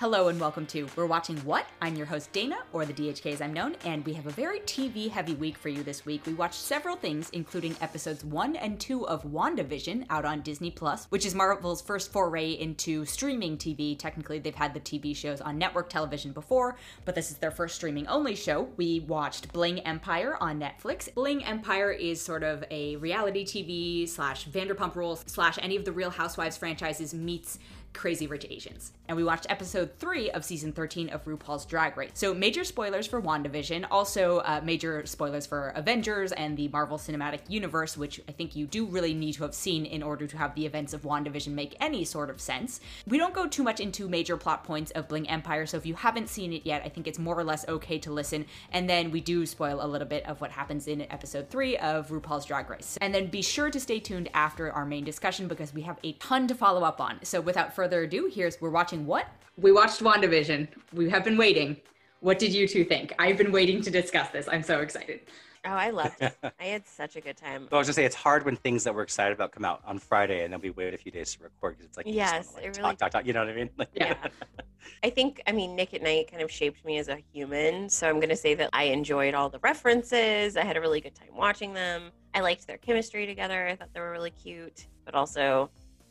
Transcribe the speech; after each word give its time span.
Hello 0.00 0.28
and 0.28 0.40
welcome 0.40 0.64
to 0.68 0.88
We're 0.96 1.04
Watching 1.04 1.36
What? 1.40 1.66
I'm 1.82 1.94
your 1.94 2.06
host 2.06 2.32
Dana, 2.32 2.56
or 2.72 2.86
the 2.86 2.92
DHK 2.94 3.34
as 3.34 3.42
I'm 3.42 3.52
known, 3.52 3.76
and 3.84 4.02
we 4.06 4.14
have 4.14 4.26
a 4.26 4.30
very 4.30 4.60
TV 4.60 5.10
heavy 5.10 5.34
week 5.34 5.58
for 5.58 5.68
you 5.68 5.82
this 5.82 6.06
week. 6.06 6.24
We 6.24 6.32
watched 6.32 6.62
several 6.62 6.96
things, 6.96 7.28
including 7.34 7.76
episodes 7.82 8.24
1 8.24 8.56
and 8.56 8.80
2 8.80 9.06
of 9.06 9.24
WandaVision 9.24 10.06
out 10.08 10.24
on 10.24 10.40
Disney 10.40 10.70
Plus, 10.70 11.04
which 11.10 11.26
is 11.26 11.34
Marvel's 11.34 11.82
first 11.82 12.12
foray 12.12 12.52
into 12.52 13.04
streaming 13.04 13.58
TV. 13.58 13.94
Technically, 13.98 14.38
they've 14.38 14.54
had 14.54 14.72
the 14.72 14.80
TV 14.80 15.14
shows 15.14 15.42
on 15.42 15.58
network 15.58 15.90
television 15.90 16.32
before, 16.32 16.78
but 17.04 17.14
this 17.14 17.30
is 17.30 17.36
their 17.36 17.50
first 17.50 17.74
streaming 17.74 18.06
only 18.06 18.34
show. 18.34 18.70
We 18.78 19.00
watched 19.00 19.52
Bling 19.52 19.80
Empire 19.80 20.38
on 20.40 20.58
Netflix. 20.58 21.12
Bling 21.12 21.44
Empire 21.44 21.90
is 21.90 22.22
sort 22.22 22.42
of 22.42 22.64
a 22.70 22.96
reality 22.96 23.44
TV 23.44 24.08
slash 24.08 24.48
Vanderpump 24.48 24.94
Rules 24.94 25.24
slash 25.26 25.58
any 25.60 25.76
of 25.76 25.84
the 25.84 25.92
Real 25.92 26.08
Housewives 26.08 26.56
franchises 26.56 27.12
meets 27.12 27.58
Crazy 27.92 28.26
Rich 28.26 28.46
Asians. 28.48 28.92
And 29.08 29.16
we 29.16 29.24
watched 29.24 29.46
episode 29.48 29.90
three 29.98 30.30
of 30.30 30.44
season 30.44 30.72
13 30.72 31.08
of 31.08 31.24
RuPaul's 31.24 31.66
Drag 31.66 31.96
Race. 31.96 32.12
So, 32.14 32.32
major 32.32 32.62
spoilers 32.62 33.06
for 33.06 33.20
WandaVision, 33.20 33.86
also 33.90 34.38
uh, 34.38 34.60
major 34.62 35.04
spoilers 35.06 35.46
for 35.46 35.70
Avengers 35.70 36.30
and 36.32 36.56
the 36.56 36.68
Marvel 36.68 36.96
Cinematic 36.96 37.40
Universe, 37.48 37.96
which 37.96 38.20
I 38.28 38.32
think 38.32 38.54
you 38.54 38.66
do 38.66 38.86
really 38.86 39.12
need 39.12 39.32
to 39.34 39.42
have 39.42 39.54
seen 39.54 39.84
in 39.84 40.02
order 40.02 40.26
to 40.26 40.38
have 40.38 40.54
the 40.54 40.64
events 40.64 40.92
of 40.92 41.02
WandaVision 41.02 41.52
make 41.52 41.76
any 41.80 42.04
sort 42.04 42.30
of 42.30 42.40
sense. 42.40 42.80
We 43.06 43.18
don't 43.18 43.34
go 43.34 43.48
too 43.48 43.64
much 43.64 43.80
into 43.80 44.08
major 44.08 44.36
plot 44.36 44.62
points 44.62 44.92
of 44.92 45.08
Bling 45.08 45.28
Empire, 45.28 45.66
so 45.66 45.76
if 45.76 45.86
you 45.86 45.94
haven't 45.94 46.28
seen 46.28 46.52
it 46.52 46.64
yet, 46.64 46.82
I 46.84 46.88
think 46.88 47.08
it's 47.08 47.18
more 47.18 47.38
or 47.38 47.44
less 47.44 47.66
okay 47.68 47.98
to 47.98 48.12
listen. 48.12 48.46
And 48.72 48.88
then 48.88 49.10
we 49.10 49.20
do 49.20 49.44
spoil 49.44 49.84
a 49.84 49.86
little 49.86 50.06
bit 50.06 50.24
of 50.26 50.40
what 50.40 50.52
happens 50.52 50.86
in 50.86 51.02
episode 51.10 51.50
three 51.50 51.76
of 51.78 52.08
RuPaul's 52.08 52.46
Drag 52.46 52.70
Race. 52.70 52.96
And 53.00 53.12
then 53.14 53.26
be 53.26 53.42
sure 53.42 53.70
to 53.70 53.80
stay 53.80 53.98
tuned 53.98 54.28
after 54.34 54.70
our 54.72 54.86
main 54.86 55.04
discussion 55.04 55.48
because 55.48 55.74
we 55.74 55.82
have 55.82 55.98
a 56.04 56.12
ton 56.12 56.46
to 56.48 56.54
follow 56.54 56.84
up 56.84 57.00
on. 57.00 57.18
So, 57.24 57.40
without 57.40 57.74
further 57.80 58.02
ado, 58.02 58.30
here's 58.30 58.60
we're 58.60 58.68
watching 58.68 59.06
what? 59.06 59.26
We 59.56 59.72
watched 59.72 60.02
WandaVision. 60.02 60.68
We 60.92 61.08
have 61.08 61.24
been 61.24 61.38
waiting. 61.38 61.78
What 62.20 62.38
did 62.38 62.52
you 62.52 62.68
two 62.68 62.84
think? 62.84 63.14
I've 63.18 63.38
been 63.38 63.52
waiting 63.52 63.80
to 63.80 63.90
discuss 63.90 64.28
this. 64.28 64.46
I'm 64.52 64.62
so 64.62 64.80
excited. 64.80 65.20
Oh, 65.64 65.70
I 65.70 65.88
loved 65.88 66.20
it. 66.20 66.36
I 66.60 66.64
had 66.64 66.86
such 66.86 67.16
a 67.16 67.22
good 67.22 67.38
time. 67.38 67.68
Well, 67.70 67.78
I 67.78 67.80
was 67.80 67.86
just 67.86 67.96
say 67.96 68.04
it's 68.04 68.14
hard 68.14 68.44
when 68.44 68.56
things 68.56 68.84
that 68.84 68.94
we're 68.94 69.02
excited 69.02 69.32
about 69.32 69.52
come 69.52 69.64
out 69.64 69.80
on 69.86 69.98
Friday 69.98 70.44
and 70.44 70.52
then 70.52 70.60
we 70.60 70.68
wait 70.68 70.92
a 70.92 70.98
few 70.98 71.10
days 71.10 71.34
to 71.36 71.42
record 71.42 71.78
because 71.78 71.86
it's 71.86 71.96
like 71.96 72.04
yes, 72.06 72.52
like, 72.54 72.64
it 72.64 72.74
talk, 72.74 72.82
really 72.82 72.96
talk, 72.96 73.10
talk. 73.12 73.26
You 73.26 73.32
know 73.32 73.40
what 73.40 73.48
I 73.48 73.54
mean? 73.54 73.70
Like, 73.78 73.88
yeah. 73.94 74.14
I 75.02 75.08
think 75.08 75.40
I 75.46 75.52
mean 75.52 75.74
Nick 75.74 75.94
at 75.94 76.02
Nite 76.02 76.30
kind 76.30 76.42
of 76.42 76.50
shaped 76.50 76.84
me 76.84 76.98
as 76.98 77.08
a 77.08 77.16
human, 77.32 77.88
so 77.88 78.10
I'm 78.10 78.16
going 78.16 78.28
to 78.28 78.36
say 78.36 78.52
that 78.56 78.68
I 78.74 78.84
enjoyed 78.84 79.32
all 79.32 79.48
the 79.48 79.60
references. 79.60 80.58
I 80.58 80.64
had 80.64 80.76
a 80.76 80.82
really 80.82 81.00
good 81.00 81.14
time 81.14 81.34
watching 81.34 81.72
them. 81.72 82.10
I 82.34 82.40
liked 82.40 82.66
their 82.66 82.76
chemistry 82.76 83.24
together. 83.24 83.68
I 83.68 83.74
thought 83.74 83.88
they 83.94 84.00
were 84.00 84.10
really 84.10 84.32
cute, 84.32 84.86
but 85.06 85.14
also 85.14 85.70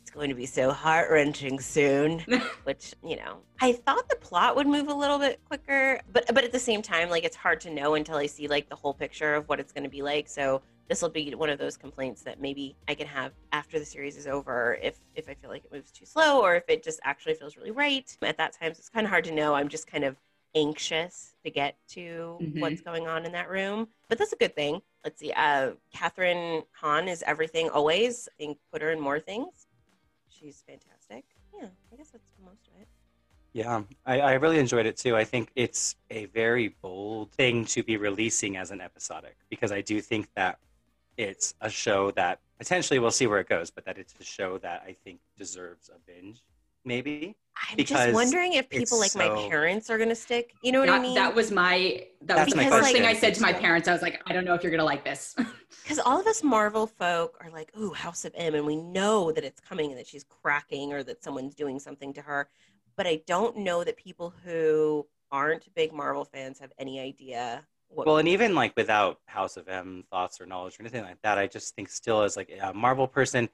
it's 0.09 0.15
going 0.15 0.29
to 0.29 0.35
be 0.35 0.47
so 0.47 0.71
heart 0.71 1.11
wrenching 1.11 1.59
soon. 1.59 2.25
which 2.63 2.95
you 3.03 3.15
know, 3.15 3.37
I 3.61 3.73
thought 3.73 4.09
the 4.09 4.15
plot 4.15 4.55
would 4.55 4.65
move 4.65 4.87
a 4.87 4.93
little 4.93 5.19
bit 5.19 5.39
quicker, 5.45 5.99
but 6.11 6.25
but 6.33 6.43
at 6.43 6.51
the 6.51 6.57
same 6.59 6.81
time, 6.81 7.11
like 7.11 7.23
it's 7.23 7.35
hard 7.35 7.61
to 7.61 7.69
know 7.69 7.93
until 7.93 8.15
I 8.15 8.25
see 8.25 8.47
like 8.47 8.69
the 8.69 8.75
whole 8.75 8.95
picture 8.95 9.35
of 9.35 9.47
what 9.47 9.59
it's 9.59 9.71
going 9.71 9.83
to 9.83 9.89
be 9.89 10.01
like. 10.01 10.27
So 10.27 10.63
this 10.87 11.03
will 11.03 11.09
be 11.09 11.35
one 11.35 11.51
of 11.51 11.59
those 11.59 11.77
complaints 11.77 12.23
that 12.23 12.41
maybe 12.41 12.75
I 12.87 12.95
can 12.95 13.05
have 13.05 13.33
after 13.51 13.77
the 13.77 13.85
series 13.85 14.17
is 14.17 14.25
over 14.25 14.79
if 14.81 14.97
if 15.13 15.29
I 15.29 15.35
feel 15.35 15.51
like 15.51 15.63
it 15.63 15.71
moves 15.71 15.91
too 15.91 16.07
slow 16.07 16.41
or 16.41 16.55
if 16.55 16.63
it 16.67 16.83
just 16.83 16.99
actually 17.03 17.35
feels 17.35 17.55
really 17.55 17.69
right. 17.69 18.17
At 18.23 18.37
that 18.37 18.53
time, 18.59 18.73
so 18.73 18.79
it's 18.79 18.89
kind 18.89 19.05
of 19.05 19.11
hard 19.11 19.25
to 19.25 19.31
know. 19.31 19.53
I'm 19.53 19.69
just 19.69 19.85
kind 19.85 20.03
of 20.05 20.15
anxious 20.55 21.35
to 21.45 21.51
get 21.51 21.75
to 21.89 22.39
Mhm. 22.41 22.59
what's 22.61 22.81
going 22.81 23.05
on 23.07 23.27
in 23.27 23.33
that 23.33 23.47
room, 23.47 23.89
but 24.07 24.17
that's 24.17 24.33
a 24.33 24.35
good 24.35 24.55
thing. 24.55 24.81
Let's 25.03 25.19
see. 25.19 25.31
Uh, 25.31 25.73
Kathryn 25.95 26.63
Hahn 26.71 27.07
is 27.07 27.21
everything 27.27 27.69
always. 27.69 28.27
I 28.27 28.33
think 28.39 28.57
put 28.73 28.81
her 28.81 28.89
in 28.89 28.99
more 28.99 29.19
things. 29.19 29.67
She's 30.39 30.63
fantastic. 30.65 31.25
Yeah, 31.59 31.67
I 31.91 31.95
guess 31.95 32.09
that's 32.09 32.31
the 32.31 32.45
most 32.45 32.67
of 32.67 32.81
it. 32.81 32.87
Yeah, 33.51 33.81
I, 34.05 34.19
I 34.19 34.33
really 34.33 34.59
enjoyed 34.59 34.85
it 34.85 34.95
too. 34.95 35.15
I 35.15 35.23
think 35.23 35.49
it's 35.55 35.95
a 36.11 36.25
very 36.25 36.75
bold 36.81 37.31
thing 37.31 37.65
to 37.65 37.83
be 37.83 37.97
releasing 37.97 38.57
as 38.57 38.71
an 38.71 38.79
episodic 38.79 39.37
because 39.49 39.71
I 39.71 39.81
do 39.81 40.01
think 40.01 40.29
that 40.35 40.59
it's 41.17 41.55
a 41.59 41.69
show 41.69 42.11
that 42.11 42.39
potentially 42.59 42.99
we'll 42.99 43.11
see 43.11 43.27
where 43.27 43.39
it 43.39 43.49
goes, 43.49 43.71
but 43.71 43.85
that 43.85 43.97
it's 43.97 44.13
a 44.19 44.23
show 44.23 44.59
that 44.59 44.83
I 44.87 44.95
think 45.03 45.19
deserves 45.37 45.89
a 45.89 45.99
binge, 46.09 46.43
maybe. 46.85 47.35
I'm 47.69 47.77
Because 47.77 47.97
just 48.05 48.13
wondering 48.13 48.53
if 48.53 48.69
people 48.69 48.99
like 48.99 49.15
my 49.15 49.27
parents 49.49 49.89
are 49.89 49.97
going 49.97 50.09
to 50.09 50.15
stick. 50.15 50.53
You 50.63 50.71
know 50.71 50.79
what 50.79 50.89
I 50.89 50.99
mean? 50.99 51.15
that 51.15 51.33
was 51.33 51.51
my 51.51 52.05
that 52.21 52.35
That's 52.35 52.45
was 52.45 52.53
the 52.53 52.57
my 52.57 52.69
first 52.69 52.79
question. 52.79 53.01
thing 53.01 53.05
I 53.05 53.13
said 53.13 53.33
to 53.35 53.41
my 53.41 53.53
parents. 53.53 53.87
I 53.87 53.93
was 53.93 54.01
like, 54.01 54.21
I 54.25 54.33
don't 54.33 54.45
know 54.45 54.53
if 54.53 54.63
you're 54.63 54.71
gonna 54.71 54.83
like 54.85 55.03
this. 55.03 55.35
Because 55.83 56.05
all 56.05 56.19
of 56.19 56.27
us 56.27 56.43
Marvel 56.43 56.85
folk 56.85 57.35
are 57.41 57.49
like, 57.49 57.71
ooh, 57.75 57.91
House 57.93 58.23
of 58.23 58.31
M, 58.35 58.53
and 58.53 58.63
we 58.63 58.75
know 58.75 59.31
that 59.31 59.43
it's 59.43 59.59
coming 59.59 59.89
and 59.89 59.97
that 59.99 60.05
she's 60.05 60.23
cracking 60.23 60.93
or 60.93 61.01
that 61.01 61.23
someone's 61.23 61.55
doing 61.55 61.79
something 61.79 62.13
to 62.13 62.21
her. 62.21 62.47
But 62.95 63.07
I 63.07 63.21
don't 63.25 63.57
know 63.57 63.83
that 63.83 63.97
people 63.97 64.31
who 64.45 65.07
aren't 65.31 65.73
big 65.73 65.91
Marvel 65.91 66.25
fans 66.25 66.59
have 66.59 66.71
any 66.77 66.99
idea 66.99 67.65
what. 67.87 68.05
Well, 68.05 68.17
and 68.17 68.27
even 68.27 68.53
like 68.53 68.73
without 68.77 69.19
House 69.25 69.57
of 69.57 69.67
M 69.67 70.03
thoughts 70.11 70.39
or 70.39 70.45
knowledge 70.45 70.79
or 70.79 70.83
anything 70.83 71.03
like 71.03 71.21
that, 71.23 71.39
I 71.39 71.47
just 71.47 71.75
think 71.75 71.89
still 71.89 72.21
as 72.21 72.37
like 72.37 72.51
a 72.61 72.71
Marvel 72.73 73.07
person, 73.07 73.49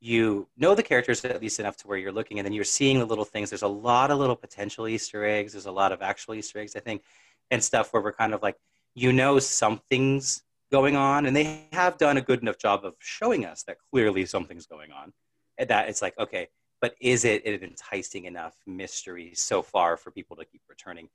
you 0.00 0.46
know 0.56 0.74
the 0.74 0.82
characters 0.82 1.24
at 1.24 1.40
least 1.40 1.58
enough 1.58 1.76
to 1.78 1.88
where 1.88 1.98
you're 1.98 2.12
looking 2.12 2.38
and 2.38 2.46
then 2.46 2.52
you're 2.52 2.64
seeing 2.64 2.98
the 2.98 3.04
little 3.04 3.24
things. 3.24 3.50
There's 3.50 3.62
a 3.62 3.68
lot 3.68 4.10
of 4.10 4.18
little 4.18 4.36
potential 4.36 4.86
Easter 4.86 5.24
eggs. 5.24 5.52
There's 5.52 5.66
a 5.66 5.72
lot 5.72 5.92
of 5.92 6.02
actual 6.02 6.34
Easter 6.34 6.60
eggs, 6.60 6.76
I 6.76 6.80
think, 6.80 7.02
and 7.50 7.62
stuff 7.62 7.92
where 7.92 8.02
we're 8.02 8.12
kind 8.12 8.34
of 8.34 8.42
like, 8.42 8.56
you 8.94 9.12
know, 9.12 9.38
something's 9.38 10.42
going 10.70 10.96
on, 10.96 11.26
and 11.26 11.34
they 11.34 11.66
have 11.72 11.96
done 11.96 12.16
a 12.16 12.20
good 12.20 12.42
enough 12.42 12.58
job 12.58 12.84
of 12.84 12.94
showing 12.98 13.44
us 13.44 13.62
that 13.64 13.78
clearly 13.90 14.26
something's 14.26 14.66
going 14.66 14.92
on. 14.92 15.12
And 15.56 15.68
that 15.70 15.88
it's 15.88 16.02
like, 16.02 16.16
okay, 16.18 16.48
but 16.80 16.94
is 17.00 17.24
it 17.24 17.44
an 17.44 17.64
enticing 17.64 18.26
enough 18.26 18.54
mystery 18.66 19.32
so 19.34 19.62
far 19.62 19.96
for 19.96 20.10
people 20.10 20.36
to 20.36 20.44
keep 20.44 20.62
returning? 20.68 21.08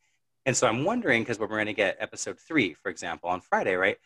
And 0.46 0.58
so 0.58 0.68
I'm 0.68 0.84
wondering 0.84 1.22
because 1.22 1.40
when 1.40 1.50
we're 1.50 1.58
going 1.58 1.68
to 1.68 1.74
get 1.74 1.96
episode 2.00 2.38
three, 2.38 2.74
for 2.74 2.90
example, 2.90 3.30
on 3.30 3.40
Friday, 3.40 3.76
right? 3.76 3.98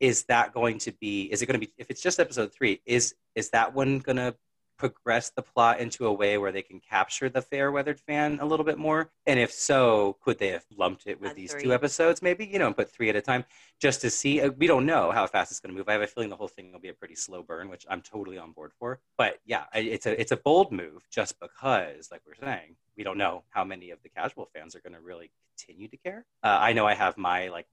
Is 0.00 0.24
that 0.24 0.52
going 0.52 0.78
to 0.78 0.92
be? 0.92 1.22
Is 1.24 1.42
it 1.42 1.46
going 1.46 1.60
to 1.60 1.66
be? 1.66 1.72
If 1.78 1.90
it's 1.90 2.02
just 2.02 2.20
episode 2.20 2.52
three, 2.52 2.80
is 2.86 3.14
is 3.34 3.50
that 3.50 3.74
one 3.74 3.98
going 3.98 4.16
to 4.16 4.34
progress 4.78 5.30
the 5.30 5.42
plot 5.42 5.80
into 5.80 6.06
a 6.06 6.12
way 6.12 6.38
where 6.38 6.52
they 6.52 6.62
can 6.62 6.78
capture 6.78 7.28
the 7.28 7.42
fair 7.42 7.72
weathered 7.72 7.98
fan 7.98 8.38
a 8.40 8.46
little 8.46 8.64
bit 8.64 8.78
more? 8.78 9.10
And 9.26 9.38
if 9.38 9.52
so, 9.52 10.16
could 10.22 10.38
they 10.38 10.48
have 10.48 10.64
lumped 10.76 11.06
it 11.06 11.20
with 11.20 11.30
Add 11.30 11.36
these 11.36 11.52
three. 11.52 11.64
two 11.64 11.74
episodes, 11.74 12.22
maybe 12.22 12.46
you 12.46 12.58
know, 12.58 12.68
and 12.68 12.76
put 12.76 12.90
three 12.90 13.08
at 13.08 13.16
a 13.16 13.20
time 13.20 13.44
just 13.80 14.00
to 14.02 14.10
see? 14.10 14.40
Uh, 14.40 14.50
We 14.50 14.66
don't 14.66 14.86
know 14.86 15.10
how 15.10 15.26
fast 15.26 15.50
it's 15.50 15.60
going 15.60 15.74
to 15.74 15.78
move. 15.78 15.88
I 15.88 15.92
have 15.92 16.02
a 16.02 16.06
feeling 16.06 16.30
the 16.30 16.36
whole 16.36 16.48
thing 16.48 16.72
will 16.72 16.78
be 16.78 16.88
a 16.88 16.94
pretty 16.94 17.16
slow 17.16 17.42
burn, 17.42 17.68
which 17.68 17.84
I'm 17.90 18.00
totally 18.00 18.38
on 18.38 18.52
board 18.52 18.72
for. 18.78 19.00
But 19.16 19.40
yeah, 19.44 19.64
it's 19.74 20.06
a 20.06 20.18
it's 20.18 20.32
a 20.32 20.36
bold 20.36 20.70
move 20.72 21.06
just 21.10 21.40
because, 21.40 22.10
like 22.12 22.22
we're 22.24 22.34
saying, 22.36 22.76
we 22.96 23.02
don't 23.02 23.18
know 23.18 23.42
how 23.50 23.64
many 23.64 23.90
of 23.90 24.02
the 24.02 24.08
casual 24.08 24.48
fans 24.54 24.76
are 24.76 24.80
going 24.80 24.94
to 24.94 25.00
really 25.00 25.32
continue 25.56 25.88
to 25.88 25.96
care. 25.96 26.24
Uh, 26.44 26.58
I 26.60 26.72
know 26.72 26.86
I 26.86 26.94
have 26.94 27.18
my 27.18 27.48
like 27.48 27.66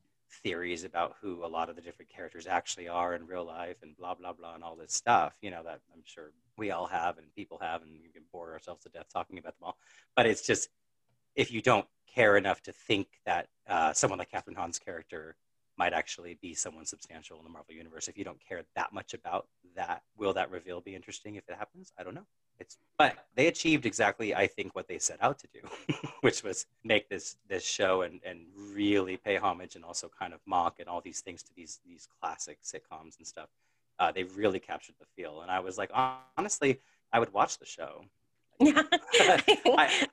theories 0.44 0.84
about 0.84 1.16
who 1.22 1.46
a 1.46 1.48
lot 1.48 1.70
of 1.70 1.76
the 1.76 1.82
different 1.82 2.12
characters 2.12 2.48
actually 2.48 2.88
are 2.88 3.16
in 3.16 3.26
real 3.26 3.46
life 3.46 3.78
and 3.82 3.96
blah 3.98 4.14
blah 4.14 4.34
blah 4.34 4.56
and 4.56 4.64
all 4.64 4.76
this 4.76 4.94
stuff 4.94 5.34
you 5.42 5.52
know 5.52 5.64
that 5.64 5.80
i'm 5.94 6.02
sure 6.04 6.32
we 6.58 6.72
all 6.72 6.88
have 6.88 7.18
and 7.18 7.34
people 7.36 7.58
have 7.62 7.82
and 7.82 7.92
we 8.02 8.10
can 8.10 8.24
bore 8.32 8.54
ourselves 8.54 8.84
to 8.84 8.90
death 8.90 9.08
talking 9.12 9.38
about 9.38 9.58
them 9.58 9.66
all. 9.68 9.78
But 10.16 10.26
it's 10.26 10.46
just 10.46 10.70
if 11.36 11.52
you 11.52 11.62
don't 11.62 11.86
care 12.14 12.38
enough 12.38 12.62
to 12.64 12.72
think 12.72 13.08
that 13.26 13.48
uh, 13.68 13.94
someone 13.94 14.20
like 14.20 14.32
kathryn 14.32 14.56
hahn's 14.56 14.80
character 14.80 15.36
might 15.78 15.94
actually 15.94 16.38
be 16.42 16.54
someone 16.54 16.86
substantial 16.86 17.38
in 17.38 17.44
the 17.44 17.50
marvel 17.50 17.76
universe 17.76 18.08
if 18.08 18.18
you 18.18 18.24
don't 18.24 18.40
care 18.48 18.64
that 18.76 18.94
much 18.94 19.14
about 19.14 19.48
that 19.76 20.04
will 20.18 20.34
that 20.34 20.50
reveal 20.50 20.80
be 20.80 20.96
interesting 20.96 21.36
if 21.36 21.44
it 21.50 21.56
happens? 21.58 21.92
I 21.98 22.04
don't 22.04 22.16
know 22.16 22.26
it's 22.60 22.78
but 22.98 23.26
they 23.36 23.48
achieved 23.48 23.86
exactly 23.86 24.34
i 24.34 24.48
think 24.48 24.74
what 24.76 24.88
they 24.88 24.98
set 24.98 25.22
out 25.22 25.38
to 25.40 25.48
do 25.54 25.60
which 26.22 26.44
was 26.44 26.66
make 26.84 27.10
this 27.10 27.38
this 27.48 27.66
show 27.66 28.02
and 28.02 28.20
and 28.26 28.40
really 28.74 29.18
pay 29.18 29.36
homage 29.36 29.76
and 29.76 29.84
also 29.84 30.10
kind 30.18 30.34
of 30.34 30.40
mock 30.46 30.80
and 30.80 30.88
all 30.88 31.02
these 31.02 31.22
things 31.22 31.44
to 31.44 31.54
these 31.56 31.80
these 31.86 32.08
classic 32.22 32.58
sitcoms 32.64 33.18
and 33.18 33.28
stuff 33.28 33.50
uh, 34.00 34.12
they 34.12 34.24
really 34.24 34.60
captured 34.60 34.96
the 35.00 35.06
feel 35.16 35.42
and 35.42 35.52
i 35.52 35.60
was 35.60 35.78
like 35.78 35.92
honestly 36.38 36.80
i 37.14 37.20
would 37.20 37.32
watch 37.34 37.58
the 37.60 37.66
show 37.66 38.04
Yeah. 38.60 38.84
I- 39.66 40.08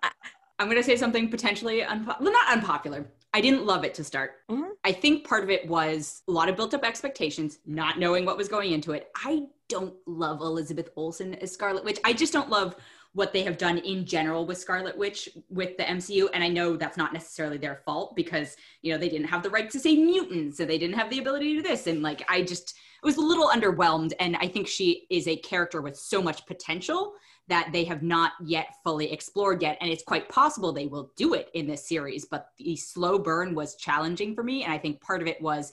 I'm 0.62 0.68
going 0.68 0.76
to 0.80 0.84
say 0.84 0.96
something 0.96 1.28
potentially 1.28 1.80
unpo- 1.80 2.20
well, 2.20 2.32
not 2.32 2.52
unpopular. 2.52 3.04
I 3.34 3.40
didn't 3.40 3.66
love 3.66 3.84
it 3.84 3.94
to 3.94 4.04
start. 4.04 4.46
Mhm. 4.48 4.70
I 4.84 4.92
think 4.92 5.26
part 5.26 5.42
of 5.42 5.50
it 5.50 5.66
was 5.66 6.22
a 6.28 6.30
lot 6.30 6.48
of 6.48 6.54
built 6.54 6.72
up 6.72 6.84
expectations, 6.84 7.58
not 7.66 7.98
knowing 7.98 8.24
what 8.24 8.36
was 8.36 8.46
going 8.48 8.70
into 8.70 8.92
it. 8.92 9.10
I 9.16 9.46
don't 9.68 9.94
love 10.06 10.40
Elizabeth 10.40 10.90
Olsen 10.94 11.34
as 11.34 11.50
Scarlet 11.50 11.84
Witch. 11.84 11.98
I 12.04 12.12
just 12.12 12.32
don't 12.32 12.48
love 12.48 12.76
what 13.14 13.32
they 13.32 13.42
have 13.42 13.58
done 13.58 13.78
in 13.78 14.06
general 14.06 14.46
with 14.46 14.56
Scarlet 14.56 14.96
Witch 14.96 15.28
with 15.48 15.76
the 15.78 15.82
MCU. 15.82 16.28
And 16.32 16.44
I 16.44 16.48
know 16.48 16.76
that's 16.76 16.96
not 16.96 17.12
necessarily 17.12 17.58
their 17.58 17.82
fault 17.84 18.14
because, 18.14 18.56
you 18.82 18.92
know, 18.92 18.98
they 18.98 19.08
didn't 19.08 19.26
have 19.28 19.42
the 19.42 19.50
right 19.50 19.68
to 19.68 19.80
say 19.80 19.96
mutants 19.96 20.60
and 20.60 20.70
they 20.70 20.78
didn't 20.78 20.96
have 20.96 21.10
the 21.10 21.18
ability 21.18 21.56
to 21.56 21.62
do 21.62 21.68
this. 21.68 21.88
And 21.88 22.02
like, 22.02 22.22
I 22.30 22.42
just 22.42 22.74
I 23.02 23.06
was 23.06 23.16
a 23.16 23.20
little 23.20 23.48
underwhelmed. 23.48 24.12
And 24.20 24.36
I 24.36 24.46
think 24.46 24.68
she 24.68 25.06
is 25.10 25.26
a 25.26 25.36
character 25.36 25.82
with 25.82 25.96
so 25.96 26.22
much 26.22 26.46
potential 26.46 27.14
that 27.48 27.70
they 27.72 27.84
have 27.84 28.02
not 28.02 28.32
yet 28.44 28.68
fully 28.84 29.12
explored 29.12 29.62
yet. 29.62 29.76
And 29.80 29.90
it's 29.90 30.04
quite 30.04 30.28
possible 30.28 30.72
they 30.72 30.86
will 30.86 31.12
do 31.16 31.34
it 31.34 31.48
in 31.54 31.66
this 31.66 31.88
series, 31.88 32.24
but 32.24 32.48
the 32.58 32.76
slow 32.76 33.18
burn 33.18 33.54
was 33.54 33.76
challenging 33.76 34.34
for 34.34 34.42
me. 34.42 34.64
And 34.64 34.72
I 34.72 34.78
think 34.78 35.00
part 35.00 35.22
of 35.22 35.28
it 35.28 35.40
was 35.42 35.72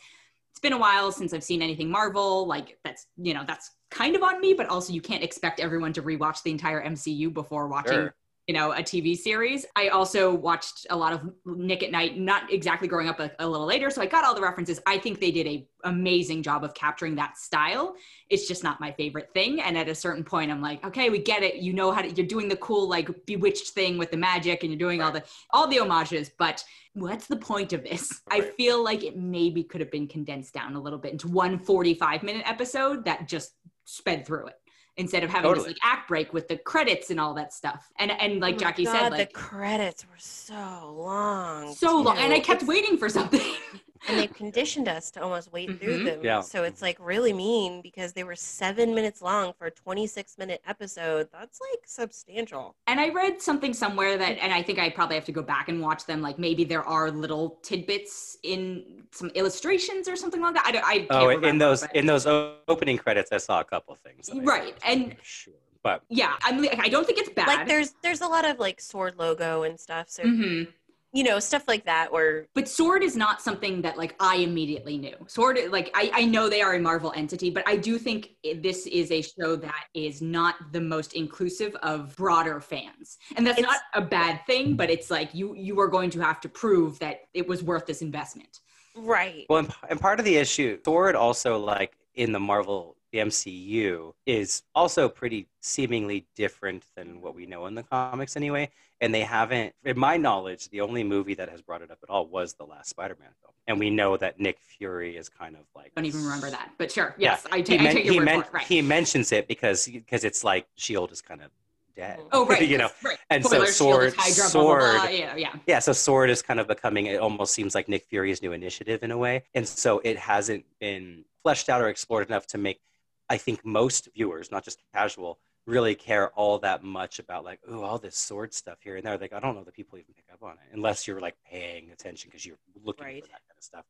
it's 0.52 0.60
been 0.60 0.74
a 0.74 0.78
while 0.78 1.12
since 1.12 1.34
I've 1.34 1.44
seen 1.44 1.62
anything 1.62 1.90
Marvel. 1.90 2.48
Like 2.48 2.80
that's, 2.84 3.08
you 3.18 3.34
know, 3.34 3.44
that's 3.48 3.72
kind 3.92 4.16
of 4.16 4.24
on 4.24 4.42
me, 4.42 4.54
but 4.54 4.68
also 4.68 4.94
you 4.94 5.02
can't 5.02 5.24
expect 5.24 5.60
everyone 5.60 5.94
to 5.94 6.02
rewatch 6.02 6.44
the 6.44 6.52
entire 6.52 6.84
MCU 6.84 7.34
before 7.34 7.68
watching 7.68 7.94
Sure. 7.94 8.16
You 8.50 8.54
know, 8.54 8.72
a 8.72 8.78
TV 8.78 9.16
series. 9.16 9.64
I 9.76 9.90
also 9.90 10.34
watched 10.34 10.88
a 10.90 10.98
lot 10.98 11.14
of 11.14 11.22
Nick 11.46 11.84
at 11.84 11.92
Nite, 11.92 12.18
not 12.18 12.52
exactly 12.52 12.88
growing 12.88 13.08
up 13.08 13.20
a, 13.20 13.30
a 13.38 13.48
little 13.48 13.68
later, 13.68 13.92
so 13.92 14.02
I 14.02 14.08
got 14.08 14.26
all 14.26 14.34
the 14.34 14.42
references. 14.42 14.80
I 14.88 14.98
think 14.98 15.20
they 15.20 15.30
did 15.30 15.46
a 15.46 15.68
amazing 15.84 16.42
job 16.42 16.64
of 16.64 16.74
capturing 16.74 17.14
that 17.18 17.38
style. 17.38 17.94
It's 18.28 18.48
just 18.48 18.64
not 18.64 18.80
my 18.80 18.92
favorite 18.92 19.30
thing. 19.36 19.62
And 19.62 19.78
at 19.78 19.88
a 19.88 19.94
certain 19.94 20.24
point, 20.24 20.50
I'm 20.50 20.64
like, 20.64 20.84
okay, 20.84 21.12
we 21.12 21.20
get 21.20 21.44
it. 21.44 21.58
You 21.58 21.74
know 21.74 21.92
how 21.92 22.02
to, 22.02 22.10
you're 22.10 22.26
doing 22.26 22.48
the 22.48 22.56
cool 22.56 22.90
like 22.90 23.24
bewitched 23.28 23.68
thing 23.76 24.00
with 24.00 24.10
the 24.10 24.18
magic, 24.18 24.64
and 24.64 24.72
you're 24.72 24.80
doing 24.80 25.00
all 25.04 25.12
the 25.12 25.24
all 25.52 25.68
the 25.68 25.78
homages, 25.78 26.32
but 26.36 26.64
what's 26.96 27.28
the 27.28 27.38
point 27.38 27.72
of 27.72 27.84
this? 27.84 28.20
I 28.32 28.42
feel 28.42 28.84
like 28.84 29.04
it 29.04 29.16
maybe 29.16 29.62
could 29.62 29.80
have 29.80 29.92
been 29.92 30.08
condensed 30.08 30.56
down 30.56 30.74
a 30.74 30.82
little 30.82 30.98
bit 30.98 31.12
into 31.12 31.28
one 31.28 31.60
45 31.60 32.24
minute 32.24 32.50
episode 32.50 33.06
that 33.06 33.28
just 33.28 33.52
sped 33.86 34.26
through 34.26 34.48
it 34.48 34.56
instead 35.00 35.24
of 35.24 35.30
having 35.30 35.50
Totally. 35.50 35.70
this 35.70 35.80
like 35.82 35.92
act 35.94 36.08
break 36.08 36.34
with 36.34 36.48
the 36.48 36.58
credits 36.58 37.10
and 37.10 37.20
all 37.20 37.34
that 37.34 37.54
stuff. 37.54 37.90
And 37.98 38.12
and 38.12 38.40
like 38.40 38.56
Oh 38.56 38.58
Jackie 38.60 38.84
God, 38.86 38.92
said, 39.00 39.12
like 39.12 39.30
the 39.30 39.34
credits 39.34 40.06
were 40.06 40.18
so 40.18 40.94
long. 40.96 41.74
so 41.74 42.00
long, 42.02 42.18
and 42.20 42.32
I 42.34 42.40
kept 42.40 42.62
It's- 42.64 42.68
waiting 42.68 42.98
for 42.98 43.10
something. 43.10 43.42
and 44.08 44.18
they've 44.20 44.34
conditioned 44.34 44.88
us 44.88 45.12
to 45.12 45.22
almost 45.22 45.52
wait 45.52 45.80
through 45.80 46.00
Mhm. 46.00 46.06
them. 46.06 46.20
Yeah. 46.24 46.42
So 46.42 46.64
it's 46.64 46.82
like 46.82 46.98
really 47.00 47.34
mean 47.34 47.82
because 47.82 48.14
they 48.14 48.24
were 48.24 48.36
seven 48.36 48.96
minutes 48.96 49.22
long 49.22 49.54
for 49.54 49.68
a 49.68 49.72
26 49.72 50.38
minute 50.38 50.62
episode. 50.68 51.30
That's 51.32 51.60
like 51.60 51.82
substantial. 51.86 52.76
And 52.88 53.00
I 53.00 53.10
read 53.10 53.42
something 53.42 53.74
somewhere 53.74 54.18
that, 54.18 54.38
and 54.40 54.54
I 54.54 54.64
think 54.64 54.80
I 54.80 54.90
probably 54.90 55.16
have 55.16 55.26
to 55.26 55.32
go 55.32 55.42
back 55.44 55.70
and 55.70 55.82
watch 55.82 56.06
them. 56.06 56.22
Like 56.22 56.40
maybe 56.40 56.64
there 56.64 56.84
are 56.84 57.12
little 57.12 57.60
tidbits 57.62 58.38
in 58.44 59.04
some 59.12 59.30
illustrations 59.36 60.08
or 60.08 60.16
something 60.16 60.42
like 60.42 60.54
that. 60.56 60.66
I 60.66 60.72
don't. 60.72 60.86
I 60.86 60.98
can't 61.00 61.08
Oh, 61.12 61.28
remember, 61.28 61.48
in 61.50 61.58
those 61.58 61.82
but- 61.82 61.96
in 61.96 62.06
those 62.06 62.26
opening 62.26 62.98
credits, 62.98 63.32
I 63.32 63.38
saw 63.38 63.60
a 63.60 63.64
couple 63.64 63.96
things. 64.04 64.30
Right, 64.34 64.80
thought 64.80 64.90
and- 64.90 65.16
sure, 65.22 65.54
but 65.84 66.04
yeah, 66.10 66.36
I'm. 66.42 66.62
like, 66.62 66.80
I 66.80 66.90
don't 66.90 67.06
think 67.06 67.20
it's 67.20 67.30
bad. 67.30 67.48
Like 67.48 67.68
there's 67.68 67.96
there's 68.02 68.22
a 68.22 68.28
lot 68.28 68.46
of 68.46 68.60
like 68.60 68.80
sword 68.82 69.18
logo 69.18 69.64
and 69.64 69.80
stuff. 69.80 70.10
So 70.10 70.24
hmm 70.24 70.64
you 71.12 71.24
know 71.24 71.40
stuff 71.40 71.64
like 71.68 71.86
that 71.86 72.10
or 72.12 72.46
But 72.54 72.68
Sword 72.68 73.04
is 73.04 73.16
not 73.16 73.42
something 73.42 73.82
that 73.82 73.98
like 73.98 74.16
I 74.20 74.38
immediately 74.38 74.98
knew. 74.98 75.16
Sword, 75.28 75.58
like 75.72 75.90
I, 75.94 76.12
I 76.14 76.26
know 76.26 76.50
they 76.50 76.62
are 76.62 76.76
a 76.76 76.80
Marvel 76.80 77.12
entity, 77.16 77.50
but 77.50 77.68
I 77.68 77.78
do 77.78 77.98
think 77.98 78.32
this 78.62 78.86
is 78.88 79.12
a 79.12 79.22
show 79.22 79.56
that 79.56 79.86
is 79.94 80.22
not 80.22 80.56
the 80.72 80.82
most 80.82 81.14
inclusive 81.14 81.76
of 81.78 82.16
broader 82.16 82.62
fans, 82.62 83.18
and 83.36 83.46
that's 83.46 83.60
It's- 83.60 83.74
not 83.74 84.04
a 84.04 84.06
bad 84.06 84.42
thing. 84.46 84.76
But 84.76 84.90
it's 84.90 85.10
like 85.10 85.34
you 85.34 85.56
you 85.56 85.80
are 85.80 85.88
going 85.88 86.10
to 86.12 86.20
have 86.20 86.40
to 86.42 86.50
prove 86.50 87.00
that 87.00 87.22
it 87.34 87.48
was 87.48 87.64
worth 87.64 87.86
this 87.86 88.02
investment. 88.02 88.60
right. 88.96 89.46
well, 89.50 89.60
and, 89.60 89.74
and 89.90 90.00
part 90.00 90.20
of 90.20 90.26
the 90.26 90.36
issue, 90.38 90.80
Sword 90.86 91.16
also 91.16 91.58
like 91.58 91.94
in 92.16 92.32
the 92.32 92.40
Marvel, 92.40 92.96
the 93.12 93.20
MCU, 93.20 94.14
is 94.26 94.64
also 94.76 95.08
pretty 95.10 95.48
seemingly 95.62 96.28
different 96.36 96.84
than 96.96 97.22
what 97.22 97.34
we 97.34 97.46
know 97.46 97.66
in 97.66 97.74
the 97.76 97.84
comics 97.84 98.36
anyway. 98.36 98.70
And 99.02 99.14
they 99.14 99.22
haven't, 99.22 99.74
in 99.86 99.98
my 99.98 100.18
knowledge, 100.18 100.68
the 100.70 100.82
only 100.82 101.04
movie 101.06 101.34
that 101.36 101.48
has 101.50 101.62
brought 101.62 101.82
it 101.82 101.90
up 101.90 102.00
at 102.04 102.10
all 102.10 102.28
was 102.28 102.56
the 102.56 102.66
last 102.66 102.90
Spider-Man 102.90 103.30
film, 103.42 103.54
and 103.68 103.80
we 103.80 103.90
know 103.90 104.18
that 104.18 104.40
Nick 104.42 104.60
Fury 104.60 105.16
is 105.16 105.30
kind 105.30 105.56
of 105.56 105.62
like 105.74 105.94
I 105.96 106.02
don't 106.02 106.06
even 106.06 106.24
remember 106.24 106.50
that, 106.50 106.72
but 106.78 106.92
sure, 106.92 107.16
Yeah, 107.18 107.32
yes, 107.32 107.48
I, 107.50 107.62
he, 107.66 107.80
I 107.80 107.84
men- 107.84 107.96
take 107.96 108.06
your 108.06 108.14
he, 108.14 108.20
word 108.20 108.26
men- 108.26 108.42
for 108.42 108.48
it. 108.48 108.54
Right. 108.54 108.68
he 108.68 108.82
mentions 108.82 109.32
it 109.32 109.48
because 109.48 109.86
because 109.88 110.24
it's 110.26 110.44
like 110.44 110.68
Shield 110.76 111.14
is 111.14 111.22
kind 111.22 111.42
of 111.42 111.50
dead. 111.96 112.20
oh, 112.34 112.46
right. 112.46 112.62
you 112.68 112.78
know. 112.78 112.90
right. 113.04 113.18
And 113.30 113.42
so 113.46 113.64
Spoilers, 113.66 113.78
Shield 113.78 114.04
is 114.04 114.12
Sword, 114.12 114.16
blah, 114.16 114.24
blah, 114.26 114.34
blah. 114.36 115.00
Sword, 115.00 115.14
Yeah, 115.14 115.36
yeah. 115.38 115.54
yeah. 115.66 115.80
So 115.80 115.94
Sword 115.94 116.30
is 116.30 116.42
kind 116.42 116.60
of 116.60 116.68
becoming. 116.68 117.06
It 117.06 117.22
almost 117.22 117.54
seems 117.54 117.74
like 117.76 117.88
Nick 117.88 118.04
Fury's 118.06 118.42
new 118.42 118.52
initiative 118.52 119.02
in 119.04 119.12
a 119.12 119.18
way, 119.18 119.44
and 119.54 119.66
so 119.66 120.00
it 120.04 120.18
hasn't 120.18 120.66
been 120.82 121.24
fleshed 121.44 121.70
out 121.70 121.82
or 121.82 121.88
explored 121.88 122.28
enough 122.28 122.46
to 122.48 122.58
make. 122.58 122.82
I 123.30 123.38
think 123.38 123.64
most 123.64 124.10
viewers, 124.16 124.52
not 124.52 124.66
just 124.66 124.80
casual, 124.94 125.40
really 125.70 125.96
care 125.96 126.30
all 126.32 126.60
that 126.60 126.84
much 126.84 127.20
about 127.20 127.46
like, 127.46 127.60
oh, 127.70 127.84
all 127.84 128.00
this 128.00 128.18
sword 128.18 128.54
stuff 128.54 128.80
here 128.82 128.96
and 128.98 129.06
there. 129.06 129.18
Like, 129.18 129.34
I 129.34 129.40
don't 129.40 129.56
know 129.56 129.64
that 129.64 129.74
people 129.76 129.98
even 129.98 130.14
pick 130.16 130.26
up 130.34 130.44
on 130.44 130.54
it 130.54 130.74
unless 130.74 131.08
you're 131.08 131.20
like 131.20 131.36
paying 131.50 131.92
attention 131.92 132.30
because 132.30 132.46
you're 132.46 132.58
looking 132.84 133.06
Right. 133.06 133.24
for 133.24 133.28
that 133.30 133.42
kind 133.48 133.58
of 133.58 133.64
stuff. 133.64 133.86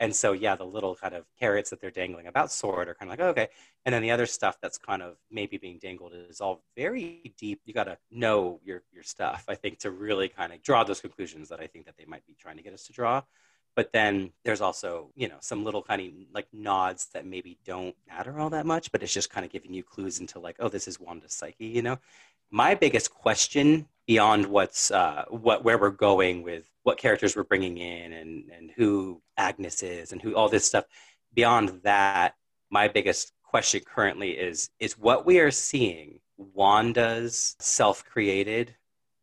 And 0.00 0.14
so, 0.14 0.32
yeah, 0.32 0.56
the 0.56 0.64
little 0.66 0.96
kind 0.96 1.14
of 1.14 1.24
carrots 1.38 1.70
that 1.70 1.80
they're 1.80 1.90
dangling 1.90 2.26
about 2.26 2.50
sword 2.50 2.88
are 2.88 2.94
kind 2.94 3.10
of 3.12 3.18
like, 3.18 3.28
okay. 3.30 3.48
And 3.84 3.94
then 3.94 4.02
the 4.02 4.10
other 4.10 4.26
stuff 4.26 4.58
that's 4.60 4.76
kind 4.76 5.02
of 5.02 5.16
maybe 5.30 5.56
being 5.56 5.78
dangled 5.78 6.12
is 6.14 6.40
all 6.40 6.64
very 6.76 7.32
deep. 7.38 7.60
You 7.64 7.74
got 7.74 7.84
to 7.84 7.98
know 8.10 8.60
your 8.64 8.82
your 8.92 9.04
stuff, 9.04 9.44
I 9.48 9.54
think, 9.54 9.78
to 9.80 9.90
really 9.90 10.28
kind 10.28 10.52
of 10.52 10.62
draw 10.62 10.82
those 10.84 11.00
conclusions 11.00 11.48
that 11.50 11.60
I 11.60 11.66
think 11.68 11.86
that 11.86 11.96
they 11.96 12.06
might 12.06 12.26
be 12.26 12.34
trying 12.34 12.56
to 12.56 12.62
get 12.62 12.72
us 12.74 12.86
to 12.86 12.92
draw. 12.92 13.22
But 13.76 13.92
then 13.92 14.30
there's 14.44 14.60
also, 14.60 15.10
you 15.16 15.28
know, 15.28 15.38
some 15.40 15.64
little 15.64 15.82
kind 15.82 16.00
of 16.00 16.08
like 16.32 16.46
nods 16.52 17.06
that 17.06 17.26
maybe 17.26 17.58
don't 17.64 17.96
matter 18.08 18.38
all 18.38 18.50
that 18.50 18.66
much, 18.66 18.92
but 18.92 19.02
it's 19.02 19.12
just 19.12 19.30
kind 19.30 19.44
of 19.44 19.50
giving 19.50 19.74
you 19.74 19.82
clues 19.82 20.20
into 20.20 20.38
like, 20.38 20.56
oh, 20.60 20.68
this 20.68 20.86
is 20.86 21.00
Wanda's 21.00 21.34
psyche, 21.34 21.66
you 21.66 21.82
know. 21.82 21.98
My 22.50 22.74
biggest 22.76 23.12
question 23.12 23.88
beyond 24.06 24.46
what's 24.46 24.90
uh, 24.90 25.24
what 25.28 25.64
where 25.64 25.78
we're 25.78 25.90
going 25.90 26.42
with 26.42 26.64
what 26.84 26.98
characters 26.98 27.34
we're 27.34 27.42
bringing 27.42 27.78
in 27.78 28.12
and 28.12 28.50
and 28.50 28.70
who 28.76 29.20
Agnes 29.36 29.82
is 29.82 30.12
and 30.12 30.22
who 30.22 30.36
all 30.36 30.48
this 30.48 30.66
stuff. 30.66 30.84
Beyond 31.32 31.80
that, 31.82 32.36
my 32.70 32.86
biggest 32.86 33.32
question 33.42 33.80
currently 33.84 34.32
is 34.32 34.70
is 34.78 34.98
what 34.98 35.26
we 35.26 35.40
are 35.40 35.50
seeing 35.50 36.20
Wanda's 36.36 37.56
self-created 37.58 38.76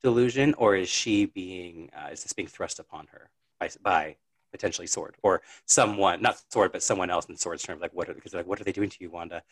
delusion, 0.03 0.55
or 0.55 0.75
is 0.75 0.89
she 0.89 1.25
being 1.25 1.89
uh, 1.95 2.09
is 2.11 2.23
this 2.23 2.33
being 2.33 2.47
thrust 2.49 2.79
upon 2.79 3.07
her 3.07 3.29
by, 3.59 3.69
by 3.81 4.15
potentially 4.51 4.87
Sword 4.87 5.15
or 5.23 5.41
someone, 5.65 6.21
not 6.21 6.41
Sword, 6.49 6.71
but 6.71 6.83
someone 6.83 7.09
else 7.09 7.25
in 7.25 7.37
Sword's 7.37 7.63
terms? 7.63 7.81
Like 7.81 7.93
what? 7.93 8.09
Are, 8.09 8.13
because 8.13 8.33
like 8.33 8.47
what 8.47 8.59
are 8.59 8.63
they 8.63 8.71
doing 8.71 8.89
to 8.89 8.97
you, 8.99 9.09
Wanda? 9.09 9.43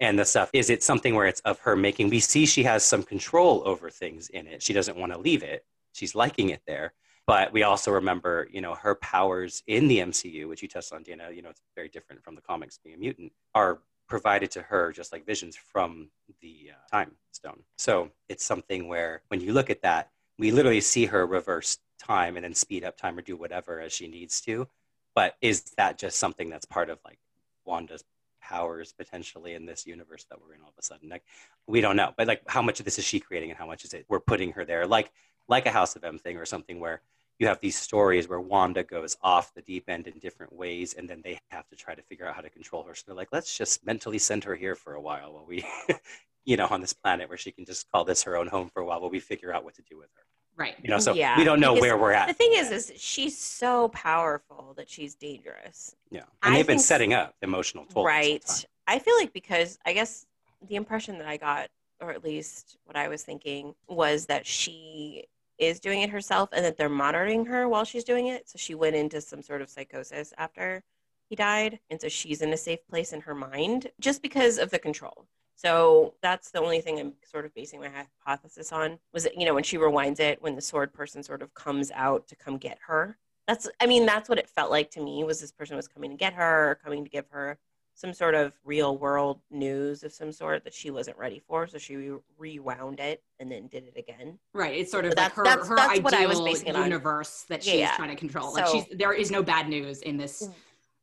And 0.00 0.18
the 0.18 0.24
stuff 0.24 0.50
is 0.52 0.70
it 0.70 0.82
something 0.82 1.14
where 1.14 1.26
it's 1.26 1.40
of 1.40 1.58
her 1.60 1.76
making? 1.76 2.10
We 2.10 2.20
see 2.20 2.46
she 2.46 2.62
has 2.64 2.84
some 2.84 3.02
control 3.02 3.62
over 3.66 3.90
things 3.90 4.28
in 4.28 4.46
it. 4.46 4.62
She 4.62 4.72
doesn't 4.72 4.96
want 4.96 5.12
to 5.12 5.18
leave 5.18 5.42
it. 5.42 5.64
She's 5.92 6.14
liking 6.14 6.50
it 6.50 6.62
there. 6.66 6.92
But 7.26 7.52
we 7.52 7.64
also 7.64 7.90
remember, 7.90 8.46
you 8.52 8.60
know, 8.60 8.74
her 8.74 8.94
powers 8.94 9.62
in 9.66 9.88
the 9.88 9.98
MCU, 9.98 10.48
which 10.48 10.62
you 10.62 10.68
touched 10.68 10.92
on, 10.92 11.02
Dana. 11.02 11.30
You 11.32 11.42
know, 11.42 11.50
it's 11.50 11.62
very 11.74 11.88
different 11.88 12.22
from 12.22 12.36
the 12.36 12.40
comics 12.40 12.78
being 12.78 12.94
a 12.94 12.98
mutant. 12.98 13.32
Are 13.54 13.80
provided 14.08 14.50
to 14.52 14.62
her 14.62 14.92
just 14.92 15.12
like 15.12 15.26
visions 15.26 15.56
from 15.56 16.08
the 16.40 16.70
uh, 16.70 16.96
time 16.96 17.12
stone. 17.32 17.62
So 17.76 18.10
it's 18.28 18.44
something 18.44 18.88
where 18.88 19.22
when 19.28 19.40
you 19.40 19.52
look 19.52 19.70
at 19.70 19.82
that, 19.82 20.10
we 20.38 20.52
literally 20.52 20.80
see 20.80 21.06
her 21.06 21.26
reverse 21.26 21.78
time 22.06 22.36
and 22.36 22.44
then 22.44 22.54
speed 22.54 22.84
up 22.84 22.96
time 22.96 23.18
or 23.18 23.22
do 23.22 23.36
whatever 23.36 23.80
as 23.80 23.92
she 23.92 24.08
needs 24.08 24.40
to. 24.42 24.68
But 25.14 25.36
is 25.40 25.62
that 25.76 25.98
just 25.98 26.18
something 26.18 26.50
that's 26.50 26.66
part 26.66 26.90
of 26.90 26.98
like 27.04 27.18
Wanda's 27.64 28.04
powers 28.40 28.92
potentially 28.92 29.54
in 29.54 29.66
this 29.66 29.86
universe 29.86 30.24
that 30.30 30.40
we're 30.40 30.54
in 30.54 30.60
all 30.60 30.68
of 30.68 30.74
a 30.78 30.82
sudden? 30.82 31.08
Like 31.08 31.24
we 31.66 31.80
don't 31.80 31.96
know. 31.96 32.12
But 32.16 32.26
like 32.26 32.42
how 32.46 32.62
much 32.62 32.80
of 32.80 32.84
this 32.84 32.98
is 32.98 33.04
she 33.04 33.20
creating 33.20 33.50
and 33.50 33.58
how 33.58 33.66
much 33.66 33.84
is 33.84 33.94
it 33.94 34.06
we're 34.08 34.20
putting 34.20 34.52
her 34.52 34.64
there? 34.64 34.86
Like 34.86 35.10
like 35.48 35.66
a 35.66 35.70
House 35.70 35.96
of 35.96 36.04
M 36.04 36.18
thing 36.18 36.36
or 36.36 36.44
something 36.44 36.80
where 36.80 37.02
you 37.38 37.46
have 37.46 37.60
these 37.60 37.76
stories 37.76 38.28
where 38.28 38.40
Wanda 38.40 38.82
goes 38.82 39.16
off 39.22 39.52
the 39.54 39.62
deep 39.62 39.88
end 39.88 40.06
in 40.06 40.18
different 40.18 40.52
ways, 40.52 40.94
and 40.94 41.08
then 41.08 41.20
they 41.22 41.38
have 41.50 41.68
to 41.68 41.76
try 41.76 41.94
to 41.94 42.02
figure 42.02 42.26
out 42.26 42.34
how 42.34 42.40
to 42.40 42.48
control 42.48 42.82
her. 42.84 42.94
So 42.94 43.04
they're 43.06 43.14
like, 43.14 43.28
let's 43.32 43.56
just 43.56 43.84
mentally 43.84 44.18
send 44.18 44.44
her 44.44 44.54
here 44.54 44.74
for 44.74 44.94
a 44.94 45.00
while 45.00 45.34
while 45.34 45.44
we, 45.46 45.64
you 46.44 46.56
know, 46.56 46.66
on 46.68 46.80
this 46.80 46.94
planet 46.94 47.28
where 47.28 47.36
she 47.36 47.52
can 47.52 47.66
just 47.66 47.90
call 47.90 48.04
this 48.04 48.22
her 48.22 48.36
own 48.36 48.46
home 48.46 48.68
for 48.68 48.80
a 48.80 48.86
while 48.86 49.00
while 49.00 49.10
we 49.10 49.20
figure 49.20 49.52
out 49.52 49.64
what 49.64 49.74
to 49.74 49.82
do 49.82 49.98
with 49.98 50.08
her. 50.16 50.22
Right. 50.56 50.74
You 50.82 50.90
know, 50.90 50.98
so 50.98 51.12
Yeah, 51.12 51.36
we 51.36 51.44
don't 51.44 51.60
know 51.60 51.74
because 51.74 51.82
where 51.82 51.98
we're 51.98 52.12
at. 52.12 52.28
The 52.28 52.34
thing 52.34 52.52
is, 52.54 52.70
is 52.70 52.92
she's 52.96 53.36
so 53.36 53.88
powerful 53.88 54.72
that 54.76 54.88
she's 54.88 55.14
dangerous. 55.14 55.94
yeah, 56.10 56.22
and 56.42 56.54
I 56.54 56.56
they've 56.56 56.66
been 56.66 56.78
setting 56.78 57.12
up 57.12 57.34
emotional 57.42 57.84
toll. 57.84 58.04
right. 58.04 58.66
I 58.86 58.98
feel 58.98 59.16
like 59.16 59.32
because 59.32 59.78
I 59.84 59.92
guess 59.92 60.26
the 60.66 60.76
impression 60.76 61.18
that 61.18 61.26
I 61.26 61.36
got, 61.36 61.68
or 62.00 62.10
at 62.10 62.24
least 62.24 62.78
what 62.84 62.96
I 62.96 63.08
was 63.08 63.22
thinking, 63.22 63.74
was 63.88 64.26
that 64.26 64.46
she 64.46 65.24
is 65.58 65.80
doing 65.80 66.02
it 66.02 66.10
herself 66.10 66.50
and 66.52 66.64
that 66.64 66.76
they're 66.76 66.88
monitoring 66.88 67.46
her 67.46 67.68
while 67.68 67.84
she's 67.84 68.04
doing 68.04 68.26
it. 68.28 68.48
So 68.48 68.56
she 68.58 68.74
went 68.74 68.96
into 68.96 69.20
some 69.20 69.42
sort 69.42 69.62
of 69.62 69.68
psychosis 69.70 70.32
after 70.38 70.82
he 71.28 71.36
died. 71.36 71.80
And 71.90 72.00
so 72.00 72.08
she's 72.08 72.42
in 72.42 72.52
a 72.52 72.56
safe 72.56 72.86
place 72.88 73.12
in 73.12 73.22
her 73.22 73.34
mind 73.34 73.88
just 74.00 74.22
because 74.22 74.58
of 74.58 74.70
the 74.70 74.78
control. 74.78 75.26
So 75.56 76.14
that's 76.22 76.50
the 76.50 76.60
only 76.60 76.80
thing 76.82 77.00
I'm 77.00 77.14
sort 77.24 77.46
of 77.46 77.54
basing 77.54 77.80
my 77.80 77.88
hypothesis 77.88 78.72
on 78.72 78.98
was 79.12 79.24
that, 79.24 79.38
you 79.38 79.46
know, 79.46 79.54
when 79.54 79.64
she 79.64 79.78
rewinds 79.78 80.20
it, 80.20 80.40
when 80.42 80.54
the 80.54 80.60
sword 80.60 80.92
person 80.92 81.22
sort 81.22 81.40
of 81.42 81.52
comes 81.54 81.90
out 81.94 82.28
to 82.28 82.36
come 82.36 82.58
get 82.58 82.78
her. 82.86 83.16
That's, 83.48 83.66
I 83.80 83.86
mean, 83.86 84.04
that's 84.06 84.28
what 84.28 84.38
it 84.38 84.48
felt 84.50 84.70
like 84.70 84.90
to 84.92 85.00
me 85.00 85.24
was 85.24 85.40
this 85.40 85.52
person 85.52 85.74
was 85.76 85.88
coming 85.88 86.10
to 86.10 86.16
get 86.16 86.34
her 86.34 86.70
or 86.72 86.74
coming 86.74 87.04
to 87.04 87.10
give 87.10 87.24
her 87.30 87.58
some 87.94 88.12
sort 88.12 88.34
of 88.34 88.52
real 88.64 88.98
world 88.98 89.40
news 89.50 90.02
of 90.02 90.12
some 90.12 90.30
sort 90.30 90.62
that 90.64 90.74
she 90.74 90.90
wasn't 90.90 91.16
ready 91.16 91.38
for. 91.48 91.66
So 91.66 91.78
she 91.78 91.96
re- 91.96 92.18
rewound 92.36 93.00
it 93.00 93.22
and 93.40 93.50
then 93.50 93.68
did 93.68 93.84
it 93.84 93.94
again. 93.96 94.38
Right. 94.52 94.76
It's 94.76 94.90
sort 94.90 95.06
of 95.06 95.12
But 95.14 95.18
like 95.18 95.34
that's- 95.34 95.36
her, 95.38 95.44
that's- 95.44 95.68
her 95.68 95.76
that's 95.76 95.90
ideal 95.92 96.02
what 96.04 96.14
I 96.14 96.26
was 96.26 96.40
basing 96.42 96.68
it 96.68 96.76
on. 96.76 96.82
universe 96.84 97.46
that 97.48 97.64
she's 97.64 97.74
yeah. 97.76 97.96
trying 97.96 98.10
to 98.10 98.16
control. 98.16 98.52
like 98.52 98.66
she's 98.66 98.84
there 98.92 99.14
is 99.14 99.30
no 99.30 99.42
bad 99.42 99.70
news 99.70 100.02
in 100.02 100.18
this. 100.18 100.50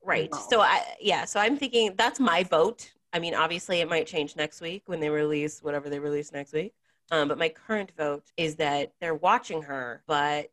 Right. 0.06 0.26
involved. 0.26 0.50
So 0.52 0.60
I 0.62 0.84
yeah, 1.02 1.26
so 1.26 1.40
I'm 1.40 1.58
thinking 1.58 1.96
that's 1.98 2.20
my 2.20 2.44
vote. 2.44 2.92
I 3.13 3.20
mean, 3.20 3.36
obviously 3.36 3.79
it 3.79 3.88
might 3.89 4.08
change 4.08 4.36
next 4.36 4.60
week 4.60 4.84
when 4.88 5.00
they 5.00 5.10
release 5.10 5.62
whatever 5.62 5.89
they 5.89 6.00
release 6.00 6.32
next 6.32 6.51
week. 6.51 6.74
Um, 7.12 7.27
but 7.27 7.38
my 7.38 7.50
current 7.50 7.91
vote 7.98 8.24
is 8.38 8.55
that 8.55 8.93
they're 9.00 9.13
watching 9.13 9.62
her, 9.63 10.01
but 10.08 10.51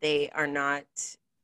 they 0.00 0.28
are 0.30 0.46
not 0.46 0.84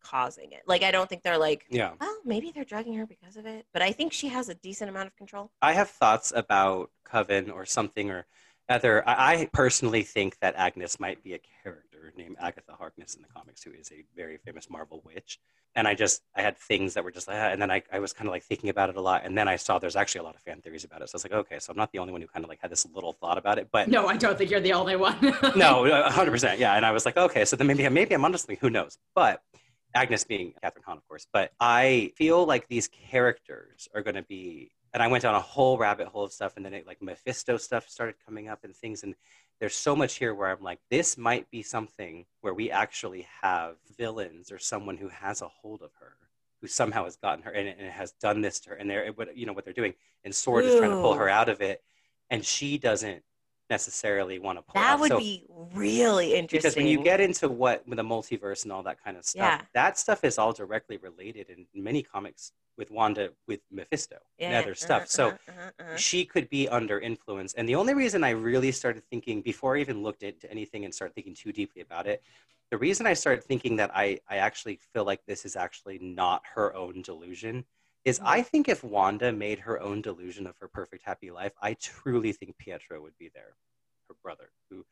causing 0.03 0.53
it. 0.53 0.63
Like 0.67 0.83
I 0.83 0.91
don't 0.91 1.09
think 1.09 1.23
they're 1.23 1.39
like, 1.39 1.65
Yeah. 1.71 1.93
well, 2.01 2.17
maybe 2.25 2.53
they're 2.55 2.65
drugging 2.65 2.95
her 2.95 3.07
because 3.07 3.37
of 3.37 3.47
it. 3.47 3.67
But 3.73 3.83
I 3.83 3.93
think 3.93 4.13
she 4.13 4.29
has 4.29 4.49
a 4.49 4.55
decent 4.55 4.91
amount 4.91 5.07
of 5.07 5.17
control. 5.17 5.51
I 5.63 5.73
have 5.73 5.89
thoughts 5.89 6.33
about 6.35 6.91
Coven 7.05 7.51
or 7.51 7.65
something, 7.65 8.11
or 8.11 8.27
Either 8.71 9.07
I, 9.09 9.35
I 9.35 9.49
personally 9.53 10.03
think 10.03 10.39
that 10.41 10.55
Agnes 10.57 11.01
might 11.01 11.23
be 11.25 11.33
a 11.33 11.39
character 11.63 11.88
named 12.17 12.37
Agatha 12.41 12.73
Harkness 12.73 13.15
in 13.15 13.23
the 13.23 13.29
comics, 13.29 13.63
who 13.63 13.73
is 13.73 13.91
a 13.93 14.05
very 14.17 14.37
famous 14.39 14.69
Marvel 14.71 15.03
witch. 15.05 15.39
And 15.75 15.87
I 15.87 15.95
just 15.95 16.23
I 16.35 16.43
had 16.43 16.57
things 16.57 16.95
that 16.95 17.05
were 17.05 17.11
just 17.11 17.29
like, 17.29 17.37
ah, 17.37 17.49
and 17.49 17.61
then 17.61 17.71
I, 17.71 17.83
I 17.93 17.99
was 17.99 18.13
kind 18.13 18.27
of 18.27 18.33
like 18.33 18.43
thinking 18.43 18.71
about 18.71 18.89
it 18.89 18.97
a 18.97 19.01
lot, 19.01 19.25
and 19.25 19.37
then 19.37 19.49
I 19.49 19.57
saw 19.57 19.79
there's 19.79 19.97
actually 19.97 20.21
a 20.21 20.25
lot 20.25 20.35
of 20.35 20.41
fan 20.43 20.61
theories 20.61 20.85
about 20.85 21.03
it. 21.03 21.11
So 21.11 21.17
I 21.17 21.19
was 21.19 21.25
like, 21.25 21.33
okay, 21.33 21.59
so 21.59 21.71
I'm 21.71 21.77
not 21.77 21.93
the 21.93 21.99
only 21.99 22.13
one 22.13 22.21
who 22.21 22.27
kind 22.27 22.45
of 22.45 22.49
like 22.49 22.61
had 22.61 22.71
this 22.71 22.87
little 22.95 23.13
thought 23.13 23.39
about 23.39 23.59
it, 23.59 23.69
but 23.71 23.89
No, 23.89 24.07
I 24.07 24.17
don't 24.17 24.37
think 24.37 24.51
you're 24.51 24.61
the 24.61 24.73
only 24.73 24.97
one. 24.97 25.19
no, 25.57 25.83
100 25.89 26.31
percent, 26.31 26.59
yeah. 26.59 26.75
And 26.75 26.85
I 26.87 26.93
was 26.93 27.05
like, 27.05 27.17
okay, 27.17 27.45
so 27.45 27.57
then 27.57 27.67
maybe 27.67 27.89
maybe 27.89 28.15
I'm 28.15 28.25
honestly 28.25 28.57
who 28.61 28.71
knows, 28.71 28.99
but. 29.15 29.41
Agnes 29.95 30.23
being 30.23 30.53
Kathryn 30.63 30.85
Hahn, 30.85 30.99
of 30.99 31.09
course, 31.09 31.27
but 31.33 31.51
I 31.59 32.13
feel 32.15 32.45
like 32.45 32.69
these 32.69 32.89
characters 32.89 33.89
are 33.95 34.03
going 34.03 34.17
to 34.17 34.23
be 34.23 34.71
and 34.93 35.03
I 35.03 35.09
went 35.09 35.23
down 35.23 35.35
a 35.35 35.41
whole 35.41 35.79
rabbit 35.79 36.09
hole 36.09 36.25
of 36.25 36.33
stuff, 36.33 36.55
and 36.57 36.65
then 36.65 36.75
it, 36.75 36.87
like 36.87 37.03
Mephisto 37.03 37.57
stuff 37.57 37.89
started 37.89 38.17
coming 38.25 38.49
up 38.49 38.65
and 38.65 38.75
things, 38.75 39.03
and 39.03 39.15
there's 39.61 39.75
so 39.75 39.97
much 39.97 40.17
here 40.17 40.35
where 40.35 40.51
I'm 40.51 40.63
like, 40.63 40.81
this 40.91 41.19
might 41.19 41.51
be 41.51 41.63
something 41.63 42.27
where 42.41 42.55
we 42.55 42.71
actually 42.71 43.27
have 43.43 43.77
villains 43.97 44.53
or 44.53 44.59
someone 44.59 44.97
who 44.97 45.09
has 45.09 45.43
a 45.43 45.49
hold 45.49 45.83
of 45.83 45.91
her, 46.01 46.13
who 46.61 46.67
somehow 46.67 47.05
has 47.05 47.17
gotten 47.17 47.43
her 47.43 47.51
and, 47.51 47.69
and 47.69 47.91
has 47.91 48.13
done 48.13 48.41
this 48.41 48.61
to 48.61 48.71
her, 48.71 48.77
and 48.77 48.89
they're 48.89 49.13
what 49.13 49.37
you 49.37 49.47
know 49.47 49.53
what 49.53 49.65
they're 49.65 49.75
doing, 49.75 49.95
and 50.25 50.35
Sword 50.35 50.65
is 50.65 50.77
trying 50.77 50.91
to 50.91 51.01
pull 51.01 51.15
her 51.15 51.29
out 51.29 51.49
of 51.49 51.61
it, 51.61 51.83
and 52.31 52.45
she 52.45 52.79
doesn't 52.79 53.23
necessarily 53.71 54.39
want 54.39 54.59
to 54.59 54.63
pull 54.63 54.81
That 54.81 54.95
out. 54.95 55.01
would 55.01 55.09
So- 55.11 55.19
be 55.19 55.45
really 55.75 56.35
interesting. 56.35 56.59
because 56.59 56.77
when 56.77 56.87
you 56.87 57.03
get 57.03 57.21
into 57.21 57.49
what 57.49 57.87
with 57.87 57.97
the 57.97 58.03
multiverse 58.03 58.65
and 58.65 58.73
all 58.73 58.83
that 58.85 59.03
kind 59.03 59.17
of 59.17 59.25
stuff, 59.25 59.61
Yeah. 59.61 59.65
that 59.75 59.99
stuff 59.99 60.25
is 60.25 60.39
all 60.39 60.53
directly 60.53 60.97
related 60.97 61.51
in 61.51 61.67
many 61.75 62.03
comics 62.03 62.53
with 62.77 62.91
Wanda 62.91 63.31
with 63.47 63.61
Mephisto 63.71 64.19
and 64.39 64.55
other 64.55 64.75
stuff. 64.75 65.03
uh-huh, 65.03 65.07
so 65.07 65.27
uh-huh, 65.29 65.39
uh-huh, 65.49 65.71
uh-huh. 65.81 65.97
she 65.97 66.25
could 66.25 66.49
be 66.49 66.69
under 66.69 66.99
influence. 67.01 67.53
And 67.55 67.69
the 67.69 67.75
only 67.75 67.93
reason 67.95 68.23
I 68.23 68.31
really 68.31 68.73
started 68.73 69.03
thinking 69.11 69.43
before 69.43 69.77
I 69.77 69.81
even 69.81 70.03
looked 70.03 70.23
into 70.23 70.51
anything 70.51 70.85
and 70.85 70.95
started 70.95 71.15
thinking 71.15 71.35
too 71.35 71.53
deeply 71.53 71.83
about 71.83 72.07
it, 72.07 72.23
the 72.71 72.79
reason 72.79 73.07
I 73.07 73.15
started 73.15 73.43
thinking 73.45 73.77
that 73.77 73.91
I, 73.95 74.21
I 74.29 74.37
actually 74.37 74.79
feel 74.93 75.05
like 75.05 75.25
this 75.27 75.45
is 75.45 75.57
actually 75.57 75.99
not 75.99 76.43
her 76.55 76.75
own 76.75 77.03
delusion 77.03 77.65
is 78.05 78.19
Mhm. 78.21 78.27
I 78.27 78.43
think 78.43 78.69
if 78.69 78.83
Wanda 78.85 79.33
made 79.33 79.61
her 79.61 79.81
own 79.81 80.01
delusion 80.03 80.47
of 80.47 80.57
her 80.59 80.69
perfect 80.69 81.03
happy 81.05 81.31
life, 81.31 81.53
I 81.61 81.75
truly 81.75 82.33
think 82.33 82.57
Pietro 82.59 83.01
would 83.03 83.17
be 83.19 83.29
there, 83.35 83.57
her 84.09 84.15
brother, 84.23 84.51
who 84.71 84.85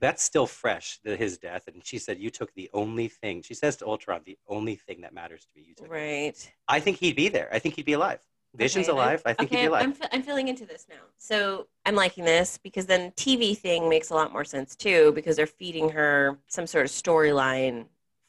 that's 0.00 0.22
still 0.24 0.46
fresh, 0.46 0.98
the, 1.04 1.16
his 1.16 1.38
death. 1.38 1.68
And 1.68 1.84
she 1.86 1.98
said, 1.98 2.18
You 2.18 2.30
took 2.30 2.52
the 2.54 2.68
only 2.72 3.08
thing, 3.08 3.42
she 3.42 3.54
says 3.54 3.76
to 3.76 3.86
Ultron, 3.86 4.22
the 4.24 4.38
only 4.48 4.76
thing 4.76 5.02
that 5.02 5.12
matters 5.14 5.42
to 5.44 5.48
me. 5.56 5.66
You 5.68 5.74
took 5.74 5.86
it." 5.86 5.90
right. 5.90 6.52
I 6.68 6.80
think 6.80 6.98
he'd 6.98 7.16
be 7.16 7.28
there. 7.28 7.48
I 7.52 7.58
think 7.58 7.76
he'd 7.76 7.84
be 7.86 7.92
alive. 7.92 8.20
Vision's 8.56 8.88
Okay, 8.88 8.98
I'm- 8.98 9.08
alive. 9.08 9.22
I 9.26 9.32
think 9.34 9.48
okay, 9.50 9.56
he'd 9.60 9.62
be 9.64 9.68
alive. 9.68 9.82
I'm, 9.82 9.92
fe- 9.92 10.08
I'm 10.12 10.22
feeling 10.22 10.48
into 10.48 10.64
this 10.66 10.86
now. 10.88 11.02
So 11.18 11.68
I'm 11.84 11.94
liking 11.96 12.24
this 12.24 12.58
because 12.58 12.86
then 12.86 13.10
TV 13.12 13.56
thing 13.56 13.88
makes 13.88 14.10
a 14.10 14.14
lot 14.14 14.32
more 14.32 14.44
sense 14.44 14.74
too 14.76 15.12
because 15.12 15.36
they're 15.36 15.46
feeding 15.46 15.88
her 15.90 16.38
some 16.48 16.66
sort 16.66 16.84
of 16.86 16.90
storyline 16.92 17.86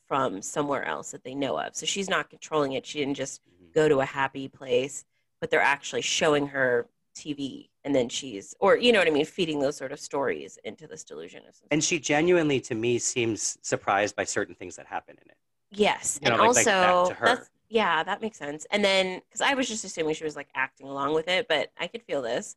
from 0.08 0.42
somewhere 0.42 0.84
else 0.86 1.12
that 1.12 1.24
they 1.24 1.34
know 1.36 1.58
of. 1.60 1.76
So 1.76 1.86
she's 1.86 2.10
not 2.10 2.30
controlling 2.30 2.74
it. 2.74 2.86
She 2.86 3.00
didn't 3.00 3.16
just. 3.16 3.42
Go 3.76 3.88
to 3.90 4.00
a 4.00 4.06
happy 4.06 4.48
place, 4.48 5.06
but 5.42 5.52
they're 5.52 5.62
actually 5.62 6.02
showing 6.02 6.48
her 6.48 6.88
TV 7.16 7.70
and 7.84 7.94
then 7.94 8.10
she's, 8.10 8.56
or 8.60 8.76
you 8.78 8.92
know 8.92 9.00
what 9.00 9.08
I 9.08 9.12
mean, 9.12 9.26
feeding 9.26 9.60
those 9.60 9.78
sort 9.78 9.92
of 9.92 10.00
stories 10.00 10.58
into 10.64 10.88
this 10.88 11.04
delusion. 11.04 11.44
Of 11.48 11.56
And 11.70 11.84
she 11.84 12.00
genuinely, 12.00 12.60
to 12.62 12.74
me, 12.76 12.98
seems 12.98 13.58
surprised 13.62 14.16
by 14.16 14.24
certain 14.24 14.56
things 14.56 14.76
that 14.78 14.88
happen 14.88 15.16
in 15.24 15.30
it. 15.30 15.38
Yes, 15.72 16.20
You 16.22 16.30
and 16.30 16.38
know, 16.38 16.48
like- 16.48 16.66
like 16.66 16.68
also 16.76 17.10
to 17.14 17.16
her. 17.20 17.48
yeah, 17.70 18.02
that 18.04 18.22
makes 18.22 18.38
sense. 18.38 18.66
And 18.72 18.84
then 18.84 19.22
because 19.28 19.42
I 19.42 19.54
was 19.54 19.68
just 19.68 19.84
assuming 19.86 20.16
she 20.16 20.24
was 20.24 20.36
like 20.36 20.50
acting 20.56 20.88
along 20.88 21.14
with 21.14 21.28
it, 21.28 21.48
but 21.48 21.70
I 21.78 21.88
could 21.88 22.02
feel 22.04 22.22
this. 22.22 22.56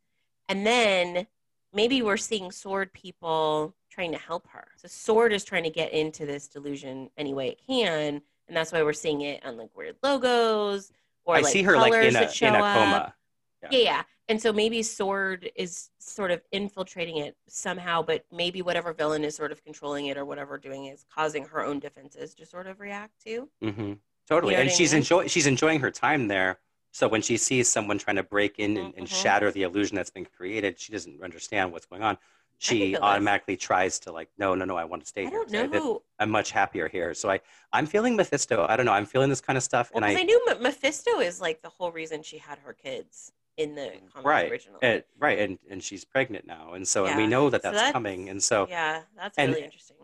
And 0.48 0.66
then 0.66 1.26
maybe 1.74 2.00
we're 2.00 2.16
seeing 2.16 2.50
Sword 2.50 2.92
people 2.94 3.74
trying 3.90 4.12
to 4.12 4.18
help 4.18 4.46
her. 4.48 4.68
So 4.76 4.88
Sword 4.88 5.32
is 5.32 5.44
trying 5.44 5.64
to 5.64 5.70
get 5.70 5.92
into 5.92 6.24
this 6.26 6.48
delusion 6.48 7.10
any 7.18 7.34
way 7.34 7.48
it 7.48 7.60
can, 7.66 8.22
and 8.48 8.56
that's 8.56 8.72
why 8.72 8.82
we're 8.82 8.92
seeing 8.94 9.20
it 9.20 9.44
on 9.44 9.56
like 9.58 9.76
weird 9.76 9.96
logos 10.02 10.90
or 11.28 11.38
I 11.38 11.42
like 11.42 11.52
see 11.52 11.62
her 11.62 11.76
like 11.76 11.94
in 12.02 12.16
a 12.16 12.36
in 12.40 12.54
a 12.54 12.62
coma. 12.62 13.14
Yeah, 13.62 13.70
yeah. 13.70 14.02
And 14.28 14.40
so 14.40 14.52
maybe 14.52 14.82
Sword 14.82 15.50
is 15.56 15.90
sort 15.98 16.30
of 16.30 16.42
infiltrating 16.52 17.16
it 17.18 17.36
somehow, 17.48 18.02
but 18.02 18.24
maybe 18.30 18.60
whatever 18.62 18.92
villain 18.92 19.24
is 19.24 19.34
sort 19.36 19.52
of 19.52 19.64
controlling 19.64 20.06
it 20.06 20.16
or 20.18 20.24
whatever 20.24 20.58
doing 20.58 20.86
is 20.86 21.04
causing 21.14 21.44
her 21.46 21.64
own 21.64 21.80
defenses 21.80 22.34
to 22.34 22.46
sort 22.46 22.66
of 22.66 22.80
react 22.80 23.12
to. 23.24 23.48
hmm 23.62 23.94
Totally, 24.28 24.52
You 24.52 24.58
know 24.58 24.62
and 24.62 24.70
what 24.70 24.74
I 24.74 24.76
she's 24.76 24.92
mean? 24.92 24.98
enjoy 24.98 25.26
she's 25.26 25.46
enjoying 25.46 25.80
her 25.80 25.90
time 25.90 26.28
there. 26.28 26.58
So 26.92 27.08
when 27.08 27.22
she 27.22 27.38
sees 27.38 27.66
someone 27.68 27.98
trying 27.98 28.16
to 28.16 28.22
break 28.22 28.58
in 28.58 28.76
and, 28.76 28.94
and 28.94 29.06
Mhm. 29.06 29.08
shatter 29.08 29.50
the 29.50 29.62
illusion 29.62 29.96
that's 29.96 30.10
been 30.10 30.26
created, 30.26 30.78
she 30.78 30.92
doesn't 30.92 31.22
understand 31.22 31.72
what's 31.72 31.86
going 31.86 32.02
on. 32.02 32.18
She 32.60 32.96
automatically 32.96 33.56
tries 33.56 34.00
to 34.00 34.12
like, 34.12 34.28
no, 34.36 34.54
no, 34.54 34.64
no, 34.64 34.76
I 34.76 34.84
want 34.84 35.02
to 35.02 35.08
stay 35.08 35.26
I 35.26 35.30
here. 35.30 35.44
don't 35.48 35.54
I- 35.54 35.66
know 35.66 35.80
who. 35.82 36.02
I'm 36.18 36.30
much 36.30 36.50
happier 36.50 36.88
here. 36.88 37.14
So 37.14 37.30
I, 37.30 37.40
I'm 37.72 37.86
feeling 37.86 38.16
Mephisto. 38.16 38.66
I 38.68 38.76
don't 38.76 38.84
know. 38.86 38.92
I'm 38.92 39.06
feeling 39.06 39.30
this 39.30 39.40
kind 39.40 39.56
of 39.56 39.62
stuff, 39.62 39.90
Well, 39.94 40.02
and 40.02 40.16
I, 40.16 40.20
I, 40.20 40.24
knew 40.24 40.44
M- 40.50 40.62
Mephisto 40.62 41.20
is 41.20 41.40
like 41.40 41.62
the 41.62 41.68
whole 41.68 41.92
reason 41.92 42.22
she 42.22 42.38
had 42.38 42.58
her 42.58 42.72
kids 42.72 43.32
in 43.56 43.74
the 43.76 43.92
right, 44.22 44.50
original. 44.50 44.78
and, 44.82 45.02
right, 45.18 45.38
and 45.38 45.58
and 45.70 45.82
she's 45.82 46.04
pregnant 46.04 46.46
now, 46.46 46.74
and 46.74 46.86
so 46.86 47.06
and 47.06 47.16
we 47.16 47.26
know 47.26 47.50
that 47.50 47.62
So 47.62 47.68
that's, 47.68 47.76
that's- 47.76 47.92
coming, 47.92 48.28
and 48.28 48.40
so 48.42 48.66
yeah, 48.68 49.02
that's 49.16 49.36
and- 49.38 49.52
really 49.52 49.64
interesting. 49.64 49.96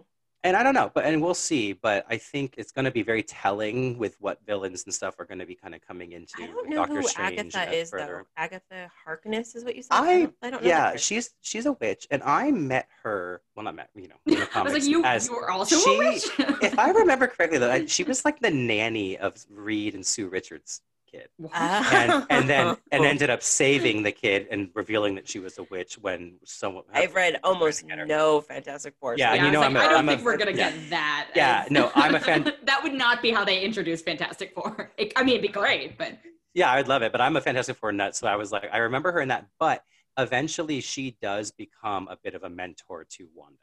And 0.44 0.56
I 0.56 0.62
don't 0.62 0.74
know, 0.74 0.90
but 0.94 1.04
and 1.06 1.20
we'll 1.22 1.34
see. 1.34 1.72
But 1.72 2.04
I 2.08 2.18
think 2.18 2.54
it's 2.58 2.70
going 2.70 2.84
to 2.84 2.90
be 2.90 3.02
very 3.02 3.22
telling 3.22 3.98
with 3.98 4.16
what 4.20 4.38
villains 4.46 4.84
and 4.84 4.92
stuff 4.94 5.16
are 5.18 5.24
going 5.24 5.38
to 5.38 5.46
be 5.46 5.54
kind 5.54 5.74
of 5.74 5.80
coming 5.80 6.12
into. 6.12 6.42
I 6.42 6.46
don't 6.46 6.68
know 6.68 6.76
Doctor 6.76 7.00
who 7.00 7.08
Strange 7.08 7.54
Agatha 7.54 7.74
is 7.74 7.90
further. 7.90 8.26
though. 8.36 8.42
Agatha 8.42 8.90
Harkness 9.04 9.54
is 9.54 9.64
what 9.64 9.74
you 9.74 9.82
said. 9.82 9.94
I- 9.94 10.20
don't, 10.20 10.34
I 10.42 10.50
don't 10.50 10.62
know. 10.62 10.68
Yeah, 10.68 10.96
she's 10.96 11.30
she's 11.40 11.66
a 11.66 11.72
witch, 11.72 12.06
and 12.10 12.22
I 12.22 12.50
met 12.50 12.88
her. 13.02 13.40
Well, 13.56 13.64
not 13.64 13.74
met, 13.74 13.88
you 13.94 14.08
know, 14.08 14.16
in 14.26 14.40
the 14.40 14.48
I 14.54 14.62
was 14.62 14.72
like, 14.74 14.84
you, 14.84 15.04
as, 15.04 15.28
you 15.28 15.34
were 15.34 15.50
also 15.50 15.76
she- 15.78 15.94
a 15.94 15.98
witch? 15.98 16.24
if 16.62 16.78
I 16.78 16.90
remember 16.90 17.26
correctly, 17.26 17.58
though, 17.58 17.70
I, 17.70 17.86
she 17.86 18.04
was 18.04 18.24
like 18.24 18.38
the 18.40 18.50
nanny 18.50 19.16
of 19.16 19.34
Reed 19.48 19.94
and 19.94 20.04
Sue 20.04 20.28
Richards' 20.28 20.82
kid, 21.14 21.28
What? 21.36 21.52
and 21.54 22.26
and 22.30 22.48
then 22.48 22.76
and 22.92 23.04
ended 23.04 23.30
up 23.30 23.42
saving 23.42 24.02
the 24.02 24.12
kid 24.12 24.46
and 24.50 24.70
revealing 24.74 25.14
that 25.16 25.28
she 25.28 25.38
was 25.38 25.58
a 25.58 25.62
witch 25.64 25.94
when 26.00 26.38
someone. 26.44 26.84
I've 26.92 27.14
read 27.14 27.38
almost 27.44 27.84
no 27.86 28.40
Fantastic 28.40 28.94
Four. 29.00 29.16
Yeah, 29.16 29.30
so 29.30 29.34
and 29.34 29.42
you 29.42 29.48
I 29.48 29.52
know 29.52 29.60
was 29.60 29.66
I'm 29.66 29.74
like, 29.74 29.82
a- 29.82 29.86
I 29.86 29.88
don't 29.90 29.98
I'm 29.98 30.08
a- 30.08 30.12
think 30.12 30.24
we're 30.24 30.36
gonna 30.36 30.50
yeah. 30.52 30.70
get 30.70 30.90
that. 30.90 31.30
Yeah, 31.34 31.62
as- 31.64 31.70
no, 31.70 31.90
I'm 31.94 32.14
a 32.14 32.20
fan- 32.20 32.52
that 32.64 32.82
would 32.82 32.94
not 32.94 33.22
be 33.22 33.30
how 33.30 33.44
they 33.44 33.60
introduced 33.60 34.04
Fantastic 34.04 34.54
Four. 34.54 34.92
It, 34.96 35.12
I 35.16 35.22
mean, 35.22 35.34
it'd 35.36 35.42
be 35.42 35.48
great, 35.48 35.96
but 35.98 36.18
Yeah, 36.54 36.70
I'd 36.72 36.88
love 36.88 37.02
it, 37.02 37.12
but 37.12 37.20
I'm 37.20 37.36
a 37.36 37.40
Fantastic 37.40 37.76
Four 37.76 37.92
nut, 37.92 38.14
so 38.16 38.26
I 38.26 38.36
was 38.36 38.52
like, 38.52 38.68
I 38.72 38.78
remember 38.78 39.10
her 39.12 39.20
in 39.20 39.28
that. 39.28 39.46
But 39.58 39.82
eventually, 40.18 40.80
she 40.80 41.16
does 41.20 41.50
become 41.50 42.08
a 42.08 42.16
bit 42.22 42.34
of 42.34 42.42
a 42.44 42.48
mentor 42.50 43.04
to 43.16 43.28
Wanda 43.34 43.58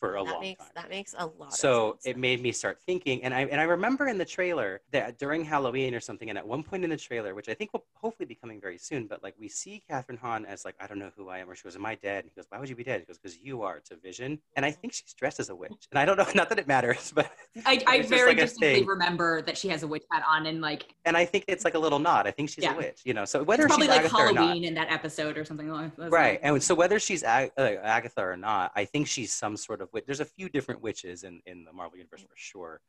for 0.00 0.16
a 0.16 0.24
that 0.24 0.30
long 0.32 0.40
makes 0.40 0.64
time. 0.64 0.70
that 0.74 0.88
makes 0.90 1.14
a 1.18 1.26
lot. 1.26 1.52
so 1.54 1.90
of 1.90 2.00
sense. 2.00 2.06
it 2.16 2.18
made 2.18 2.42
me 2.42 2.50
start 2.50 2.78
thinking 2.86 3.22
and 3.22 3.34
I, 3.34 3.42
and 3.42 3.60
I 3.60 3.64
remember 3.64 4.08
in 4.08 4.16
the 4.18 4.24
trailer 4.24 4.80
that 4.92 5.18
during 5.18 5.44
halloween 5.44 5.94
or 5.94 6.00
something 6.00 6.30
and 6.30 6.38
at 6.38 6.46
one 6.46 6.62
point 6.62 6.82
in 6.84 6.90
the 6.90 6.96
trailer 6.96 7.34
which 7.34 7.48
i 7.48 7.54
think 7.54 7.72
will 7.74 7.84
hopefully 7.92 8.26
be 8.26 8.34
coming 8.34 8.60
very 8.60 8.78
soon 8.78 9.06
but 9.06 9.22
like 9.22 9.34
we 9.38 9.48
see 9.48 9.82
kathryn 9.90 10.18
hahn 10.18 10.46
as 10.46 10.64
like 10.64 10.74
i 10.80 10.86
don't 10.86 10.98
know 10.98 11.10
who 11.16 11.28
i 11.28 11.38
am 11.38 11.50
or 11.50 11.54
she 11.54 11.64
goes 11.64 11.76
am 11.76 11.84
i 11.84 11.94
dead 11.96 12.24
and 12.24 12.30
he 12.34 12.36
goes 12.36 12.46
why 12.48 12.58
would 12.58 12.68
you 12.68 12.74
be 12.74 12.82
dead 12.84 13.00
he 13.00 13.06
goes 13.06 13.18
because 13.18 13.36
you 13.38 13.62
are 13.62 13.78
to 13.80 13.94
vision 13.96 14.38
and 14.56 14.64
i 14.64 14.70
think 14.70 14.92
she's 14.92 15.12
dressed 15.12 15.38
as 15.38 15.50
a 15.50 15.54
witch 15.54 15.86
and 15.90 15.98
i 15.98 16.04
don't 16.06 16.16
know 16.16 16.26
not 16.34 16.48
that 16.48 16.58
it 16.58 16.66
matters 16.66 17.12
but 17.14 17.30
I, 17.66 17.82
I 17.86 18.02
very 18.02 18.30
like 18.30 18.38
distinctly 18.38 18.84
remember 18.86 19.42
that 19.42 19.58
she 19.58 19.68
has 19.68 19.82
a 19.82 19.86
witch 19.86 20.04
hat 20.10 20.22
on, 20.26 20.46
and 20.46 20.60
like 20.62 20.94
and 21.04 21.14
i 21.16 21.24
think 21.26 21.44
it's 21.46 21.64
like 21.64 21.74
a 21.74 21.78
little 21.78 21.98
nod 21.98 22.26
i 22.26 22.30
think 22.30 22.48
she's 22.48 22.64
Yeah. 22.64 22.74
a 22.74 22.76
witch 22.78 23.00
you 23.04 23.12
know 23.12 23.24
so 23.26 23.42
whether 23.42 23.64
it's 23.64 23.68
probably 23.76 23.86
she's 23.88 23.96
like 23.96 24.04
agatha 24.12 24.34
Halloween 24.40 24.64
in 24.64 24.74
that 24.74 24.90
episode 24.90 25.36
or 25.36 25.44
something 25.44 25.68
like 25.70 25.94
that. 25.96 26.10
right 26.10 26.40
and 26.42 26.62
so 26.62 26.74
whether 26.74 26.98
she's 26.98 27.22
Ag- 27.22 27.52
uh, 27.58 27.62
agatha 27.82 28.22
or 28.22 28.36
not 28.36 28.72
i 28.74 28.84
think 28.84 29.06
she's 29.06 29.32
some 29.32 29.56
sort 29.56 29.82
of 29.82 29.89
witch 29.92 30.04
there's 30.06 30.20
a 30.20 30.24
few 30.24 30.48
different 30.48 30.80
witches 30.82 31.24
in, 31.24 31.40
in 31.46 31.64
the 31.64 31.72
marvel 31.72 31.96
universe 31.96 32.22
for 32.22 32.36
sure 32.36 32.80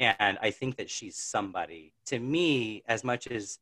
and 0.00 0.38
i 0.40 0.50
think 0.50 0.76
that 0.76 0.88
she's 0.90 1.16
somebody 1.16 1.92
to 2.06 2.18
me 2.18 2.82
as 2.86 3.04
much 3.04 3.26
as 3.26 3.58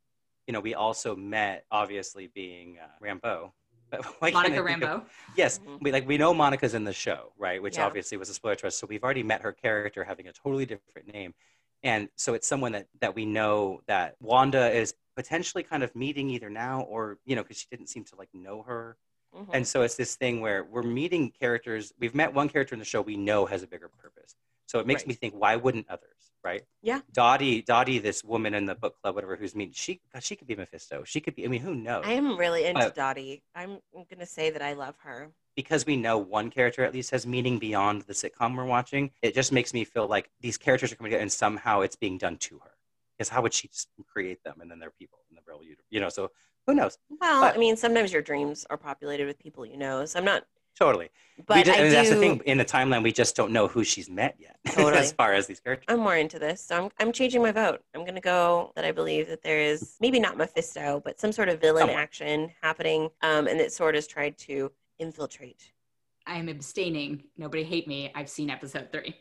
you 0.46 0.52
know 0.52 0.60
we 0.60 0.74
also 0.74 1.14
met 1.16 1.64
obviously 1.70 2.28
being 2.34 2.78
uh, 2.82 2.86
rambeau 3.04 3.50
But 3.90 4.04
why 4.20 4.30
can't 4.30 4.46
I 4.46 4.48
Monica 4.50 4.64
think 4.68 4.82
of- 4.84 4.90
Rambeau. 5.02 5.04
yes 5.36 5.58
Mhm. 5.58 5.78
we 5.82 5.92
like 5.92 6.06
we 6.06 6.16
know 6.18 6.32
monica's 6.32 6.74
in 6.74 6.84
the 6.84 6.92
show 6.92 7.32
right 7.36 7.60
which 7.62 7.76
Yeah. 7.76 7.86
obviously 7.86 8.16
was 8.18 8.28
a 8.30 8.34
spoiler 8.34 8.56
to 8.56 8.66
us 8.68 8.76
so 8.78 8.86
we've 8.86 9.02
already 9.04 9.22
met 9.24 9.42
her 9.42 9.52
character 9.52 10.04
having 10.04 10.28
a 10.28 10.32
totally 10.32 10.66
different 10.66 11.12
name 11.12 11.34
and 11.82 12.08
so 12.16 12.34
it's 12.34 12.46
someone 12.46 12.72
that 12.72 12.86
that 13.00 13.14
we 13.14 13.24
know 13.26 13.80
that 13.86 14.16
wanda 14.20 14.70
is 14.70 14.94
potentially 15.16 15.62
kind 15.64 15.82
of 15.82 15.94
meeting 15.96 16.30
either 16.30 16.48
now 16.48 16.82
or 16.82 17.18
you 17.26 17.34
know 17.36 17.42
because 17.42 17.58
she 17.58 17.66
didn't 17.70 17.88
seem 17.88 18.04
to 18.04 18.16
like 18.16 18.28
know 18.32 18.62
her 18.62 18.96
Mhm. 19.34 19.48
and 19.52 19.66
so 19.66 19.82
it's 19.82 19.96
this 19.96 20.16
thing 20.16 20.40
where 20.40 20.64
we're 20.64 20.82
meeting 20.82 21.30
characters. 21.30 21.92
We've 21.98 22.14
met 22.14 22.34
one 22.34 22.48
character 22.48 22.74
in 22.74 22.78
the 22.78 22.84
show 22.84 23.00
we 23.00 23.16
know 23.16 23.46
has 23.46 23.62
a 23.62 23.66
bigger 23.66 23.88
purpose. 23.88 24.34
So 24.66 24.78
it 24.78 24.86
makes 24.86 25.02
Right. 25.02 25.08
me 25.08 25.14
think, 25.14 25.34
why 25.34 25.56
wouldn't 25.56 25.88
others, 25.88 26.32
right? 26.44 26.62
Yeah. 26.80 27.00
Dottie, 27.12 27.60
Dottie, 27.60 27.98
this 27.98 28.22
woman 28.22 28.54
in 28.54 28.66
the 28.66 28.74
book 28.76 28.96
club, 29.02 29.16
whatever, 29.16 29.34
who's 29.36 29.54
mean, 29.54 29.72
she 29.72 30.00
God, 30.12 30.22
she 30.22 30.36
could 30.36 30.46
be 30.46 30.54
Mephisto. 30.54 31.02
She 31.04 31.20
could 31.20 31.34
be. 31.34 31.44
I 31.44 31.48
mean, 31.48 31.60
who 31.60 31.74
knows? 31.74 32.04
I 32.06 32.12
am 32.12 32.36
really 32.36 32.64
into 32.66 32.90
Dottie. 32.90 33.42
I'm 33.54 33.80
gonna 34.08 34.26
say 34.26 34.50
that 34.50 34.62
I 34.62 34.72
love 34.74 34.96
her. 35.00 35.32
because 35.56 35.84
we 35.84 35.96
know 35.96 36.16
one 36.16 36.48
character 36.50 36.84
at 36.84 36.94
least 36.94 37.10
has 37.10 37.26
meaning 37.26 37.58
beyond 37.58 38.02
the 38.02 38.14
sitcom 38.14 38.56
we're 38.56 38.64
watching. 38.64 39.10
It 39.20 39.34
just 39.34 39.50
makes 39.52 39.74
me 39.74 39.84
feel 39.84 40.06
like 40.06 40.30
these 40.40 40.56
characters 40.56 40.90
are 40.92 40.96
coming 40.96 41.10
together, 41.10 41.22
and 41.22 41.32
somehow 41.32 41.80
it's 41.80 41.96
being 41.96 42.16
done 42.16 42.38
to 42.38 42.60
her. 42.60 42.70
Because 43.18 43.28
how 43.28 43.42
would 43.42 43.52
she 43.52 43.68
just 43.68 43.88
create 44.06 44.42
them, 44.44 44.60
and 44.62 44.70
then 44.70 44.78
they're 44.78 44.90
people 44.92 45.18
in 45.28 45.34
the 45.36 45.42
real 45.46 45.62
universe? 45.62 45.84
You 45.90 46.00
know, 46.00 46.08
so 46.08 46.30
who 46.70 46.76
knows? 46.76 46.98
Well, 47.20 47.42
But- 47.42 47.54
I 47.54 47.58
mean, 47.58 47.76
sometimes 47.76 48.12
your 48.12 48.22
dreams 48.22 48.64
are 48.70 48.76
populated 48.76 49.26
with 49.26 49.38
people 49.38 49.66
you 49.66 49.76
know. 49.76 50.04
So 50.04 50.18
I'm 50.18 50.24
not 50.24 50.44
totally. 50.78 51.10
But 51.46 51.64
just, 51.66 51.78
I 51.78 51.82
and 51.82 51.92
that's 51.92 52.10
the 52.10 52.16
thing. 52.16 52.40
In 52.46 52.58
the 52.58 52.64
timeline, 52.64 53.02
we 53.02 53.12
just 53.12 53.34
don't 53.34 53.50
know 53.52 53.66
who 53.66 53.82
she's 53.82 54.08
met 54.10 54.36
yet, 54.38 54.56
Totally. 54.74 54.98
as 54.98 55.12
far 55.12 55.32
as 55.32 55.46
these 55.46 55.58
characters. 55.60 55.86
I'm 55.88 56.00
more 56.00 56.16
into 56.16 56.38
this. 56.38 56.60
So 56.62 56.76
I'm, 56.84 56.90
I'm 57.00 57.12
changing 57.12 57.42
my 57.42 57.50
vote. 57.52 57.82
I'm 57.94 58.02
going 58.02 58.14
to 58.14 58.20
go 58.20 58.72
that 58.76 58.84
I 58.84 58.92
believe 58.92 59.28
that 59.28 59.42
there 59.42 59.58
is 59.58 59.96
maybe 60.00 60.20
not 60.20 60.36
Mephisto, 60.36 61.00
but 61.04 61.18
some 61.18 61.32
sort 61.32 61.48
of 61.48 61.60
villain 61.60 61.82
Somewhere. 61.82 61.98
action 61.98 62.50
happening. 62.62 63.10
Um, 63.22 63.46
and 63.48 63.58
that 63.58 63.72
sword 63.72 63.94
has 63.94 64.06
tried 64.06 64.36
to 64.38 64.70
infiltrate. 64.98 65.72
I 66.26 66.36
am 66.36 66.48
abstaining. 66.48 67.24
Nobody 67.38 67.64
hate 67.64 67.88
me. 67.88 68.12
I've 68.14 68.28
seen 68.28 68.50
episode 68.50 68.88
three. 68.92 69.16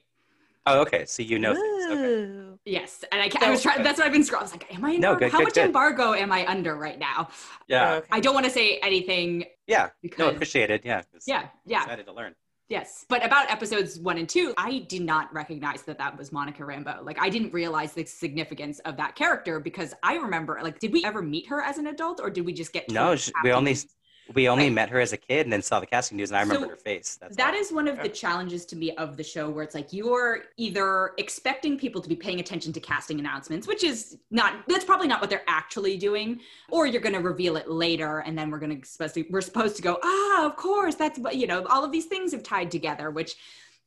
Oh, 0.75 0.81
okay. 0.81 1.05
So 1.05 1.23
you 1.23 1.39
know 1.39 1.53
things. 1.55 1.85
Okay. 1.91 2.45
Yes, 2.65 3.03
and 3.11 3.21
I, 3.21 3.29
ca- 3.29 3.39
I 3.41 3.49
was 3.49 3.61
trying. 3.63 3.81
That's 3.83 3.97
what 3.97 4.05
I've 4.05 4.13
been 4.13 4.21
scrolling. 4.23 4.39
I 4.39 4.41
was 4.43 4.51
like, 4.51 4.75
am 4.75 4.85
I? 4.85 4.95
No, 4.97 5.15
good, 5.15 5.31
How 5.31 5.39
good, 5.39 5.43
much 5.45 5.53
good. 5.55 5.65
embargo 5.65 6.13
am 6.13 6.31
I 6.31 6.45
under 6.45 6.75
right 6.75 6.99
now? 6.99 7.29
Yeah. 7.67 7.91
Oh, 7.91 7.95
okay. 7.97 8.07
I 8.11 8.19
don't 8.19 8.33
want 8.33 8.45
to 8.45 8.51
say 8.51 8.77
anything 8.83 9.45
Yeah. 9.67 9.83
No, 9.85 9.89
because 10.01 10.35
appreciated. 10.35 10.81
Yeah. 10.83 11.01
'cause 11.11 11.23
yeah, 11.25 11.47
yeah, 11.65 11.83
Excited 11.83 12.05
to 12.05 12.13
learn. 12.13 12.35
yes. 12.67 13.05
But 13.09 13.25
about 13.25 13.49
episodes 13.49 13.97
one 13.99 14.17
and 14.17 14.27
two, 14.29 14.53
I 14.57 14.79
did 14.89 15.01
not 15.01 15.33
recognize 15.33 15.81
that 15.83 15.97
that 15.97 16.17
was 16.17 16.31
Monica 16.31 16.61
Rambeau. 16.63 17.03
Like, 17.03 17.19
I 17.19 17.29
didn't 17.29 17.53
realize 17.53 17.93
the 17.93 18.05
significance 18.05 18.79
of 18.79 18.97
that 18.97 19.15
character 19.15 19.59
because 19.59 19.93
I 20.03 20.15
remember, 20.17 20.59
like, 20.61 20.79
did 20.79 20.91
we 20.93 21.03
ever 21.05 21.21
meet 21.21 21.47
her 21.47 21.61
as 21.61 21.77
an 21.79 21.87
adult, 21.87 22.19
or 22.21 22.29
did 22.29 22.45
we 22.45 22.53
just 22.53 22.73
get? 22.73 22.89
No, 22.91 23.15
she- 23.15 23.31
we 23.43 23.51
only 23.51 23.71
afterwards? 23.71 23.95
We 24.33 24.47
only 24.47 24.65
Right. 24.65 24.73
met 24.73 24.89
her 24.89 24.99
as 24.99 25.11
a 25.13 25.17
kid 25.17 25.45
and 25.45 25.53
then 25.53 25.61
saw 25.61 25.79
the 25.79 25.85
casting 25.85 26.17
news, 26.17 26.29
and 26.29 26.37
I 26.37 26.41
remember 26.41 26.65
So 26.65 26.69
her 26.71 26.75
face. 26.77 27.17
That's 27.19 27.35
That 27.37 27.53
all. 27.55 27.59
is 27.59 27.71
one 27.71 27.87
of 27.87 28.01
the 28.01 28.09
challenges 28.09 28.65
to 28.67 28.75
me 28.75 28.95
of 28.95 29.17
the 29.17 29.23
show 29.23 29.49
where 29.49 29.63
it's 29.63 29.73
like 29.75 29.91
you're 29.91 30.43
either 30.57 31.13
expecting 31.17 31.77
people 31.77 32.01
to 32.01 32.09
be 32.09 32.15
paying 32.15 32.39
attention 32.39 32.71
to 32.73 32.79
casting 32.79 33.19
announcements, 33.19 33.67
which 33.67 33.83
is 33.83 34.17
not 34.29 34.67
that's 34.67 34.85
probably 34.85 35.07
not 35.07 35.21
what 35.21 35.29
they're 35.29 35.43
actually 35.47 35.97
doing, 35.97 36.39
or 36.69 36.85
you're 36.85 37.01
going 37.01 37.15
to 37.15 37.21
reveal 37.21 37.55
it 37.57 37.69
later 37.69 38.19
and 38.19 38.37
then 38.37 38.51
we're 38.51 38.59
going 38.59 38.81
to 38.81 38.87
supposed 38.87 39.15
to 39.15 39.25
we're 39.29 39.41
supposed 39.41 39.75
to 39.77 39.81
go, 39.81 39.97
"Ah, 40.03 40.45
of 40.45 40.55
course, 40.55 40.95
that's 40.95 41.17
what 41.19 41.35
you 41.35 41.47
know, 41.47 41.65
all 41.65 41.83
of 41.83 41.91
these 41.91 42.05
things 42.05 42.31
have 42.31 42.43
tied 42.43 42.69
together," 42.71 43.09
which 43.11 43.35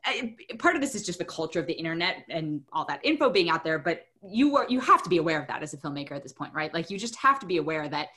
I, 0.05 0.35
part 0.59 0.75
of 0.75 0.81
this 0.81 0.97
is 0.97 1.05
just 1.07 1.21
the 1.21 1.25
culture 1.25 1.61
of 1.61 1.69
the 1.69 1.75
internet 1.75 2.25
and 2.29 2.63
all 2.73 2.85
that 2.87 2.99
info 3.05 3.31
being 3.31 3.49
out 3.49 3.63
there, 3.63 3.79
but 3.79 4.09
you 4.29 4.57
are 4.57 4.67
you 4.69 4.81
have 4.81 5.03
to 5.05 5.09
be 5.09 5.19
aware 5.19 5.41
of 5.41 5.47
that 5.47 5.63
as 5.63 5.73
a 5.75 5.77
filmmaker 5.77 6.13
at 6.13 6.25
this 6.25 6.33
point, 6.33 6.53
right? 6.53 6.75
Like 6.75 6.91
you 6.91 6.99
just 6.99 7.15
have 7.17 7.39
to 7.39 7.47
be 7.47 7.59
aware 7.59 7.89
that 7.89 8.09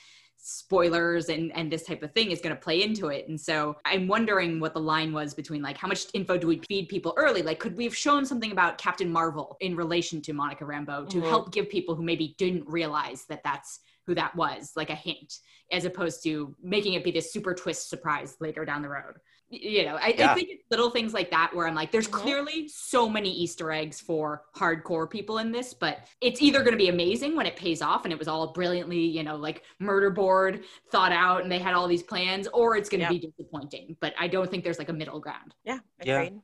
spoilers 0.47 1.29
and 1.29 1.51
and 1.57 1.71
this 1.71 1.83
type 1.83 2.03
of 2.03 2.11
thing 2.13 2.29
is 2.29 2.39
going 2.39 2.55
to 2.55 2.61
play 2.61 2.83
into 2.83 3.07
it. 3.07 3.27
And 3.27 3.39
so 3.39 3.75
i'm 3.83 4.07
wondering 4.07 4.59
what 4.59 4.75
the 4.75 4.79
line 4.79 5.11
was 5.11 5.33
between 5.33 5.63
like 5.63 5.75
how 5.75 5.87
much 5.87 6.05
info 6.13 6.37
do 6.37 6.45
we 6.45 6.61
feed 6.69 6.87
people 6.87 7.13
early? 7.17 7.41
Like 7.41 7.59
could 7.59 7.75
we 7.75 7.83
have 7.85 7.95
shown 7.95 8.25
something 8.27 8.51
about 8.51 8.77
captain 8.77 9.11
marvel 9.11 9.57
in 9.59 9.75
relation 9.75 10.21
to 10.21 10.33
monica 10.33 10.63
rambeau 10.63 11.09
to 11.09 11.17
Mhm. 11.17 11.27
help 11.29 11.51
give 11.51 11.67
people 11.67 11.95
who 11.95 12.03
maybe 12.03 12.35
didn't 12.37 12.67
realize 12.67 13.25
that 13.25 13.41
that's 13.43 13.79
who 14.05 14.13
that 14.13 14.35
was 14.35 14.71
like 14.75 14.91
a 14.91 14.95
hint 14.95 15.39
as 15.71 15.83
opposed 15.83 16.21
to 16.23 16.55
making 16.61 16.93
it 16.93 17.03
be 17.03 17.09
this 17.09 17.33
super 17.33 17.55
twist 17.55 17.89
surprise 17.89 18.37
later 18.39 18.63
down 18.65 18.83
the 18.83 18.89
road 18.89 19.15
you 19.49 19.85
know 19.85 19.95
i, 19.97 20.07
I 20.17 20.33
think 20.33 20.49
it's 20.49 20.63
little 20.71 20.89
things 20.89 21.13
like 21.13 21.29
that 21.29 21.51
where 21.55 21.67
i'm 21.67 21.75
like 21.75 21.91
there's 21.91 22.07
Mhm. 22.07 22.11
clearly 22.13 22.67
so 22.67 23.07
many 23.07 23.31
easter 23.31 23.71
eggs 23.71 24.01
for 24.01 24.41
hardcore 24.55 25.09
people 25.09 25.37
in 25.37 25.51
this 25.51 25.73
but 25.73 25.99
it's 26.19 26.41
either 26.41 26.59
going 26.59 26.71
to 26.71 26.77
be 26.77 26.89
amazing 26.89 27.35
when 27.35 27.45
it 27.45 27.55
pays 27.55 27.81
off 27.81 28.05
and 28.05 28.11
it 28.11 28.17
was 28.17 28.27
all 28.27 28.53
brilliantly 28.53 28.99
you 29.05 29.21
know 29.23 29.35
like 29.35 29.61
murder 29.79 30.09
board 30.09 30.63
thought 30.91 31.11
out 31.11 31.43
and 31.43 31.51
they 31.51 31.59
had 31.59 31.75
all 31.75 31.87
these 31.87 32.01
plans 32.03 32.47
or 32.53 32.75
it's 32.75 32.89
going 32.89 32.99
to 32.99 33.05
Yeah. 33.05 33.19
be 33.19 33.19
disappointing 33.19 33.95
but 34.01 34.13
i 34.19 34.27
don't 34.27 34.49
think 34.49 34.63
there's 34.63 34.79
like 34.79 34.89
a 34.89 34.93
middle 34.93 35.19
ground 35.19 35.53
Yeah, 35.63 35.79
Yeah. 36.03 36.21
agreed. 36.21 36.41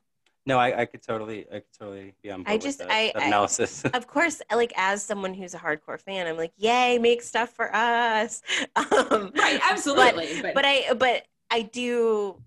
No, 0.48 0.58
I, 0.58 0.82
I 0.82 0.86
could 0.86 1.04
totally, 1.04 1.46
I 1.52 1.60
could 1.60 1.74
totally 1.78 2.16
be 2.24 2.32
on 2.32 2.40
board 2.42 2.50
I 2.50 2.54
with 2.56 2.64
just- 2.64 2.80
that, 2.80 2.90
I- 2.90 3.12
that 3.14 3.22
I- 3.24 3.28
analysis. 3.28 3.84
Of 3.94 4.08
course, 4.08 4.42
like 4.52 4.74
as 4.76 5.04
someone 5.04 5.36
who's 5.36 5.54
a 5.54 5.60
hardcore 5.60 6.02
fan, 6.02 6.26
I'm 6.26 6.36
like, 6.36 6.52
yay, 6.58 6.98
make 6.98 7.22
stuff 7.22 7.52
for 7.54 7.70
us. 7.76 8.42
Um, 8.76 9.32
right 9.36 9.60
absolutely 9.70 10.42
but, 10.42 10.56
but 10.56 10.66
I 10.66 10.94
but 10.98 11.28
I 11.52 11.62
do 11.62 12.42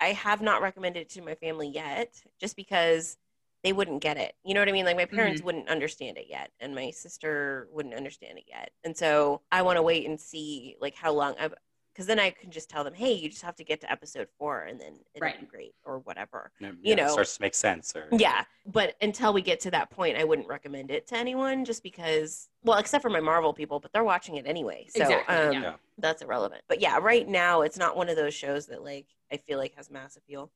I 0.00 0.08
have 0.08 0.42
not 0.42 0.62
recommended 0.62 1.00
it 1.00 1.10
to 1.10 1.22
my 1.22 1.34
family 1.34 1.68
yet 1.68 2.14
just 2.40 2.56
because 2.56 3.16
they 3.64 3.72
wouldn't 3.72 4.02
get 4.02 4.16
it. 4.16 4.34
You 4.44 4.54
know 4.54 4.60
what 4.60 4.68
I 4.68 4.72
mean? 4.72 4.84
Like 4.84 4.96
my 4.96 5.06
parents 5.06 5.40
mm-hmm. 5.40 5.46
wouldn't 5.46 5.68
understand 5.68 6.18
it 6.18 6.26
yet 6.28 6.50
and 6.60 6.74
my 6.74 6.90
sister 6.90 7.68
wouldn't 7.72 7.94
understand 7.94 8.38
it 8.38 8.44
yet. 8.46 8.70
And 8.84 8.96
so 8.96 9.42
I 9.50 9.62
want 9.62 9.76
to 9.76 9.82
wait 9.82 10.06
and 10.06 10.20
see 10.20 10.76
like 10.80 10.94
how 10.94 11.12
long 11.12 11.34
I 11.40 11.50
because 11.96 12.06
then 12.06 12.18
I 12.20 12.28
can 12.28 12.50
just 12.50 12.68
tell 12.68 12.84
them, 12.84 12.92
"Hey, 12.92 13.12
you 13.14 13.30
just 13.30 13.40
have 13.40 13.56
to 13.56 13.64
get 13.64 13.80
to 13.80 13.90
episode 13.90 14.28
4 14.38 14.64
and 14.64 14.78
then 14.78 14.98
it'll 15.14 15.24
Right. 15.24 15.40
be 15.40 15.46
great 15.46 15.74
or 15.82 16.00
whatever." 16.00 16.52
Yeah, 16.60 16.72
you 16.82 16.92
it 16.92 16.96
know. 16.96 17.08
starts 17.08 17.36
to 17.36 17.42
make 17.42 17.54
sense. 17.54 17.96
Or 17.96 18.06
Yeah, 18.12 18.44
but 18.66 18.96
until 19.00 19.32
we 19.32 19.40
get 19.40 19.60
to 19.60 19.70
that 19.70 19.88
point, 19.88 20.18
I 20.18 20.24
wouldn't 20.24 20.46
recommend 20.46 20.90
it 20.90 21.06
to 21.08 21.16
anyone 21.16 21.64
just 21.64 21.82
because, 21.82 22.50
well, 22.62 22.76
except 22.76 23.00
for 23.00 23.08
my 23.08 23.20
Marvel 23.20 23.54
people, 23.54 23.80
but 23.80 23.92
they're 23.94 24.04
watching 24.04 24.36
it 24.36 24.46
anyway. 24.46 24.86
So 24.90 25.00
Exactly, 25.04 25.34
um, 25.34 25.52
yeah. 25.54 25.60
Yeah. 25.62 25.76
that's 25.96 26.20
irrelevant. 26.20 26.62
But 26.68 26.80
yeah, 26.80 26.98
right 26.98 27.26
now, 27.26 27.62
it's 27.62 27.78
not 27.78 27.96
one 27.96 28.10
of 28.10 28.16
those 28.16 28.34
shows 28.34 28.66
that 28.66 28.82
like 28.84 29.06
I 29.32 29.38
feel 29.38 29.56
like 29.56 29.74
has 29.76 29.90
mass 29.90 30.16
appeal. 30.16 30.50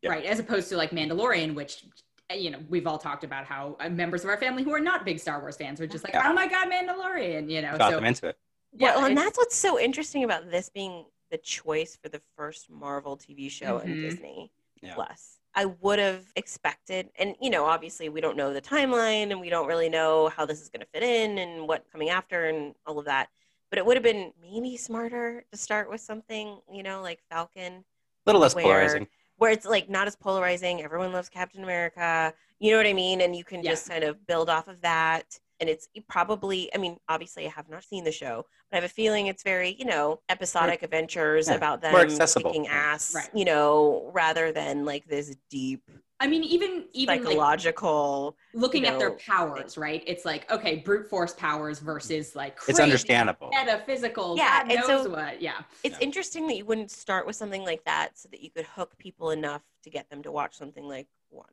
Yeah. 0.00 0.10
right 0.10 0.24
as 0.26 0.38
opposed 0.38 0.68
to 0.68 0.76
like 0.76 0.90
mandalorian 0.92 1.56
which 1.56 1.84
you 2.32 2.50
know 2.50 2.60
we've 2.68 2.86
all 2.86 2.98
talked 2.98 3.24
about 3.24 3.44
how 3.46 3.76
uh, 3.80 3.88
members 3.88 4.22
of 4.22 4.30
our 4.30 4.36
family 4.36 4.62
who 4.62 4.72
are 4.72 4.78
not 4.78 5.04
big 5.04 5.18
star 5.18 5.40
wars 5.40 5.56
fans 5.56 5.80
are 5.80 5.88
just 5.88 6.04
like 6.04 6.14
Yeah. 6.14 6.30
oh 6.30 6.32
my 6.32 6.46
god 6.46 6.68
mandalorian 6.70 7.50
you 7.50 7.62
know 7.62 7.76
got 7.76 7.90
so 7.90 7.96
them 7.96 8.04
into 8.04 8.28
it. 8.28 8.38
Yeah 8.78 8.96
well, 8.96 9.04
and 9.06 9.16
that's 9.16 9.36
what's 9.38 9.56
so 9.56 9.78
interesting 9.78 10.24
about 10.24 10.50
this 10.50 10.68
being 10.70 11.04
the 11.30 11.38
choice 11.38 11.96
for 12.00 12.08
the 12.08 12.20
first 12.36 12.70
Marvel 12.70 13.16
TV 13.16 13.50
show 13.50 13.78
in 13.78 13.90
Mhm. 13.96 14.00
Disney 14.10 14.52
Yeah. 14.80 14.94
Plus. 14.94 15.34
I 15.54 15.64
would 15.64 15.98
have 15.98 16.24
expected, 16.36 17.10
and 17.18 17.34
you 17.40 17.50
know, 17.50 17.64
obviously 17.64 18.08
we 18.08 18.20
don't 18.20 18.36
know 18.36 18.52
the 18.54 18.60
timeline 18.62 19.30
and 19.32 19.40
we 19.40 19.50
don't 19.50 19.66
really 19.66 19.88
know 19.88 20.28
how 20.28 20.46
this 20.46 20.60
is 20.60 20.68
going 20.68 20.80
to 20.80 20.86
fit 20.86 21.02
in 21.02 21.38
and 21.38 21.66
what's 21.66 21.88
coming 21.90 22.10
after 22.10 22.46
and 22.46 22.74
all 22.86 22.98
of 22.98 23.06
that. 23.06 23.28
But 23.70 23.78
it 23.78 23.84
would 23.84 23.96
have 23.96 24.04
been 24.04 24.32
maybe 24.40 24.76
smarter 24.76 25.44
to 25.50 25.58
start 25.58 25.90
with 25.90 26.00
something, 26.00 26.60
you 26.72 26.82
know, 26.82 27.02
like 27.02 27.20
Falcon, 27.28 27.72
A 27.74 27.84
little 28.26 28.40
less 28.40 28.54
Where- 28.54 28.64
polarizing. 28.64 29.08
where 29.36 29.50
it's 29.50 29.66
like 29.66 29.88
not 29.88 30.06
as 30.06 30.14
polarizing. 30.16 30.80
Everyone 30.82 31.12
loves 31.12 31.28
Captain 31.28 31.62
America. 31.64 32.32
You 32.60 32.70
know 32.70 32.76
what 32.76 32.86
I 32.86 32.92
mean? 32.92 33.20
And 33.20 33.34
you 33.34 33.44
can 33.44 33.62
Yeah. 33.62 33.70
just 33.72 33.88
kind 33.88 34.04
of 34.04 34.26
build 34.26 34.48
off 34.48 34.68
of 34.68 34.80
that. 34.82 35.38
And 35.60 35.68
it's 35.68 35.88
probably, 36.08 36.72
I 36.74 36.78
mean, 36.78 36.98
obviously 37.08 37.46
I 37.46 37.50
have 37.50 37.68
not 37.68 37.82
seen 37.84 38.04
the 38.04 38.12
show, 38.12 38.44
but 38.70 38.76
I 38.76 38.80
have 38.80 38.84
a 38.90 38.92
feeling 38.92 39.26
it's 39.26 39.42
very, 39.42 39.74
you 39.78 39.84
know, 39.84 40.20
episodic 40.28 40.82
adventures 40.82 41.48
yeah, 41.48 41.54
about 41.54 41.80
them 41.82 41.92
more 41.92 42.02
accessible. 42.02 42.50
kicking 42.52 42.68
ass, 42.68 43.12
Right. 43.14 43.28
you 43.34 43.44
know, 43.44 44.10
rather 44.14 44.52
than 44.52 44.84
like 44.84 45.06
this 45.06 45.34
deep 45.50 45.82
i 46.20 46.26
mean 46.26 46.42
even 46.42 46.84
even 46.94 47.18
like 47.18 47.22
psychological. 47.24 48.36
looking 48.52 48.82
you 48.84 48.90
at 48.90 48.98
their 48.98 49.12
powers 49.12 49.78
right 49.78 50.02
it's 50.04 50.24
like 50.24 50.50
okay 50.50 50.76
brute 50.78 51.08
force 51.08 51.32
powers 51.34 51.78
versus 51.78 52.30
mm-hmm. 52.30 52.38
like 52.38 52.58
It's 52.66 52.80
understandable. 52.80 53.50
metaphysical 53.52 54.36
Yeah, 54.36 54.64
god 54.64 54.72
and 54.72 54.80
knows 54.88 55.04
so- 55.04 55.10
what 55.10 55.40
yeah 55.40 55.60
it's 55.84 55.96
Yeah. 56.00 56.04
interesting 56.04 56.48
that 56.48 56.56
you 56.56 56.64
wouldn't 56.64 56.90
start 56.90 57.24
with 57.24 57.36
something 57.36 57.64
like 57.64 57.84
that 57.84 58.18
so 58.18 58.28
that 58.30 58.40
you 58.40 58.50
could 58.50 58.66
hook 58.66 58.98
people 58.98 59.30
enough 59.30 59.62
to 59.84 59.90
get 59.90 60.10
them 60.10 60.22
to 60.24 60.32
watch 60.32 60.56
something 60.56 60.88
like 60.88 61.06
Wanda. 61.30 61.52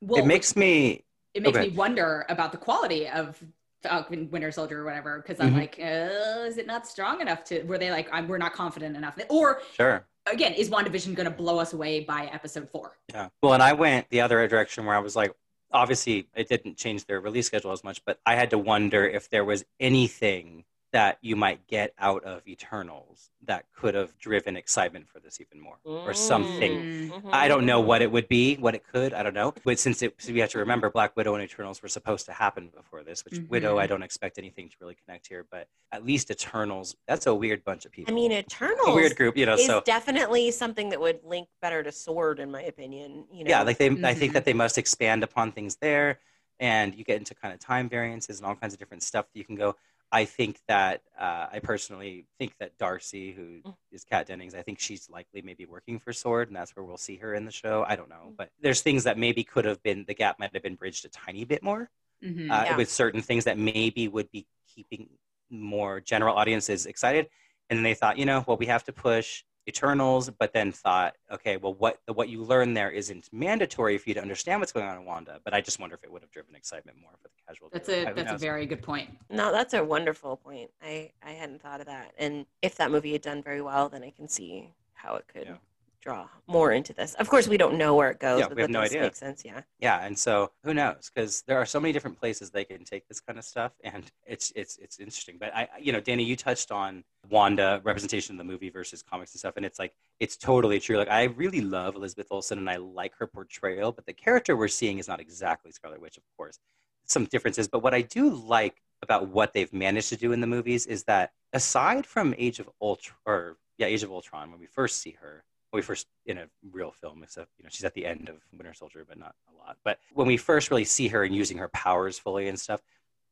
well 0.00 0.22
it 0.22 0.26
makes 0.26 0.54
me 0.54 1.02
it 1.34 1.42
makes 1.42 1.58
okay. 1.58 1.68
me 1.68 1.76
wonder 1.76 2.24
about 2.28 2.52
the 2.52 2.58
quality 2.58 3.08
of 3.08 3.42
Falcon 3.82 4.30
Winter 4.30 4.50
Soldier 4.50 4.80
or 4.80 4.84
whatever 4.84 5.18
because 5.18 5.40
I'm 5.40 5.52
Mhm. 5.52 5.58
like, 5.58 5.78
uh, 5.78 6.44
is 6.46 6.56
it 6.56 6.66
not 6.66 6.86
strong 6.86 7.20
enough 7.20 7.44
to? 7.44 7.62
Were 7.64 7.76
they 7.76 7.90
like, 7.90 8.08
I'm, 8.12 8.28
we're 8.28 8.38
not 8.38 8.54
confident 8.54 8.96
enough? 8.96 9.18
Or 9.28 9.60
sure. 9.74 10.06
again, 10.26 10.54
is 10.54 10.70
WandaVision 10.70 11.14
going 11.14 11.26
to 11.28 11.36
blow 11.36 11.58
us 11.58 11.74
away 11.74 12.00
by 12.00 12.26
episode 12.32 12.70
four? 12.70 12.96
Yeah. 13.12 13.28
Well, 13.42 13.52
and 13.52 13.62
I 13.62 13.74
went 13.74 14.08
the 14.08 14.22
other 14.22 14.46
direction 14.48 14.86
where 14.86 14.96
I 14.96 15.00
was 15.00 15.16
like, 15.16 15.32
obviously, 15.70 16.28
it 16.34 16.48
didn't 16.48 16.76
change 16.78 17.04
their 17.04 17.20
release 17.20 17.46
schedule 17.46 17.72
as 17.72 17.84
much, 17.84 18.02
but 18.06 18.20
I 18.24 18.36
had 18.36 18.50
to 18.50 18.58
wonder 18.58 19.04
if 19.06 19.28
there 19.28 19.44
was 19.44 19.64
anything 19.80 20.64
that 20.94 21.18
you 21.22 21.34
might 21.34 21.66
get 21.66 21.92
out 21.98 22.22
of 22.22 22.46
Eternals 22.46 23.28
that 23.44 23.64
could 23.74 23.96
have 23.96 24.16
driven 24.16 24.56
excitement 24.56 25.08
for 25.08 25.18
this 25.18 25.40
even 25.40 25.60
more, 25.60 25.76
or 25.84 26.14
something. 26.14 27.10
Mm. 27.10 27.30
I 27.32 27.48
don't 27.48 27.66
know 27.66 27.80
what 27.80 28.00
it 28.00 28.12
would 28.12 28.28
be, 28.28 28.54
what 28.58 28.76
it 28.76 28.84
could. 28.86 29.12
I 29.12 29.24
don't 29.24 29.34
know. 29.34 29.52
But 29.64 29.80
since 29.80 30.02
it, 30.02 30.14
so 30.18 30.32
we 30.32 30.38
have 30.38 30.50
to 30.50 30.58
remember, 30.60 30.88
Black 30.90 31.16
Widow 31.16 31.34
and 31.34 31.42
Eternals 31.42 31.82
were 31.82 31.88
supposed 31.88 32.26
to 32.26 32.32
happen 32.32 32.68
before 32.72 33.02
this. 33.02 33.24
Which 33.24 33.34
Mhm. 33.34 33.48
Widow, 33.48 33.76
I 33.80 33.88
don't 33.88 34.04
expect 34.04 34.38
anything 34.38 34.68
to 34.68 34.76
really 34.80 34.94
connect 35.04 35.26
here. 35.26 35.44
But 35.50 35.66
at 35.90 36.06
least 36.06 36.30
Eternals, 36.30 36.94
that's 37.08 37.26
a 37.26 37.34
weird 37.34 37.64
bunch 37.64 37.84
of 37.86 37.90
people. 37.90 38.14
I 38.14 38.16
people. 38.16 38.28
mean, 38.36 38.78
a 38.86 38.94
weird 38.94 39.16
group, 39.16 39.36
you 39.36 39.46
know. 39.46 39.54
is 39.54 39.66
So 39.66 39.80
definitely 39.84 40.52
something 40.52 40.90
that 40.90 41.00
would 41.00 41.24
link 41.24 41.48
better 41.60 41.82
to 41.82 41.90
Sword, 41.90 42.38
in 42.38 42.52
my 42.52 42.62
opinion. 42.62 43.26
You 43.32 43.42
know, 43.42 43.48
yeah 43.50 43.62
like 43.62 43.78
they 43.78 43.90
i 43.90 44.14
think 44.14 44.30
Mhm. 44.30 44.34
that 44.34 44.44
they 44.44 44.52
must 44.52 44.78
expand 44.78 45.24
upon 45.24 45.50
things 45.50 45.74
there 45.76 46.20
and 46.60 46.94
you 46.94 47.02
get 47.02 47.16
into 47.18 47.34
kind 47.34 47.52
of 47.52 47.58
time 47.58 47.88
variances 47.88 48.38
and 48.38 48.46
all 48.46 48.54
kinds 48.54 48.72
of 48.74 48.78
different 48.78 49.02
stuff 49.02 49.26
that 49.32 49.36
you 49.38 49.44
can 49.44 49.56
go 49.56 49.74
i 50.12 50.24
think 50.24 50.60
that 50.68 51.02
uh, 51.18 51.46
i 51.52 51.58
personally 51.62 52.26
think 52.38 52.56
that 52.58 52.76
darcy 52.78 53.32
who 53.32 53.60
Mm. 53.64 53.74
is 53.92 54.04
kat 54.04 54.26
dennings 54.26 54.54
i 54.54 54.62
think 54.62 54.78
she's 54.80 55.08
likely 55.08 55.40
maybe 55.42 55.64
working 55.66 55.98
for 55.98 56.12
sword 56.12 56.48
and 56.48 56.56
that's 56.56 56.74
where 56.76 56.84
we'll 56.84 56.96
see 56.96 57.16
her 57.16 57.34
in 57.34 57.44
the 57.44 57.52
show 57.52 57.84
i 57.88 57.96
don't 57.96 58.08
know 58.08 58.26
Mm. 58.30 58.36
but 58.36 58.50
there's 58.60 58.82
things 58.82 59.04
that 59.04 59.18
maybe 59.18 59.44
could 59.44 59.64
have 59.64 59.82
been 59.82 60.04
the 60.06 60.14
gap 60.14 60.38
might 60.38 60.52
have 60.52 60.62
been 60.62 60.74
bridged 60.76 61.04
a 61.04 61.08
tiny 61.08 61.44
bit 61.44 61.62
more 61.62 61.90
Mhm. 62.22 62.50
uh, 62.50 62.64
Yeah. 62.64 62.76
with 62.76 62.90
certain 62.90 63.22
things 63.22 63.44
that 63.44 63.58
maybe 63.58 64.08
would 64.08 64.30
be 64.30 64.46
keeping 64.66 65.08
more 65.50 66.00
general 66.00 66.34
audiences 66.36 66.86
excited. 66.86 67.28
And 67.68 67.76
then 67.78 67.84
they 67.84 67.94
thought, 67.94 68.18
you 68.18 68.24
know, 68.26 68.44
well, 68.46 68.56
we 68.56 68.66
have 68.66 68.84
to 68.84 68.92
push 68.92 69.44
Eternals, 69.66 70.30
but 70.38 70.52
then 70.52 70.72
thought, 70.72 71.14
okay, 71.30 71.56
well, 71.56 71.74
what 71.74 71.98
what 72.12 72.28
you 72.28 72.42
learn 72.42 72.74
there 72.74 72.90
isn't 72.90 73.28
mandatory 73.32 73.96
for 73.98 74.10
you 74.10 74.14
to 74.14 74.20
understand 74.20 74.60
what's 74.60 74.72
going 74.72 74.86
on 74.86 74.98
in 74.98 75.04
Wanda. 75.04 75.40
But 75.44 75.54
I 75.54 75.60
just 75.60 75.80
wonder 75.80 75.94
if 75.96 76.04
it 76.04 76.12
would 76.12 76.22
have 76.22 76.30
driven 76.30 76.54
excitement 76.54 76.98
more 77.00 77.12
for 77.22 77.28
the 77.28 77.34
casual. 77.46 77.68
that's 77.72 77.88
viewer. 77.88 78.10
a 78.10 78.14
that's 78.14 78.32
a 78.32 78.38
very 78.38 78.66
good 78.66 78.82
point. 78.82 79.10
No, 79.30 79.52
that's 79.52 79.74
a 79.74 79.82
wonderful 79.82 80.36
point. 80.36 80.70
I 80.82 81.12
I 81.22 81.30
hadn't 81.30 81.62
thought 81.62 81.80
of 81.80 81.86
that. 81.86 82.12
And 82.18 82.46
if 82.62 82.76
that 82.76 82.90
movie 82.90 83.12
had 83.12 83.22
done 83.22 83.42
very 83.42 83.62
well, 83.62 83.88
then 83.88 84.02
I 84.02 84.10
can 84.10 84.28
see 84.28 84.74
how 84.92 85.16
it 85.16 85.26
could 85.28 85.46
Yeah. 85.46 85.56
Draw 86.04 86.28
more 86.46 86.72
into 86.72 86.92
this. 86.92 87.14
Of 87.14 87.28
course, 87.28 87.48
we 87.48 87.56
don't 87.56 87.76
know 87.78 87.94
where 87.94 88.10
it 88.10 88.20
goes. 88.20 88.40
Yeah, 88.40 88.48
but 88.48 88.56
we 88.56 88.62
have 88.62 88.70
that 88.70 88.78
no 88.78 88.80
idea. 88.80 89.02
Make 89.02 89.16
sense, 89.16 89.42
yeah. 89.44 89.62
yeah 89.80 90.04
and 90.04 90.18
so 90.18 90.50
who 90.64 90.74
knows 90.74 91.10
because 91.12 91.42
there 91.46 91.58
are 91.58 91.66
so 91.66 91.80
many 91.80 91.92
different 91.92 92.18
places 92.18 92.50
they 92.50 92.64
can 92.64 92.84
take 92.84 93.08
this 93.08 93.20
kind 93.20 93.38
of 93.38 93.44
stuff 93.44 93.72
and 93.82 94.04
it's 94.26 94.52
it's 94.54 94.76
it's 94.78 94.98
interesting 94.98 95.36
but 95.38 95.54
i 95.54 95.68
you 95.80 95.92
know 95.92 96.00
danny 96.00 96.22
you 96.22 96.36
touched 96.36 96.70
on 96.70 97.02
wanda 97.30 97.80
representation 97.84 98.34
in 98.34 98.38
the 98.38 98.44
movie 98.44 98.70
versus 98.70 99.02
comics 99.02 99.32
and 99.32 99.38
stuff 99.38 99.54
and 99.56 99.64
it's 99.64 99.78
like 99.78 99.92
it's 100.20 100.36
totally 100.36 100.78
true 100.78 100.96
like 100.96 101.10
i 101.10 101.24
really 101.24 101.60
love 101.60 101.96
elizabeth 101.96 102.26
olsen 102.30 102.58
and 102.58 102.68
i 102.68 102.76
like 102.76 103.14
her 103.16 103.26
portrayal 103.26 103.92
but 103.92 104.06
the 104.06 104.12
character 104.12 104.56
we're 104.56 104.68
seeing 104.68 104.98
is 104.98 105.08
not 105.08 105.20
exactly 105.20 105.72
scarlet 105.72 106.00
witch 106.00 106.16
of 106.16 106.22
course 106.36 106.58
some 107.06 107.24
differences 107.26 107.68
but 107.68 107.82
what 107.82 107.94
i 107.94 108.02
do 108.02 108.30
like 108.30 108.80
about 109.02 109.28
what 109.28 109.52
they've 109.52 109.72
managed 109.72 110.08
to 110.08 110.16
do 110.16 110.32
in 110.32 110.40
the 110.40 110.46
movies 110.46 110.86
is 110.86 111.04
that 111.04 111.32
aside 111.52 112.06
from 112.06 112.34
age 112.38 112.58
of 112.58 112.68
ultron 112.80 113.16
or 113.26 113.56
yeah 113.78 113.86
age 113.86 114.02
of 114.02 114.10
ultron 114.10 114.50
when 114.50 114.60
we 114.60 114.66
first 114.66 115.00
see 115.00 115.16
her 115.20 115.44
we 115.74 115.82
first 115.82 116.06
in 116.26 116.38
a 116.38 116.46
real 116.72 116.90
film 116.90 117.22
except 117.22 117.50
you 117.58 117.64
know 117.64 117.68
she's 117.70 117.84
at 117.84 117.94
the 117.94 118.06
end 118.06 118.28
of 118.28 118.36
winter 118.56 118.74
soldier 118.74 119.04
but 119.06 119.18
not 119.18 119.34
a 119.52 119.58
lot. 119.58 119.76
But 119.84 119.98
when 120.12 120.26
we 120.26 120.36
first 120.36 120.70
really 120.70 120.84
see 120.84 121.08
her 121.08 121.24
and 121.24 121.34
using 121.34 121.58
her 121.58 121.68
powers 121.68 122.18
fully 122.18 122.48
and 122.48 122.58
stuff 122.58 122.80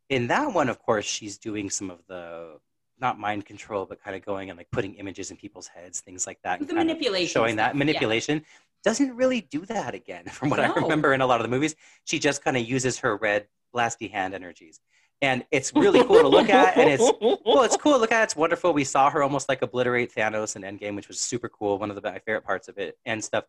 in 0.08 0.26
that 0.28 0.52
one 0.52 0.68
of 0.68 0.78
course 0.80 1.04
she's 1.04 1.38
doing 1.38 1.70
some 1.70 1.90
of 1.90 2.00
the 2.08 2.58
not 2.98 3.18
mind 3.18 3.46
control 3.46 3.86
but 3.86 4.02
kind 4.02 4.14
of 4.14 4.24
going 4.24 4.50
and 4.50 4.56
like 4.56 4.70
putting 4.70 4.94
images 4.94 5.30
in 5.30 5.36
people's 5.36 5.66
heads 5.66 6.00
things 6.00 6.26
like 6.26 6.38
that 6.42 6.66
The 6.66 6.74
manipulation 6.74 7.32
showing 7.32 7.56
that 7.56 7.74
yeah. 7.74 7.78
manipulation. 7.78 8.44
Doesn't 8.84 9.14
really 9.14 9.42
do 9.42 9.64
that 9.66 9.94
again 9.94 10.24
from 10.32 10.50
what 10.50 10.60
i 10.60 10.72
remember 10.72 11.14
in 11.14 11.20
a 11.20 11.26
lot 11.26 11.40
of 11.40 11.44
the 11.44 11.50
movies. 11.50 11.74
She 12.04 12.18
just 12.18 12.42
kind 12.42 12.56
of 12.56 12.68
uses 12.68 12.98
her 12.98 13.16
red 13.16 13.46
blasty 13.74 14.10
hand 14.10 14.34
energies 14.34 14.80
and 15.22 15.44
it's 15.52 15.72
really 15.74 16.02
cool 16.04 16.20
to 16.20 16.28
look 16.28 16.50
at 16.50 16.76
and 16.76 16.90
it's 16.90 17.00
well, 17.20 17.62
it's 17.62 17.76
cool. 17.76 17.92
to 17.92 17.98
Look 17.98 18.12
at. 18.12 18.24
It's 18.24 18.36
wonderful. 18.36 18.72
We 18.72 18.84
saw 18.84 19.08
her 19.08 19.22
almost 19.22 19.48
like 19.48 19.62
obliterate 19.62 20.12
Thanos 20.12 20.56
in 20.56 20.62
Endgame, 20.62 20.96
which 20.96 21.08
was 21.08 21.20
super 21.20 21.48
cool. 21.48 21.78
One 21.78 21.90
of 21.90 21.96
the 21.96 22.02
my 22.02 22.18
favorite 22.18 22.44
parts 22.44 22.68
of 22.68 22.76
it 22.76 22.98
and 23.06 23.22
stuff. 23.22 23.44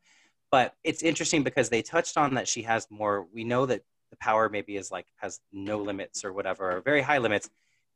But 0.51 0.75
it's 0.83 1.01
interesting 1.01 1.41
because 1.41 1.69
they 1.69 1.81
touched 1.81 2.15
on 2.15 2.36
that 2.36 2.47
she 2.47 2.62
has 2.62 2.88
more. 2.91 3.25
We 3.33 3.43
know 3.43 3.65
that 3.65 3.81
the 4.12 4.17
power 4.17 4.49
maybe 4.49 4.77
is 4.77 4.91
like 4.91 5.07
has 5.15 5.39
no 5.51 5.79
limits 5.79 6.23
or 6.23 6.31
whatever, 6.31 6.77
or 6.77 6.81
very 6.81 7.01
high 7.01 7.17
limits, 7.17 7.49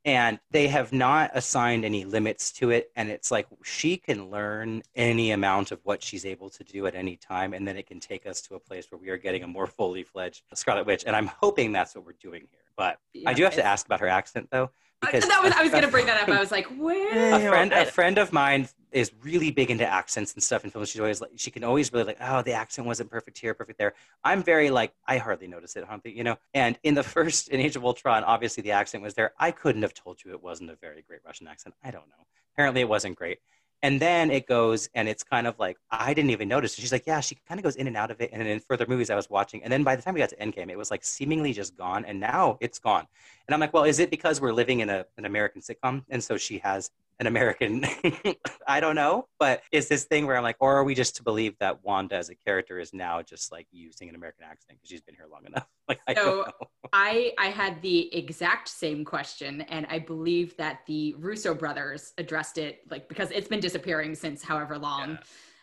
and 0.03 0.39
they 0.49 0.67
have 0.67 0.91
not 0.91 1.29
assigned 1.35 1.85
any 1.85 2.03
limits 2.03 2.51
to 2.53 2.71
it. 2.71 2.89
And 2.95 3.11
it's 3.11 3.29
like 3.29 3.45
she 3.63 3.97
can 3.97 4.31
learn 4.31 4.81
any 4.95 5.29
amount 5.31 5.71
of 5.71 5.79
what 5.83 6.01
she's 6.01 6.25
able 6.25 6.49
to 6.49 6.63
do 6.63 6.87
at 6.87 6.95
any 6.95 7.15
time, 7.15 7.53
and 7.53 7.67
then 7.67 7.77
it 7.77 7.85
can 7.85 7.99
take 7.99 8.25
us 8.25 8.41
to 8.41 8.55
a 8.55 8.59
place 8.59 8.87
where 8.89 8.99
we 8.99 9.09
are 9.09 9.17
getting 9.17 9.43
a 9.43 9.47
more 9.47 9.67
fully 9.67 10.01
fledged 10.01 10.41
Scarlet 10.55 10.87
Witch. 10.87 11.03
And 11.05 11.15
I'm 11.15 11.27
hoping 11.27 11.71
that's 11.71 11.93
what 11.93 12.03
we're 12.03 12.13
doing 12.13 12.47
here. 12.49 12.66
But 12.77 12.99
I 13.25 13.33
do 13.33 13.43
have 13.43 13.55
to 13.55 13.65
ask 13.65 13.85
about 13.85 13.99
her 13.99 14.07
accent 14.07 14.49
though. 14.51 14.69
Uh, 15.01 15.11
that 15.11 15.43
was, 15.43 15.53
I 15.53 15.61
was 15.63 15.71
going 15.77 15.83
to 15.83 15.91
bring 15.91 16.05
that 16.07 16.21
up. 16.23 16.29
I 16.29 16.39
was 16.39 16.51
like, 16.51 16.65
where? 16.77 17.35
a 17.35 17.49
friend 17.49 17.73
I- 17.73 17.81
a 17.81 17.85
friend 17.85 18.17
of 18.17 18.31
mine 18.31 18.67
is 18.91 19.11
really 19.21 19.51
big 19.51 19.69
into 19.69 19.85
accents 19.85 20.33
and 20.33 20.41
stuff 20.41 20.63
in 20.63 20.69
films 20.71 20.89
she's 20.89 21.01
always 21.01 21.19
like 21.19 21.31
she 21.35 21.51
can 21.51 21.63
always 21.63 21.91
really 21.91 22.05
like 22.05 22.17
oh 22.21 22.41
the 22.41 22.53
accent 22.53 22.87
wasn't 22.87 23.09
perfect 23.09 23.37
here 23.37 23.53
perfect 23.53 23.77
there 23.77 23.93
i'm 24.23 24.41
very 24.41 24.69
like 24.69 24.93
i 25.05 25.17
hardly 25.17 25.45
notice 25.45 25.75
it 25.75 25.83
humpy 25.83 26.09
you 26.11 26.23
know 26.23 26.37
and 26.53 26.79
in 26.83 26.93
the 26.93 27.03
first 27.15 27.49
in 27.49 27.59
age 27.59 27.75
of 27.75 27.83
ultron 27.83 28.23
obviously 28.23 28.63
the 28.63 28.71
accent 28.71 29.03
was 29.03 29.13
there 29.13 29.33
i 29.39 29.51
couldn't 29.51 29.81
have 29.81 29.93
told 29.93 30.23
you 30.23 30.31
it 30.31 30.41
wasn't 30.41 30.69
a 30.69 30.75
very 30.77 31.03
great 31.05 31.19
russian 31.25 31.47
accent 31.47 31.75
i 31.83 31.91
don't 31.91 32.07
know 32.07 32.25
apparently 32.55 32.79
it 32.79 32.87
wasn't 32.87 33.13
great 33.15 33.39
and 33.83 33.99
then 33.99 34.31
it 34.31 34.47
goes 34.47 34.89
and 34.95 35.07
it's 35.07 35.23
kind 35.23 35.45
of 35.45 35.57
like 35.59 35.77
i 35.91 36.13
didn't 36.13 36.31
even 36.31 36.47
notice 36.47 36.73
she's 36.75 36.91
like 36.91 37.05
yeah 37.05 37.19
she 37.19 37.37
kind 37.47 37.59
of 37.59 37.63
goes 37.63 37.75
in 37.75 37.87
and 37.87 37.95
out 37.95 38.11
of 38.11 38.19
it 38.21 38.29
and 38.33 38.41
then 38.41 38.47
in 38.47 38.59
further 38.59 38.85
movies 38.87 39.09
i 39.09 39.15
was 39.15 39.29
watching 39.29 39.63
and 39.63 39.71
then 39.71 39.83
by 39.83 39.95
the 39.95 40.01
time 40.01 40.13
we 40.13 40.19
got 40.19 40.29
to 40.29 40.35
endgame 40.37 40.69
it 40.69 40.77
was 40.77 40.91
like 40.91 41.03
seemingly 41.03 41.53
just 41.53 41.77
gone 41.77 42.05
and 42.05 42.19
now 42.19 42.57
it's 42.59 42.79
gone. 42.79 43.05
And 43.47 43.53
i'm 43.53 43.59
like 43.59 43.73
well 43.73 43.83
is 43.83 43.99
it 43.99 44.09
because 44.09 44.41
we're 44.41 44.53
living 44.53 44.79
in 44.79 44.89
a, 44.89 45.05
an 45.17 45.25
american 45.25 45.61
sitcom 45.61 46.03
and 46.09 46.23
so 46.23 46.37
she 46.37 46.57
has 46.59 46.91
an 47.19 47.27
American. 47.27 47.85
I 48.67 48.79
don't 48.79 48.95
know, 48.95 49.27
but 49.39 49.63
it's 49.71 49.87
this 49.87 50.05
thing 50.05 50.27
where 50.27 50.37
I'm 50.37 50.43
like, 50.43 50.57
or 50.59 50.75
are 50.75 50.83
we 50.83 50.93
just 50.93 51.15
to 51.17 51.23
believe 51.23 51.57
that 51.59 51.83
Wanda 51.83 52.15
as 52.15 52.29
a 52.29 52.35
character 52.35 52.79
is 52.79 52.93
now 52.93 53.21
just 53.21 53.51
like 53.51 53.67
using 53.71 54.09
an 54.09 54.15
American 54.15 54.43
accent 54.43 54.77
because 54.77 54.89
she's 54.89 55.01
been 55.01 55.15
here 55.15 55.27
long 55.31 55.45
enough? 55.45 55.67
Like, 55.87 56.01
I 56.05 56.15
So-. 56.15 56.45
I 56.91 57.31
I 57.37 57.47
had 57.47 57.81
the 57.81 58.13
exact 58.13 58.67
same 58.67 59.05
question, 59.05 59.61
and 59.61 59.87
I 59.89 59.99
believe 59.99 60.57
that 60.57 60.81
the 60.85 61.15
Russo 61.17 61.53
brothers 61.53 62.11
addressed 62.17 62.57
it 62.57 62.81
like 62.91 63.07
because 63.07 63.31
it's 63.31 63.47
been 63.47 63.61
disappearing 63.61 64.13
since 64.13 64.43
however 64.43 64.77
long. 64.77 65.17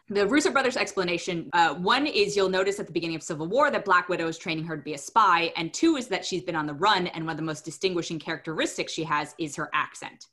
The 0.09 0.27
Russo 0.27 0.51
brothers' 0.51 0.79
explanation 0.79 1.51
uh, 1.53 1.75
one 1.75 2.07
is 2.07 2.37
you'll 2.37 2.49
notice 2.49 2.81
at 2.81 2.87
the 2.87 2.93
beginning 2.93 3.17
of 3.17 3.23
Civil 3.23 3.49
War 3.49 3.71
that 3.71 3.85
Black 3.85 4.09
Widow 4.09 4.29
is 4.29 4.39
training 4.39 4.65
her 4.65 4.79
to 4.79 4.83
be 4.83 4.95
a 4.95 4.99
spy, 4.99 5.53
and 5.59 5.75
two 5.75 5.97
is 5.97 6.09
that 6.09 6.25
she's 6.25 6.43
been 6.43 6.57
on 6.57 6.65
the 6.65 6.75
run, 6.75 7.07
and 7.09 7.27
one 7.27 7.33
of 7.33 7.37
the 7.37 7.43
most 7.43 7.67
distinguishing 7.67 8.19
characteristics 8.19 8.95
she 8.95 9.05
has 9.05 9.35
is 9.39 9.57
her 9.57 9.69
accent. 9.75 10.27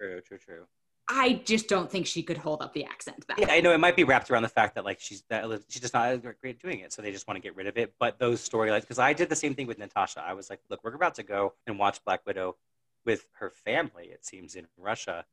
True, 0.00 0.20
true, 0.20 0.38
true. 0.38 0.66
I 1.08 1.42
just 1.44 1.68
don't 1.68 1.90
think 1.90 2.06
she 2.06 2.22
could 2.22 2.38
hold 2.38 2.62
up 2.62 2.72
the 2.72 2.84
accent 2.84 3.26
back. 3.26 3.38
Yeah, 3.38 3.50
I 3.50 3.60
know 3.60 3.72
it 3.72 3.80
might 3.80 3.96
be 3.96 4.04
wrapped 4.04 4.30
around 4.30 4.42
the 4.42 4.48
fact 4.48 4.76
that 4.76 4.84
like 4.84 5.00
she's 5.00 5.24
that 5.28 5.44
she's 5.68 5.82
just 5.82 5.92
not 5.92 6.22
great 6.22 6.56
at 6.56 6.58
doing 6.60 6.80
it, 6.80 6.92
so 6.92 7.02
they 7.02 7.10
just 7.10 7.26
want 7.26 7.36
to 7.36 7.42
get 7.42 7.56
rid 7.56 7.66
of 7.66 7.76
it. 7.76 7.92
But 7.98 8.18
those 8.20 8.48
storylines, 8.48 8.82
because 8.82 9.00
I 9.00 9.12
did 9.12 9.28
the 9.28 9.36
same 9.36 9.54
thing 9.54 9.66
with 9.66 9.78
Natasha. 9.78 10.22
I 10.24 10.34
was 10.34 10.48
like, 10.48 10.60
look, 10.70 10.84
we're 10.84 10.94
about 10.94 11.16
to 11.16 11.24
go 11.24 11.54
and 11.66 11.78
watch 11.78 12.02
Black 12.04 12.24
Widow 12.26 12.56
with 13.04 13.26
her 13.40 13.50
family. 13.50 14.06
It 14.06 14.24
seems 14.24 14.54
in 14.54 14.68
Russia, 14.78 15.24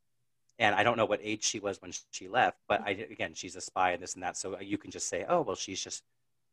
and 0.57 0.73
I 0.73 0.81
don't 0.83 0.97
know 0.97 1.05
what 1.05 1.19
age 1.21 1.43
she 1.43 1.59
was 1.59 1.79
when 1.79 1.91
she 2.09 2.27
left. 2.27 2.57
But 2.67 2.81
I 2.81 2.91
again, 2.91 3.35
she's 3.35 3.55
a 3.55 3.61
spy 3.61 3.91
and 3.91 4.01
this 4.01 4.15
and 4.15 4.23
that, 4.23 4.35
so 4.35 4.59
you 4.59 4.79
can 4.79 4.89
just 4.89 5.07
say, 5.07 5.25
oh 5.29 5.41
well, 5.41 5.55
she's 5.55 5.81
just 5.81 6.03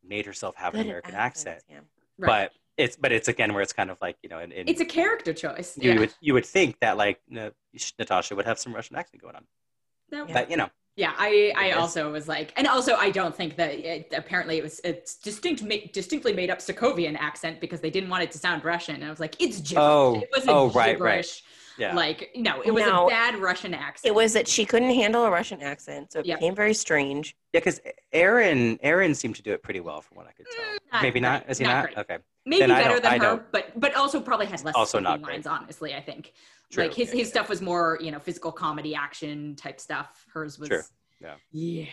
made 0.06 0.26
herself 0.26 0.54
have 0.56 0.72
Good 0.74 0.82
an 0.82 0.86
American 0.86 1.14
accents, 1.14 1.64
accent. 1.64 1.64
yeah. 1.70 1.78
Right. 2.18 2.50
But 2.50 2.52
it's 2.76 2.96
but 2.96 3.10
it's 3.10 3.28
again 3.28 3.54
where 3.54 3.62
it's 3.62 3.72
kind 3.72 3.90
of 3.90 3.98
like 4.02 4.16
you 4.22 4.28
know, 4.28 4.40
in, 4.40 4.52
in 4.52 4.68
it's 4.68 4.82
a 4.82 4.84
character 4.84 5.32
choice. 5.32 5.78
you 5.78 5.92
yeah. 5.92 5.98
would 5.98 6.14
you 6.20 6.34
would 6.34 6.44
think 6.44 6.78
that 6.80 6.98
like 6.98 7.20
Na- 7.28 7.50
Natasha 7.98 8.34
would 8.34 8.46
have 8.46 8.58
some 8.58 8.74
Russian 8.74 8.96
accent 8.96 9.22
going 9.22 9.36
on, 9.36 9.44
No. 10.10 10.26
but 10.26 10.50
you 10.50 10.56
know, 10.56 10.68
Yeah, 10.96 11.12
I, 11.18 11.52
I 11.56 11.72
also 11.72 12.12
was 12.12 12.28
like, 12.28 12.52
and 12.56 12.66
also 12.68 12.94
I 12.94 13.10
don't 13.10 13.34
think 13.34 13.56
that 13.56 13.72
it, 13.74 14.12
apparently 14.16 14.58
it 14.58 14.62
was 14.62 14.80
it's 14.84 15.16
distinct, 15.16 15.62
ma- 15.62 15.86
distinctly 15.92 16.32
made 16.32 16.50
up 16.50 16.58
Sokovian 16.58 17.16
accent 17.18 17.60
because 17.60 17.80
they 17.80 17.90
didn't 17.90 18.10
want 18.10 18.22
it 18.22 18.30
to 18.32 18.38
sound 18.38 18.64
Russian. 18.64 18.94
And 18.96 19.04
I 19.04 19.10
was 19.10 19.18
like, 19.20 19.34
it's 19.40 19.58
gibberish. 19.60 19.76
Oh, 19.84 20.20
it 20.20 20.28
wasn't 20.32 20.50
oh, 20.56 20.70
right, 20.70 20.98
right. 21.00 21.42
yeah. 21.78 21.94
Like, 21.96 22.30
no, 22.36 22.60
it 22.62 22.70
was 22.70 22.84
No. 22.84 23.06
a 23.06 23.10
bad 23.10 23.36
Russian 23.40 23.74
accent. 23.74 24.08
It 24.10 24.14
was 24.14 24.32
that 24.34 24.46
she 24.46 24.64
couldn't 24.64 24.94
handle 24.94 25.24
a 25.24 25.30
Russian 25.32 25.60
accent, 25.62 26.12
so 26.12 26.20
it 26.20 26.26
Yep. 26.26 26.38
became 26.38 26.54
very 26.54 26.74
strange. 26.74 27.34
Yeah, 27.52 27.58
because 27.60 27.80
Aaron 28.12 28.78
Aaron 28.82 29.14
seemed 29.16 29.34
to 29.36 29.42
do 29.42 29.52
it 29.52 29.62
pretty 29.64 29.80
well 29.80 30.00
from 30.00 30.16
what 30.18 30.26
I 30.28 30.32
could 30.32 30.46
tell. 30.54 30.64
Mm, 30.64 30.78
not 30.92 31.02
Maybe 31.02 31.18
not. 31.20 31.42
great, 31.42 31.50
Is 31.50 31.58
he 31.58 31.64
not 31.64 31.70
not? 31.74 31.84
great. 31.86 31.98
Okay. 31.98 32.18
maybe 32.46 32.60
then 32.60 32.68
better 32.68 33.00
than 33.00 33.12
I 33.12 33.18
her, 33.18 33.18
don't- 33.24 33.52
but 33.52 33.72
but 33.80 33.94
also 33.96 34.20
probably 34.20 34.46
has 34.46 34.62
less 34.64 34.74
Also 34.76 35.00
not 35.00 35.22
great. 35.22 35.34
lines. 35.36 35.46
Honestly, 35.48 35.92
I 35.94 36.00
think 36.00 36.32
True. 36.74 36.84
like 36.84 36.94
his 36.94 37.08
Yeah, 37.08 37.18
his 37.18 37.28
yeah, 37.28 37.32
stuff 37.32 37.48
was 37.48 37.62
more 37.62 37.98
you 38.00 38.10
know 38.10 38.18
physical 38.18 38.52
comedy 38.52 38.94
action 38.94 39.56
type 39.56 39.80
stuff. 39.80 40.26
Hers 40.32 40.58
was 40.58 40.68
True. 40.68 40.82
Yeah. 41.20 41.34
Yeah. 41.52 41.86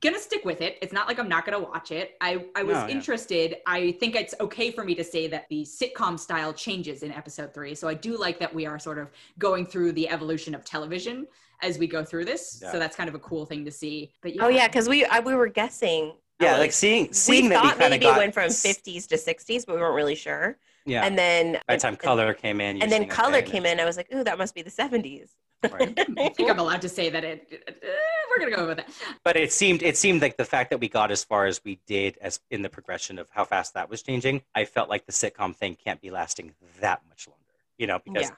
Gonna 0.00 0.18
stick 0.18 0.44
with 0.44 0.60
it. 0.62 0.78
It's 0.80 0.92
not 0.92 1.06
like 1.08 1.18
I'm 1.18 1.28
not 1.28 1.44
gonna 1.44 1.60
watch 1.60 1.90
it. 1.90 2.16
I, 2.20 2.46
I 2.54 2.62
was 2.62 2.76
No, 2.76 2.86
yeah. 2.86 2.94
interested. 2.94 3.56
I 3.66 3.92
think 3.92 4.14
it's 4.14 4.34
okay 4.40 4.70
for 4.70 4.84
me 4.84 4.94
to 4.94 5.04
say 5.04 5.26
that 5.28 5.46
the 5.50 5.62
sitcom 5.64 6.18
style 6.18 6.52
changes 6.52 7.02
in 7.02 7.12
episode 7.12 7.52
three. 7.52 7.74
So 7.74 7.88
I 7.88 7.94
do 7.94 8.16
like 8.16 8.38
that 8.38 8.54
we 8.54 8.64
are 8.66 8.78
sort 8.78 8.98
of 8.98 9.10
going 9.38 9.66
through 9.66 9.92
the 9.92 10.08
evolution 10.08 10.54
of 10.54 10.64
television 10.64 11.26
as 11.62 11.78
we 11.78 11.86
go 11.86 12.04
through 12.04 12.24
this. 12.24 12.60
Yeah. 12.62 12.72
So 12.72 12.78
that's 12.78 12.96
kind 12.96 13.08
of 13.08 13.14
a 13.14 13.18
cool 13.18 13.44
thing 13.44 13.64
to 13.66 13.70
see. 13.70 14.12
But 14.22 14.34
yeah. 14.34 14.44
Oh 14.44 14.48
yeah, 14.48 14.66
because 14.68 14.88
we 14.88 15.04
I, 15.04 15.20
we 15.20 15.34
were 15.34 15.48
guessing. 15.48 16.14
Yeah, 16.40 16.54
uh, 16.54 16.58
like 16.58 16.72
seeing 16.72 17.12
seeing 17.12 17.44
we 17.44 17.48
that 17.50 17.62
we 17.62 17.68
thought 17.68 17.78
kind 17.78 17.92
of 17.92 18.00
maybe 18.00 18.04
got 18.06 18.18
went 18.18 18.32
from 18.32 18.48
50s 18.48 19.06
to 19.08 19.16
60s, 19.16 19.66
but 19.66 19.74
we 19.74 19.82
weren't 19.82 19.94
really 19.94 20.14
sure. 20.14 20.56
Yeah. 20.86 21.04
And 21.04 21.16
then 21.18 21.60
By 21.66 21.76
the 21.76 21.80
time 21.82 21.96
color 21.96 22.32
came 22.34 22.60
in, 22.60 22.82
and 22.82 22.90
then 22.90 23.06
color 23.06 23.38
okay, 23.38 23.50
came 23.50 23.66
in, 23.66 23.80
I 23.80 23.84
was 23.84 23.96
like, 23.96 24.12
ooh, 24.14 24.24
that 24.24 24.38
must 24.38 24.54
be 24.54 24.62
the 24.62 24.70
70s. 24.70 25.30
Right. 25.70 25.92
I 26.18 26.28
think 26.30 26.50
I'm 26.50 26.58
allowed 26.58 26.80
to 26.82 26.88
say 26.88 27.10
that 27.10 27.22
it. 27.22 27.62
uh, 27.68 27.86
we're 28.30 28.42
gonna 28.42 28.56
go 28.56 28.66
with 28.66 28.78
it. 28.78 28.86
But 29.22 29.36
it 29.36 29.52
seemed 29.52 29.82
it 29.82 29.96
seemed 29.96 30.22
like 30.22 30.38
the 30.38 30.44
fact 30.44 30.70
that 30.70 30.78
we 30.80 30.88
got 30.88 31.10
as 31.10 31.22
far 31.22 31.44
as 31.44 31.62
we 31.62 31.78
did 31.86 32.16
as 32.22 32.40
in 32.50 32.62
the 32.62 32.70
progression 32.70 33.18
of 33.18 33.28
how 33.30 33.44
fast 33.44 33.74
that 33.74 33.90
was 33.90 34.02
changing, 34.02 34.40
I 34.54 34.64
felt 34.64 34.88
like 34.88 35.04
the 35.04 35.12
sitcom 35.12 35.54
thing 35.54 35.76
can't 35.76 36.00
be 36.00 36.10
lasting 36.10 36.54
that 36.80 37.02
much 37.10 37.28
longer. 37.28 37.40
You 37.76 37.86
know, 37.88 37.98
because 38.02 38.28
Yeah. 38.28 38.36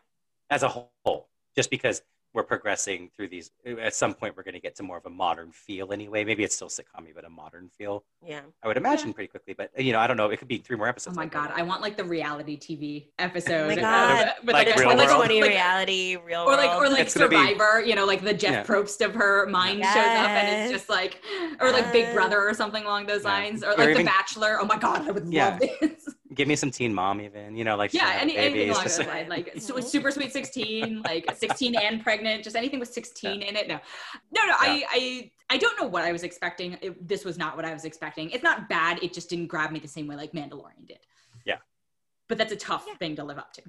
as 0.51 0.65
a 0.65 0.69
whole, 0.69 1.29
just 1.55 1.71
because 1.71 2.03
we're 2.35 2.43
progressing 2.43 3.11
through 3.15 3.29
these 3.29 3.51
at 3.81 3.95
some 3.95 4.15
point 4.15 4.37
we're 4.37 4.43
going 4.43 4.55
to 4.55 4.61
get 4.61 4.75
to 4.77 4.83
more 4.83 4.97
of 4.97 5.05
a 5.07 5.11
modern 5.11 5.51
feel 5.53 5.93
anyway 5.93 6.25
maybe 6.25 6.43
it's 6.45 6.55
still 6.55 6.69
sitcom 6.69 7.07
but 7.15 7.25
a 7.25 7.31
modern 7.31 7.69
feel 7.77 8.05
Yeah. 8.25 8.41
i 8.63 8.69
would 8.69 8.77
imagine 8.77 9.13
pretty 9.13 9.29
quickly 9.29 9.55
but 9.55 9.71
you 9.79 9.93
know 9.93 9.99
i 9.99 10.07
don't 10.07 10.17
know 10.17 10.31
it 10.31 10.39
could 10.39 10.49
be 10.49 10.59
three 10.59 10.77
more 10.77 10.89
episodes. 10.89 11.15
Oh 11.15 11.17
my 11.17 11.25
like 11.25 11.33
god, 11.33 11.51
that. 11.51 11.59
I 11.59 11.63
want 11.63 11.83
like 11.83 11.97
the 11.97 12.05
reality 12.05 12.59
TV 12.59 13.09
episode. 13.19 13.65
Oh 13.65 13.67
my 13.67 13.73
of- 13.75 13.79
God. 13.81 14.33
with, 14.45 14.53
Like 14.55 14.67
a 14.69 14.81
Real 14.81 14.91
2020 14.93 15.35
World. 15.35 15.43
like- 15.43 15.51
reality, 15.51 16.17
real 16.17 16.41
or 16.43 16.57
like 16.57 16.71
or 16.71 16.89
like 16.89 17.01
It's 17.01 17.15
gonna 17.15 17.29
be- 17.29 17.37
Survivor, 17.37 17.81
you 17.83 17.95
know, 17.95 18.05
like 18.07 18.23
the 18.23 18.33
Jeff 18.35 18.53
Yeah. 18.53 18.65
Probst 18.65 19.05
of 19.05 19.15
her 19.15 19.47
mind 19.47 19.83
shows 19.83 19.97
up 19.97 20.29
and 20.29 20.63
it's 20.65 20.73
just 20.73 20.89
like 20.89 21.21
or 21.61 21.71
like 21.71 21.93
Big 21.93 22.07
uh. 22.07 22.15
Brother 22.15 22.41
or 22.49 22.55
something 22.55 22.85
along 22.85 23.07
those 23.07 23.25
Yeah. 23.25 23.31
lines. 23.31 23.63
Or 23.63 23.73
Or 23.73 23.77
like 23.77 23.89
even- 23.91 24.05
The 24.07 24.11
Bachelor. 24.11 24.59
Oh 24.61 24.65
my 24.65 24.79
god, 24.79 25.07
I 25.07 25.11
would 25.11 25.27
Yeah. 25.33 25.59
love 25.61 25.61
this. 25.81 26.09
give 26.35 26.49
me 26.49 26.57
some 26.57 26.71
teen 26.71 26.93
mom 26.95 27.21
even 27.21 27.57
you 27.57 27.65
know 27.65 27.77
like 27.77 27.93
yeah, 27.93 28.19
any, 28.21 28.37
anything 28.37 28.69
It's 28.71 28.77
along 28.79 28.85
those 28.85 29.07
lines. 29.07 29.29
Like 29.29 29.53
su- 29.59 29.75
Mhm. 29.75 29.85
super 29.85 30.11
sweet 30.11 30.33
sixteen, 30.33 31.03
like 31.03 31.25
sixteen 31.37 31.75
and 31.77 32.03
pregnant, 32.03 32.45
just 32.45 32.57
anything 32.57 32.81
with 32.81 32.93
sixteen 32.93 33.43
in 33.43 33.57
it. 33.57 33.69
No. 33.69 33.79
No, 34.31 34.47
no, 34.47 34.55
I 34.59 34.85
I 34.91 35.31
I 35.51 35.59
don't 35.59 35.79
know 35.81 35.87
what 35.87 36.03
I 36.05 36.13
was 36.13 36.23
expecting. 36.23 36.79
It, 36.81 37.07
this 37.07 37.25
was 37.25 37.37
not 37.39 37.57
what 37.57 37.65
I 37.65 37.73
was 37.73 37.85
expecting. 37.85 38.31
It's 38.31 38.43
not 38.43 38.69
bad, 38.69 39.03
it 39.03 39.13
just 39.13 39.29
didn't 39.31 39.47
grab 39.49 39.71
me 39.71 39.79
the 39.79 39.89
same 39.89 40.07
way 40.07 40.17
like 40.17 40.33
Mandalorian 40.33 40.87
did. 40.87 41.01
Yeah. 41.45 41.59
But 42.29 42.39
that's 42.39 42.53
a 42.53 42.57
tough 42.57 42.85
Yeah. 42.89 42.95
thing 42.97 43.17
to 43.17 43.25
live 43.25 43.39
up 43.39 43.53
to. 43.55 43.63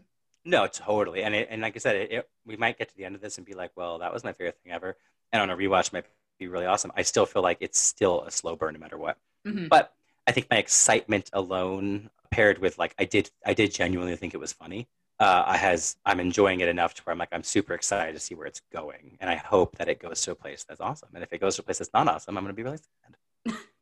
no 0.46 0.68
totally 0.68 1.24
and 1.24 1.34
it, 1.34 1.48
and 1.52 1.62
like 1.62 1.74
i 1.76 1.80
said 1.80 1.96
it, 1.96 2.12
it, 2.12 2.30
we 2.46 2.58
might 2.58 2.78
get 2.78 2.90
to 2.90 2.96
the 2.98 3.06
end 3.06 3.16
of 3.16 3.22
this 3.22 3.38
and 3.38 3.46
be 3.46 3.54
like 3.54 3.72
well 3.80 4.00
that 4.00 4.12
was 4.14 4.26
my 4.26 4.34
favorite 4.34 4.58
thing 4.62 4.74
ever 4.74 4.98
and 5.32 5.42
on 5.42 5.50
a 5.50 5.56
rewatch 5.56 5.94
might 5.94 6.06
be 6.40 6.48
really 6.48 6.66
awesome. 6.66 6.92
I 6.98 7.04
still 7.04 7.26
feel 7.26 7.42
like 7.44 7.60
it's 7.62 7.80
still 7.80 8.24
a 8.24 8.32
slow 8.32 8.56
burn 8.56 8.74
no 8.74 8.80
matter 8.80 8.98
what. 8.98 9.18
Mhm. 9.48 9.70
But 9.70 9.94
I 10.28 10.32
think 10.34 10.48
my 10.50 10.58
excitement 10.58 11.30
alone, 11.32 12.10
paired 12.34 12.58
with 12.60 12.78
like 12.78 12.94
I 13.00 13.06
did, 13.06 13.30
I 13.46 13.54
did 13.54 13.74
genuinely 13.74 14.16
think 14.16 14.34
it 14.34 14.40
was 14.40 14.54
funny. 14.54 14.88
Uh, 15.20 15.44
I 15.46 15.58
has 15.58 15.96
I'm 16.06 16.20
enjoying 16.20 16.60
it 16.62 16.68
enough 16.68 16.94
to 16.96 17.04
where 17.04 17.12
I'm 17.14 17.20
like 17.20 17.30
I'm 17.32 17.44
super 17.44 17.74
excited 17.74 18.14
to 18.14 18.20
see 18.20 18.36
where 18.36 18.48
it's 18.48 18.62
going, 18.72 19.18
and 19.22 19.30
I 19.30 19.36
hope 19.36 19.78
that 19.78 19.88
it 19.88 20.00
goes 20.00 20.22
to 20.24 20.32
a 20.32 20.36
place 20.36 20.64
that's 20.68 20.82
awesome. 20.82 21.10
And 21.14 21.24
if 21.24 21.32
it 21.34 21.40
goes 21.42 21.56
to 21.56 21.62
a 21.62 21.66
place 21.66 21.78
that's 21.80 21.94
not 21.94 22.08
awesome, 22.08 22.38
I'm 22.38 22.44
going 22.44 22.56
to 22.56 22.58
be 22.58 22.64
really 22.64 22.78
sad. 22.78 23.56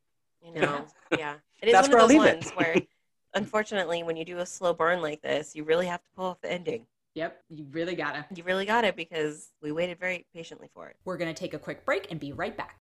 You 0.44 0.54
know, 0.62 0.86
yeah. 1.12 1.36
It 1.62 1.70
is 1.70 1.74
That's 1.74 1.88
one 1.88 1.92
where 1.92 2.00
I'll 2.00 2.06
of 2.06 2.10
those 2.10 2.18
leave 2.18 2.26
it. 2.26 2.36
ones 2.36 2.52
where, 2.52 2.76
unfortunately, 3.34 4.04
when 4.04 4.18
you 4.18 4.26
do 4.26 4.40
a 4.40 4.46
slow 4.46 4.74
burn 4.74 5.02
like 5.02 5.22
this, 5.22 5.56
you 5.56 5.64
really 5.64 5.86
have 5.86 6.02
to 6.02 6.10
pull 6.16 6.26
off 6.26 6.42
the 6.42 6.52
ending. 6.52 6.88
Yep, 7.14 7.44
you 7.50 7.66
really 7.72 7.96
gotta. 7.96 8.26
You 8.34 8.44
really 8.44 8.66
got 8.66 8.84
it 8.84 8.96
because 8.96 9.50
we 9.62 9.72
waited 9.72 10.00
very 10.00 10.26
patiently 10.34 10.70
for 10.74 10.88
it. 10.88 10.96
We're 11.06 11.18
going 11.18 11.34
to 11.34 11.40
take 11.40 11.54
a 11.54 11.60
quick 11.60 11.86
break 11.86 12.08
and 12.10 12.20
be 12.20 12.32
right 12.34 12.56
back. 12.56 12.80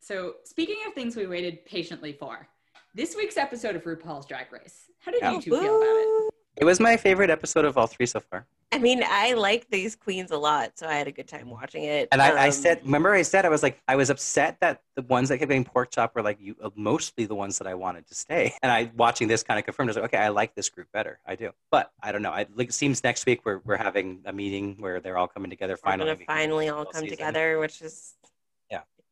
So, 0.00 0.34
speaking 0.44 0.76
of 0.86 0.94
things 0.94 1.16
we 1.16 1.26
waited 1.26 1.64
patiently 1.64 2.12
for, 2.12 2.48
this 2.94 3.16
week's 3.16 3.36
episode 3.36 3.76
of 3.76 3.82
RuPaul's 3.84 4.26
Drag 4.26 4.52
Race. 4.52 4.90
How 5.00 5.12
did 5.12 5.20
Yeah. 5.20 5.32
you 5.32 5.42
two 5.42 5.50
feel 5.50 5.76
about 5.76 5.82
it? 5.82 6.30
It 6.56 6.64
was 6.64 6.78
my 6.78 6.96
favorite 6.96 7.30
episode 7.30 7.64
of 7.64 7.76
all 7.76 7.88
three 7.88 8.06
so 8.06 8.20
far. 8.20 8.46
I 8.70 8.78
mean, 8.78 9.02
I 9.04 9.34
like 9.34 9.68
these 9.70 9.96
queens 9.96 10.30
a 10.30 10.36
lot, 10.38 10.78
so 10.78 10.86
I 10.86 10.94
had 10.94 11.08
a 11.08 11.12
good 11.12 11.26
time 11.28 11.50
watching 11.50 11.82
it. 11.84 12.08
And 12.12 12.22
I, 12.22 12.30
I 12.30 12.46
Um, 12.46 12.52
said, 12.52 12.80
remember, 12.84 13.12
I 13.12 13.22
said 13.22 13.44
I 13.44 13.48
was 13.48 13.62
like, 13.62 13.80
I 13.88 13.96
was 13.96 14.08
upset 14.10 14.58
that 14.60 14.80
the 14.94 15.02
ones 15.02 15.28
that 15.28 15.38
kept 15.38 15.48
getting 15.48 15.64
pork 15.64 15.90
chop 15.90 16.14
were 16.14 16.22
like 16.22 16.38
you, 16.40 16.54
uh, 16.62 16.70
mostly 16.76 17.24
the 17.26 17.34
ones 17.34 17.58
that 17.58 17.66
I 17.66 17.74
wanted 17.74 18.06
to 18.08 18.14
stay. 18.14 18.54
And 18.62 18.70
I 18.70 18.90
watching 18.96 19.26
this 19.26 19.42
kind 19.42 19.58
of 19.58 19.64
confirmed. 19.64 19.88
I 19.88 19.90
was 19.90 19.96
like, 19.96 20.04
okay, 20.06 20.18
I 20.18 20.28
like 20.28 20.54
this 20.54 20.68
group 20.68 20.88
better. 20.92 21.18
I 21.26 21.34
do, 21.34 21.50
but 21.72 21.90
I 22.00 22.12
don't 22.12 22.22
know. 22.22 22.30
I, 22.32 22.46
like, 22.54 22.68
it 22.68 22.72
seems 22.74 23.02
next 23.02 23.26
week 23.26 23.44
we're 23.44 23.58
we're 23.64 23.76
having 23.76 24.22
a 24.24 24.32
meeting 24.32 24.76
where 24.78 25.00
they're 25.00 25.18
all 25.18 25.28
coming 25.28 25.50
together. 25.50 25.74
we're 25.74 25.90
Finally, 25.90 26.24
finally 26.26 26.68
all 26.68 26.84
come 26.84 27.02
season. 27.02 27.08
together, 27.16 27.58
which 27.58 27.82
is 27.82 28.14
Yeah. 28.22 28.23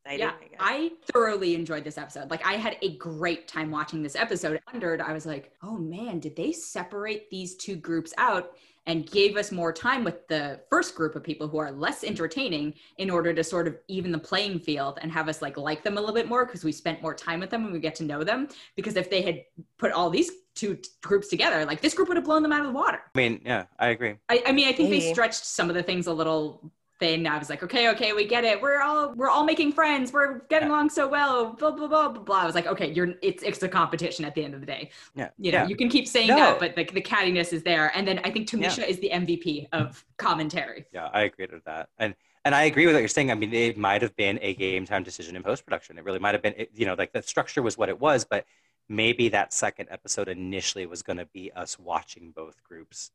Exciting. 0.05 0.27
Yeah, 0.53 0.57
I. 0.59 0.73
I 0.73 0.91
thoroughly 1.13 1.55
enjoyed 1.55 1.85
this 1.85 1.99
episode. 1.99 2.31
Like, 2.31 2.47
I 2.47 2.55
had 2.55 2.77
a 2.83 2.97
great 2.97 3.47
time 3.47 3.71
watching 3.71 4.03
this 4.03 4.17
episode. 4.17 4.61
I 4.67 4.73
wondered, 4.73 5.01
I 5.01 5.13
was 5.13 5.27
like, 5.27 5.53
oh 5.63 5.77
man, 5.77 6.19
did 6.19 6.35
they 6.35 6.53
separate 6.53 7.31
these 7.31 7.57
two 7.57 7.77
groups 7.77 8.15
out 8.17 8.53
and 8.87 9.09
gave 9.09 9.37
us 9.37 9.53
more 9.53 9.73
time 9.73 10.03
with 10.03 10.27
the 10.27 10.61
first 10.69 10.95
group 10.95 11.15
of 11.15 11.23
people 11.23 11.47
who 11.47 11.59
are 11.59 11.71
less 11.71 12.03
entertaining 12.03 12.75
in 12.99 13.11
order 13.11 13.33
to 13.33 13.45
sort 13.45 13.69
of 13.69 13.77
even 13.87 14.11
the 14.11 14.19
playing 14.19 14.59
field 14.59 14.99
and 15.03 15.13
have 15.13 15.29
us 15.29 15.41
like 15.41 15.57
like 15.57 15.85
them 15.85 15.99
a 15.99 16.01
little 16.01 16.15
bit 16.15 16.29
more 16.29 16.45
because 16.45 16.65
we 16.65 16.73
spent 16.73 17.01
more 17.01 17.15
time 17.15 17.39
with 17.39 17.51
them 17.51 17.65
and 17.65 17.73
we 17.73 17.79
get 17.79 17.95
to 17.95 18.05
know 18.05 18.25
them. 18.25 18.49
Because 18.75 18.97
if 18.97 19.09
they 19.09 19.23
had 19.23 19.43
put 19.79 19.93
all 19.93 20.11
these 20.11 20.33
two 20.55 20.75
t- 20.75 20.91
groups 21.01 21.29
together, 21.29 21.65
like 21.65 21.81
this 21.81 21.95
group 21.95 22.09
would 22.09 22.17
have 22.17 22.25
blown 22.25 22.43
them 22.43 22.53
out 22.53 22.61
of 22.61 22.67
the 22.67 22.73
water. 22.73 23.01
I 23.15 23.19
mean, 23.19 23.41
yeah, 23.45 23.67
I 23.79 23.89
agree. 23.89 24.17
I, 24.29 24.43
I 24.47 24.53
mean, 24.53 24.67
I 24.67 24.73
think 24.73 24.91
they 24.91 25.13
stretched 25.13 25.45
some 25.45 25.69
of 25.69 25.77
the 25.77 25.83
things 25.83 26.09
a 26.09 26.13
little 26.13 26.73
thin. 27.03 27.27
I 27.27 27.37
was 27.39 27.51
like, 27.51 27.63
okay, 27.65 27.91
okay, 27.91 28.13
we 28.13 28.25
get 28.27 28.45
it. 28.45 28.61
We're 28.63 28.81
all 28.81 29.13
we're 29.15 29.29
all 29.29 29.45
making 29.45 29.73
friends. 29.73 30.13
We're 30.13 30.41
getting 30.49 30.69
Yeah. 30.69 30.75
along 30.75 30.91
so 30.91 31.09
well. 31.09 31.53
Blah 31.55 31.73
blah 31.73 31.89
blah 31.89 32.09
blah 32.11 32.23
blah. 32.23 32.41
I 32.43 32.47
was 32.47 32.55
like, 32.55 32.67
okay, 32.69 32.93
you're 32.93 33.15
it's 33.23 33.43
it's 33.43 33.63
a 33.63 33.69
competition 33.69 34.25
at 34.25 34.35
the 34.37 34.45
end 34.45 34.55
of 34.55 34.61
the 34.61 34.67
day. 34.67 34.91
Yeah, 35.17 35.31
You 35.39 35.51
know, 35.53 35.59
yeah. 35.63 35.69
you 35.69 35.77
can 35.77 35.89
keep 35.89 36.07
saying 36.07 36.29
No. 36.29 36.37
that, 36.37 36.61
but 36.61 36.77
the, 36.77 36.85
the 36.85 37.03
cattiness 37.03 37.53
is 37.53 37.63
there. 37.65 37.91
And 37.97 38.07
then 38.07 38.21
I 38.25 38.31
think 38.31 38.49
Tamisha 38.49 38.87
is 38.87 38.99
the 39.01 39.11
MVP 39.13 39.69
of 39.73 40.05
commentary. 40.17 40.87
Yeah, 40.93 41.09
I 41.13 41.23
agree 41.23 41.49
with 41.53 41.65
that. 41.65 41.89
And 41.99 42.15
and 42.45 42.55
I 42.55 42.63
agree 42.65 42.87
with 42.87 42.95
what 42.95 43.01
you're 43.01 43.09
saying. 43.09 43.31
I 43.31 43.35
mean, 43.35 43.53
it 43.53 43.77
might 43.79 44.03
have 44.03 44.15
been 44.17 44.39
a 44.43 44.55
game 44.55 44.85
time 44.87 45.03
decision 45.03 45.35
in 45.37 45.43
post 45.43 45.65
production. 45.65 45.99
It 45.99 46.05
really 46.05 46.19
might 46.21 46.35
have 46.35 46.43
been, 46.43 46.55
it, 46.57 46.71
you 46.75 46.87
know, 46.87 46.95
like 46.95 47.13
the 47.13 47.23
structure 47.23 47.63
was 47.63 47.77
what 47.79 47.89
it 47.89 48.01
was, 48.01 48.25
but 48.25 48.45
maybe 48.89 49.29
that 49.31 49.53
second 49.53 49.89
episode 49.91 50.29
initially 50.29 50.87
was 50.87 51.03
going 51.03 51.19
to 51.19 51.27
be 51.27 51.53
us 51.53 51.79
watching 51.79 52.33
both 52.35 52.63
groups 52.65 53.11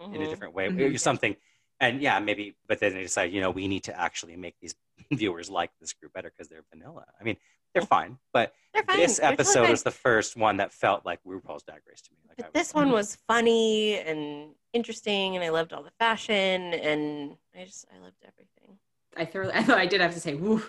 in 0.00 0.16
a 0.16 0.18
Mhm. 0.18 0.28
different 0.30 0.52
way, 0.54 0.68
Mhm. 0.68 0.94
or 0.94 0.98
something. 0.98 1.36
And 1.82 2.00
yeah, 2.00 2.18
maybe, 2.20 2.54
but 2.68 2.78
then 2.78 2.94
they 2.94 3.02
decide, 3.02 3.32
you 3.32 3.40
know, 3.40 3.50
we 3.50 3.66
need 3.66 3.82
to 3.84 4.00
actually 4.00 4.36
make 4.36 4.54
these 4.60 4.74
viewers 5.12 5.50
like 5.50 5.70
this 5.80 5.92
group 5.92 6.12
better 6.14 6.30
because 6.30 6.48
they're 6.48 6.64
vanilla. 6.72 7.04
I 7.20 7.24
mean, 7.24 7.36
they're 7.74 7.82
fine, 7.82 8.18
but 8.32 8.54
They're 8.72 8.84
fine. 8.84 8.98
this 8.98 9.18
They're 9.18 9.32
episode 9.32 9.62
fine. 9.62 9.70
was 9.72 9.82
the 9.82 9.90
first 9.90 10.36
one 10.36 10.58
that 10.58 10.72
felt 10.72 11.04
like 11.04 11.18
RuPaul's 11.26 11.64
Drag 11.64 11.80
Race 11.88 12.02
to 12.02 12.10
me. 12.12 12.18
Like 12.28 12.38
I 12.38 12.42
But 12.42 12.54
was- 12.54 12.60
this 12.68 12.74
one 12.74 12.88
mm. 12.88 12.92
was 12.92 13.16
funny 13.26 13.98
and 13.98 14.50
interesting, 14.72 15.34
and 15.36 15.44
I 15.44 15.48
loved 15.48 15.72
all 15.72 15.82
the 15.82 15.90
fashion, 15.98 16.34
and 16.74 17.34
I 17.58 17.64
just 17.64 17.86
I 17.94 17.98
loved 17.98 18.16
everything. 18.24 18.78
I 19.16 19.24
thoroughly, 19.24 19.52
I 19.56 19.62
thought 19.64 19.78
I 19.78 19.86
did 19.86 20.00
have 20.02 20.14
to 20.14 20.20
say, 20.20 20.34
woo, 20.34 20.62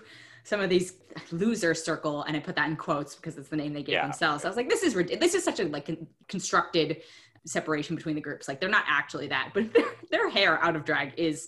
some 0.45 0.61
of 0.61 0.69
these 0.69 0.93
loser 1.31 1.73
circle, 1.75 2.23
and 2.23 2.35
I 2.37 2.39
put 2.39 2.55
that 2.55 2.67
in 2.69 2.75
quotes 2.77 3.15
because 3.15 3.37
it's 3.37 3.49
the 3.49 3.57
name 3.57 3.73
they 3.73 3.83
gave 3.83 3.93
Yeah. 3.93 4.03
themselves. 4.03 4.45
I 4.45 4.47
was 4.47 4.57
like, 4.57 4.69
this 4.69 4.81
is 4.81 4.95
rid- 4.95 5.19
this 5.19 5.35
is 5.35 5.43
such 5.43 5.59
a 5.59 5.65
like 5.65 5.85
con- 5.85 6.07
constructed 6.29 7.01
separation 7.45 7.95
between 7.95 8.15
the 8.15 8.21
groups. 8.21 8.47
Like 8.47 8.59
they're 8.59 8.69
not 8.69 8.85
actually 8.87 9.27
that, 9.27 9.49
but 9.53 9.73
their, 9.73 9.85
their 10.11 10.29
hair 10.29 10.61
out 10.63 10.75
of 10.75 10.85
drag 10.85 11.13
is. 11.17 11.47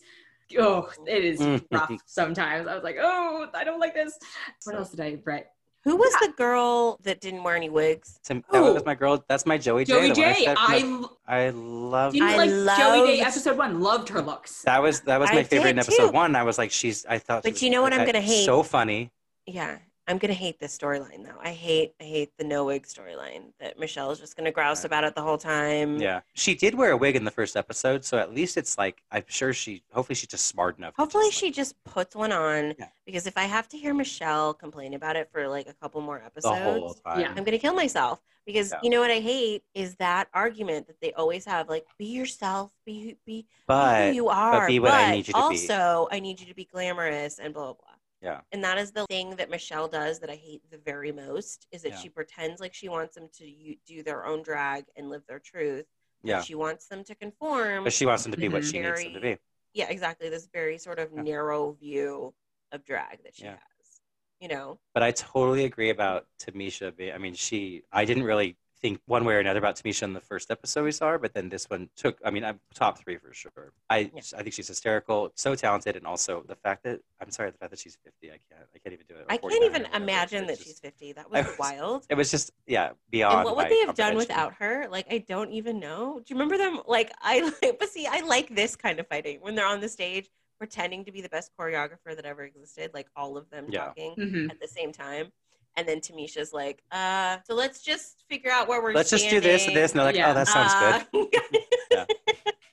Oh, 0.59 0.91
it 1.07 1.25
is 1.25 1.39
Mhm. 1.39 1.65
rough 1.71 1.91
sometimes. 2.05 2.67
I 2.67 2.75
was 2.75 2.83
like, 2.83 2.97
oh, 3.01 3.47
I 3.55 3.63
don't 3.63 3.79
like 3.79 3.95
this. 3.95 4.15
What 4.63 4.75
else 4.75 4.91
did 4.91 4.99
I 4.99 5.17
write? 5.25 5.47
Who 5.85 5.95
was 5.95 6.13
the 6.21 6.33
girl 6.37 6.99
that 7.03 7.19
didn't 7.19 7.41
wear 7.43 7.55
any 7.55 7.69
wigs? 7.69 8.19
Tim- 8.23 8.43
that 8.51 8.61
was 8.61 8.85
my 8.85 8.93
girl. 8.93 9.23
That's 9.27 9.47
my 9.47 9.57
Joey 9.57 9.85
Jay. 9.85 9.93
Joey 9.93 10.13
the 10.13 10.21
one 10.21 10.35
said 10.35 10.57
from 10.57 11.09
I 11.27 11.49
the- 11.49 11.57
love 11.57 12.13
didn't 12.13 12.27
I 12.29 12.37
like 12.45 12.77
Joey 12.77 13.07
Jay. 13.17 13.21
Episode 13.21 13.57
one. 13.57 13.81
Loved 13.81 14.09
her 14.09 14.21
looks. 14.21 14.61
that 14.63 14.81
was 14.83 15.01
that 15.01 15.19
was 15.19 15.31
my 15.31 15.39
I 15.39 15.43
favorite 15.43 15.71
in 15.71 15.79
episode 15.79 16.07
too. 16.07 16.11
one. 16.13 16.35
I 16.35 16.43
was 16.43 16.59
like, 16.59 16.69
she's. 16.71 17.05
I 17.07 17.17
thought. 17.17 17.43
she 17.43 17.49
But 17.49 17.53
was 17.53 17.63
you 17.63 17.69
know 17.71 17.81
what 17.81 17.93
I'm 17.93 18.05
gonna 18.05 18.21
hate? 18.21 18.45
So 18.45 18.61
funny. 18.61 19.11
Yeah, 19.47 19.77
I'm 20.07 20.19
gonna 20.19 20.33
hate 20.33 20.59
this 20.59 20.77
storyline 20.77 21.25
though. 21.25 21.39
I 21.41 21.49
hate 21.51 21.95
I 21.99 22.03
hate 22.03 22.31
the 22.37 22.43
no 22.43 22.65
wig 22.65 22.85
storyline 22.85 23.53
that 23.59 23.79
Michelle 23.79 24.11
is 24.11 24.19
just 24.19 24.35
gonna 24.37 24.51
grouse 24.51 24.79
Right. 24.79 24.85
about 24.85 25.03
it 25.03 25.15
the 25.15 25.21
whole 25.23 25.37
time. 25.37 25.99
Yeah, 25.99 26.21
she 26.33 26.53
did 26.53 26.75
wear 26.75 26.91
a 26.91 26.97
wig 26.97 27.15
in 27.15 27.23
the 27.25 27.31
first 27.31 27.55
episode, 27.57 28.05
so 28.05 28.17
at 28.19 28.33
least 28.33 28.55
it's 28.57 28.77
like 28.77 29.01
I'm 29.11 29.23
sure 29.27 29.51
she. 29.53 29.81
Hopefully, 29.91 30.15
she's 30.15 30.29
just 30.29 30.45
smart 30.45 30.77
enough. 30.77 30.93
Hopefully 30.95 31.27
just, 31.27 31.39
she 31.39 31.47
like, 31.47 31.55
just 31.55 31.83
puts 31.85 32.15
one 32.15 32.31
on 32.31 32.75
Yeah. 32.77 32.89
because 33.05 33.25
if 33.25 33.35
I 33.37 33.43
have 33.45 33.67
to 33.69 33.77
hear 33.77 33.93
Michelle 33.95 34.53
complain 34.53 34.93
about 34.93 35.15
it 35.15 35.29
for 35.31 35.47
like 35.47 35.67
a 35.67 35.73
couple 35.73 36.01
more 36.01 36.19
the 36.19 36.25
episodes, 36.25 36.59
whole 36.59 36.93
time. 36.93 37.21
Yeah. 37.21 37.33
I'm 37.35 37.43
gonna 37.43 37.57
kill 37.57 37.73
myself 37.73 38.21
because 38.45 38.71
Yeah. 38.73 38.79
you 38.83 38.91
know 38.91 38.99
what 39.01 39.09
I 39.09 39.19
hate 39.21 39.63
is 39.73 39.95
that 39.95 40.27
argument 40.35 40.85
that 40.85 41.01
they 41.01 41.13
always 41.13 41.45
have 41.45 41.67
like 41.67 41.85
be 41.97 42.05
yourself, 42.05 42.69
be 42.85 43.01
who- 43.01 43.15
be, 43.25 43.47
be 43.67 44.05
who 44.07 44.11
you 44.13 44.29
are, 44.29 44.67
be 44.67 44.77
what 44.79 44.91
I 44.93 45.11
need 45.15 45.27
you 45.27 45.33
to 45.33 45.39
be. 45.39 45.39
also 45.39 46.07
I 46.11 46.19
need 46.19 46.39
you 46.39 46.45
to 46.45 46.53
be 46.53 46.65
glamorous 46.65 47.39
and 47.39 47.55
blah 47.55 47.63
blah 47.63 47.73
blah. 47.73 47.84
Yeah. 48.25 48.41
And 48.51 48.63
that 48.63 48.79
is 48.79 48.91
the 48.91 49.05
thing 49.05 49.35
that 49.35 49.51
Michelle 49.51 49.87
does 49.87 50.19
that 50.19 50.31
I 50.31 50.35
hate 50.35 50.63
the 50.71 50.79
very 50.79 51.11
most 51.11 51.67
is 51.71 51.83
that 51.83 51.91
Yeah. 51.91 51.99
she 51.99 52.09
pretends 52.09 52.59
like 52.59 52.73
she 52.73 52.89
wants 52.89 53.13
them 53.13 53.29
to 53.37 53.75
do 53.85 54.01
their 54.01 54.25
own 54.25 54.41
drag 54.41 54.85
and 54.95 55.09
live 55.11 55.21
their 55.27 55.39
truth. 55.39 55.85
yeah, 56.23 56.41
She 56.41 56.55
wants 56.55 56.87
them 56.87 57.03
to 57.03 57.13
conform. 57.13 57.83
but 57.83 57.93
she 57.93 58.07
wants 58.07 58.23
them 58.23 58.31
to 58.31 58.37
be 58.39 58.49
what 58.49 58.63
she 58.65 58.79
needs 58.79 59.03
them 59.03 59.13
to 59.13 59.19
be. 59.21 59.37
yeah, 59.73 59.89
exactly. 59.89 60.27
This 60.29 60.47
very 60.47 60.79
sort 60.79 60.97
of 60.97 61.11
Yeah. 61.13 61.21
narrow 61.21 61.73
view 61.73 62.33
of 62.71 62.83
drag 62.83 63.21
that 63.23 63.35
she 63.35 63.43
Yeah. 63.43 63.51
has. 63.57 64.01
You 64.39 64.47
know, 64.47 64.79
But 64.95 65.03
I 65.03 65.11
totally 65.11 65.65
agree 65.65 65.91
about 65.91 66.27
Tamisha. 66.39 66.95
Be, 66.95 67.11
I 67.11 67.19
mean, 67.19 67.35
she. 67.35 67.83
I 67.91 68.05
didn't 68.05 68.23
really 68.23 68.57
think 68.81 68.99
one 69.05 69.25
way 69.25 69.35
or 69.35 69.39
another 69.39 69.59
about 69.59 69.75
Tamisha 69.75 70.03
in 70.03 70.13
the 70.13 70.19
first 70.19 70.51
episode 70.51 70.83
we 70.83 70.91
saw 70.91 71.09
her, 71.11 71.17
but 71.17 71.33
then 71.33 71.49
this 71.49 71.65
one 71.69 71.89
took. 71.95 72.17
I 72.25 72.29
mean, 72.29 72.43
I'm 72.43 72.59
top 72.73 72.99
three 72.99 73.17
for 73.17 73.33
sure. 73.33 73.73
I 73.89 74.11
Yeah. 74.13 74.21
I 74.37 74.43
think 74.43 74.53
she's 74.53 74.67
hysterical, 74.67 75.31
so 75.35 75.55
talented, 75.55 75.95
and 75.95 76.05
also 76.05 76.43
the 76.47 76.55
fact 76.55 76.83
that 76.83 76.99
I'm 77.21 77.31
sorry, 77.31 77.51
the 77.51 77.57
fact 77.57 77.71
that 77.71 77.79
she's 77.79 77.97
50. 78.03 78.27
I 78.27 78.31
can't. 78.31 78.67
I 78.75 78.77
can't 78.79 78.93
even 78.93 79.05
do 79.07 79.15
it. 79.15 79.25
I 79.29 79.37
can't 79.37 79.53
even 79.63 79.83
whatever. 79.83 80.03
imagine 80.03 80.47
that 80.47 80.57
just- 80.57 80.67
she's 80.67 80.79
50. 80.79 81.13
That 81.13 81.29
was 81.31 81.45
was- 81.45 81.57
wild. 81.57 82.05
It 82.09 82.15
was 82.15 82.29
just 82.31 82.51
yeah 82.67 82.91
beyond. 83.09 83.35
And 83.37 83.45
what 83.45 83.55
would 83.57 83.69
they 83.69 83.79
have 83.85 83.95
done 83.95 84.15
without 84.15 84.53
her? 84.55 84.87
Like, 84.89 85.07
I 85.09 85.19
don't 85.19 85.51
even 85.51 85.79
know. 85.79 86.19
Do 86.19 86.33
you 86.33 86.35
remember 86.39 86.57
them? 86.57 86.81
Like, 86.87 87.11
I 87.21 87.41
like, 87.61 87.79
but 87.79 87.89
see, 87.89 88.07
I 88.07 88.21
like 88.21 88.53
this 88.53 88.75
kind 88.75 88.99
of 88.99 89.07
fighting 89.07 89.39
when 89.41 89.55
they're 89.55 89.65
on 89.67 89.79
the 89.79 89.89
stage 89.89 90.29
pretending 90.57 91.03
to 91.03 91.11
be 91.11 91.19
the 91.21 91.27
best 91.27 91.51
choreographer 91.59 92.15
that 92.15 92.23
ever 92.25 92.43
existed, 92.43 92.91
like 92.93 93.07
all 93.15 93.35
of 93.35 93.49
them 93.49 93.65
Yeah. 93.69 93.85
talking 93.87 94.15
Mhm. 94.17 94.49
at 94.51 94.59
the 94.61 94.67
same 94.69 94.93
time. 94.93 95.31
And 95.77 95.87
then 95.87 95.99
Tamisha's 95.99 96.53
like, 96.53 96.81
uh, 96.91 97.37
so 97.45 97.53
let's 97.53 97.81
just 97.81 98.23
figure 98.29 98.51
out 98.51 98.67
where 98.67 98.81
we're 98.81 98.93
Let's 98.93 99.09
just 99.09 99.29
do 99.29 99.39
this 99.41 99.67
and 99.67 99.75
this, 99.75 99.91
and 99.91 99.99
they're 99.99 100.05
like, 100.05 100.15
Yeah. 100.15 100.31
oh, 100.31 100.33
that 100.33 100.47
sounds 100.47 100.73
good. 101.11 101.29
good. 101.91 102.07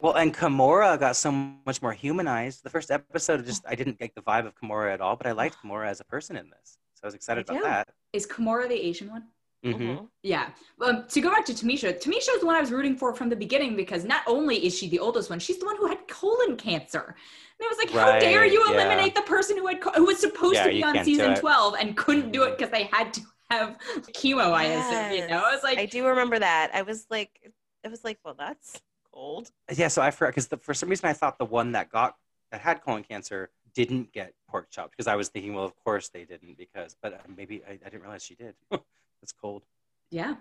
Well, 0.01 0.15
and 0.15 0.35
Kahmora 0.35 0.99
got 0.99 1.15
so 1.17 1.31
much 1.31 1.81
more 1.83 1.93
humanized. 1.93 2.65
The 2.65 2.71
first 2.71 2.91
episode, 2.91 3.45
just 3.47 3.65
I 3.69 3.75
didn't 3.77 3.99
get 3.99 4.15
the 4.15 4.23
vibe 4.23 4.47
of 4.47 4.55
Kahmora 4.57 4.93
at 4.93 5.01
all, 5.01 5.17
but 5.17 5.27
I 5.27 5.33
liked 5.33 5.57
Kahmora 5.65 5.89
as 5.89 6.01
a 6.01 6.05
person 6.05 6.37
in 6.37 6.47
this, 6.51 6.79
so 6.95 7.01
I 7.05 7.07
was 7.07 7.15
excited 7.15 7.49
Me 7.49 7.57
about 7.57 7.65
too. 7.65 7.69
that. 7.71 7.89
Is 8.13 8.27
Kahmora 8.27 8.69
the 8.69 8.75
Asian 8.81 9.11
one? 9.11 9.25
Hmm 9.63 9.73
Mhm. 9.73 10.09
Yeah. 10.23 10.51
Um, 10.81 11.07
to 11.09 11.21
go 11.21 11.31
back 11.31 11.45
to 11.47 11.53
Tamisha, 11.53 12.01
Tamisha 12.01 12.35
is 12.35 12.41
the 12.41 12.47
one 12.47 12.57
I 12.57 12.61
was 12.61 12.71
rooting 12.73 12.97
for 12.97 13.15
from 13.15 13.29
the 13.29 13.37
beginning 13.37 13.77
because 13.77 14.05
not 14.05 14.23
only 14.27 14.65
is 14.65 14.77
she 14.77 14.89
the 14.89 14.99
oldest 14.99 15.31
one, 15.31 15.39
she's 15.39 15.59
the 15.59 15.67
one 15.67 15.77
who 15.77 15.87
had 15.87 16.07
colon 16.09 16.57
cancer. 16.57 17.15
And 17.59 17.67
I 17.67 17.69
was 17.69 17.79
like, 17.79 17.91
how 17.91 18.19
dare 18.19 18.45
you 18.47 18.65
yeah. 18.69 18.75
eliminate 18.75 19.15
the 19.15 19.23
person 19.23 19.57
who 19.57 19.67
had 19.67 19.81
co- 19.81 19.93
who 19.93 20.07
was 20.07 20.19
supposed 20.19 20.55
Yeah, 20.55 20.65
to 20.65 20.71
be 20.71 20.83
on 20.85 20.99
season 21.01 21.35
12 21.35 21.75
and 21.79 21.97
couldn't 21.97 22.33
do 22.33 22.43
it 22.45 22.59
because 22.59 22.71
they 22.73 22.85
had 22.85 23.13
to 23.15 23.21
have 23.51 23.79
chemo, 24.13 24.53
I 24.53 24.65
assume. 24.67 25.11
You 25.11 25.27
know, 25.29 25.39
I 25.45 25.53
was 25.55 25.63
like, 25.63 25.79
I 25.79 25.87
do 25.87 26.07
remember 26.07 26.39
that. 26.39 26.71
I 26.75 26.83
was 26.83 27.07
like, 27.11 27.53
I 27.85 27.89
was 27.89 28.05
like, 28.05 28.19
well, 28.25 28.35
that's 28.35 28.81
cold. 29.13 29.51
Yeah, 29.73 29.89
so 29.89 30.03
I 30.03 30.11
forgot 30.11 30.35
because 30.35 30.49
for 30.63 30.75
some 30.75 30.89
reason 30.89 31.09
I 31.09 31.13
thought 31.13 31.39
the 31.39 31.45
one 31.45 31.73
that 31.73 31.91
got 31.91 32.17
that 32.51 32.61
had 32.61 32.83
colon 32.83 33.03
cancer 33.05 33.51
didn't 33.75 34.13
get 34.13 34.35
pork 34.49 34.71
chopped 34.71 34.91
because 34.93 35.07
I 35.07 35.17
was 35.17 35.29
thinking, 35.29 35.55
well, 35.55 35.65
of 35.65 35.75
course 35.77 36.09
they 36.09 36.25
didn't 36.25 36.59
because, 36.59 36.97
but 37.01 37.15
uh, 37.15 37.19
maybe 37.37 37.63
I, 37.67 37.73
I 37.73 37.77
didn't 37.77 38.03
realize 38.03 38.23
she 38.23 38.35
did. 38.35 38.55
That's 39.23 39.33
cold. 39.33 39.63
yeah. 40.11 40.35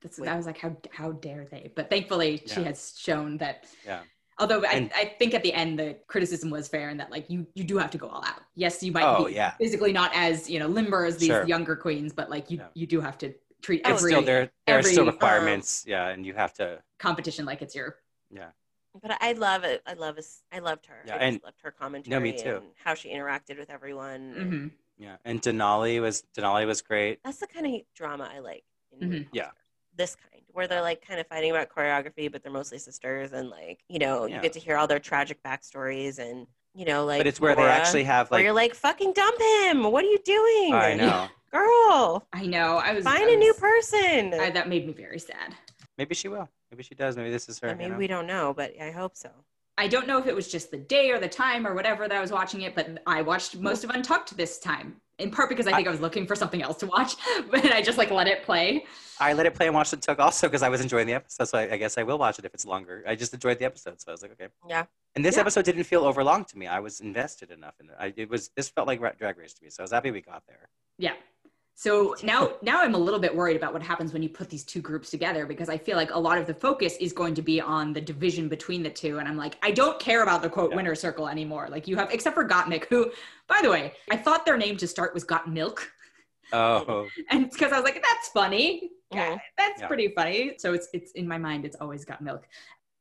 That's, 0.00 0.16
Wait. 0.20 0.28
I 0.28 0.36
was 0.36 0.46
like, 0.46 0.58
how 0.58 0.76
how 0.92 1.10
dare 1.10 1.44
they? 1.50 1.72
But 1.74 1.90
thankfully, 1.90 2.40
she 2.46 2.62
has 2.62 2.94
shown 2.96 3.36
that. 3.38 3.64
Yeah. 3.84 4.02
Although 4.38 4.62
I, 4.64 4.70
And- 4.74 4.92
I 4.94 5.06
think 5.18 5.34
at 5.34 5.42
the 5.42 5.52
end 5.52 5.76
the 5.76 5.96
criticism 6.06 6.50
was 6.50 6.68
fair 6.68 6.90
in 6.90 6.96
that 6.98 7.10
like 7.10 7.28
you 7.28 7.48
you 7.54 7.64
do 7.64 7.78
have 7.78 7.90
to 7.90 7.98
go 7.98 8.06
all 8.06 8.24
out. 8.24 8.42
Yes, 8.54 8.80
you 8.80 8.92
might 8.92 9.02
Oh, 9.02 9.24
be 9.24 9.32
yeah. 9.32 9.52
physically 9.56 9.92
not 9.92 10.12
as 10.14 10.48
you 10.48 10.60
know 10.60 10.68
limber 10.68 11.04
as 11.04 11.16
these 11.16 11.30
Sure. 11.30 11.44
younger 11.48 11.74
queens, 11.74 12.12
but 12.12 12.30
like 12.30 12.48
you 12.48 12.58
Yeah. 12.58 12.68
you 12.74 12.86
do 12.86 13.00
have 13.00 13.18
to 13.18 13.34
treat 13.60 13.80
Oh, 13.84 13.90
It's 13.94 13.98
every 14.02 14.12
still 14.12 14.22
there. 14.22 14.50
There 14.68 14.78
are 14.78 14.82
still 14.84 15.00
every, 15.00 15.08
um, 15.08 15.14
requirements. 15.14 15.84
yeah, 15.84 16.08
and 16.10 16.24
you 16.24 16.32
have 16.34 16.52
to. 16.54 16.80
competition 16.98 17.44
like 17.44 17.60
it's 17.62 17.74
your 17.74 17.96
Yeah. 18.30 18.50
But 19.02 19.18
I 19.20 19.32
love 19.32 19.64
it. 19.64 19.82
I 19.84 19.94
love 19.94 20.16
us. 20.16 20.42
I 20.52 20.60
loved 20.60 20.86
her. 20.86 21.02
Yeah, 21.06 21.16
I 21.16 21.18
just 21.18 21.26
and- 21.26 21.40
loved 21.42 21.60
her 21.62 21.72
commentary 21.72 22.10
No, 22.14 22.20
me 22.20 22.32
too. 22.38 22.56
and 22.58 22.66
how 22.84 22.94
she 22.94 23.08
interacted 23.10 23.58
with 23.58 23.70
everyone. 23.70 24.20
and 24.38 24.52
Mhm. 24.52 24.70
Yeah, 24.98 25.16
and 25.24 25.40
Denali 25.40 26.00
was 26.00 26.24
Denali 26.36 26.66
was 26.66 26.82
great. 26.82 27.20
That's 27.24 27.38
the 27.38 27.46
kind 27.46 27.66
of 27.66 27.80
drama 27.94 28.28
I 28.34 28.40
like. 28.40 28.64
In 28.92 29.10
Mhm. 29.10 29.28
Yeah. 29.32 29.50
This 29.96 30.16
kind, 30.16 30.42
where 30.52 30.66
they're 30.66 30.82
like 30.82 31.06
kind 31.06 31.20
of 31.20 31.26
fighting 31.26 31.50
about 31.50 31.68
choreography, 31.68 32.30
but 32.30 32.42
they're 32.42 32.52
mostly 32.52 32.78
sisters, 32.78 33.32
and 33.32 33.48
like 33.50 33.80
you 33.88 33.98
know, 33.98 34.26
Yeah. 34.26 34.36
you 34.36 34.42
get 34.42 34.52
to 34.54 34.60
hear 34.60 34.76
all 34.76 34.86
their 34.86 34.98
tragic 35.00 35.42
backstories, 35.42 36.18
and 36.18 36.46
you 36.74 36.84
know, 36.84 37.04
like. 37.04 37.20
but 37.20 37.26
it's 37.26 37.40
where 37.40 37.54
they 37.56 37.62
actually 37.62 38.04
have 38.04 38.30
where 38.30 38.38
like. 38.38 38.44
you're 38.44 38.52
like, 38.52 38.74
fucking 38.74 39.12
dump 39.12 39.40
him. 39.40 39.84
What 39.90 40.04
are 40.04 40.08
you 40.08 40.18
doing? 40.18 40.74
I 40.74 40.94
know. 40.94 41.28
girl. 41.50 42.26
I 42.32 42.44
know. 42.46 42.76
I 42.76 42.92
was 42.92 43.04
Find 43.04 43.28
a 43.30 43.36
new 43.36 43.54
person. 43.54 44.34
I, 44.34 44.50
that 44.50 44.68
made 44.68 44.86
me 44.86 44.92
very 44.92 45.18
sad. 45.18 45.54
Maybe 45.96 46.14
she 46.14 46.28
will. 46.28 46.48
Maybe 46.70 46.82
she 46.82 46.94
does. 46.94 47.16
Maybe 47.16 47.30
this 47.30 47.48
is 47.48 47.58
her. 47.60 47.68
I 47.68 47.72
you 47.72 47.78
mean, 47.78 47.92
know? 47.92 47.98
we 47.98 48.06
don't 48.06 48.26
know, 48.26 48.52
but 48.54 48.74
I 48.80 48.90
hope 48.90 49.16
so. 49.16 49.30
I 49.78 49.86
don't 49.86 50.06
know 50.08 50.18
if 50.18 50.26
it 50.26 50.34
was 50.34 50.48
just 50.48 50.70
the 50.72 50.76
day 50.76 51.10
or 51.10 51.18
the 51.20 51.28
time 51.28 51.66
or 51.66 51.72
whatever 51.72 52.08
that 52.08 52.16
I 52.16 52.20
was 52.20 52.32
watching 52.32 52.62
it, 52.62 52.74
but 52.74 53.00
I 53.06 53.22
watched 53.22 53.56
most 53.56 53.84
of 53.84 53.90
Untucked 53.90 54.36
this 54.36 54.58
time. 54.58 54.96
In 55.20 55.32
part 55.32 55.48
because 55.48 55.66
I 55.66 55.72
think 55.72 55.88
I 55.88 55.90
was 55.90 56.00
looking 56.00 56.26
for 56.28 56.36
something 56.36 56.62
else 56.62 56.76
to 56.78 56.86
watch, 56.86 57.16
but 57.50 57.64
I 57.72 57.82
just 57.82 57.98
like 57.98 58.10
let 58.12 58.28
it 58.28 58.44
play. 58.44 58.84
I 59.18 59.32
let 59.32 59.46
it 59.46 59.54
play 59.54 59.66
and 59.66 59.74
watched 59.74 59.92
Untucked 59.92 60.20
also 60.20 60.46
because 60.46 60.62
I 60.62 60.68
was 60.68 60.80
enjoying 60.80 61.08
the 61.08 61.14
episode. 61.14 61.48
So 61.48 61.58
I, 61.58 61.72
I 61.72 61.76
guess 61.76 61.98
I 61.98 62.04
will 62.04 62.18
watch 62.18 62.38
it 62.38 62.44
if 62.44 62.54
it's 62.54 62.64
longer. 62.64 63.02
I 63.06 63.16
just 63.16 63.32
enjoyed 63.34 63.58
the 63.58 63.64
episode, 63.64 64.00
so 64.00 64.06
I 64.08 64.12
was 64.12 64.22
like, 64.22 64.32
okay. 64.32 64.48
Yeah. 64.68 64.84
And 65.16 65.24
this 65.24 65.34
Yeah. 65.34 65.40
episode 65.40 65.64
didn't 65.64 65.84
feel 65.84 66.04
overlong 66.04 66.44
to 66.46 66.58
me. 66.58 66.66
I 66.68 66.78
was 66.78 67.00
invested 67.00 67.50
enough 67.50 67.74
in 67.80 67.86
it. 67.90 67.96
I, 67.98 68.12
it 68.16 68.28
was 68.30 68.50
this 68.56 68.68
felt 68.68 68.86
like 68.86 69.00
Drag 69.18 69.36
Race 69.38 69.54
to 69.54 69.64
me, 69.64 69.70
so 69.70 69.82
I 69.82 69.84
was 69.84 69.92
happy 69.92 70.10
we 70.12 70.20
got 70.20 70.44
there. 70.46 70.68
Yeah. 70.98 71.14
So 71.80 72.16
now 72.24 72.54
now 72.60 72.82
I'm 72.82 72.96
a 72.96 72.98
little 72.98 73.20
bit 73.20 73.32
worried 73.32 73.56
about 73.56 73.72
what 73.72 73.84
happens 73.84 74.12
when 74.12 74.20
you 74.20 74.28
put 74.28 74.50
these 74.50 74.64
two 74.64 74.80
groups 74.80 75.10
together 75.10 75.46
because 75.46 75.68
I 75.68 75.78
feel 75.78 75.96
like 75.96 76.12
a 76.12 76.18
lot 76.18 76.36
of 76.36 76.44
the 76.44 76.54
focus 76.54 76.96
is 76.96 77.12
going 77.12 77.34
to 77.36 77.42
be 77.42 77.60
on 77.60 77.92
the 77.92 78.00
division 78.00 78.48
between 78.48 78.82
the 78.82 78.90
two. 78.90 79.20
And 79.20 79.28
I'm 79.28 79.36
like, 79.36 79.56
I 79.62 79.70
don't 79.70 79.96
care 80.00 80.24
about 80.24 80.42
the 80.42 80.50
quote 80.50 80.70
Yeah. 80.70 80.76
winner 80.76 80.96
circle 80.96 81.28
anymore. 81.28 81.68
Like 81.70 81.86
you 81.86 81.94
have 81.94 82.10
except 82.10 82.34
for 82.34 82.44
Gottmik, 82.44 82.86
who, 82.86 83.12
by 83.46 83.60
the 83.62 83.70
way, 83.70 83.92
I 84.10 84.16
thought 84.16 84.44
their 84.44 84.56
name 84.56 84.76
to 84.78 84.88
start 84.88 85.14
was 85.14 85.22
Got 85.22 85.48
Milk. 85.48 85.88
Oh, 86.52 87.12
And 87.30 87.48
because 87.48 87.72
I 87.72 87.76
was 87.76 87.84
like, 87.84 88.02
that's 88.02 88.28
funny. 88.30 88.90
Yeah, 89.12 89.38
that's 89.56 89.80
Yeah. 89.80 89.86
pretty 89.86 90.08
funny. 90.16 90.54
So 90.58 90.72
it's 90.74 90.88
it's 90.92 91.12
in 91.12 91.28
my 91.28 91.38
mind, 91.38 91.64
it's 91.64 91.76
always 91.80 92.04
Got 92.04 92.22
Milk. 92.22 92.48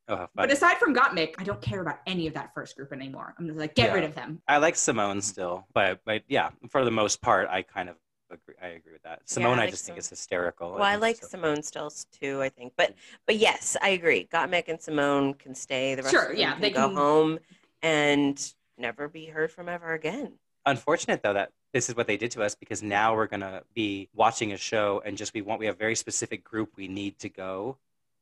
oh, 0.07 0.15
how 0.17 0.29
But 0.35 0.51
aside 0.51 0.77
from 0.77 0.93
Gottmik, 0.93 1.33
I 1.39 1.43
don't 1.43 1.61
care 1.61 1.81
about 1.81 1.99
any 2.05 2.27
of 2.27 2.35
that 2.35 2.53
first 2.53 2.75
group 2.75 2.93
anymore. 2.93 3.33
I'm 3.39 3.47
just 3.47 3.57
like, 3.59 3.73
get 3.75 3.87
Yeah. 3.87 3.95
rid 3.95 4.03
of 4.03 4.13
them. 4.13 4.41
I 4.47 4.57
like 4.57 4.75
Symone 4.75 5.21
still, 5.23 5.65
but 5.73 6.01
but 6.05 6.23
yeah, 6.27 6.51
for 6.69 6.85
the 6.85 6.91
most 6.91 7.21
part, 7.21 7.49
I 7.49 7.63
kind 7.63 7.89
of 7.89 7.95
agree. 8.31 8.55
I 8.61 8.67
agree 8.67 8.93
with 8.93 9.03
that. 9.03 9.25
Symone, 9.25 9.45
I 9.45 9.53
I, 9.53 9.55
like 9.57 9.69
just 9.71 9.85
think 9.85 9.97
Symone. 9.97 9.99
is 10.01 10.09
hysterical. 10.09 10.71
Well, 10.73 10.83
I 10.83 10.93
and 10.93 11.01
like 11.01 11.17
so- 11.23 11.37
Symone 11.37 11.63
Stills 11.63 12.05
too. 12.11 12.41
I 12.41 12.49
think, 12.49 12.73
but 12.77 12.91
mm-hmm. 12.91 13.15
but 13.25 13.35
yes, 13.37 13.75
I 13.81 13.89
agree. 13.89 14.27
Gottmik 14.31 14.67
and 14.67 14.79
Symone 14.79 15.37
can 15.37 15.55
stay. 15.55 15.95
The 15.95 16.03
rest 16.03 16.13
Sure, 16.13 16.23
of 16.23 16.29
them 16.29 16.37
yeah, 16.37 16.53
can 16.53 16.61
they 16.61 16.69
go 16.71 16.87
can- 16.87 16.95
home 16.95 17.39
and 17.81 18.53
never 18.77 19.07
be 19.07 19.25
heard 19.25 19.51
from 19.51 19.69
ever 19.69 19.93
again. 19.93 20.33
unfortunate 20.65 21.21
though 21.23 21.33
that 21.33 21.51
this 21.73 21.89
is 21.89 21.95
what 21.95 22.07
they 22.07 22.17
did 22.17 22.29
to 22.31 22.43
us 22.43 22.53
because 22.55 22.83
now 22.83 23.15
we're 23.15 23.27
gonna 23.27 23.61
be 23.73 24.09
watching 24.13 24.51
a 24.53 24.57
show 24.57 25.01
and 25.05 25.17
just 25.17 25.33
we 25.33 25.41
want 25.41 25.59
we 25.59 25.65
have 25.65 25.75
a 25.75 25.77
very 25.77 25.95
specific 25.95 26.43
group 26.43 26.71
we 26.75 26.87
need 26.87 27.17
to 27.19 27.29
go 27.29 27.77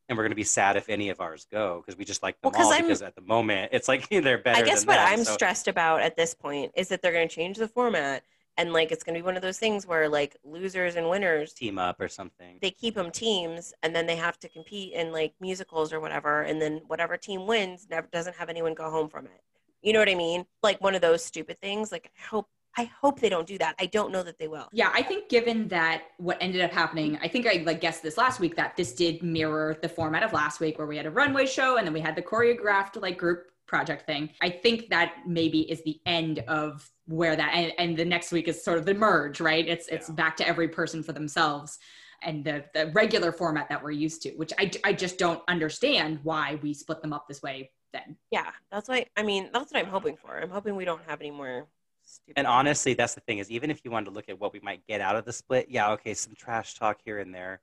and 0.08 0.18
we're 0.18 0.24
gonna 0.24 0.36
be 0.36 0.44
sad 0.44 0.78
if 0.78 0.88
any 0.90 1.10
of 1.10 1.20
ours 1.20 1.48
go 1.52 1.82
because 1.82 1.98
we 1.98 2.06
just 2.06 2.22
like 2.24 2.40
them 2.42 2.52
Well, 2.52 2.58
'cause 2.60 2.68
all 2.68 2.74
I'm- 2.74 2.84
because 2.84 3.02
at 3.02 3.16
the 3.16 3.22
moment 3.22 3.70
it's 3.74 3.88
like 3.88 4.08
they're 4.10 4.38
better 4.38 4.60
I 4.60 4.62
guess 4.62 4.82
than 4.82 4.88
what 4.90 4.96
them, 4.98 5.08
I'm 5.20 5.24
so- 5.26 5.34
stressed 5.34 5.68
about 5.68 6.02
at 6.02 6.16
this 6.16 6.34
point 6.34 6.72
is 6.76 6.88
that 6.90 7.02
they're 7.02 7.12
going 7.14 7.28
to 7.28 7.36
change 7.36 7.58
the 7.58 7.68
format, 7.68 8.24
and 8.58 8.74
like 8.74 8.92
it's 8.92 9.04
going 9.04 9.16
to 9.16 9.20
be 9.22 9.26
one 9.26 9.36
of 9.36 9.42
those 9.42 9.58
things 9.58 9.86
where 9.86 10.08
like 10.08 10.38
losers 10.44 10.96
and 10.96 11.10
winners 11.10 11.54
team 11.54 11.78
up 11.78 12.00
or 12.00 12.08
something. 12.08 12.58
they 12.62 12.72
keep 12.72 12.96
them 12.96 13.12
teams 13.12 13.74
and 13.84 13.96
then 13.96 14.06
they 14.06 14.16
have 14.16 14.40
to 14.40 14.50
compete 14.50 14.94
in 14.94 15.12
like 15.12 15.34
musicals 15.40 15.92
or 15.92 16.00
whatever 16.00 16.42
and 16.42 16.62
then 16.62 16.82
whatever 16.88 17.18
team 17.18 17.46
wins 17.46 17.88
never 17.90 18.08
doesn't 18.12 18.36
have 18.36 18.50
anyone 18.50 18.74
go 18.74 18.90
home 18.90 19.10
from 19.10 19.26
it. 19.26 19.42
You 19.82 19.94
know 19.94 20.00
what 20.00 20.10
i 20.10 20.16
mean? 20.16 20.46
Like 20.64 20.82
one 20.82 20.96
of 20.96 21.02
those 21.02 21.24
stupid 21.24 21.60
things 21.62 21.92
like 21.92 22.12
i 22.18 22.28
hope 22.28 22.48
i 22.78 22.90
hope 23.02 23.20
they 23.20 23.30
don't 23.30 23.48
do 23.48 23.58
that. 23.58 23.76
I 23.80 23.86
don't 23.86 24.12
know 24.12 24.24
that 24.24 24.38
they 24.38 24.48
will. 24.48 24.68
Yeah, 24.74 24.92
I 24.94 25.02
think 25.02 25.30
given 25.30 25.68
that 25.70 26.04
what 26.18 26.38
ended 26.42 26.62
up 26.62 26.72
happening, 26.72 27.18
I 27.22 27.28
think 27.28 27.48
I 27.48 27.64
like 27.66 27.82
guessed 27.82 28.04
this 28.04 28.18
last 28.18 28.40
week 28.40 28.56
that 28.56 28.76
this 28.76 28.94
did 28.94 29.24
mirror 29.24 29.78
the 29.82 29.90
format 29.90 30.24
of 30.24 30.34
last 30.34 30.60
week 30.60 30.78
where 30.78 30.88
we 30.88 30.98
had 30.98 31.06
a 31.06 31.12
runway 31.12 31.46
show 31.46 31.78
and 31.78 31.86
then 31.86 31.94
we 31.94 32.02
had 32.02 32.16
the 32.16 32.22
choreographed 32.22 33.02
like 33.02 33.18
group 33.18 33.52
project 33.66 34.06
thing. 34.06 34.30
I 34.42 34.50
think 34.50 34.90
that 34.90 35.16
maybe 35.26 35.70
is 35.72 35.84
the 35.84 36.00
end 36.06 36.40
of 36.48 36.90
where 37.08 37.36
that 37.36 37.52
and, 37.54 37.72
and 37.78 37.98
the 37.98 38.06
next 38.06 38.32
week 38.32 38.48
is 38.48 38.64
sort 38.64 38.78
of 38.78 38.86
the 38.86 38.94
merge, 38.94 39.40
right? 39.40 39.68
It's 39.68 39.88
it's 39.88 40.10
Yeah. 40.10 40.16
back 40.16 40.38
to 40.38 40.48
every 40.48 40.68
person 40.68 41.04
for 41.04 41.14
themselves 41.14 41.78
and 42.24 42.44
the 42.44 42.66
the 42.74 42.92
regular 42.94 43.32
format 43.32 43.70
that 43.70 43.84
we're 43.84 43.92
used 43.92 44.22
to, 44.24 44.32
which 44.32 44.52
I 44.58 44.72
I 44.84 44.94
just 44.94 45.18
don't 45.18 45.42
understand 45.48 46.20
why 46.24 46.60
we 46.62 46.74
split 46.74 47.02
them 47.02 47.14
up 47.14 47.28
this 47.28 47.42
way 47.42 47.72
then. 47.94 48.18
yeah 48.30 48.52
that's 48.70 48.90
why 48.90 49.06
i 49.16 49.24
mean 49.24 49.50
that's 49.54 49.72
what 49.72 49.80
i'm 49.82 49.90
hoping 49.90 50.18
for 50.18 50.38
i'm 50.38 50.50
hoping 50.50 50.76
we 50.76 50.84
don't 50.84 51.00
have 51.08 51.22
any 51.22 51.32
more 51.32 51.66
stupid 52.04 52.38
and 52.38 52.46
honestly 52.46 52.94
that's 52.94 53.16
the 53.16 53.22
thing 53.22 53.38
is 53.38 53.50
even 53.50 53.72
if 53.72 53.80
you 53.86 53.90
wanted 53.92 54.06
to 54.08 54.12
look 54.12 54.28
at 54.28 54.38
what 54.38 54.52
we 54.52 54.60
might 54.60 54.86
get 54.86 55.00
out 55.00 55.16
of 55.16 55.24
the 55.24 55.32
split 55.32 55.68
yeah 55.70 55.90
okay 55.92 56.14
some 56.14 56.34
trash 56.36 56.74
talk 56.74 56.98
here 57.06 57.20
and 57.20 57.34
there 57.34 57.62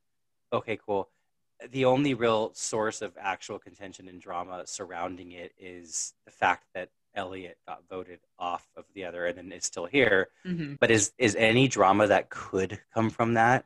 okay 0.50 0.78
cool 0.86 1.10
the 1.70 1.84
only 1.84 2.14
real 2.14 2.50
source 2.54 3.02
of 3.02 3.12
actual 3.20 3.58
contention 3.58 4.08
and 4.08 4.22
drama 4.22 4.62
surrounding 4.66 5.32
it 5.32 5.52
is 5.58 6.14
the 6.24 6.32
fact 6.32 6.64
that 6.74 6.88
Elliott 7.14 7.58
got 7.66 7.82
voted 7.88 8.20
off 8.38 8.66
of 8.76 8.84
the 8.94 9.04
other 9.04 9.26
and 9.26 9.36
then 9.38 9.52
is 9.52 9.64
still 9.64 9.86
here. 9.86 10.28
Mhm. 10.46 10.78
But 10.78 10.90
is 10.90 11.12
is 11.18 11.36
any 11.36 11.68
drama 11.68 12.06
that 12.06 12.30
could 12.30 12.80
come 12.94 13.10
from 13.10 13.34
that 13.34 13.64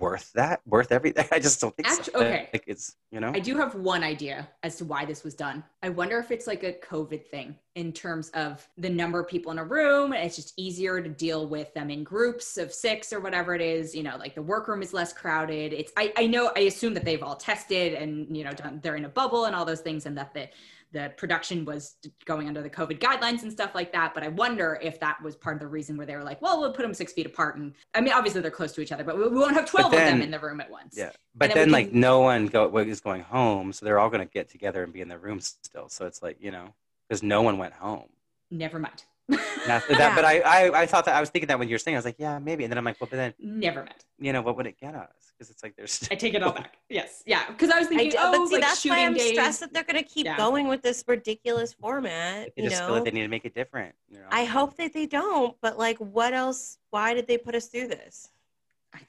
worth 0.00 0.32
that? 0.32 0.60
Worth 0.66 0.90
everything? 0.90 1.26
I 1.32 1.38
just 1.38 1.60
don't 1.60 1.74
think 1.76 1.88
so. 1.88 2.12
okay. 2.16 2.48
Like 2.52 2.64
it's 2.66 2.96
you 3.12 3.20
know 3.20 3.30
I 3.34 3.38
do 3.38 3.56
have 3.56 3.74
one 3.74 4.02
idea 4.02 4.48
as 4.62 4.76
to 4.76 4.84
why 4.84 5.04
this 5.04 5.22
was 5.22 5.34
done. 5.34 5.62
I 5.82 5.90
wonder 5.90 6.18
if 6.18 6.30
it's 6.30 6.46
like 6.46 6.64
a 6.64 6.72
COVID 6.72 7.26
thing 7.26 7.56
in 7.76 7.92
terms 7.92 8.30
of 8.30 8.66
the 8.78 8.88
number 8.90 9.20
of 9.20 9.28
people 9.28 9.52
in 9.52 9.58
a 9.58 9.64
room. 9.64 10.12
It's 10.12 10.36
just 10.36 10.54
easier 10.56 11.00
to 11.00 11.08
deal 11.08 11.46
with 11.46 11.72
them 11.74 11.90
in 11.90 12.02
groups 12.02 12.56
of 12.56 12.72
six 12.72 13.12
or 13.12 13.20
whatever 13.20 13.54
it 13.54 13.60
is. 13.60 13.94
You 13.94 14.02
know, 14.02 14.16
like 14.16 14.34
the 14.34 14.42
workroom 14.42 14.82
is 14.82 14.92
less 14.92 15.12
crowded. 15.12 15.72
It's 15.72 15.92
I, 15.96 16.12
I 16.16 16.26
know 16.26 16.50
I 16.56 16.60
assume 16.60 16.94
that 16.94 17.04
they've 17.04 17.22
all 17.22 17.36
tested 17.36 17.94
and 17.94 18.36
you 18.36 18.42
know 18.42 18.52
done 18.52 18.80
they're 18.82 18.96
in 18.96 19.04
a 19.04 19.10
bubble 19.10 19.44
and 19.44 19.54
all 19.54 19.64
those 19.64 19.80
things 19.82 20.06
and 20.06 20.16
that 20.18 20.34
the 20.34 20.48
the 20.92 21.12
production 21.16 21.64
was 21.64 21.96
going 22.24 22.48
under 22.48 22.62
the 22.62 22.70
COVID 22.70 22.98
guidelines 22.98 23.42
and 23.42 23.52
stuff 23.52 23.74
like 23.74 23.92
that. 23.92 24.14
But 24.14 24.22
I 24.22 24.28
wonder 24.28 24.78
if 24.82 24.98
that 25.00 25.22
was 25.22 25.36
part 25.36 25.56
of 25.56 25.60
the 25.60 25.66
reason 25.66 25.96
where 25.96 26.06
they 26.06 26.16
were 26.16 26.24
like, 26.24 26.40
well, 26.40 26.58
we'll 26.58 26.72
put 26.72 26.82
them 26.82 26.94
six 26.94 27.12
feet 27.12 27.26
apart. 27.26 27.56
And 27.56 27.74
I 27.94 28.00
mean, 28.00 28.12
obviously 28.12 28.40
they're 28.40 28.50
close 28.50 28.72
to 28.72 28.80
each 28.80 28.92
other, 28.92 29.04
but 29.04 29.18
we, 29.18 29.28
we 29.28 29.36
won't 29.36 29.54
have 29.54 29.66
12 29.66 29.92
of 29.92 29.98
them 29.98 30.22
in 30.22 30.30
the 30.30 30.38
room 30.38 30.60
at 30.60 30.70
once. 30.70 30.94
Yeah, 30.96 31.10
but 31.34 31.52
then 31.52 31.66
then, 31.66 31.72
like 31.72 31.90
can- 31.90 32.00
no 32.00 32.20
one 32.20 32.46
go 32.46 32.76
is 32.78 33.00
going 33.00 33.22
home, 33.22 33.72
so 33.72 33.84
they're 33.84 33.98
all 33.98 34.10
going 34.10 34.26
to 34.26 34.32
get 34.32 34.48
together 34.48 34.82
and 34.82 34.92
be 34.92 35.00
in 35.00 35.08
their 35.08 35.18
rooms 35.18 35.56
still. 35.62 35.88
So 35.88 36.06
it's 36.06 36.22
like 36.22 36.38
you 36.40 36.50
know 36.50 36.74
because 37.08 37.22
no 37.22 37.42
one 37.42 37.58
went 37.58 37.74
home. 37.74 38.08
Never 38.50 38.78
mind. 38.78 39.04
That, 39.28 39.82
that, 39.88 40.14
but 40.14 40.24
I, 40.24 40.38
I 40.40 40.82
I 40.82 40.86
thought 40.86 41.04
that 41.06 41.16
I 41.16 41.20
was 41.20 41.30
thinking 41.30 41.48
that 41.48 41.58
when 41.58 41.68
you 41.68 41.74
were 41.74 41.78
saying 41.80 41.96
I 41.96 41.98
was 41.98 42.04
like 42.04 42.16
yeah 42.18 42.38
maybe 42.38 42.62
and 42.64 42.70
then 42.70 42.78
I'm 42.78 42.84
like 42.84 43.00
well 43.00 43.08
but 43.10 43.16
then 43.16 43.34
Never 43.40 43.80
mind. 43.80 44.04
you 44.20 44.32
know 44.32 44.40
what 44.40 44.56
would 44.56 44.66
it 44.68 44.78
get 44.78 44.94
us 44.94 45.08
because 45.36 45.50
it's 45.50 45.62
like 45.64 45.74
there's 45.76 46.06
I 46.10 46.14
take 46.14 46.34
it 46.34 46.42
all 46.42 46.52
back. 46.52 46.76
Yes. 46.88 47.22
Yeah. 47.26 47.46
Because 47.48 47.70
I 47.70 47.78
was 47.78 47.86
I 47.88 47.90
thinking, 47.90 48.10
do, 48.12 48.16
oh, 48.20 48.30
but 48.32 48.46
see, 48.48 48.54
like 48.54 48.62
that's 48.62 48.84
why 48.84 49.04
I'm 49.04 49.14
days. 49.14 49.30
stressed 49.32 49.60
that 49.60 49.72
they're 49.74 49.82
going 49.84 50.02
to 50.02 50.08
keep 50.08 50.24
Yeah. 50.26 50.36
going 50.36 50.68
with 50.68 50.82
this 50.82 51.04
ridiculous 51.06 51.72
format. 51.74 52.52
they 52.56 52.62
You 52.62 52.68
just 52.70 52.80
know, 52.80 52.86
feel 52.86 52.94
like 52.96 53.04
they 53.04 53.10
need 53.10 53.22
to 53.22 53.28
make 53.28 53.44
it 53.44 53.54
different. 53.54 53.94
You 54.08 54.18
know? 54.20 54.26
I 54.30 54.44
hope 54.44 54.76
that 54.76 54.92
they 54.94 55.06
don't. 55.06 55.54
But 55.60 55.76
like, 55.78 55.98
what 55.98 56.32
else? 56.32 56.78
Why 56.90 57.12
did 57.12 57.26
they 57.26 57.36
put 57.36 57.54
us 57.54 57.66
through 57.66 57.88
this? 57.88 58.30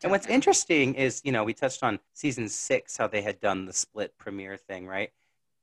And 0.04 0.12
what's 0.12 0.28
know. 0.28 0.34
interesting 0.34 0.96
is, 0.96 1.22
you 1.24 1.32
know, 1.32 1.44
we 1.46 1.54
touched 1.54 1.82
on 1.84 2.00
season 2.14 2.50
six, 2.50 2.98
how 2.98 3.08
they 3.08 3.22
had 3.22 3.40
done 3.40 3.66
the 3.66 3.74
split 3.74 4.18
premiere 4.18 4.58
thing, 4.58 4.86
right? 4.86 5.12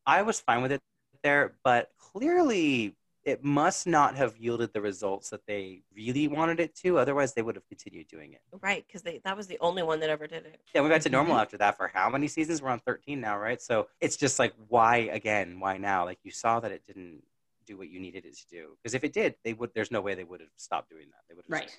I 0.06 0.22
was 0.22 0.40
fine 0.40 0.62
with 0.62 0.72
it 0.72 0.80
there, 1.22 1.54
but 1.62 1.90
clearly 1.98 2.94
it 3.24 3.42
must 3.42 3.86
not 3.86 4.14
have 4.16 4.36
yielded 4.36 4.72
the 4.72 4.80
results 4.80 5.30
that 5.30 5.46
they 5.46 5.82
really 5.94 6.28
wanted 6.28 6.60
it 6.60 6.74
to. 6.76 6.98
Otherwise, 6.98 7.32
they 7.34 7.42
would 7.42 7.54
have 7.54 7.66
continued 7.68 8.06
doing 8.08 8.32
it. 8.32 8.40
Right? 8.60 8.84
Because 8.86 9.02
they 9.02 9.20
that 9.24 9.36
was 9.36 9.46
the 9.46 9.58
only 9.60 9.82
one 9.82 10.00
that 10.00 10.10
ever 10.10 10.26
did 10.26 10.44
it. 10.46 10.60
Yeah, 10.74 10.82
we 10.82 10.88
got 10.88 11.00
to 11.02 11.08
normal 11.08 11.34
Mhm. 11.36 11.40
after 11.42 11.56
that 11.58 11.76
for 11.76 11.88
how 11.88 12.10
many 12.10 12.28
seasons? 12.28 12.60
We're 12.60 12.70
on 12.70 12.80
13 12.80 13.20
now, 13.20 13.38
right? 13.38 13.60
So 13.60 13.88
it's 14.00 14.16
just 14.16 14.38
like, 14.38 14.52
why 14.68 14.96
again? 15.12 15.58
Why 15.60 15.78
now? 15.78 16.04
Like 16.04 16.18
you 16.22 16.30
saw 16.30 16.60
that 16.60 16.70
it 16.72 16.84
didn't 16.84 17.22
do 17.66 17.78
what 17.78 17.88
you 17.88 17.98
needed 17.98 18.26
it 18.26 18.36
to 18.36 18.46
do. 18.48 18.76
Because 18.82 18.94
if 18.94 19.04
it 19.04 19.12
did, 19.12 19.36
they 19.42 19.54
would. 19.54 19.72
There's 19.74 19.90
no 19.90 20.02
way 20.02 20.14
they 20.14 20.24
would 20.24 20.40
have 20.40 20.50
stopped 20.56 20.90
doing 20.90 21.06
that. 21.10 21.22
They 21.28 21.34
would 21.34 21.44
have 21.46 21.50
Right. 21.50 21.70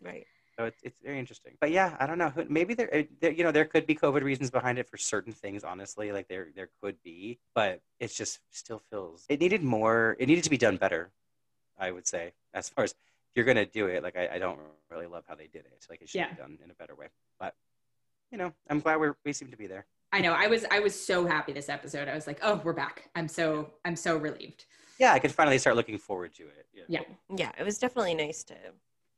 Right. 0.00 0.26
So 0.62 0.66
it's, 0.66 0.80
it's 0.84 1.00
very 1.00 1.18
interesting. 1.18 1.54
But 1.60 1.72
yeah, 1.72 1.96
I 1.98 2.06
don't 2.06 2.18
know. 2.18 2.32
Maybe 2.48 2.74
there, 2.74 3.04
there, 3.20 3.32
you 3.32 3.42
know, 3.42 3.50
there 3.50 3.64
could 3.64 3.84
be 3.84 3.96
COVID 3.96 4.22
reasons 4.22 4.48
behind 4.48 4.78
it 4.78 4.88
for 4.88 4.96
certain 4.96 5.32
things. 5.32 5.64
Honestly, 5.64 6.12
like 6.12 6.28
there, 6.28 6.48
there 6.54 6.68
could 6.80 7.02
be, 7.02 7.40
but 7.52 7.80
it's 7.98 8.16
just 8.16 8.38
still 8.50 8.80
feels 8.90 9.26
it 9.28 9.40
needed 9.40 9.64
more. 9.64 10.16
It 10.20 10.28
needed 10.28 10.44
to 10.44 10.50
be 10.50 10.56
done 10.58 10.76
better. 10.76 11.10
I 11.76 11.90
would 11.90 12.06
say, 12.06 12.30
as 12.54 12.68
far 12.68 12.84
as 12.84 12.92
if 12.92 12.96
you're 13.34 13.44
gonna 13.44 13.66
do 13.66 13.86
it, 13.88 14.04
like 14.04 14.16
I, 14.16 14.28
I 14.34 14.38
don't 14.38 14.60
really 14.88 15.06
love 15.06 15.24
how 15.26 15.34
they 15.34 15.48
did 15.48 15.64
it. 15.64 15.84
Like 15.90 16.00
it 16.00 16.08
should 16.08 16.20
Yeah. 16.20 16.30
be 16.30 16.36
done 16.36 16.58
in 16.64 16.70
a 16.70 16.74
better 16.74 16.94
way. 16.94 17.06
But 17.40 17.54
you 18.30 18.38
know, 18.38 18.52
I'm 18.70 18.78
glad 18.78 19.00
we're 19.00 19.16
we 19.24 19.32
seem 19.32 19.50
to 19.50 19.56
be 19.56 19.66
there. 19.66 19.86
I 20.12 20.20
know. 20.20 20.32
I 20.32 20.46
was 20.46 20.64
I 20.70 20.78
was 20.78 20.94
so 20.94 21.26
happy 21.26 21.52
this 21.52 21.68
episode. 21.68 22.06
I 22.06 22.14
was 22.14 22.28
like, 22.28 22.38
oh, 22.42 22.60
we're 22.62 22.72
back. 22.72 23.10
I'm 23.16 23.26
so 23.26 23.68
I'm 23.84 23.96
so 23.96 24.16
relieved. 24.16 24.66
Yeah, 25.00 25.12
I 25.12 25.18
could 25.18 25.32
finally 25.32 25.58
start 25.58 25.74
looking 25.74 25.98
forward 25.98 26.32
to 26.34 26.44
it. 26.44 26.66
Yeah. 26.88 27.00
Yeah, 27.36 27.50
it 27.58 27.64
was 27.64 27.78
definitely 27.78 28.14
nice 28.14 28.44
to 28.44 28.54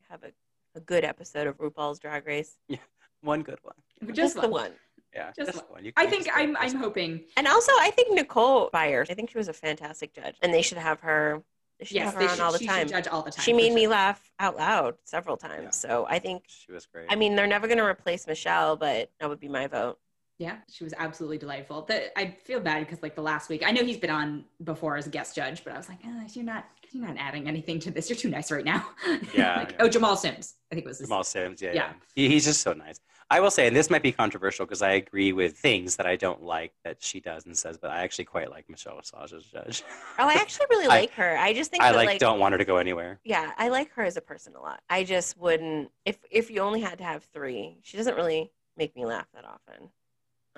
have 0.08 0.22
a, 0.22 0.28
a 0.74 0.80
good 0.80 1.04
episode 1.04 1.46
of 1.46 1.58
RuPaul's 1.58 1.98
Drag 1.98 2.26
Race. 2.26 2.56
Yeah, 2.68 2.78
One 3.20 3.42
good 3.42 3.58
one. 3.62 4.14
Just, 4.14 4.34
the 4.34 4.42
one. 4.42 4.50
one. 4.50 4.72
Yeah, 5.14 5.30
Just 5.36 5.52
just 5.52 5.70
one. 5.70 5.84
You 5.84 5.92
I 5.96 6.06
think 6.06 6.24
just 6.26 6.36
I'm 6.36 6.56
I'm 6.56 6.72
one. 6.72 6.82
hoping. 6.82 7.20
And 7.36 7.46
also, 7.46 7.72
I 7.80 7.90
think 7.90 8.12
Nicole 8.14 8.68
Byers, 8.72 9.08
I 9.10 9.14
think 9.14 9.30
she 9.30 9.38
was 9.38 9.48
a 9.48 9.52
fantastic 9.52 10.12
judge, 10.12 10.34
and 10.42 10.52
they 10.52 10.62
should 10.62 10.78
have 10.78 11.00
her. 11.00 11.42
They 11.78 11.86
should 11.86 11.96
Yes, 11.96 12.04
have 12.06 12.14
her 12.14 12.20
they 12.20 12.26
on 12.26 12.36
should, 12.36 12.42
all 12.42 12.52
the 12.52 12.58
she 12.58 12.66
time. 12.66 12.88
judge 12.88 13.06
all 13.08 13.22
the 13.22 13.30
time. 13.30 13.42
She 13.44 13.52
for 13.52 13.56
made 13.56 13.72
me 13.72 13.88
laugh 13.88 14.30
out 14.38 14.56
loud 14.56 14.94
several 15.04 15.36
times. 15.36 15.62
Yeah. 15.62 15.70
So 15.70 16.06
I 16.08 16.18
think, 16.18 16.44
She 16.46 16.70
was 16.72 16.86
great. 16.86 17.06
I 17.08 17.16
mean, 17.16 17.34
they're 17.36 17.46
never 17.46 17.66
going 17.66 17.78
to 17.78 17.84
replace 17.84 18.26
Michelle, 18.26 18.76
but 18.76 19.10
that 19.20 19.28
would 19.28 19.40
be 19.40 19.48
my 19.48 19.66
vote. 19.66 19.98
Yeah, 20.38 20.56
she 20.70 20.82
was 20.84 20.94
absolutely 20.98 21.38
delightful. 21.38 21.82
The, 21.82 22.16
I 22.18 22.36
feel 22.44 22.58
bad 22.60 22.80
because 22.84 23.02
like 23.02 23.14
the 23.14 23.22
last 23.22 23.48
week, 23.48 23.62
I 23.64 23.70
know 23.70 23.84
he's 23.84 23.96
been 23.98 24.10
on 24.10 24.44
before 24.62 24.96
as 24.96 25.06
a 25.06 25.10
guest 25.10 25.34
judge, 25.36 25.62
but 25.62 25.72
I 25.72 25.76
was 25.76 25.88
like, 25.88 26.04
eh, 26.04 26.26
you're 26.32 26.44
not 26.44 26.64
you're 26.94 27.06
not 27.06 27.16
adding 27.18 27.48
anything 27.48 27.78
to 27.80 27.90
this. 27.90 28.08
You're 28.08 28.16
too 28.16 28.30
nice 28.30 28.50
right 28.50 28.64
now. 28.64 28.86
Yeah, 29.34 29.56
like, 29.58 29.70
yeah. 29.72 29.76
oh, 29.80 29.88
Jamal 29.88 30.16
Sims. 30.16 30.54
I 30.70 30.74
think 30.76 30.86
it 30.86 30.88
was 30.88 30.98
his. 30.98 31.08
Jamal 31.08 31.24
Sims, 31.24 31.60
yeah, 31.60 31.70
Yeah. 31.72 31.74
yeah. 31.74 31.92
He, 32.14 32.28
he's 32.28 32.44
just 32.44 32.62
so 32.62 32.72
nice. 32.72 33.00
I 33.30 33.40
will 33.40 33.50
say, 33.50 33.66
and 33.66 33.74
this 33.74 33.90
might 33.90 34.02
be 34.02 34.12
controversial 34.12 34.64
because 34.66 34.82
I 34.82 34.92
agree 34.92 35.32
with 35.32 35.56
things 35.56 35.96
that 35.96 36.06
I 36.06 36.14
don't 36.14 36.42
like 36.42 36.72
that 36.84 37.02
she 37.02 37.20
does 37.20 37.46
and 37.46 37.56
says, 37.56 37.78
but 37.78 37.90
I 37.90 38.02
actually 38.04 38.26
quite 38.26 38.50
like 38.50 38.68
Michelle 38.68 38.96
Visage 39.00 39.32
as 39.32 39.44
judge. 39.44 39.82
Oh, 40.18 40.28
I 40.28 40.34
actually 40.34 40.66
really 40.70 40.84
I- 40.96 41.00
like 41.00 41.12
her. 41.14 41.36
I 41.36 41.52
just 41.52 41.70
think 41.70 41.82
I 41.82 41.90
that, 41.92 41.96
like, 41.96 42.06
like, 42.06 42.18
don't 42.20 42.38
want 42.38 42.52
her 42.52 42.58
to 42.58 42.64
go 42.64 42.76
anywhere. 42.76 43.18
yeah, 43.24 43.52
I 43.58 43.68
like 43.70 43.90
her 43.94 44.04
as 44.04 44.16
a 44.16 44.20
person 44.20 44.54
a 44.54 44.60
lot. 44.60 44.80
I 44.88 45.04
just 45.04 45.36
wouldn't 45.38 45.90
if 46.04 46.18
if 46.30 46.50
you 46.50 46.60
only 46.60 46.80
had 46.80 46.98
to 46.98 47.04
have 47.04 47.24
three. 47.32 47.78
She 47.82 47.96
doesn't 47.96 48.14
really 48.14 48.52
make 48.76 48.94
me 48.94 49.04
laugh 49.04 49.26
that 49.34 49.44
often. 49.44 49.88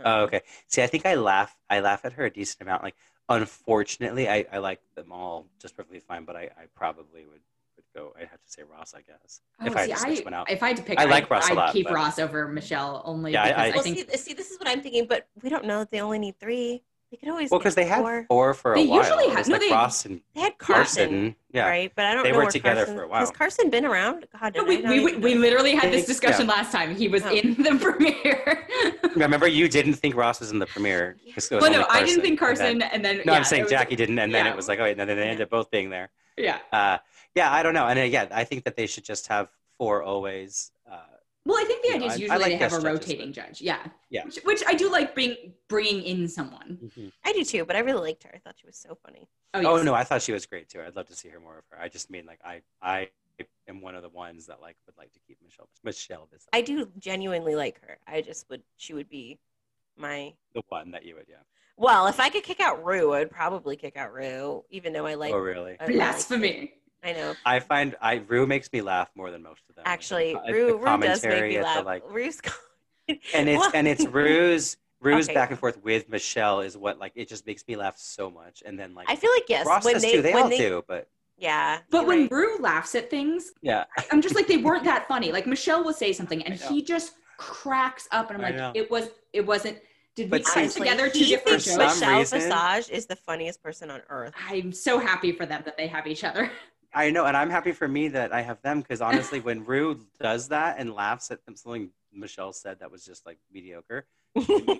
Oh, 0.04 0.12
Um, 0.18 0.20
okay. 0.24 0.42
See, 0.66 0.82
I 0.82 0.86
think 0.88 1.06
I 1.06 1.14
laugh. 1.14 1.56
I 1.70 1.80
laugh 1.80 2.04
at 2.04 2.12
her 2.14 2.26
a 2.26 2.30
decent 2.30 2.60
amount. 2.62 2.82
Like, 2.82 2.96
unfortunately, 3.28 4.28
I, 4.28 4.44
I 4.52 4.58
like 4.58 4.80
them 4.94 5.12
all 5.12 5.46
just 5.60 5.76
perfectly 5.76 6.00
fine, 6.00 6.24
but 6.24 6.36
I, 6.36 6.42
I 6.42 6.66
probably 6.74 7.24
would, 7.26 7.40
would 7.76 7.84
go. 7.94 8.12
I'd 8.16 8.28
have 8.28 8.42
to 8.42 8.50
say 8.50 8.62
Ross, 8.62 8.94
I 8.94 9.02
guess. 9.02 9.40
Oh, 9.60 9.66
if 9.66 9.76
I 9.76 9.84
see, 9.86 9.90
had 9.92 9.98
to 10.00 10.04
switch 10.06 10.24
one 10.24 10.34
out. 10.34 10.50
If 10.50 10.62
I 10.62 10.68
had 10.68 10.76
to 10.78 10.82
pick, 10.82 10.98
I 10.98 11.04
like 11.04 11.24
I'd, 11.24 11.30
Ross 11.30 11.48
a 11.48 11.52
I'd 11.52 11.56
lot, 11.56 11.72
keep 11.72 11.86
but- 11.86 11.94
Ross 11.94 12.18
over 12.18 12.48
Michelle 12.48 13.02
only 13.04 13.32
Yeah, 13.32 13.46
because 13.46 13.58
I, 13.60 13.66
I- 13.66 13.70
Well, 13.74 13.82
think 13.82 14.10
see, 14.10 14.16
see, 14.16 14.34
this 14.34 14.50
is 14.50 14.58
what 14.58 14.68
I'm 14.68 14.80
thinking, 14.82 15.06
but 15.08 15.28
we 15.42 15.48
don't 15.48 15.64
know 15.64 15.80
that 15.80 15.90
they 15.90 16.00
only 16.00 16.18
need 16.18 16.38
three. 16.38 16.82
They 17.10 17.16
could 17.18 17.28
always 17.28 17.50
Well, 17.50 17.60
because 17.60 17.76
they 17.76 17.84
had 17.84 18.00
four. 18.00 18.24
four 18.28 18.54
for 18.54 18.74
a 18.74 18.76
while. 18.78 18.82
They 18.84 18.90
while. 18.90 18.98
usually 19.02 19.24
It 19.32 19.38
was 19.38 19.48
no, 19.48 19.52
like 19.54 19.60
they- 19.60 19.70
Ross 19.70 20.04
and 20.06 20.20
They 20.34 20.40
had 20.40 20.58
Carson, 20.58 21.08
Carson. 21.08 21.36
Yeah. 21.52 21.68
right? 21.68 21.92
But 21.94 22.04
I 22.06 22.14
don't 22.14 22.24
They 22.24 22.32
know 22.32 22.38
were 22.38 22.50
together 22.50 22.80
Carson, 22.80 22.96
for 22.96 23.02
a 23.04 23.08
while. 23.08 23.20
Has 23.20 23.30
Carson 23.30 23.70
been 23.70 23.84
around? 23.86 24.26
God, 24.40 24.56
No, 24.56 24.64
we, 24.64 24.78
we, 24.82 25.04
we, 25.04 25.16
we 25.16 25.34
literally 25.36 25.74
had 25.76 25.92
this 25.92 26.02
Yeah. 26.02 26.06
discussion 26.08 26.46
last 26.48 26.72
time. 26.72 26.96
He 26.96 27.06
was 27.06 27.22
Oh. 27.24 27.30
in 27.30 27.54
the 27.62 27.76
premiere. 27.80 28.66
Remember, 29.14 29.46
you 29.46 29.68
didn't 29.68 29.94
think 29.94 30.16
Ross 30.16 30.40
was 30.40 30.50
in 30.50 30.58
the 30.58 30.66
premiere. 30.66 31.16
was 31.36 31.48
well, 31.50 31.60
no, 31.60 31.66
only 31.66 31.84
I 31.90 32.04
didn't 32.04 32.22
think 32.22 32.40
and 32.42 32.58
then- 32.58 32.80
Carson, 32.80 32.82
and 32.82 33.04
then 33.04 33.16
no, 33.24 33.32
yeah, 33.32 33.38
I'm 33.38 33.44
saying 33.44 33.60
it 33.60 33.64
was- 33.64 33.70
Jackie 33.70 33.94
didn't, 33.96 34.18
and 34.18 34.34
then 34.34 34.44
yeah. 34.46 34.50
it 34.52 34.56
was 34.56 34.66
like, 34.66 34.80
oh, 34.80 34.82
wait, 34.82 34.98
and 34.98 35.08
then 35.08 35.16
they 35.16 35.22
ended 35.22 35.42
up 35.42 35.50
both 35.50 35.70
being 35.70 35.90
there. 35.90 36.10
Yeah. 36.36 36.58
Uh, 36.72 36.98
yeah, 37.36 37.52
I 37.52 37.62
don't 37.62 37.72
know, 37.74 37.86
and 37.86 37.98
uh, 37.98 38.02
yeah, 38.02 38.26
I 38.32 38.42
think 38.44 38.64
that 38.64 38.76
they 38.76 38.86
should 38.86 39.04
just 39.04 39.28
have 39.28 39.48
four 39.78 40.02
always. 40.02 40.72
Well, 41.46 41.56
I 41.58 41.64
think 41.64 41.82
the 41.82 41.88
You 41.92 41.98
know, 42.00 42.06
idea 42.06 42.06
is 42.06 42.12
I- 42.12 42.14
I 42.14 42.18
usually 42.38 42.38
like 42.52 42.58
they 42.58 42.64
have 42.64 42.72
a 42.72 42.80
rotating 42.80 43.32
judge. 43.32 43.60
Yeah. 43.60 43.78
Yeah. 44.10 44.24
Which, 44.24 44.38
which 44.44 44.62
I 44.66 44.74
do 44.74 44.90
like 44.90 45.14
bring, 45.14 45.54
bringing 45.68 46.02
in 46.02 46.26
someone. 46.28 46.78
Mm-hmm. 46.82 47.08
I 47.24 47.32
do 47.32 47.44
too, 47.44 47.64
but 47.64 47.76
I 47.76 47.78
really 47.80 48.00
liked 48.00 48.24
her. 48.24 48.30
I 48.34 48.38
thought 48.38 48.56
she 48.60 48.66
was 48.66 48.76
so 48.76 48.96
funny. 49.06 49.28
Oh, 49.54 49.64
Oh 49.78 49.82
no, 49.82 49.94
I 49.94 50.02
thought 50.04 50.22
she 50.22 50.32
was 50.32 50.44
great 50.44 50.68
too. 50.68 50.82
I'd 50.82 50.96
love 50.96 51.06
to 51.06 51.14
see 51.14 51.28
her 51.28 51.38
more 51.38 51.56
of 51.58 51.64
her. 51.70 51.80
I 51.80 51.88
just 51.88 52.10
mean 52.10 52.26
like 52.26 52.40
I 52.44 52.62
I 52.82 53.08
am 53.68 53.80
one 53.80 53.94
of 53.94 54.02
the 54.02 54.08
ones 54.08 54.46
that 54.46 54.60
like 54.60 54.76
would 54.86 54.98
like 54.98 55.12
to 55.12 55.20
keep 55.20 55.38
Michelle 55.44 55.68
Michelle 55.84 56.26
Visage, 56.32 56.48
I 56.52 56.62
do 56.62 56.90
genuinely 56.98 57.54
like 57.54 57.80
her. 57.82 57.98
I 58.08 58.22
just 58.22 58.50
would. 58.50 58.62
She 58.76 58.92
would 58.92 59.08
be 59.08 59.38
my. 59.96 60.34
the 60.54 60.62
one 60.68 60.90
that 60.90 61.04
you 61.04 61.14
would 61.14 61.26
yeah. 61.28 61.36
Well, 61.78 62.06
if 62.08 62.18
I 62.20 62.28
could 62.30 62.42
kick 62.42 62.58
out 62.60 62.84
Ru, 62.84 63.12
I'd 63.14 63.30
probably 63.30 63.76
kick 63.76 63.96
out 63.96 64.12
Ru, 64.12 64.64
even 64.70 64.92
though 64.92 65.06
I 65.06 65.14
like. 65.14 65.32
oh 65.32 65.38
really? 65.38 65.76
I 65.78 65.84
like- 65.86 65.94
Blasphemy. 65.94 66.72
I 67.06 67.12
know. 67.12 67.34
I 67.44 67.60
find 67.60 67.94
I 68.00 68.16
Ru 68.26 68.46
makes 68.46 68.72
me 68.72 68.82
laugh 68.82 69.10
more 69.14 69.30
than 69.30 69.42
most 69.42 69.60
of 69.68 69.76
them. 69.76 69.84
Actually, 69.86 70.36
The 70.46 70.52
Ru, 70.52 70.66
the 70.66 70.74
Ru 70.76 70.98
does 71.00 71.22
make 71.22 71.42
me 71.44 71.56
at 71.56 71.60
the, 71.60 71.66
laugh. 71.66 71.84
like, 71.84 72.02
Ru's. 72.10 72.40
and 73.34 73.48
it's 73.48 73.68
and 73.74 73.86
it's 73.86 74.04
Ru's 74.20 74.76
Ru's 75.00 75.26
Okay. 75.26 75.34
back 75.34 75.50
and 75.50 75.58
forth 75.58 75.82
with 75.84 76.08
Michelle 76.08 76.60
is 76.60 76.76
what 76.76 76.98
like 76.98 77.12
it 77.14 77.28
just 77.28 77.46
makes 77.46 77.62
me 77.68 77.76
laugh 77.76 77.96
so 77.96 78.30
much. 78.30 78.62
And 78.66 78.78
then 78.78 78.94
like 78.94 79.08
I 79.08 79.14
feel 79.16 79.30
like 79.32 79.44
yes, 79.48 79.66
Ross 79.66 79.84
when 79.84 79.94
does 79.94 80.02
they 80.02 80.12
too. 80.12 80.22
They 80.22 80.34
when 80.34 80.42
all 80.44 80.48
they 80.48 80.58
do, 80.58 80.82
but 80.88 81.08
yeah. 81.38 81.78
But 81.90 82.06
when 82.06 82.22
right. 82.22 82.32
Ru 82.32 82.58
laughs 82.58 82.94
at 82.96 83.08
things, 83.08 83.52
yeah. 83.62 83.84
I'm 84.10 84.20
just 84.20 84.34
like 84.34 84.48
they 84.48 84.56
weren't 84.66 84.84
that 84.84 85.06
funny. 85.06 85.30
Like 85.32 85.46
Michelle 85.46 85.84
will 85.84 85.92
say 85.92 86.12
something 86.12 86.42
and 86.42 86.54
he 86.54 86.82
just 86.82 87.12
cracks 87.38 88.08
up, 88.10 88.30
and 88.30 88.42
I'm 88.42 88.54
like, 88.58 88.74
it 88.76 88.90
was, 88.90 89.10
it 89.34 89.46
wasn't. 89.46 89.78
Did 90.14 90.30
we 90.30 90.38
But 90.38 90.44
put 90.46 90.70
together 90.70 91.10
two 91.10 91.18
he 91.18 91.26
different 91.26 91.60
shows? 91.60 91.76
Michelle 91.76 92.18
reason- 92.20 92.40
Visage 92.40 92.88
is 92.90 93.04
the 93.04 93.16
funniest 93.16 93.62
person 93.62 93.90
on 93.90 94.00
earth. 94.08 94.32
I'm 94.48 94.72
so 94.72 94.98
happy 94.98 95.30
for 95.32 95.44
them 95.44 95.60
that 95.66 95.76
they 95.76 95.86
have 95.88 96.06
each 96.06 96.24
other. 96.24 96.50
I 96.94 97.10
know, 97.10 97.26
and 97.26 97.36
I'm 97.36 97.50
happy 97.50 97.72
for 97.72 97.86
me 97.86 98.08
that 98.08 98.32
I 98.32 98.42
have 98.42 98.60
them 98.62 98.80
because 98.80 99.00
honestly, 99.00 99.40
when 99.40 99.64
Ru 99.64 100.00
does 100.20 100.48
that 100.48 100.76
and 100.78 100.94
laughs 100.94 101.30
at 101.30 101.40
something 101.44 101.90
Michelle 102.12 102.52
said 102.52 102.80
that 102.80 102.90
was 102.90 103.04
just 103.04 103.26
like 103.26 103.38
mediocre, 103.52 104.06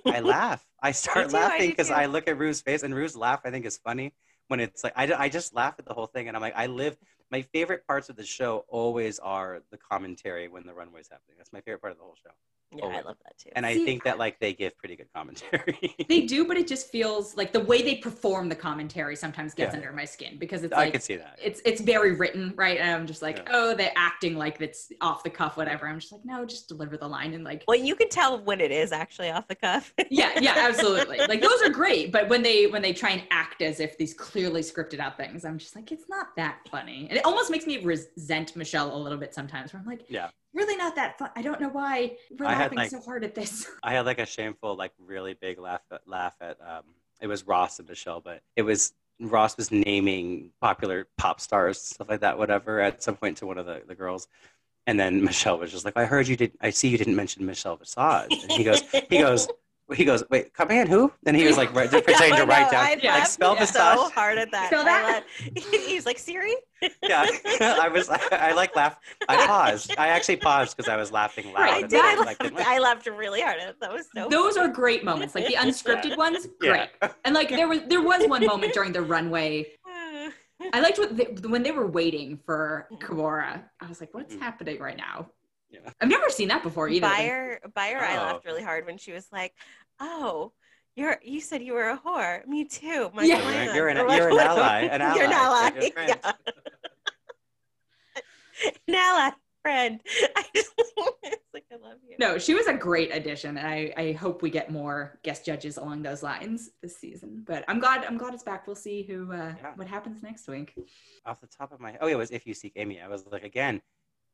I 0.07 0.21
laugh. 0.25 0.65
I 0.83 0.93
start 0.93 1.35
I 1.35 1.39
laughing 1.39 1.71
because 1.71 1.89
too. 1.89 1.95
I 1.95 2.07
look 2.07 2.29
at 2.29 2.39
Ru's 2.39 2.61
face, 2.61 2.83
and 2.83 2.95
Ru's 2.95 3.17
laugh 3.17 3.41
I 3.45 3.51
think 3.51 3.67
is 3.67 3.77
funny 3.79 4.13
when 4.49 4.61
it's 4.61 4.83
like 4.85 4.93
I, 4.97 5.13
I 5.13 5.29
just 5.29 5.55
laugh 5.55 5.75
at 5.79 5.85
the 5.87 5.95
whole 5.95 6.07
thing, 6.07 6.29
and 6.29 6.37
I'm 6.37 6.41
like 6.41 6.57
I 6.57 6.67
live. 6.67 6.97
My 7.31 7.43
favorite 7.43 7.87
parts 7.87 8.09
of 8.09 8.15
the 8.15 8.25
show 8.25 8.65
always 8.69 9.19
are 9.19 9.61
the 9.73 9.77
commentary 9.77 10.47
when 10.49 10.65
the 10.65 10.73
runway's 10.73 11.09
happening. 11.09 11.35
That's 11.37 11.53
my 11.53 11.61
favorite 11.61 11.81
part 11.81 11.93
of 11.93 11.99
the 11.99 12.05
whole 12.05 12.17
show, 12.23 12.31
Yeah, 12.75 12.87
I 12.87 13.01
love 13.03 13.17
that 13.25 13.39
too. 13.39 13.51
and 13.55 13.65
I 13.65 13.75
See, 13.75 13.85
think 13.85 14.05
that 14.05 14.19
like 14.19 14.39
they 14.41 14.53
give 14.53 14.77
pretty 14.77 14.97
good 14.97 15.09
commentary. 15.15 15.79
They 16.09 16.23
do, 16.23 16.47
but 16.47 16.57
it 16.57 16.67
just 16.67 16.91
feels 16.91 17.37
like 17.37 17.53
the 17.53 17.61
way 17.61 17.83
they 17.83 17.97
perform 17.97 18.49
the 18.49 18.55
commentary 18.55 19.17
sometimes 19.17 19.55
gets 19.55 19.73
Yeah. 19.73 19.79
under 19.79 19.93
my 19.93 20.05
skin 20.05 20.37
because 20.39 20.63
it's 20.65 20.73
I 20.75 20.85
like 20.85 20.93
could 20.93 21.03
see 21.03 21.17
that. 21.17 21.39
it's 21.43 21.61
it's 21.65 21.81
very 21.81 22.13
written, 22.17 22.53
right? 22.57 22.79
And 22.79 22.91
I'm 22.91 23.07
just 23.07 23.23
like, 23.23 23.39
Yeah. 23.39 23.45
oh, 23.53 23.75
they're 23.75 23.93
acting 23.97 24.37
like 24.37 24.61
it's 24.61 24.91
off 25.01 25.23
the 25.23 25.31
cuff, 25.31 25.57
whatever. 25.57 25.89
I'm 25.89 25.99
just 26.01 26.13
like, 26.13 26.25
no, 26.25 26.45
just 26.45 26.69
deliver 26.69 26.97
the 26.97 27.09
line 27.09 27.35
and 27.35 27.45
like, 27.45 27.65
well, 27.69 27.79
you 27.79 27.95
can 27.97 28.09
tell 28.09 28.39
when 28.43 28.61
it 28.61 28.71
is 28.73 28.93
actually 28.93 29.31
off 29.31 29.47
the 29.49 29.55
cuff. 29.55 29.93
yeah, 30.11 30.39
yeah, 30.41 30.55
absolutely. 30.57 31.19
Like 31.19 31.41
those 31.41 31.63
are 31.63 31.71
great, 31.83 32.13
but 32.13 32.29
when 32.29 32.43
they 32.43 32.67
when 32.67 32.83
they 32.83 32.93
try 32.93 33.11
and 33.11 33.23
act 33.31 33.63
as 33.63 33.81
if 33.81 33.97
these 33.99 34.13
clearly 34.15 34.61
scripted 34.61 34.99
out 34.99 35.17
things, 35.17 35.45
I'm 35.45 35.59
just 35.59 35.75
like, 35.77 35.93
it's 35.93 36.09
not 36.09 36.29
that 36.37 36.59
funny. 36.71 37.07
And 37.09 37.19
it 37.19 37.25
almost 37.25 37.51
makes 37.51 37.67
me 37.67 37.79
resent 37.85 38.55
Michelle 38.57 38.95
a 38.95 38.99
little 38.99 39.19
bit 39.19 39.35
sometimes. 39.35 39.73
Where 39.73 39.81
I'm 39.81 39.87
like, 39.87 40.05
Yeah. 40.09 40.29
Really 40.57 40.77
not 40.77 40.97
that 40.97 41.19
fun. 41.19 41.31
I 41.37 41.43
don't 41.43 41.61
know 41.61 41.69
why 41.69 42.17
we're 42.37 42.47
I 42.47 42.59
laughing 42.59 42.79
like- 42.79 42.91
so 42.91 43.01
hard 43.01 43.23
at 43.23 43.35
this. 43.35 43.67
I 43.83 43.93
had 43.93 44.07
like 44.07 44.19
a 44.19 44.27
shameful, 44.27 44.75
like 44.75 44.93
really 44.99 45.35
big 45.35 45.59
laugh 45.59 45.83
at, 45.93 46.01
laugh 46.09 46.35
at 46.41 46.59
um 46.61 46.83
it 47.21 47.29
was 47.29 47.47
Ross 47.47 47.79
and 47.79 47.89
Michelle, 47.89 48.21
but 48.21 48.43
it 48.57 48.63
was 48.63 48.93
Ross 49.21 49.57
was 49.57 49.71
naming 49.71 50.51
popular 50.61 51.07
pop 51.17 51.41
stars, 51.41 51.81
stuff 51.81 52.09
like 52.09 52.21
that, 52.21 52.37
whatever, 52.37 52.81
at 52.81 53.03
some 53.03 53.17
point 53.17 53.39
to 53.39 53.47
one 53.47 53.57
of 53.57 53.65
the, 53.65 53.83
the 53.87 53.95
girls. 53.95 54.29
And 54.87 55.01
then 55.01 55.25
Michelle 55.25 55.59
was 55.59 55.73
just 55.73 55.85
like, 55.85 55.97
I 55.97 56.05
heard 56.05 56.29
you 56.29 56.37
did 56.37 56.53
I 56.61 56.71
see 56.71 56.89
you 56.89 56.99
didn't 56.99 57.17
mention 57.17 57.45
Michelle 57.47 57.77
Visage. 57.77 58.43
And 58.43 58.53
he 58.53 58.65
goes, 58.65 58.83
he 59.11 59.19
goes, 59.19 59.49
he 59.95 60.05
goes, 60.05 60.25
wait, 60.31 60.53
come 60.53 60.71
in, 60.73 60.89
who? 60.89 61.13
Then 61.23 61.35
he 61.37 61.45
was 61.47 61.57
like 61.57 61.73
right, 61.75 61.89
pretending 61.91 62.31
No, 62.31 62.37
to 62.39 62.47
write 62.47 62.71
down 62.71 62.85
I 62.85 62.95
like 63.19 63.27
spell 63.27 63.55
yeah. 63.55 63.65
so 63.67 63.81
Visage. 64.03 64.13
hard 64.15 64.39
at 64.39 64.51
that. 64.51 64.67
Spell 64.67 64.85
that? 64.85 65.25
He's 65.57 66.07
like 66.07 66.19
Siri. 66.19 66.55
Yeah. 67.03 67.27
I 67.61 67.89
was 67.89 68.09
I 68.11 68.53
like 68.53 68.77
laugh. 68.77 68.99
I 69.29 69.47
paused. 69.47 69.95
I 69.97 70.09
actually 70.09 70.37
paused 70.37 70.77
because 70.77 70.91
I 70.91 70.97
was 70.97 71.11
laughing 71.13 71.47
loud. 71.53 71.61
Right, 71.63 71.73
I 71.75 71.79
and 71.81 71.89
did. 71.89 72.05
I, 72.05 72.13
I 72.13 72.15
like, 72.17 72.43
laughed, 72.43 72.67
I 72.67 72.79
laughed 72.79 73.07
really 73.07 73.41
hard 73.41 73.61
at 73.61 73.69
it. 73.71 73.77
That 73.81 73.93
was 73.93 74.07
so. 74.15 74.29
Those 74.29 74.57
are 74.57 74.69
great 74.69 75.03
moments, 75.05 75.35
like 75.35 75.47
the 75.47 75.55
unscripted 75.55 76.17
ones, 76.19 76.47
great. 76.61 76.89
yeah. 77.03 77.13
And 77.25 77.35
like 77.35 77.49
there 77.49 77.67
was 77.69 77.81
there 77.87 78.03
was 78.03 78.29
one 78.29 78.45
moment 78.45 78.75
during 78.75 78.93
the 78.93 79.03
runway. 79.03 79.67
I 80.73 80.81
liked 80.81 80.99
what 80.99 81.17
they, 81.17 81.25
when 81.49 81.63
they 81.63 81.71
were 81.73 81.87
waiting 81.87 82.39
for 82.45 82.89
Kahmora. 83.01 83.63
I 83.81 83.87
was 83.89 84.01
like, 84.01 84.13
"What's 84.15 84.35
Mhm. 84.35 84.41
happening 84.41 84.79
right 84.81 84.97
now?" 84.97 85.31
Yeah. 85.71 85.81
I've 86.01 86.09
never 86.09 86.31
seen 86.31 86.49
that 86.49 86.63
before 86.63 86.89
either. 86.89 87.07
Byer, 87.07 87.59
Byer, 87.73 88.01
I 88.01 88.17
Oh. 88.17 88.23
laughed 88.23 88.45
really 88.45 88.63
hard 88.63 88.87
when 88.87 88.99
she 88.99 89.13
was 89.13 89.27
like, 89.33 89.53
"Oh, 90.01 90.53
you're 90.95 91.19
you 91.23 91.41
said 91.41 91.63
you 91.63 91.75
were 91.75 91.91
a 91.91 91.99
whore. 91.99 92.47
Me 92.47 92.65
too. 92.65 93.11
My 93.15 93.25
Yeah. 93.25 93.41
plan." 93.41 93.75
You're 93.75 93.89
an- 93.89 93.99
Or 94.07 94.09
you're 94.15 94.31
an 94.31 94.39
ally, 94.39 94.81
an 94.83 95.01
You're 95.17 95.25
an 95.25 95.33
ally. 95.33 95.59
ally. 95.59 95.71
You're 95.73 95.81
good 95.81 95.93
friends. 95.93 96.15
Yeah. 96.25 96.33
an 98.89 98.95
ally 98.95 99.31
friend. 99.63 100.01
I 100.37 100.45
just, 100.55 100.73
it's 101.25 101.43
like 101.53 101.65
I 101.73 101.77
love 101.77 101.99
you. 102.09 102.15
No, 102.21 102.39
she 102.39 102.55
was 102.55 102.69
a 102.69 102.73
great 102.75 103.13
addition, 103.15 103.59
and 103.59 103.67
I, 103.67 103.93
I 103.97 104.13
hope 104.13 104.41
we 104.41 104.49
get 104.51 104.71
more 104.71 105.19
guest 105.25 105.45
judges 105.45 105.77
along 105.77 106.03
those 106.03 106.23
lines 106.23 106.71
this 106.83 106.97
season. 106.97 107.43
But 107.45 107.65
I'm 107.67 107.81
glad 107.81 108.05
I'm 108.05 108.17
glad 108.17 108.33
it's 108.35 108.45
back. 108.45 108.67
We'll 108.69 108.77
see 108.77 109.03
who 109.03 109.33
uh, 109.33 109.55
Yeah. 109.61 109.73
what 109.75 109.89
happens 109.89 110.23
next 110.23 110.47
week. 110.47 110.75
Off 111.27 111.41
the 111.41 111.49
top 111.49 111.73
of 111.73 111.81
my 111.81 111.99
oh 112.01 112.07
yeah, 112.07 112.15
it 112.15 112.19
was 112.19 112.31
if 112.31 112.47
you 112.47 112.55
seek 112.55 112.75
Amy. 112.77 113.01
I 113.01 113.09
was 113.09 113.27
like 113.27 113.43
again, 113.43 113.83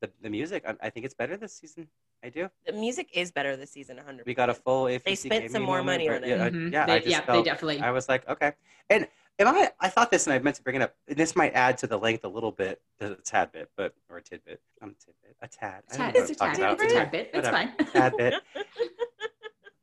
the 0.03 0.11
the 0.21 0.29
music. 0.29 0.65
I, 0.69 0.75
I 0.87 0.91
think 0.91 1.07
it's 1.07 1.15
better 1.15 1.37
this 1.39 1.55
season. 1.55 1.89
I 2.23 2.29
do. 2.29 2.51
The 2.67 2.73
music 2.73 3.09
is 3.15 3.33
better 3.33 3.57
this 3.57 3.71
season. 3.71 3.97
100. 3.97 4.27
We 4.27 4.35
got 4.35 4.51
a 4.51 4.55
full 4.55 4.87
if 4.89 5.03
They 5.05 5.15
spent 5.15 5.51
some 5.51 5.63
more 5.63 5.83
money 5.83 6.09
on 6.11 6.23
it. 6.25 6.29
Yeah, 6.29 6.45
I- 6.45 6.51
Mhm. 6.51 6.73
yeah. 6.73 6.87
they, 6.87 6.93
I 6.93 6.99
just 6.99 7.11
yeah, 7.11 7.21
they 7.35 7.43
definitely. 7.43 7.81
I 7.81 7.91
was 7.91 8.09
like 8.09 8.29
okay, 8.29 8.53
and. 8.91 9.09
Am 9.39 9.49
I, 9.49 9.71
I 9.81 9.89
thought 9.89 10.11
this, 10.11 10.27
and 10.27 10.35
I 10.35 10.39
meant 10.41 10.57
to 10.57 10.63
bring 10.63 10.77
it 10.77 10.83
up. 10.83 10.95
and 11.09 11.17
This 11.17 11.35
might 11.35 11.55
add 11.55 11.79
to 11.79 11.87
the 11.87 11.99
length 11.99 12.23
a 12.23 12.29
little 12.29 12.53
bit, 12.53 12.81
a 13.01 13.15
tad 13.15 13.51
bit, 13.51 13.71
but 13.79 13.95
or 14.11 14.19
a 14.19 14.23
tidbit. 14.23 14.61
I'm 14.83 14.95
tidbit, 15.05 15.35
a 15.41 15.49
tad. 15.49 15.83
I 15.91 15.97
don't 15.97 16.07
tad, 16.07 16.15
know 16.15 16.21
it's 16.21 16.31
a 16.31 16.35
what 16.35 16.43
I'm 16.51 16.55
tad, 16.57 16.61
talking 16.79 16.85
it's 16.85 16.93
a 16.93 16.97
tad 16.99 17.11
bit. 17.11 17.31
It's 17.33 17.49
fine. 17.49 17.73
tad 17.93 18.17
bit. 18.19 18.35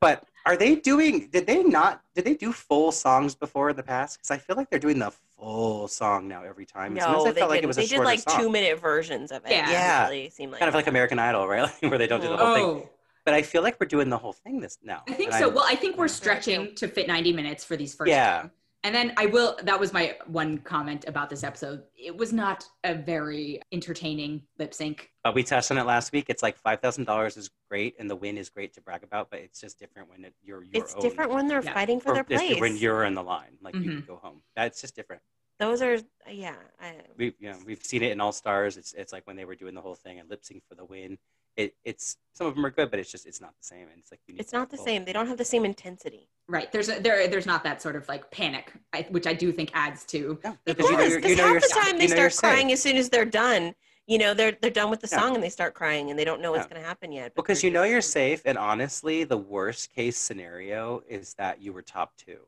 But 0.02 0.24
Are 0.46 0.56
they 0.58 0.76
doing? 0.76 1.30
Did 1.32 1.46
they 1.48 1.64
not? 1.64 2.02
Did 2.16 2.26
they 2.26 2.34
do 2.36 2.52
full 2.52 2.92
songs 2.92 3.36
before 3.36 3.70
in 3.70 3.76
the 3.76 3.84
past? 3.84 4.18
Because 4.18 4.32
I 4.32 4.38
feel 4.38 4.56
like 4.56 4.70
they're 4.70 4.80
doing 4.80 5.00
the 5.00 5.12
full 5.38 5.88
song 5.88 6.28
now 6.28 6.44
every 6.44 6.66
time. 6.66 6.94
And 6.94 7.02
sometimes 7.02 7.24
No, 7.24 7.30
I 7.30 7.34
they 7.34 7.40
felt 7.40 7.50
like 7.50 7.58
didn't. 7.58 7.64
it 7.66 7.68
was 7.68 7.78
a 7.78 7.82
they 7.82 7.88
did 7.88 8.00
like 8.04 8.20
song. 8.22 8.40
two 8.40 8.50
minute 8.50 8.80
versions 8.80 9.32
of 9.32 9.46
it. 9.46 9.52
Yeah. 9.52 9.70
Yeah. 9.70 10.06
It 10.06 10.10
really 10.10 10.30
seemed 10.30 10.52
like 10.54 10.60
kind 10.60 10.70
of 10.70 10.76
like. 10.76 10.88
American 10.88 11.20
Idol, 11.20 11.48
right? 11.56 11.70
Where 11.82 11.98
they 11.98 12.08
don't 12.08 12.22
do 12.22 12.30
the 12.30 12.38
whole 12.38 12.56
thing. 12.56 12.66
Oh, 12.66 12.90
But 13.26 13.34
I 13.34 13.42
feel 13.42 13.62
like 13.62 13.80
we're 13.80 13.86
doing 13.88 14.10
the 14.10 14.18
whole 14.18 14.34
thing 14.34 14.60
this 14.60 14.78
now. 14.82 15.04
I 15.08 15.14
think 15.14 15.32
And 15.34 15.40
so. 15.40 15.50
I- 15.50 15.54
Well, 15.54 15.66
I 15.68 15.76
think 15.76 15.98
we're 15.98 16.08
stretching 16.08 16.74
to 16.76 16.88
fit 16.88 17.08
90 17.08 17.34
minutes 17.34 17.64
for 17.64 17.76
these 17.76 17.94
first 17.94 18.10
Yeah. 18.10 18.44
two. 18.44 18.50
And 18.84 18.96
then 18.96 19.14
I 19.18 19.26
will, 19.26 19.58
that 19.64 19.78
was 19.78 19.92
my 19.92 20.16
one 20.28 20.58
comment 20.60 21.04
about 21.06 21.30
this 21.30 21.44
episode. 21.44 21.84
It 21.98 22.16
was 22.16 22.32
not 22.32 22.66
a 22.86 22.96
very 22.96 23.62
entertaining 23.74 24.44
lip 24.58 24.74
sync. 24.74 25.12
But 25.22 25.36
we 25.36 25.44
touched 25.44 25.70
on 25.72 25.78
it 25.78 25.84
last 25.86 26.14
week. 26.14 26.28
It's 26.30 26.42
like 26.42 26.58
five 26.58 26.80
thousand 26.80 27.04
dollars 27.04 27.36
is 27.36 27.50
great, 27.70 27.96
and 28.00 28.10
the 28.10 28.16
win 28.16 28.38
is 28.38 28.50
great 28.50 28.74
to 28.76 28.82
brag 28.82 29.04
about. 29.04 29.30
But 29.30 29.40
it's 29.40 29.60
just 29.60 29.80
different 29.80 30.10
when 30.10 30.24
it, 30.24 30.34
you're 30.42 30.64
your 30.64 30.82
It's 30.82 30.96
own. 30.96 31.02
different 31.02 31.32
when 31.32 31.48
they're 31.48 31.62
Yeah. 31.62 31.74
fighting 31.74 32.00
for 32.00 32.12
or 32.12 32.14
their 32.16 32.26
it's 32.30 32.42
place. 32.42 32.62
when 32.62 32.78
you're 32.78 33.04
in 33.04 33.16
the 33.16 33.24
line, 33.24 33.58
like 33.62 33.76
you 33.76 33.82
Mhm. 33.92 34.08
go 34.08 34.16
home. 34.16 34.42
That's 34.56 34.80
just 34.80 34.96
different. 34.96 35.22
Those 35.60 35.82
are 35.82 35.98
yeah. 36.32 36.56
I, 36.80 36.96
We 37.18 37.36
yeah, 37.38 37.58
we've 37.66 37.84
seen 37.84 38.02
it 38.02 38.14
in 38.14 38.22
All 38.22 38.32
Stars. 38.32 38.78
It's 38.78 38.94
it's 38.94 39.12
like 39.12 39.28
when 39.28 39.36
they 39.36 39.44
were 39.44 39.56
doing 39.56 39.76
the 39.76 39.82
whole 39.82 39.96
thing 39.96 40.20
and 40.20 40.30
lip 40.30 40.46
sync 40.46 40.64
for 40.70 40.76
the 40.76 40.86
win. 40.86 41.18
It 41.60 41.76
it's 41.84 42.18
some 42.34 42.48
of 42.48 42.56
them 42.56 42.66
are 42.66 42.70
good, 42.70 42.90
but 42.90 43.00
it's 43.00 43.12
just 43.12 43.26
it's 43.26 43.42
not 43.42 43.52
the 43.60 43.66
same. 43.74 43.82
And 43.92 43.98
it's 44.00 44.12
like 44.12 44.22
you 44.28 44.34
need 44.34 44.40
it's 44.40 44.54
not 44.54 44.70
the 44.70 44.78
both. 44.78 44.86
same. 44.86 45.04
They 45.06 45.12
don't 45.14 45.28
have 45.28 45.38
the 45.38 45.44
same 45.54 45.66
intensity. 45.66 46.30
Right. 46.48 46.72
There's 46.72 46.90
a, 46.90 47.00
there, 47.00 47.28
there's 47.28 47.46
not 47.46 47.64
that 47.66 47.82
sort 47.82 47.96
of 47.96 48.08
like 48.08 48.32
panic, 48.32 48.72
I, 48.94 49.06
which 49.12 49.28
I 49.28 49.34
do 49.34 49.52
think 49.52 49.70
adds 49.74 50.04
to. 50.06 50.40
No, 50.44 50.58
because 50.66 50.86
you 50.90 50.94
know 50.94 51.00
Yes, 51.00 51.10
you're- 51.10 51.22
because 51.22 51.32
you 51.32 51.38
know 51.38 51.44
half 51.44 51.52
you're 51.52 51.60
the 51.62 51.68
time 51.68 51.86
You 52.02 52.08
they 52.08 52.08
know 52.16 52.22
you're 52.22 52.30
start 52.30 52.34
safe. 52.34 52.40
crying 52.58 52.72
as 52.72 52.82
soon 52.82 52.96
as 52.98 53.10
they're 53.10 53.26
done. 53.26 53.76
You 54.08 54.18
know, 54.18 54.34
they're 54.34 54.54
they're 54.62 54.72
done 54.72 54.90
with 54.90 55.02
the 55.02 55.10
Yeah. 55.12 55.20
song 55.20 55.36
and 55.36 55.44
they 55.44 55.50
start 55.50 55.74
crying 55.76 56.10
and 56.10 56.18
they 56.18 56.26
don't 56.26 56.42
know 56.42 56.52
what's 56.54 56.64
Yeah. 56.66 56.70
going 56.70 56.82
to 56.82 56.88
happen 56.88 57.12
yet. 57.12 57.36
because 57.36 57.62
you 57.64 57.70
know 57.72 57.84
just- 57.84 57.92
you're 57.92 58.02
safe 58.02 58.42
and 58.46 58.58
honestly 58.58 59.26
the 59.26 59.38
worst 59.38 59.94
case 59.94 60.18
scenario 60.18 61.04
is 61.10 61.34
that 61.36 61.62
you 61.62 61.74
were 61.74 61.82
top 61.84 62.16
two 62.18 62.40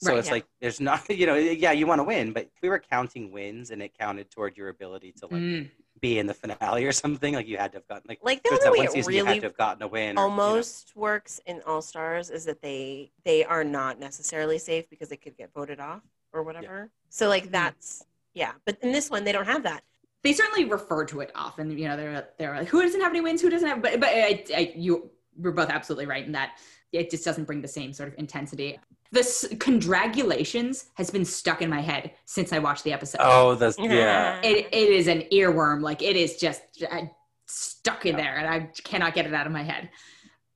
so 0.00 0.10
Right, 0.10 0.18
it's 0.18 0.28
yeah. 0.28 0.34
like 0.34 0.46
there's 0.62 0.80
not 0.80 1.02
you 1.20 1.26
know 1.26 1.34
yeah 1.34 1.72
you 1.72 1.86
want 1.86 1.98
to 1.98 2.04
win 2.04 2.32
but 2.32 2.48
we 2.62 2.68
were 2.70 2.78
counting 2.78 3.32
wins 3.32 3.70
and 3.70 3.82
it 3.82 3.92
counted 3.98 4.30
toward 4.30 4.56
your 4.56 4.68
ability 4.70 5.12
to 5.20 5.26
like 5.26 5.42
Mm. 5.42 5.70
Be 6.04 6.18
in 6.18 6.26
the 6.26 6.34
finale 6.34 6.84
or 6.84 6.92
something 6.92 7.34
like 7.34 7.48
you 7.48 7.56
had 7.56 7.72
to 7.72 7.78
have 7.78 7.88
gotten 7.88 8.06
like 8.08 8.20
Like 8.22 8.42
the 8.42 8.50
only 8.50 8.64
that 8.64 8.72
way 8.72 8.78
one 8.78 8.86
it 8.86 8.92
season 8.92 9.12
you 9.12 9.18
really 9.20 9.34
had 9.34 9.40
to 9.40 9.46
have 9.48 9.56
gotten 9.56 9.82
a 9.82 9.88
win 9.88 10.18
or, 10.18 10.28
you 10.28 10.36
know. 10.36 10.42
almost 10.42 10.94
works 10.94 11.40
in 11.46 11.62
All 11.66 11.82
Stars 11.82 12.30
is 12.30 12.44
that 12.44 12.60
they 12.60 13.10
they 13.24 13.44
are 13.44 13.64
not 13.64 13.98
necessarily 13.98 14.58
safe 14.58 14.88
because 14.90 15.08
they 15.08 15.16
could 15.16 15.36
get 15.36 15.52
voted 15.54 15.80
off 15.80 16.02
or 16.32 16.42
whatever. 16.42 16.90
So 17.08 17.28
like 17.28 17.46
Mhm. 17.46 17.52
that's 17.52 18.04
yeah. 18.34 18.52
But 18.66 18.78
in 18.82 18.92
this 18.92 19.08
one 19.10 19.24
they 19.24 19.32
don't 19.32 19.46
have 19.46 19.62
that. 19.70 19.82
They 20.22 20.32
certainly 20.32 20.64
refer 20.64 21.04
to 21.06 21.20
it 21.20 21.30
often. 21.34 21.70
You 21.78 21.88
know, 21.88 21.96
they're 21.96 22.28
they're 22.38 22.56
like, 22.56 22.68
who 22.68 22.82
doesn't 22.82 23.00
have 23.00 23.12
any 23.12 23.20
wins? 23.20 23.40
Who 23.42 23.50
doesn't 23.50 23.68
have? 23.68 23.80
But 23.82 24.00
but 24.00 24.08
I, 24.10 24.44
I, 24.60 24.72
you 24.76 25.10
we're 25.36 25.52
both 25.52 25.70
absolutely 25.70 26.06
right 26.06 26.24
in 26.24 26.32
that 26.32 26.50
it 26.94 27.10
just 27.10 27.24
doesn't 27.24 27.44
bring 27.44 27.60
the 27.60 27.68
same 27.68 27.92
sort 27.92 28.08
of 28.08 28.14
intensity. 28.18 28.78
This 29.12 29.46
congratulations 29.60 30.86
has 30.94 31.10
been 31.10 31.24
stuck 31.24 31.62
in 31.62 31.70
my 31.70 31.80
head 31.80 32.12
since 32.24 32.52
I 32.52 32.58
watched 32.58 32.84
the 32.84 32.92
episode. 32.92 33.18
oh 33.20 33.54
the 33.54 33.74
yeah 33.78 34.40
it, 34.42 34.66
it 34.72 34.88
is 34.90 35.06
an 35.08 35.22
earworm 35.32 35.82
like 35.82 36.02
it 36.02 36.16
is 36.16 36.36
just 36.36 36.62
uh, 36.90 37.02
stuck 37.46 38.06
in 38.06 38.16
Yeah. 38.16 38.22
there 38.24 38.36
and 38.38 38.48
i 38.48 38.70
cannot 38.82 39.14
get 39.14 39.26
it 39.26 39.34
out 39.34 39.46
of 39.46 39.52
my 39.52 39.62
head 39.62 39.90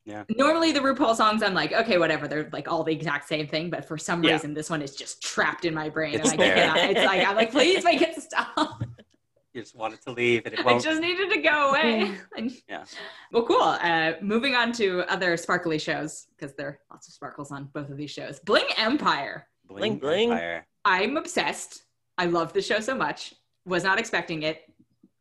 Yeah. 0.04 0.24
normally 0.30 0.72
the 0.72 0.80
rupaul 0.80 1.14
songs 1.14 1.42
i'm 1.42 1.54
like 1.54 1.72
okay 1.72 1.98
whatever 1.98 2.26
they're 2.26 2.48
like 2.52 2.66
all 2.66 2.82
the 2.82 2.92
exact 2.92 3.28
same 3.28 3.46
thing 3.46 3.68
but 3.70 3.84
for 3.84 3.96
some 3.98 4.24
Yeah. 4.24 4.32
reason 4.32 4.54
this 4.54 4.70
one 4.70 4.82
is 4.82 4.96
just 4.96 5.22
trapped 5.22 5.64
in 5.64 5.74
my 5.74 5.88
brain 5.88 6.14
It's 6.14 6.32
and 6.32 6.40
i 6.40 6.44
there. 6.44 6.54
cannot 6.56 6.78
it's 6.78 7.04
like 7.04 7.26
i'm 7.28 7.36
like 7.36 7.50
please 7.52 7.84
make 7.84 8.00
it 8.02 8.20
stop 8.20 8.82
you 9.58 9.62
just 9.64 9.76
want 9.76 9.92
it 9.94 10.00
to 10.02 10.12
leave 10.12 10.42
and 10.46 10.54
it 10.54 10.60
i 10.60 10.62
won't 10.62 10.82
just 10.82 11.00
needed 11.00 11.28
to 11.30 11.38
go 11.40 11.70
away 11.70 12.14
Yeah. 12.68 12.84
well 13.32 13.42
cool 13.44 13.60
uh 13.62 14.12
moving 14.22 14.54
on 14.54 14.72
to 14.72 15.02
other 15.12 15.36
sparkly 15.36 15.78
shows 15.78 16.26
because 16.36 16.54
there 16.54 16.68
are 16.68 16.78
lots 16.90 17.08
of 17.08 17.14
sparkles 17.14 17.50
on 17.50 17.64
both 17.74 17.90
of 17.90 17.96
these 17.96 18.10
shows 18.10 18.38
bling 18.40 18.66
empire 18.76 19.46
Bling, 19.66 19.98
bling. 19.98 20.30
Empire. 20.30 20.66
i'm 20.84 21.16
obsessed 21.16 21.82
i 22.16 22.24
love 22.26 22.52
the 22.52 22.62
show 22.62 22.80
so 22.80 22.94
much 22.94 23.34
was 23.66 23.82
not 23.84 23.98
expecting 23.98 24.42
it 24.44 24.62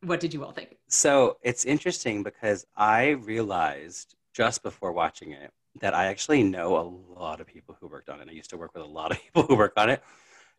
what 0.03 0.19
did 0.19 0.33
you 0.33 0.43
all 0.45 0.51
think 0.51 0.77
So 0.87 1.37
it's 1.41 1.65
interesting 1.65 2.21
because 2.23 2.65
I 2.77 3.09
realized 3.33 4.13
just 4.33 4.61
before 4.61 4.91
watching 4.93 5.31
it 5.31 5.51
that 5.81 5.93
I 5.95 6.05
actually 6.05 6.43
know 6.43 6.69
a 6.77 6.85
lot 7.19 7.41
of 7.41 7.47
people 7.47 7.75
who 7.79 7.87
worked 7.87 8.07
on 8.09 8.21
it. 8.21 8.27
I 8.29 8.31
used 8.31 8.51
to 8.51 8.57
work 8.57 8.73
with 8.75 8.83
a 8.83 8.87
lot 8.99 9.09
of 9.11 9.17
people 9.23 9.41
who 9.43 9.55
work 9.55 9.73
on 9.75 9.89
it. 9.89 10.03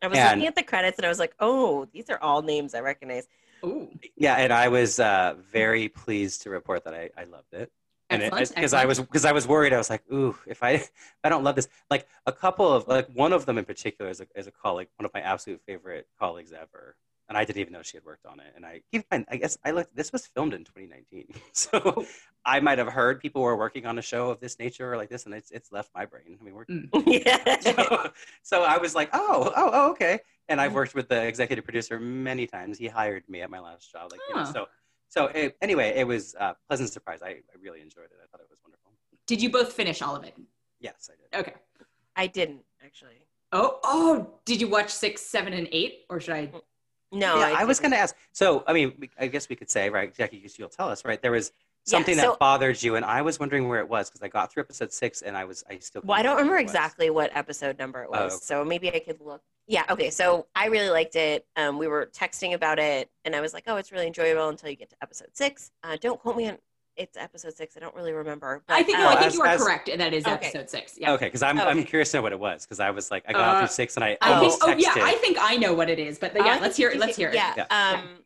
I 0.02 0.08
was 0.08 0.18
And- 0.18 0.40
looking 0.40 0.48
at 0.48 0.56
the 0.56 0.64
credits 0.64 0.98
and 0.98 1.06
I 1.06 1.08
was 1.08 1.20
like, 1.20 1.34
oh, 1.38 1.86
these 1.92 2.10
are 2.10 2.20
all 2.20 2.42
names 2.42 2.74
I 2.74 2.80
recognize. 2.80 3.28
Ooh. 3.64 3.90
Yeah, 4.16 4.36
and 4.36 4.52
I 4.52 4.68
was 4.68 5.00
uh, 5.00 5.34
very 5.50 5.88
pleased 5.88 6.42
to 6.42 6.50
report 6.50 6.84
that 6.84 6.94
I, 6.94 7.10
I 7.16 7.24
loved 7.24 7.52
it. 7.52 7.70
And 8.10 8.22
because 8.22 8.72
I 8.72 8.86
was 8.86 8.98
because 9.00 9.24
I 9.24 9.32
was 9.32 9.46
worried, 9.46 9.72
I 9.72 9.76
was 9.76 9.90
like, 9.90 10.02
"Ooh, 10.10 10.36
if 10.46 10.62
I 10.62 10.70
if 10.72 10.90
I 11.22 11.28
don't 11.28 11.44
love 11.44 11.56
this." 11.56 11.68
Like 11.90 12.06
a 12.26 12.32
couple 12.32 12.72
of 12.72 12.88
like 12.88 13.08
one 13.12 13.32
of 13.32 13.44
them 13.44 13.58
in 13.58 13.64
particular 13.64 14.10
is 14.10 14.20
a, 14.20 14.26
is 14.34 14.46
a 14.46 14.50
colleague, 14.50 14.88
one 14.96 15.04
of 15.04 15.12
my 15.12 15.20
absolute 15.20 15.60
favorite 15.66 16.06
colleagues 16.18 16.52
ever, 16.52 16.96
and 17.28 17.36
I 17.36 17.44
didn't 17.44 17.60
even 17.60 17.72
know 17.74 17.82
she 17.82 17.98
had 17.98 18.04
worked 18.04 18.24
on 18.24 18.40
it. 18.40 18.52
And 18.56 18.64
I 18.64 18.80
keep 18.90 19.02
in 19.02 19.04
mind, 19.10 19.26
I 19.30 19.36
guess 19.36 19.58
I 19.62 19.72
looked. 19.72 19.94
This 19.94 20.10
was 20.10 20.26
filmed 20.26 20.54
in 20.54 20.64
2019, 20.64 21.26
so 21.52 22.06
I 22.46 22.60
might 22.60 22.78
have 22.78 22.88
heard 22.88 23.20
people 23.20 23.42
were 23.42 23.56
working 23.56 23.84
on 23.84 23.98
a 23.98 24.02
show 24.02 24.30
of 24.30 24.40
this 24.40 24.58
nature 24.58 24.90
or 24.90 24.96
like 24.96 25.10
this, 25.10 25.26
and 25.26 25.34
it's 25.34 25.50
it's 25.50 25.70
left 25.70 25.90
my 25.94 26.06
brain. 26.06 26.38
I 26.40 26.44
mean, 26.44 26.54
we're 26.54 26.64
yeah. 27.06 27.60
so, 27.60 28.10
so 28.42 28.62
I 28.62 28.78
was 28.78 28.94
like, 28.94 29.10
oh, 29.12 29.52
oh, 29.54 29.70
oh, 29.72 29.90
okay. 29.90 30.20
And. 30.48 30.60
I've 30.60 30.74
worked 30.74 30.94
with 30.94 31.08
the 31.08 31.22
executive 31.24 31.64
producer 31.64 31.98
many 32.00 32.46
times. 32.46 32.78
He 32.78 32.88
hired 32.88 33.28
me 33.28 33.42
at 33.42 33.50
my 33.50 33.60
last 33.60 33.92
job. 33.92 34.10
Like, 34.10 34.20
you 34.28 34.36
know, 34.36 34.44
so, 34.44 34.66
so 35.08 35.26
it, 35.26 35.56
anyway, 35.60 35.92
it 35.96 36.06
was 36.06 36.34
a 36.38 36.56
pleasant 36.68 36.90
surprise. 36.90 37.20
I, 37.22 37.28
I 37.28 37.42
really 37.60 37.80
enjoyed 37.80 38.04
it. 38.04 38.16
I 38.22 38.26
thought 38.30 38.40
it 38.40 38.50
was 38.50 38.58
wonderful. 38.62 38.92
Did 39.26 39.42
you 39.42 39.50
both 39.50 39.72
finish 39.72 40.02
all 40.02 40.16
of 40.16 40.24
it? 40.24 40.34
Yes, 40.80 41.10
I 41.12 41.36
did. 41.36 41.46
Okay. 41.46 41.54
I 42.16 42.26
didn't 42.26 42.62
actually. 42.84 43.26
Oh, 43.52 43.78
oh, 43.84 44.34
did 44.44 44.60
you 44.60 44.68
watch 44.68 44.90
six, 44.90 45.22
seven, 45.22 45.52
and 45.52 45.68
eight, 45.72 46.00
or 46.10 46.20
should 46.20 46.34
I? 46.34 46.50
No, 47.10 47.38
yeah, 47.38 47.54
I, 47.56 47.64
was 47.64 47.80
going 47.80 47.92
to 47.92 47.96
ask. 47.96 48.14
So, 48.32 48.62
I 48.66 48.74
mean, 48.74 49.08
I 49.18 49.28
guess 49.28 49.48
we 49.48 49.56
could 49.56 49.70
say, 49.70 49.88
right, 49.88 50.14
Jackie, 50.14 50.36
because 50.36 50.58
you'll 50.58 50.68
tell 50.68 50.90
us, 50.90 51.06
right? 51.06 51.22
There 51.22 51.32
was 51.32 51.52
something 51.88 52.14
so- 52.16 52.30
that 52.30 52.38
bothered 52.38 52.82
you, 52.82 52.96
and 52.96 53.04
I 53.04 53.22
was 53.22 53.38
wondering 53.40 53.68
where 53.68 53.80
it 53.80 53.88
was 53.88 54.08
because 54.10 54.22
I 54.22 54.28
got 54.28 54.52
through 54.52 54.62
episode 54.64 54.92
six, 54.92 55.22
and 55.22 55.36
I 55.36 55.44
was, 55.44 55.64
I 55.70 55.78
still. 55.78 56.02
Well, 56.04 56.18
I 56.18 56.22
don't 56.22 56.36
remember 56.36 56.52
where 56.54 56.60
exactly 56.60 57.10
what 57.10 57.30
episode 57.36 57.78
number 57.78 58.02
it 58.02 58.08
Oh, 58.12 58.24
was, 58.24 58.34
okay. 58.34 58.40
so 58.44 58.64
maybe 58.64 58.92
I 58.94 58.98
could 59.00 59.20
look. 59.20 59.42
Yeah, 59.66 59.84
okay. 59.90 60.10
So 60.10 60.46
I 60.54 60.66
really 60.66 60.88
liked 60.90 61.14
it. 61.16 61.46
Um, 61.56 61.78
we 61.78 61.88
were 61.88 62.10
texting 62.14 62.54
about 62.54 62.78
it, 62.78 63.10
and 63.24 63.36
I 63.36 63.40
was 63.40 63.52
like, 63.52 63.64
"Oh, 63.66 63.76
it's 63.76 63.92
really 63.92 64.06
enjoyable 64.06 64.48
until 64.48 64.70
you 64.70 64.76
get 64.76 64.90
to 64.90 64.96
episode 65.02 65.28
six. 65.34 65.70
Uh, 65.82 65.96
don't 66.00 66.18
quote 66.20 66.36
me 66.36 66.48
on 66.48 66.58
it's 66.96 67.16
episode 67.16 67.54
six. 67.56 67.76
I 67.76 67.80
don't 67.80 67.94
really 67.94 68.12
remember. 68.12 68.64
I 68.68 68.82
think 68.82 68.98
no, 68.98 69.06
um, 69.06 69.12
I 69.12 69.16
think 69.16 69.26
as- 69.28 69.34
you 69.36 69.42
are 69.42 69.46
as- 69.46 69.62
correct. 69.62 69.88
And 69.88 70.00
that 70.00 70.12
is 70.12 70.26
Okay. 70.26 70.46
episode 70.46 70.68
six. 70.68 70.94
Yeah. 70.98 71.12
Okay, 71.12 71.26
because 71.26 71.44
I'm, 71.44 71.60
I'm 71.60 71.84
curious 71.84 72.10
to 72.10 72.16
know 72.16 72.22
what 72.22 72.32
it 72.32 72.40
was 72.40 72.64
because 72.64 72.80
I 72.80 72.90
was 72.90 73.08
like, 73.12 73.22
I 73.28 73.32
got 73.34 73.54
Uh, 73.54 73.60
through 73.60 73.68
six, 73.68 73.94
and 73.96 74.02
I 74.02 74.18
I 74.20 74.30
think. 74.30 74.36
almost 74.38 74.58
Oh, 74.64 74.74
yeah. 74.76 74.94
I 74.96 75.12
think 75.14 75.38
I 75.40 75.56
know 75.58 75.74
what 75.74 75.88
it 75.90 76.00
is, 76.00 76.18
but 76.18 76.32
Oh, 76.36 76.44
yeah, 76.44 76.54
I 76.54 76.58
let's 76.60 76.76
hear 76.76 76.90
it. 76.90 76.98
Let's 76.98 77.16
hear 77.16 77.28
it. 77.28 77.36
Yeah, 77.36 77.54
Yeah. 77.56 77.66
Um, 77.70 78.24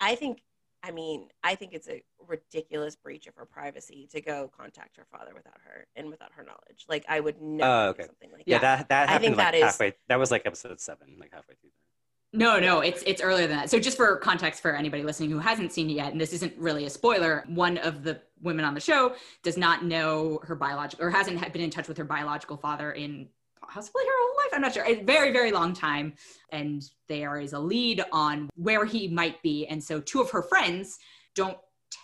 I 0.00 0.14
think. 0.14 0.40
I 0.86 0.90
mean, 0.90 1.28
I 1.42 1.54
think 1.54 1.72
it's 1.72 1.88
a 1.88 2.02
ridiculous 2.28 2.94
breach 2.94 3.26
of 3.26 3.34
her 3.36 3.46
privacy 3.46 4.06
to 4.12 4.20
go 4.20 4.50
contact 4.54 4.96
her 4.98 5.06
father 5.10 5.32
without 5.34 5.56
her 5.64 5.86
and 5.96 6.10
without 6.10 6.32
her 6.34 6.42
knowledge. 6.42 6.84
Like, 6.88 7.06
I 7.08 7.20
would 7.20 7.40
never 7.40 7.70
Oh, 7.70 7.84
do 7.86 7.90
okay. 8.00 8.06
something 8.06 8.30
like 8.32 8.42
yeah, 8.46 8.58
that. 8.58 8.78
that 8.80 8.88
that 8.90 9.08
I 9.08 9.12
happened 9.12 9.24
think 9.24 9.36
like 9.38 9.46
that 9.46 9.54
is- 9.54 9.62
halfway. 9.64 9.94
That 10.08 10.18
was 10.18 10.30
like 10.30 10.42
episode 10.44 10.78
seven, 10.80 11.16
like 11.18 11.32
halfway 11.32 11.54
through. 11.54 11.70
No, 12.34 12.58
no, 12.58 12.80
it's 12.80 13.02
it's 13.06 13.22
earlier 13.22 13.46
than 13.46 13.56
that. 13.58 13.70
So 13.70 13.78
just 13.78 13.96
for 13.96 14.16
context 14.16 14.60
for 14.60 14.74
anybody 14.74 15.04
listening 15.04 15.30
who 15.30 15.38
hasn't 15.38 15.72
seen 15.72 15.88
it 15.88 15.92
yet, 15.94 16.10
and 16.12 16.20
this 16.20 16.32
isn't 16.32 16.52
really 16.58 16.84
a 16.84 16.90
spoiler, 16.90 17.44
one 17.48 17.78
of 17.78 18.02
the 18.02 18.20
women 18.42 18.64
on 18.64 18.74
the 18.74 18.80
show 18.80 19.14
does 19.44 19.56
not 19.56 19.84
know 19.84 20.40
her 20.42 20.56
biological 20.56 21.06
or 21.06 21.10
hasn't 21.10 21.40
been 21.52 21.62
in 21.62 21.70
touch 21.70 21.86
with 21.86 21.96
her 21.96 22.04
biological 22.04 22.56
father 22.56 22.90
in 22.90 23.28
possibly 23.68 24.02
her 24.04 24.12
whole 24.12 24.36
life. 24.36 24.50
I'm 24.54 24.60
not 24.60 24.74
sure. 24.74 24.84
A 24.86 25.02
very, 25.02 25.32
very 25.32 25.50
long 25.50 25.72
time. 25.72 26.14
And 26.50 26.82
there 27.08 27.38
is 27.38 27.52
a 27.52 27.58
lead 27.58 28.04
on 28.12 28.48
where 28.56 28.84
he 28.84 29.08
might 29.08 29.42
be. 29.42 29.66
And 29.66 29.82
so 29.82 30.00
two 30.00 30.20
of 30.20 30.30
her 30.30 30.42
friends 30.42 30.98
don't 31.34 31.58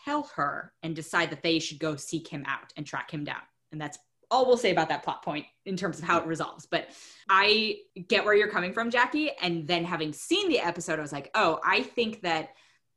tell 0.05 0.25
her 0.35 0.73
and 0.83 0.95
decide 0.95 1.31
that 1.31 1.43
they 1.43 1.59
should 1.59 1.79
go 1.79 1.97
seek 1.97 2.29
him 2.29 2.45
out 2.47 2.73
and 2.77 2.87
track 2.87 3.11
him 3.11 3.25
down. 3.25 3.43
And 3.73 3.81
that's 3.81 3.99
all 4.31 4.47
we'll 4.47 4.57
say 4.57 4.71
about 4.71 4.89
that 4.89 5.03
plot 5.03 5.25
point 5.25 5.47
in 5.67 5.77
terms 5.77 5.99
of 5.99 6.05
how 6.05 6.19
it 6.19 6.27
resolves. 6.27 6.67
But 6.71 6.91
I 7.29 7.79
get 8.09 8.25
where 8.25 8.35
you're 8.35 8.51
coming 8.51 8.73
from, 8.73 8.91
Jackie. 8.91 9.31
And 9.43 9.67
then 9.67 9.85
having 9.85 10.13
seen 10.13 10.49
the 10.49 10.61
episode, 10.61 10.99
I 10.99 11.03
was 11.03 11.13
like, 11.13 11.31
oh, 11.35 11.59
I 11.65 11.83
think 11.83 12.23
that 12.23 12.51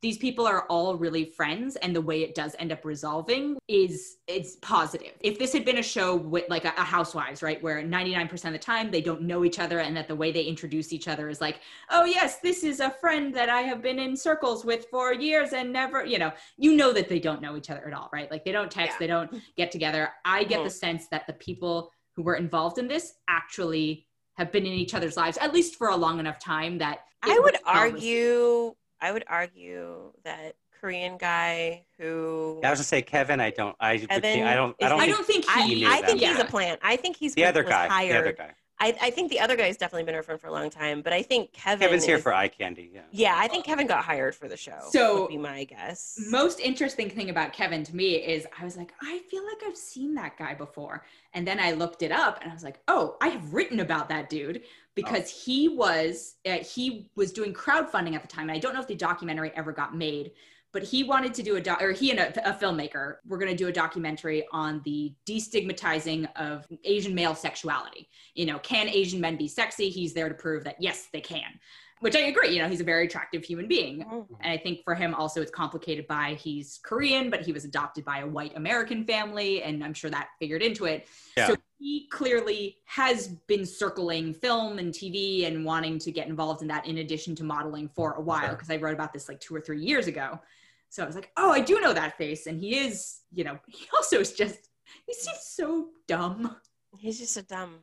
these 0.04 0.18
people 0.18 0.46
are 0.46 0.66
all 0.66 0.96
really 0.96 1.24
friends 1.24 1.76
and 1.76 1.96
the 1.96 2.00
way 2.00 2.22
it 2.22 2.34
does 2.34 2.54
end 2.58 2.70
up 2.70 2.84
resolving 2.84 3.56
is 3.68 4.18
it's 4.26 4.56
positive 4.56 5.12
if 5.20 5.38
this 5.38 5.50
had 5.50 5.64
been 5.64 5.78
a 5.78 5.82
show 5.82 6.14
with 6.14 6.44
like 6.50 6.66
a, 6.66 6.74
a 6.76 6.82
housewives 6.82 7.42
right 7.42 7.62
where 7.62 7.82
99% 7.82 8.30
of 8.44 8.52
the 8.52 8.58
time 8.58 8.90
they 8.90 9.00
don't 9.00 9.22
know 9.22 9.46
each 9.46 9.58
other 9.58 9.78
and 9.78 9.96
that 9.96 10.06
the 10.06 10.14
way 10.14 10.30
they 10.30 10.42
introduce 10.42 10.92
each 10.92 11.08
other 11.08 11.30
is 11.30 11.40
like 11.40 11.60
oh 11.88 12.04
yes 12.04 12.38
this 12.40 12.64
is 12.64 12.80
a 12.80 12.90
friend 12.90 13.34
that 13.34 13.48
i 13.48 13.62
have 13.62 13.80
been 13.80 13.98
in 13.98 14.14
circles 14.14 14.62
with 14.62 14.84
for 14.90 15.14
years 15.14 15.54
and 15.54 15.72
never 15.72 16.04
you 16.04 16.18
know 16.18 16.30
you 16.58 16.76
know 16.76 16.92
that 16.92 17.08
they 17.08 17.18
don't 17.18 17.40
know 17.40 17.56
each 17.56 17.70
other 17.70 17.88
at 17.88 17.94
all 17.94 18.10
right 18.12 18.30
like 18.30 18.44
they 18.44 18.52
don't 18.52 18.70
text 18.70 18.96
Yeah. 18.96 18.98
they 19.00 19.06
don't 19.06 19.30
get 19.56 19.72
together 19.72 20.10
i 20.26 20.44
get 20.44 20.60
Mhm. 20.60 20.64
the 20.64 20.70
sense 20.70 21.08
that 21.08 21.26
the 21.26 21.32
people 21.32 21.90
who 22.14 22.22
were 22.22 22.34
involved 22.36 22.76
in 22.76 22.88
this 22.88 23.14
actually 23.28 24.06
have 24.36 24.52
been 24.52 24.66
in 24.66 24.74
each 24.74 24.92
other's 24.92 25.16
lives 25.16 25.38
at 25.38 25.54
least 25.54 25.76
for 25.76 25.88
a 25.88 25.96
long 25.96 26.18
enough 26.20 26.38
time 26.38 26.76
that 26.76 26.98
I 27.26 27.38
would 27.38 27.56
argue. 27.64 28.74
I 29.04 29.12
would 29.12 29.24
argue 29.28 30.12
that 30.24 30.56
Korean 30.80 31.18
guy 31.18 31.84
who 31.98 32.58
I 32.64 32.70
was 32.70 32.78
gonna 32.78 32.84
say 32.84 33.02
Kevin. 33.02 33.38
I 33.38 33.50
don't. 33.50 33.76
I 33.78 33.96
would 33.96 34.10
Evan 34.10 34.22
think, 34.22 34.46
I 34.46 34.54
don't. 34.54 34.74
I 34.82 34.88
don't. 34.88 35.00
I 35.00 35.06
don't 35.08 35.26
think 35.26 35.44
I, 35.46 35.62
he 35.66 35.74
knew 35.74 35.86
I 35.88 35.96
think 35.96 36.20
that. 36.20 36.28
he's 36.28 36.38
Yeah. 36.38 36.42
a 36.42 36.46
plant. 36.46 36.80
I 36.82 36.96
think 36.96 37.16
he's 37.16 37.34
the 37.34 37.44
other 37.44 37.62
guy. 37.62 37.86
hired. 37.86 38.14
The 38.14 38.18
other 38.18 38.32
guy. 38.32 38.50
I, 38.80 38.96
I 39.02 39.10
think 39.10 39.30
the 39.30 39.38
other 39.38 39.56
guy's 39.56 39.76
definitely 39.76 40.02
been 40.04 40.16
her 40.16 40.22
friend 40.24 40.40
for 40.40 40.48
a 40.48 40.52
long 40.52 40.68
time, 40.68 41.00
but 41.00 41.12
I 41.12 41.22
think 41.22 41.52
Kevin 41.52 41.80
Kevin's 41.86 42.04
here 42.04 42.18
for 42.18 42.34
eye 42.34 42.48
candy. 42.48 42.90
Yeah. 42.92 43.02
Yeah, 43.12 43.34
I 43.38 43.46
think 43.46 43.64
Kevin 43.64 43.86
got 43.86 44.02
hired 44.04 44.34
for 44.34 44.48
the 44.48 44.56
show. 44.56 44.78
So- 44.90 45.22
would 45.22 45.28
be 45.28 45.38
my 45.38 45.62
guess. 45.62 46.18
most 46.28 46.58
interesting 46.58 47.08
thing 47.08 47.30
about 47.30 47.52
Kevin 47.52 47.84
to 47.84 47.94
me 47.94 48.16
is 48.16 48.48
I 48.60 48.64
was 48.64 48.76
like, 48.76 48.92
I 49.00 49.20
feel 49.30 49.44
like 49.46 49.58
I've 49.64 49.76
seen 49.76 50.14
that 50.16 50.36
guy 50.36 50.54
before. 50.54 51.04
And 51.34 51.46
then 51.46 51.60
I 51.60 51.70
looked 51.70 52.02
it 52.02 52.10
up 52.10 52.40
and 52.42 52.50
I 52.50 52.54
was 52.54 52.64
like, 52.64 52.80
oh, 52.88 53.16
I 53.20 53.28
have 53.28 53.54
written 53.54 53.78
about 53.78 54.08
that 54.08 54.28
dude 54.28 54.62
because 54.94 55.28
he 55.30 55.68
was 55.68 56.36
uh, 56.46 56.58
he 56.58 57.10
was 57.16 57.32
doing 57.32 57.52
crowdfunding 57.52 58.14
at 58.14 58.22
the 58.22 58.28
time. 58.28 58.48
And 58.48 58.52
I 58.52 58.58
don't 58.58 58.74
know 58.74 58.80
if 58.80 58.86
the 58.86 58.94
documentary 58.94 59.52
ever 59.56 59.72
got 59.72 59.96
made, 59.96 60.32
but 60.72 60.82
he 60.82 61.04
wanted 61.04 61.34
to 61.34 61.42
do 61.42 61.56
a 61.56 61.60
doc 61.60 61.82
or 61.82 61.92
he 61.92 62.10
and 62.10 62.20
a, 62.20 62.48
a 62.50 62.52
filmmaker 62.52 63.16
were 63.26 63.38
going 63.38 63.50
to 63.50 63.56
do 63.56 63.68
a 63.68 63.72
documentary 63.72 64.44
on 64.52 64.82
the 64.84 65.14
destigmatizing 65.26 66.28
of 66.36 66.66
Asian 66.84 67.14
male 67.14 67.34
sexuality. 67.34 68.08
You 68.34 68.46
know, 68.46 68.58
can 68.58 68.88
Asian 68.88 69.20
men 69.20 69.36
be 69.36 69.48
sexy? 69.48 69.88
He's 69.88 70.12
there 70.12 70.28
to 70.28 70.34
prove 70.34 70.64
that 70.64 70.76
yes, 70.80 71.08
they 71.12 71.20
can. 71.20 71.60
Which 72.00 72.16
I 72.16 72.22
agree, 72.22 72.54
you 72.54 72.60
know, 72.60 72.68
he's 72.68 72.80
a 72.80 72.84
very 72.84 73.06
attractive 73.06 73.44
human 73.44 73.66
being. 73.66 74.04
Mhm. 74.04 74.26
And 74.40 74.52
I 74.52 74.58
think 74.58 74.82
for 74.84 74.94
him 74.94 75.14
also 75.14 75.40
it's 75.40 75.50
complicated 75.50 76.06
by 76.06 76.34
he's 76.34 76.80
Korean, 76.82 77.30
but 77.30 77.40
he 77.42 77.52
was 77.52 77.64
adopted 77.64 78.04
by 78.04 78.18
a 78.18 78.26
white 78.26 78.54
American 78.56 79.06
family, 79.06 79.62
and 79.62 79.82
I'm 79.82 79.94
sure 79.94 80.10
that 80.10 80.28
figured 80.38 80.60
into 80.60 80.84
it. 80.84 81.06
Yeah. 81.36 81.46
So 81.46 81.56
he 81.84 82.06
clearly 82.08 82.78
has 82.86 83.28
been 83.46 83.66
circling 83.66 84.32
film 84.32 84.78
and 84.78 84.90
TV 84.94 85.46
and 85.46 85.66
wanting 85.66 85.98
to 85.98 86.10
get 86.10 86.26
involved 86.28 86.62
in 86.62 86.68
that 86.68 86.86
in 86.86 86.96
addition 86.98 87.34
to 87.36 87.44
modeling 87.44 87.90
for 87.94 88.12
a 88.14 88.20
while, 88.22 88.40
Sure. 88.46 88.52
because 88.54 88.70
I 88.70 88.76
wrote 88.76 88.94
about 88.94 89.12
this 89.12 89.28
like 89.28 89.38
two 89.38 89.54
or 89.54 89.60
three 89.60 89.80
years 89.84 90.06
ago. 90.06 90.40
So 90.88 91.02
I 91.02 91.06
was 91.06 91.14
like, 91.14 91.30
oh, 91.36 91.50
I 91.50 91.60
do 91.60 91.80
know 91.82 91.92
that 91.92 92.16
face. 92.16 92.46
And 92.46 92.58
he 92.58 92.78
is, 92.78 93.20
you 93.32 93.44
know, 93.44 93.58
he 93.68 93.84
also 93.94 94.18
is 94.20 94.32
just 94.32 94.70
he 95.06 95.12
seems 95.12 95.40
so 95.42 95.88
dumb. 96.08 96.56
He's 96.98 97.18
just 97.18 97.36
a 97.36 97.42
dumb, 97.42 97.80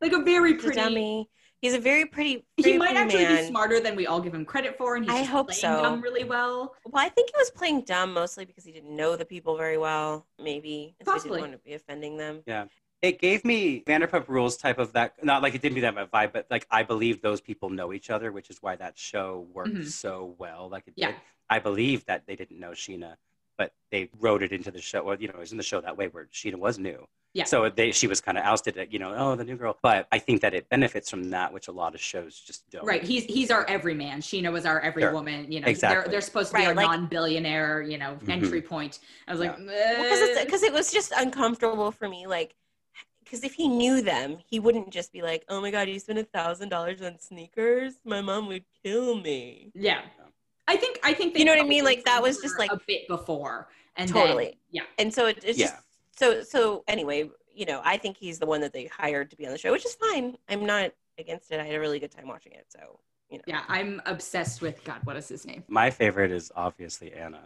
Like 0.00 0.12
a 0.12 0.22
very 0.22 0.52
he's 0.52 0.60
a 0.60 0.62
pretty 0.66 0.80
dummy. 0.80 1.28
He's 1.60 1.74
a 1.74 1.80
very 1.80 2.06
pretty. 2.06 2.46
he 2.56 2.78
might 2.78 2.90
pretty 2.94 2.98
actually 3.00 3.24
man. 3.24 3.42
be 3.42 3.48
smarter 3.48 3.80
than 3.80 3.96
we 3.96 4.06
all 4.06 4.20
give 4.20 4.32
him 4.34 4.44
credit 4.44 4.78
for, 4.78 4.94
and 4.94 5.04
he's 5.04 5.12
I 5.12 5.18
just 5.22 5.30
hope 5.30 5.48
playing 5.48 5.60
so. 5.60 5.82
dumb 5.82 6.00
really 6.00 6.24
well. 6.24 6.72
Well, 6.86 7.04
I 7.04 7.08
think 7.08 7.30
he 7.30 7.36
was 7.36 7.50
playing 7.50 7.82
dumb 7.84 8.14
mostly 8.14 8.44
because 8.44 8.64
he 8.64 8.70
didn't 8.70 8.94
know 8.94 9.16
the 9.16 9.24
people 9.24 9.56
very 9.56 9.76
well. 9.76 10.26
Maybe 10.38 10.94
and 11.00 11.06
so 11.06 11.12
he 11.12 11.16
Possibly. 11.16 11.38
didn't 11.40 11.50
want 11.50 11.62
to 11.64 11.68
be 11.68 11.74
offending 11.74 12.16
them. 12.16 12.42
It 13.02 13.18
gave 13.18 13.44
me 13.44 13.82
Vanderpump 13.86 14.28
Rules 14.28 14.56
type 14.58 14.78
of 14.78 14.92
that. 14.92 15.22
Not 15.24 15.42
like 15.42 15.54
it 15.54 15.62
didn't 15.62 15.74
be 15.74 15.80
that 15.80 15.94
vibe, 16.10 16.32
but 16.32 16.46
like 16.50 16.66
I 16.70 16.82
believe 16.82 17.22
those 17.22 17.40
people 17.40 17.70
know 17.70 17.92
each 17.92 18.10
other, 18.10 18.30
which 18.30 18.50
is 18.50 18.58
why 18.62 18.76
that 18.76 18.98
show 18.98 19.46
worked 19.54 19.70
Mhm. 19.74 19.86
so 19.86 20.34
well. 20.38 20.68
Like 20.68 20.86
it 20.86 20.94
Yeah. 20.96 21.08
did. 21.12 21.16
I 21.48 21.58
believe 21.60 22.04
that 22.06 22.26
they 22.26 22.36
didn't 22.36 22.60
know 22.60 22.70
Scheana, 22.72 23.16
but 23.56 23.72
they 23.90 24.10
wrote 24.20 24.42
it 24.42 24.52
into 24.52 24.70
the 24.70 24.80
show. 24.82 25.02
Well, 25.02 25.20
you 25.20 25.28
know, 25.28 25.34
it 25.34 25.40
was 25.40 25.50
in 25.52 25.56
the 25.56 25.64
show 25.64 25.80
that 25.80 25.96
way 25.96 26.08
where 26.08 26.26
Scheana 26.26 26.56
was 26.56 26.78
new. 26.78 27.06
Yeah. 27.32 27.44
So 27.44 27.70
they 27.70 27.92
she 27.92 28.06
was 28.08 28.20
kind 28.20 28.36
of 28.36 28.44
ousted 28.44 28.76
at 28.76 28.92
you 28.92 28.98
know 28.98 29.14
oh 29.16 29.34
the 29.36 29.44
new 29.44 29.56
girl, 29.56 29.78
but 29.82 30.06
I 30.12 30.18
think 30.18 30.40
that 30.42 30.52
it 30.52 30.68
benefits 30.68 31.08
from 31.08 31.30
that, 31.30 31.52
which 31.52 31.68
a 31.68 31.72
lot 31.72 31.94
of 31.94 32.00
shows 32.00 32.38
just 32.38 32.68
don't. 32.70 32.84
Right. 32.84 33.02
He's 33.04 33.24
he's 33.24 33.50
our 33.52 33.64
everyman. 33.66 34.20
Scheana 34.20 34.52
was 34.52 34.66
our 34.66 34.80
every 34.80 35.02
Sure. 35.04 35.12
woman. 35.12 35.50
You 35.50 35.60
know, 35.60 35.68
Exactly. 35.68 36.02
they're 36.02 36.10
they're 36.10 36.20
supposed 36.20 36.48
to 36.50 36.54
be 36.56 36.60
Right, 36.62 36.68
our 36.68 36.74
like- 36.74 36.86
non-billionaire, 36.86 37.82
you 37.82 37.98
know, 37.98 38.18
Mhm. 38.24 38.28
entry 38.30 38.60
point. 38.60 38.98
I 39.28 39.30
was 39.30 39.40
like, 39.40 39.56
Because 39.56 40.20
"Eh." 40.38 40.44
because 40.44 40.62
it 40.64 40.72
was 40.72 40.92
just 40.92 41.12
uncomfortable 41.16 41.92
for 41.92 42.08
me. 42.08 42.26
Like, 42.26 42.56
because 43.30 43.44
if 43.44 43.54
he 43.54 43.68
knew 43.68 44.02
them, 44.02 44.38
he 44.44 44.58
wouldn't 44.58 44.90
just 44.90 45.12
be 45.12 45.22
like, 45.22 45.44
"Oh 45.48 45.60
my 45.60 45.70
god, 45.70 45.88
you 45.88 45.98
spent 46.00 46.18
a 46.18 46.24
thousand 46.24 46.68
dollars 46.70 47.00
on 47.00 47.18
sneakers? 47.18 47.94
My 48.04 48.20
mom 48.20 48.48
would 48.48 48.64
kill 48.84 49.16
me." 49.20 49.70
yeah. 49.74 50.02
I 50.68 50.76
think 50.76 51.00
I 51.02 51.14
think 51.14 51.34
they 51.34 51.40
You 51.40 51.46
know 51.46 51.52
what 51.56 51.64
I 51.64 51.68
mean? 51.68 51.84
Like, 51.84 52.04
that 52.04 52.22
was 52.22 52.38
just, 52.40 52.56
like- 52.58 52.70
a 52.70 52.78
bit 52.86 53.08
before, 53.08 53.68
and 53.96 54.08
Totally. 54.08 54.44
then, 54.44 54.54
yeah. 54.70 54.82
And 54.98 55.12
so 55.12 55.26
it, 55.26 55.42
it's 55.44 55.58
Yeah. 55.58 55.66
just 55.66 55.82
so 56.16 56.42
so. 56.42 56.84
Anyway, 56.86 57.28
you 57.52 57.66
know, 57.66 57.80
I 57.84 57.96
think 57.96 58.16
he's 58.16 58.38
the 58.38 58.46
one 58.46 58.60
that 58.60 58.72
they 58.72 58.84
hired 58.86 59.30
to 59.30 59.36
be 59.36 59.46
on 59.46 59.52
the 59.52 59.58
show, 59.58 59.72
which 59.72 59.84
is 59.84 59.94
fine. 59.96 60.36
I'm 60.48 60.64
not 60.64 60.92
against 61.18 61.50
it. 61.50 61.58
I 61.58 61.64
had 61.64 61.74
a 61.74 61.80
really 61.80 61.98
good 61.98 62.12
time 62.12 62.28
watching 62.28 62.52
it. 62.52 62.66
So 62.68 63.00
you 63.30 63.38
know, 63.38 63.44
Yeah, 63.48 63.62
I'm 63.68 64.00
obsessed 64.06 64.60
with 64.62 64.82
God. 64.84 65.00
What 65.04 65.16
is 65.16 65.28
his 65.28 65.44
name? 65.44 65.64
My 65.66 65.90
favorite 65.90 66.30
is 66.30 66.52
obviously 66.54 67.12
Anna. 67.12 67.42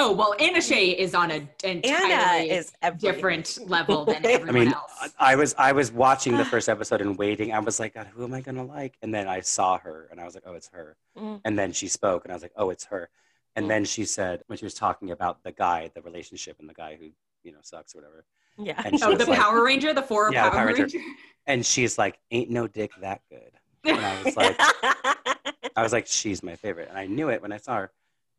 Oh 0.00 0.12
well, 0.12 0.32
Anna 0.38 0.62
Shay 0.62 0.90
is 0.90 1.12
on 1.12 1.32
a 1.32 1.34
Anna 1.64 1.80
entirely 1.80 2.50
is 2.50 2.72
different 2.98 3.58
level 3.66 4.04
than 4.04 4.24
I 4.24 4.28
I 4.30 4.32
everyone 4.34 4.54
mean, 4.54 4.72
else. 4.72 5.12
I 5.18 5.34
was 5.34 5.54
I 5.58 5.72
was 5.72 5.90
watching 5.90 6.36
the 6.36 6.44
first 6.44 6.68
episode 6.68 7.00
and 7.00 7.18
waiting. 7.18 7.52
I 7.52 7.58
was 7.58 7.80
like, 7.80 7.94
God, 7.94 8.06
who 8.14 8.22
am 8.22 8.32
I 8.32 8.40
gonna 8.40 8.64
like? 8.64 8.96
And 9.02 9.12
then 9.12 9.26
I 9.26 9.40
saw 9.40 9.76
her, 9.78 10.06
and 10.12 10.20
I 10.20 10.24
was 10.24 10.34
like, 10.34 10.44
oh, 10.46 10.54
it's 10.54 10.68
her. 10.68 10.96
Mm. 11.18 11.40
And 11.44 11.58
then 11.58 11.72
she 11.72 11.88
spoke, 11.88 12.24
and 12.24 12.32
I 12.32 12.36
was 12.36 12.42
like, 12.42 12.52
oh, 12.56 12.70
it's 12.70 12.84
her. 12.86 13.10
And 13.56 13.64
Mm. 13.66 13.68
then 13.70 13.84
she 13.86 14.04
said 14.04 14.44
when 14.46 14.56
she 14.56 14.64
was 14.64 14.74
talking 14.74 15.10
about 15.10 15.42
the 15.42 15.50
guy, 15.50 15.90
the 15.92 16.02
relationship, 16.02 16.60
and 16.60 16.68
the 16.70 16.74
guy 16.74 16.96
who 16.98 17.08
you 17.42 17.50
know 17.50 17.58
sucks 17.62 17.92
or 17.94 17.98
whatever. 17.98 18.24
Yeah. 18.56 18.80
And 18.84 19.02
oh, 19.02 19.16
the 19.16 19.26
like- 19.26 19.38
Power 19.40 19.64
Ranger, 19.64 19.92
the 19.94 20.02
four 20.02 20.32
Yeah, 20.32 20.44
the 20.44 20.50
Power, 20.50 20.58
Power 20.60 20.66
Ranger. 20.68 20.82
Ranger. 20.98 21.00
And 21.48 21.66
she's 21.66 21.98
like, 21.98 22.18
ain't 22.30 22.50
no 22.50 22.68
dick 22.68 22.92
that 23.00 23.22
good. 23.30 23.50
And 23.84 23.98
I 23.98 24.22
was 24.22 24.36
like, 24.42 24.56
I 25.76 25.82
was 25.82 25.92
like, 25.92 26.06
she's 26.06 26.42
my 26.42 26.54
favorite, 26.54 26.88
and 26.88 26.96
I 26.98 27.06
knew 27.06 27.30
it 27.30 27.42
when 27.42 27.50
I 27.52 27.56
saw 27.56 27.76
her. 27.78 27.90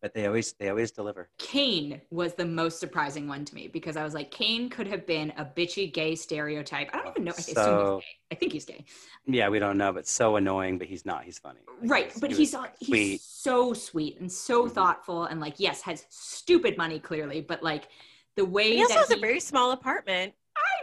But 0.02 0.14
they 0.14 0.28
always 0.28 0.54
they 0.54 0.70
always 0.70 0.92
deliver. 0.92 1.28
Kane 1.38 2.00
was 2.10 2.34
the 2.36 2.46
most 2.46 2.80
surprising 2.80 3.28
one 3.28 3.44
to 3.44 3.54
me 3.54 3.68
because 3.68 3.98
I 3.98 4.04
was 4.06 4.14
like, 4.14 4.32
Kane 4.32 4.70
could 4.70 4.88
have 4.88 5.06
been 5.06 5.34
a 5.38 5.44
bitchy 5.44 5.92
gay 5.94 6.16
stereotype. 6.16 6.90
I 6.94 6.98
don't 7.00 7.10
even 7.10 7.24
know. 7.26 7.32
I 7.32 7.40
assume 7.40 7.56
So- 7.56 7.96
he's 7.98 8.06
gay. 8.06 8.16
I 8.32 8.36
think 8.36 8.54
he's 8.54 8.66
gay. 8.66 8.86
Yeah, 9.26 9.50
we 9.50 9.60
don't 9.60 9.78
know, 9.78 9.92
but 9.92 10.08
so 10.08 10.38
annoying. 10.38 10.78
But 10.78 10.88
he's 10.88 11.06
not. 11.06 11.24
He's 11.26 11.38
funny. 11.40 11.60
Like, 11.82 11.92
right. 11.92 12.12
he 12.14 12.20
But 12.22 12.30
was 12.30 12.38
he's, 12.38 12.54
on- 12.56 12.70
he's 12.80 12.88
sweet. 12.88 13.22
so 13.22 13.74
sweet 13.74 14.20
and 14.22 14.32
so 14.32 14.66
Mhm. 14.68 14.72
thoughtful 14.72 15.24
and 15.26 15.42
like, 15.42 15.56
yes, 15.60 15.82
has 15.82 16.06
stupid 16.10 16.78
money 16.78 17.00
clearly, 17.00 17.42
but 17.42 17.62
like 17.62 17.90
the 18.38 18.46
way 18.46 18.76
he 18.76 18.82
also 18.82 18.94
that 18.94 19.00
has 19.02 19.12
a 19.12 19.18
very 19.18 19.40
small 19.42 19.72
apartment. 19.72 20.34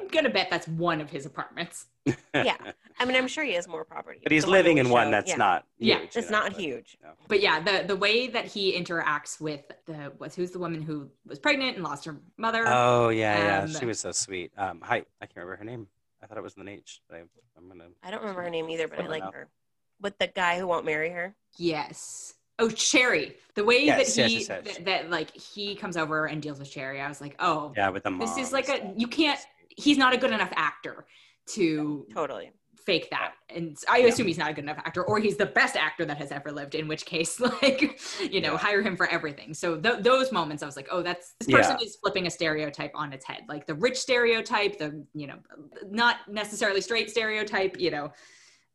I'm 0.01 0.09
gonna 0.09 0.31
bet 0.31 0.49
that's 0.51 0.69
one 0.69 1.01
of 1.01 1.11
his 1.11 1.27
apartments. 1.27 1.87
Yeah. 2.35 2.57
I 3.01 3.05
mean, 3.07 3.17
I'm 3.17 3.27
sure 3.29 3.45
he 3.45 3.55
has 3.55 3.67
more 3.67 3.85
property. 3.85 4.21
but 4.23 4.31
he's 4.31 4.45
The 4.45 4.51
living 4.51 4.79
in 4.79 4.87
we 4.87 4.93
one 4.93 5.07
showed, 5.07 5.13
that's 5.15 5.31
yeah. 5.31 5.37
not. 5.37 5.65
Yeah, 5.79 5.99
huge, 6.01 6.05
It's 6.05 6.17
you 6.17 6.23
know, 6.33 6.39
not 6.41 6.53
but- 6.53 6.61
huge. 6.61 6.99
no. 7.03 7.09
But 7.29 7.41
yeah, 7.41 7.61
the 7.61 7.85
the 7.87 7.97
way 7.97 8.27
that 8.29 8.45
he 8.45 8.79
interacts 8.79 9.41
with 9.41 9.63
the 9.87 10.13
was 10.19 10.35
who's 10.35 10.51
the 10.51 10.59
woman 10.59 10.83
who 10.83 11.09
was 11.27 11.39
pregnant 11.39 11.77
and 11.77 11.85
lost 11.85 12.05
her 12.05 12.17
mother. 12.37 12.65
Oh 12.67 13.09
yeah, 13.09 13.39
yeah. 13.39 13.63
Um, 13.65 13.73
she 13.73 13.87
was 13.87 13.99
so 14.01 14.13
sweet. 14.13 14.53
Um, 14.59 14.81
hi, 14.83 14.97
I 15.21 15.27
can't 15.27 15.37
remember 15.37 15.57
her 15.57 15.65
name. 15.65 15.87
I 16.23 16.27
thought 16.27 16.37
it 16.39 16.43
was 16.43 16.57
with 16.57 16.67
an 16.67 16.69
H. 16.69 17.01
But 17.09 17.17
I, 17.17 17.21
I'm 17.59 17.69
gonna. 17.69 17.85
I 18.03 18.11
don't 18.11 18.21
remember 18.21 18.43
her 18.43 18.51
name 18.51 18.69
either, 18.71 18.87
but 18.89 19.01
I 19.01 19.07
like 19.09 19.25
her. 19.33 19.49
With 20.01 20.19
the 20.19 20.27
guy 20.29 20.59
who 20.59 20.67
won't 20.67 20.85
marry 20.85 21.11
her. 21.11 21.35
Yes. 21.57 22.35
Oh, 22.59 22.71
Cherry. 22.71 23.35
The 23.55 23.65
way 23.65 23.85
Yes, 23.85 24.15
that 24.17 24.29
he 24.29 24.39
yes, 24.39 24.49
yes. 24.49 24.77
That, 24.77 24.85
that 24.87 25.11
like 25.11 25.35
he 25.37 25.75
comes 25.75 25.97
over 25.97 26.27
and 26.27 26.41
deals 26.41 26.59
with 26.59 26.71
Cherry, 26.71 27.01
I 27.03 27.09
was 27.09 27.21
like, 27.21 27.35
oh, 27.39 27.73
Yeah, 27.77 27.91
with 27.91 28.03
the 28.05 28.11
mom. 28.11 28.21
this 28.21 28.37
is 28.39 28.53
like 28.53 28.69
a 28.69 28.93
you 28.97 29.07
can't. 29.07 29.39
He's 29.77 29.99
not 29.99 30.13
a 30.15 30.17
good 30.17 30.33
enough 30.33 30.53
actor 30.57 31.07
to 31.51 32.07
Totally. 32.13 32.51
fake 32.79 33.09
that, 33.11 33.35
and 33.51 33.77
I 33.89 33.99
Yeah. 33.99 34.07
assume 34.07 34.27
he's 34.27 34.39
not 34.39 34.51
a 34.51 34.55
good 34.55 34.65
enough 34.65 34.79
actor, 34.79 35.05
or 35.05 35.19
he's 35.21 35.37
the 35.37 35.47
best 35.47 35.77
actor 35.77 36.05
that 36.07 36.17
has 36.19 36.33
ever 36.33 36.51
lived. 36.51 36.75
In 36.75 36.89
which 36.89 37.05
case, 37.05 37.39
like 37.63 38.01
you 38.21 38.41
know, 38.41 38.53
Yeah. 38.53 38.59
hire 38.59 38.83
him 38.83 38.97
for 38.97 39.07
everything. 39.09 39.55
So 39.55 39.79
th- 39.81 40.01
those 40.03 40.33
moments, 40.33 40.63
I 40.63 40.67
was 40.67 40.77
like, 40.77 40.89
oh, 40.91 41.03
that's 41.03 41.35
this 41.39 41.49
person 41.49 41.77
Yeah. 41.79 41.87
is 41.87 41.97
flipping 41.97 42.27
a 42.27 42.31
stereotype 42.31 42.93
on 42.95 43.13
its 43.13 43.25
head, 43.25 43.43
like 43.49 43.67
the 43.67 43.75
rich 43.75 43.97
stereotype, 43.99 44.79
the 44.79 45.05
you 45.15 45.27
know, 45.27 45.39
not 45.89 46.17
necessarily 46.29 46.81
straight 46.81 47.11
stereotype. 47.11 47.79
You 47.79 47.91
know, 47.93 48.13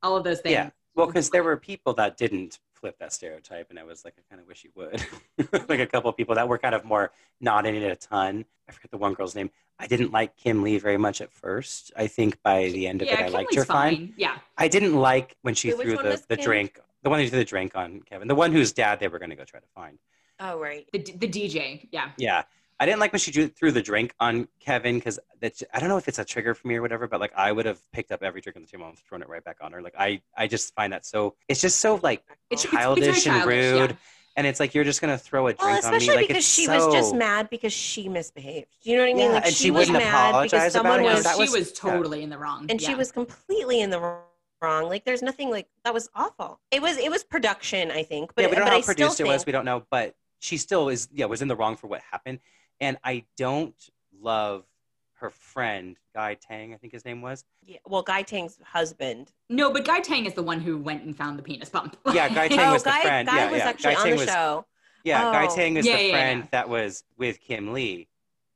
all 0.03 0.15
of 0.15 0.23
those 0.23 0.39
things. 0.41 0.53
Yeah. 0.53 0.69
Well, 0.95 1.07
because 1.07 1.29
there 1.29 1.43
were 1.43 1.57
people 1.57 1.93
that 1.95 2.17
didn't 2.17 2.59
flip 2.81 2.97
that 2.99 3.13
stereotype, 3.13 3.69
and 3.69 3.79
I 3.79 3.83
was 3.83 4.03
like, 4.03 4.15
I 4.17 4.21
kind 4.29 4.41
of 4.41 4.47
wish 4.47 4.65
you 4.65 4.71
would. 4.75 5.05
like 5.69 5.79
a 5.79 5.85
couple 5.85 6.09
of 6.09 6.17
people 6.17 6.35
that 6.35 6.47
were 6.47 6.57
kind 6.57 6.75
of 6.75 6.83
more 6.83 7.11
not 7.39 7.65
in 7.65 7.75
it 7.75 7.83
a 7.83 7.95
ton. 7.95 8.43
I 8.67 8.71
forget 8.71 8.91
the 8.91 8.97
one 8.97 9.13
girl's 9.13 9.35
name. 9.35 9.51
I 9.79 9.87
didn't 9.87 10.11
like 10.11 10.35
Kim 10.35 10.63
Lee 10.63 10.77
very 10.77 10.97
much 10.97 11.21
at 11.21 11.31
first. 11.31 11.91
I 11.95 12.07
think 12.07 12.41
by 12.43 12.69
the 12.69 12.87
end 12.87 13.01
of 13.01 13.07
yeah, 13.07 13.21
it, 13.21 13.25
I 13.25 13.27
liked 13.29 13.51
Kim 13.51 13.59
Lee's 13.59 13.67
her 13.67 13.73
fine. 13.73 13.95
fine. 13.95 14.13
Yeah. 14.17 14.37
I 14.57 14.67
didn't 14.67 14.95
like 14.95 15.35
when 15.43 15.55
she 15.55 15.73
Wait, 15.73 15.81
threw 15.81 15.97
the, 15.97 16.21
the 16.27 16.37
Kim? 16.37 16.45
drink, 16.45 16.79
the 17.03 17.09
one 17.09 17.19
who 17.19 17.27
threw 17.29 17.39
the 17.39 17.45
drink 17.45 17.75
on 17.75 18.01
Kevin, 18.01 18.27
the 18.27 18.35
one 18.35 18.51
whose 18.51 18.71
dad 18.71 18.99
they 18.99 19.07
were 19.07 19.19
going 19.19 19.29
to 19.29 19.35
go 19.35 19.45
try 19.45 19.59
to 19.59 19.67
find. 19.73 19.99
Oh, 20.39 20.59
right. 20.59 20.87
The, 20.91 20.99
the 20.99 21.27
DJ, 21.27 21.87
yeah. 21.91 22.09
Yeah. 22.17 22.43
I 22.81 22.85
didn't 22.85 22.99
like 22.99 23.13
when 23.13 23.19
she 23.19 23.29
drew, 23.31 23.47
threw 23.47 23.71
the 23.71 23.81
drink 23.83 24.13
on 24.19 24.47
Kevin 24.59 24.95
because 24.95 25.19
that's 25.39 25.63
I 25.71 25.79
don't 25.79 25.87
know 25.87 25.97
if 25.97 26.07
it's 26.07 26.17
a 26.17 26.25
trigger 26.25 26.55
for 26.55 26.67
me 26.67 26.75
or 26.77 26.81
whatever, 26.81 27.07
but 27.07 27.19
like 27.19 27.31
I 27.35 27.51
would 27.51 27.67
have 27.67 27.79
picked 27.91 28.11
up 28.11 28.23
every 28.23 28.41
drink 28.41 28.55
on 28.57 28.63
the 28.63 28.67
table 28.67 28.87
and 28.87 28.97
thrown 28.97 29.21
it 29.21 29.29
right 29.29 29.43
back 29.43 29.57
on 29.61 29.71
her. 29.73 29.81
Like 29.83 29.93
I, 29.97 30.21
I 30.35 30.47
just 30.47 30.73
find 30.73 30.91
that 30.91 31.05
so 31.05 31.35
it's 31.47 31.61
just 31.61 31.79
so 31.79 31.99
like 32.01 32.23
It's- 32.49 32.65
it's- 32.65 32.65
it's 32.65 32.71
childish 32.73 33.05
and 33.27 33.35
childish, 33.35 33.45
rude, 33.45 33.89
yeah. 33.91 33.95
and 34.35 34.47
it's 34.47 34.59
like 34.59 34.73
you're 34.73 34.83
just 34.83 34.99
gonna 34.99 35.17
throw 35.17 35.45
a 35.45 35.53
drink 35.53 35.61
Well, 35.61 35.69
on 35.69 35.73
me. 35.91 35.97
especially 35.97 36.15
Like 36.15 36.27
because 36.29 36.43
it's 36.43 36.51
she 36.53 36.65
so... 36.65 36.85
was 36.87 36.93
just 36.93 37.13
mad 37.15 37.51
because 37.51 37.71
she 37.71 38.09
misbehaved. 38.09 38.75
Do 38.83 38.89
you 38.89 38.97
know 38.97 39.03
what 39.03 39.09
I 39.11 39.13
mean? 39.13 39.25
Yeah, 39.27 39.33
like 39.35 39.45
and 39.45 39.53
she 39.53 39.69
was 39.69 39.87
wouldn't 39.87 40.03
mad 40.03 40.29
apologize 40.29 40.51
because 40.51 40.75
about 40.75 40.83
someone 40.95 40.99
it. 41.01 41.13
Was, 41.13 41.31
she 41.35 41.39
was- 41.39 41.51
was, 41.51 41.71
totally 41.73 42.23
in 42.23 42.29
the 42.31 42.37
wrong. 42.39 42.65
and 42.67 42.81
she 42.81 42.95
was 42.95 43.11
completely 43.11 43.79
in 43.81 43.91
the 43.91 43.99
wrong. 43.99 44.89
Like, 44.89 45.05
there's 45.05 45.21
nothing 45.21 45.51
like 45.51 45.67
that 45.85 45.93
was 45.93 46.09
awful. 46.15 46.59
It 46.71 46.81
was 46.81 46.97
it 46.97 47.11
was 47.11 47.23
production, 47.23 47.91
I 47.91 48.01
think. 48.01 48.33
But 48.35 48.41
yeah, 48.43 48.47
we 48.49 48.55
don't 48.55 48.65
but 48.65 48.69
know 48.71 48.75
I 48.77 48.79
how 48.79 48.85
produced 48.85 49.13
still 49.15 49.27
it 49.27 49.29
was. 49.29 49.45
We 49.45 49.51
don't 49.51 49.65
know, 49.65 49.83
but 49.91 50.15
she 50.39 50.57
still 50.57 50.89
is. 50.89 51.07
Yeah, 51.13 51.25
was 51.25 51.41
in 51.43 51.47
the 51.47 51.55
wrong 51.55 51.75
for 51.77 51.87
what 51.87 52.01
happened, 52.11 52.39
and 52.81 52.97
I 53.03 53.23
don't 53.37 53.75
love 54.19 54.65
her 55.19 55.29
friend 55.29 55.95
Guy 56.15 56.33
Tang. 56.35 56.73
I 56.73 56.77
think 56.77 56.91
his 56.91 57.05
name 57.05 57.21
was. 57.21 57.45
Yeah, 57.63 57.77
well, 57.87 58.01
Guy 58.01 58.23
Tang's 58.23 58.57
husband. 58.65 59.31
No, 59.49 59.71
but 59.71 59.85
Guy 59.85 59.99
Tang 59.99 60.25
is 60.25 60.33
the 60.33 60.41
one 60.43 60.59
who 60.59 60.77
went 60.79 61.03
and 61.03 61.15
found 61.15 61.37
the 61.39 61.43
penis 61.43 61.69
pump. 61.69 61.95
Yeah, 62.13 62.27
Guy 62.27 62.47
Tang 62.49 62.69
oh, 62.69 62.73
was 62.73 62.83
the 62.83 62.91
friend. 62.91 63.27
Guy 63.27 63.37
yeah, 63.37 63.51
was 63.51 63.59
yeah. 63.59 63.67
actually 63.69 63.93
Guy 63.93 63.99
on 63.99 64.05
Tang 64.07 64.13
the 64.15 64.19
was, 64.19 64.29
show. 64.29 64.65
Yeah, 65.03 65.21
Guy 65.31 65.47
Oh. 65.49 65.55
Tang 65.55 65.77
is 65.77 65.85
Yeah, 65.85 65.97
the 65.97 66.03
yeah, 66.03 66.11
friend 66.11 66.39
yeah. 66.41 66.47
that 66.51 66.69
was 66.69 67.03
with 67.17 67.39
Kim 67.39 67.71
Lee, 67.71 68.07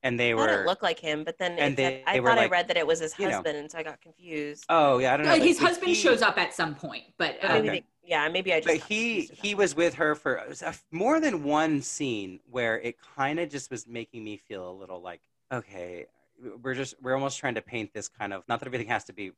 and 0.03 0.19
they 0.19 0.34
I 0.34 0.36
thought 0.36 0.49
it 0.49 0.57
were. 0.59 0.65
looked 0.65 0.84
like 0.84 0.99
him, 0.99 1.23
but 1.23 1.38
then 1.38 1.53
and 1.59 1.73
it 1.73 1.78
they- 1.78 2.03
I 2.05 2.13
they 2.13 2.19
were 2.19 2.30
thought 2.30 2.39
I 2.39 2.47
read 2.47 2.67
that 2.67 2.78
it 2.78 2.86
was 2.88 2.99
his 2.99 3.17
you 3.19 3.26
know. 3.28 3.32
husband, 3.36 3.57
and 3.57 3.71
so 3.71 3.78
I 3.78 3.84
got 3.84 4.01
confused. 4.01 4.65
oh 4.69 4.97
yeah, 4.97 5.13
I 5.13 5.17
don't 5.17 5.28
know. 5.28 5.34
Uh, 5.34 5.38
but- 5.38 5.47
his 5.47 5.59
husband 5.59 5.89
he- 5.89 5.95
shows 5.95 6.21
up 6.23 6.38
at 6.39 6.53
some 6.53 6.73
point, 6.76 7.03
but 7.19 7.38
But 7.41 7.51
uh, 7.51 7.53
Okay. 7.55 7.84
Yeah, 8.06 8.28
maybe 8.30 8.53
I 8.53 8.60
just. 8.60 8.68
But 8.82 8.88
he 8.88 9.22
he 9.41 9.56
was 9.56 9.76
with 9.76 9.95
her 9.95 10.16
for 10.16 10.36
it 10.36 10.49
was 10.49 10.62
a- 10.62 10.76
more 10.91 11.20
than 11.20 11.43
one 11.43 11.82
scene 11.82 12.39
where 12.49 12.80
it 12.80 12.97
kind 13.16 13.39
of 13.39 13.49
just 13.49 13.72
was 13.72 13.88
making 13.88 14.24
me 14.24 14.38
feel 14.38 14.70
a 14.70 14.74
little 14.74 15.01
like 15.01 15.22
okay 15.51 16.06
we're 16.62 16.74
just 16.74 16.95
we're 17.01 17.14
almost 17.14 17.39
trying 17.39 17.56
to 17.56 17.62
paint 17.62 17.93
this 17.93 18.08
kind 18.10 18.34
of 18.34 18.43
not 18.47 18.60
that 18.60 18.68
everything 18.68 18.88
has 18.88 19.06
to 19.06 19.14
be 19.14 19.32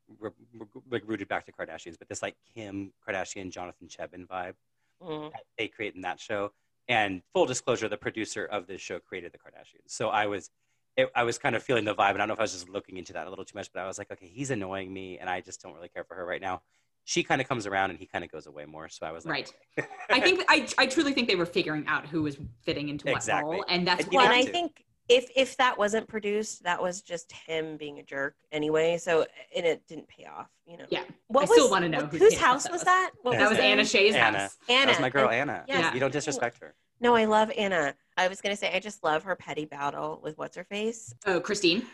like 0.89 1.03
rooted 1.05 1.27
back 1.27 1.45
to 1.45 1.51
Kardashians, 1.51 1.97
but 1.97 2.09
this 2.09 2.21
like 2.21 2.35
Kim 2.55 2.91
Kardashian 3.07 3.51
Jonathan 3.51 3.87
Cheban 3.87 4.27
vibe 4.27 4.53
Mm. 5.01 5.31
that 5.31 5.43
they 5.59 5.67
create 5.67 5.93
in 5.93 6.01
that 6.01 6.19
show. 6.19 6.51
And 6.87 7.21
full 7.31 7.45
disclosure, 7.45 7.87
the 7.87 7.97
producer 7.97 8.45
of 8.45 8.65
this 8.65 8.81
show 8.81 8.97
created 8.99 9.31
the 9.31 9.37
Kardashians, 9.37 9.87
so 9.87 10.09
I 10.09 10.25
was. 10.25 10.49
It, 10.95 11.11
I 11.15 11.21
was 11.21 11.37
kind 11.37 11.55
of 11.55 11.61
feeling 11.61 11.85
the 11.85 11.93
vibe, 11.93 12.13
and 12.13 12.17
I 12.17 12.25
don't 12.25 12.29
know 12.29 12.33
if 12.33 12.39
I 12.39 12.43
was 12.45 12.53
just 12.53 12.69
looking 12.69 12.97
into 12.97 13.13
that 13.13 13.27
a 13.27 13.29
little 13.29 13.45
too 13.45 13.55
much, 13.55 13.71
but 13.71 13.81
I 13.83 13.85
was 13.85 13.99
like, 13.99 14.09
okay, 14.11 14.25
he's 14.25 14.49
annoying 14.49 14.91
me, 14.91 15.19
and 15.19 15.29
I 15.29 15.41
just 15.41 15.61
don't 15.61 15.75
really 15.75 15.89
care 15.89 16.03
for 16.03 16.15
her 16.15 16.25
right 16.25 16.41
now. 16.41 16.63
She 17.09 17.23
kind 17.23 17.39
of 17.39 17.47
comes 17.47 17.65
around, 17.65 17.91
and 17.91 17.97
he 17.97 18.05
kind 18.05 18.25
of 18.25 18.29
goes 18.31 18.47
away 18.47 18.65
more. 18.65 18.89
So 18.89 19.05
I 19.07 19.13
was 19.13 19.25
like, 19.25 19.31
Right. 19.33 19.53
okay. 19.79 19.87
I 20.09 20.19
think 20.19 20.43
I, 20.49 20.67
I 20.77 20.87
truly 20.87 21.13
think 21.13 21.29
they 21.29 21.35
were 21.37 21.45
figuring 21.45 21.85
out 21.87 22.05
who 22.05 22.21
was 22.21 22.37
fitting 22.63 22.89
into 22.89 23.09
what 23.09 23.25
role, 23.41 23.63
and 23.69 23.87
that's 23.87 24.03
And 24.03 24.13
why 24.13 24.25
and 24.25 24.33
I 24.33 24.43
think 24.43 24.83
if 25.07 25.29
if 25.33 25.55
that 25.55 25.77
wasn't 25.77 26.05
produced, 26.09 26.63
that 26.63 26.81
was 26.81 27.01
just 27.01 27.31
him 27.31 27.77
being 27.77 27.99
a 27.99 28.03
jerk 28.03 28.35
anyway. 28.51 28.97
So 28.97 29.25
and 29.55 29.65
it 29.65 29.87
didn't 29.87 30.09
pay 30.09 30.25
off. 30.25 30.47
You 30.65 30.79
know. 30.79 30.85
Yeah. 30.89 31.03
What 31.27 31.43
I 31.43 31.45
was, 31.45 31.51
still 31.53 31.71
wanna 31.71 31.87
know 31.87 31.99
what- 32.01 32.11
whose 32.11 32.19
whose 32.23 32.33
kid 32.33 32.41
house 32.41 32.63
that 32.63 32.73
was 32.73 32.79
was. 32.81 32.85
that? 32.87 33.11
What 33.21 33.37
that 33.37 33.47
was 33.47 33.57
so- 33.57 33.63
Anna 33.63 33.85
Shay's 33.85 34.13
Anna. 34.13 34.39
house. 34.39 34.57
Anna. 34.67 34.87
That 34.87 34.91
was 34.95 34.99
my 34.99 35.09
girl 35.09 35.29
And- 35.29 35.49
Anna. 35.49 35.63
yeah. 35.65 35.93
You 35.93 36.01
don't 36.01 36.11
disrespect 36.11 36.59
her. 36.59 36.75
No, 36.99 37.15
I 37.15 37.23
love 37.23 37.49
Anna. 37.57 37.95
I 38.17 38.27
was 38.27 38.41
gonna 38.41 38.57
say 38.57 38.75
I 38.75 38.81
just 38.81 39.01
love 39.01 39.23
her 39.23 39.37
petty 39.37 39.63
battle 39.63 40.19
with 40.21 40.37
what's 40.37 40.57
her 40.57 40.65
face, 40.65 41.13
Oh, 41.25 41.39
Christine. 41.39 41.85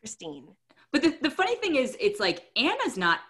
Christine. 0.00 0.48
But 0.90 1.02
the, 1.02 1.18
the 1.20 1.30
funny 1.30 1.56
thing 1.56 1.76
is, 1.76 1.98
it's 2.00 2.18
like 2.18 2.44
Anna's 2.56 2.96
not. 2.96 3.20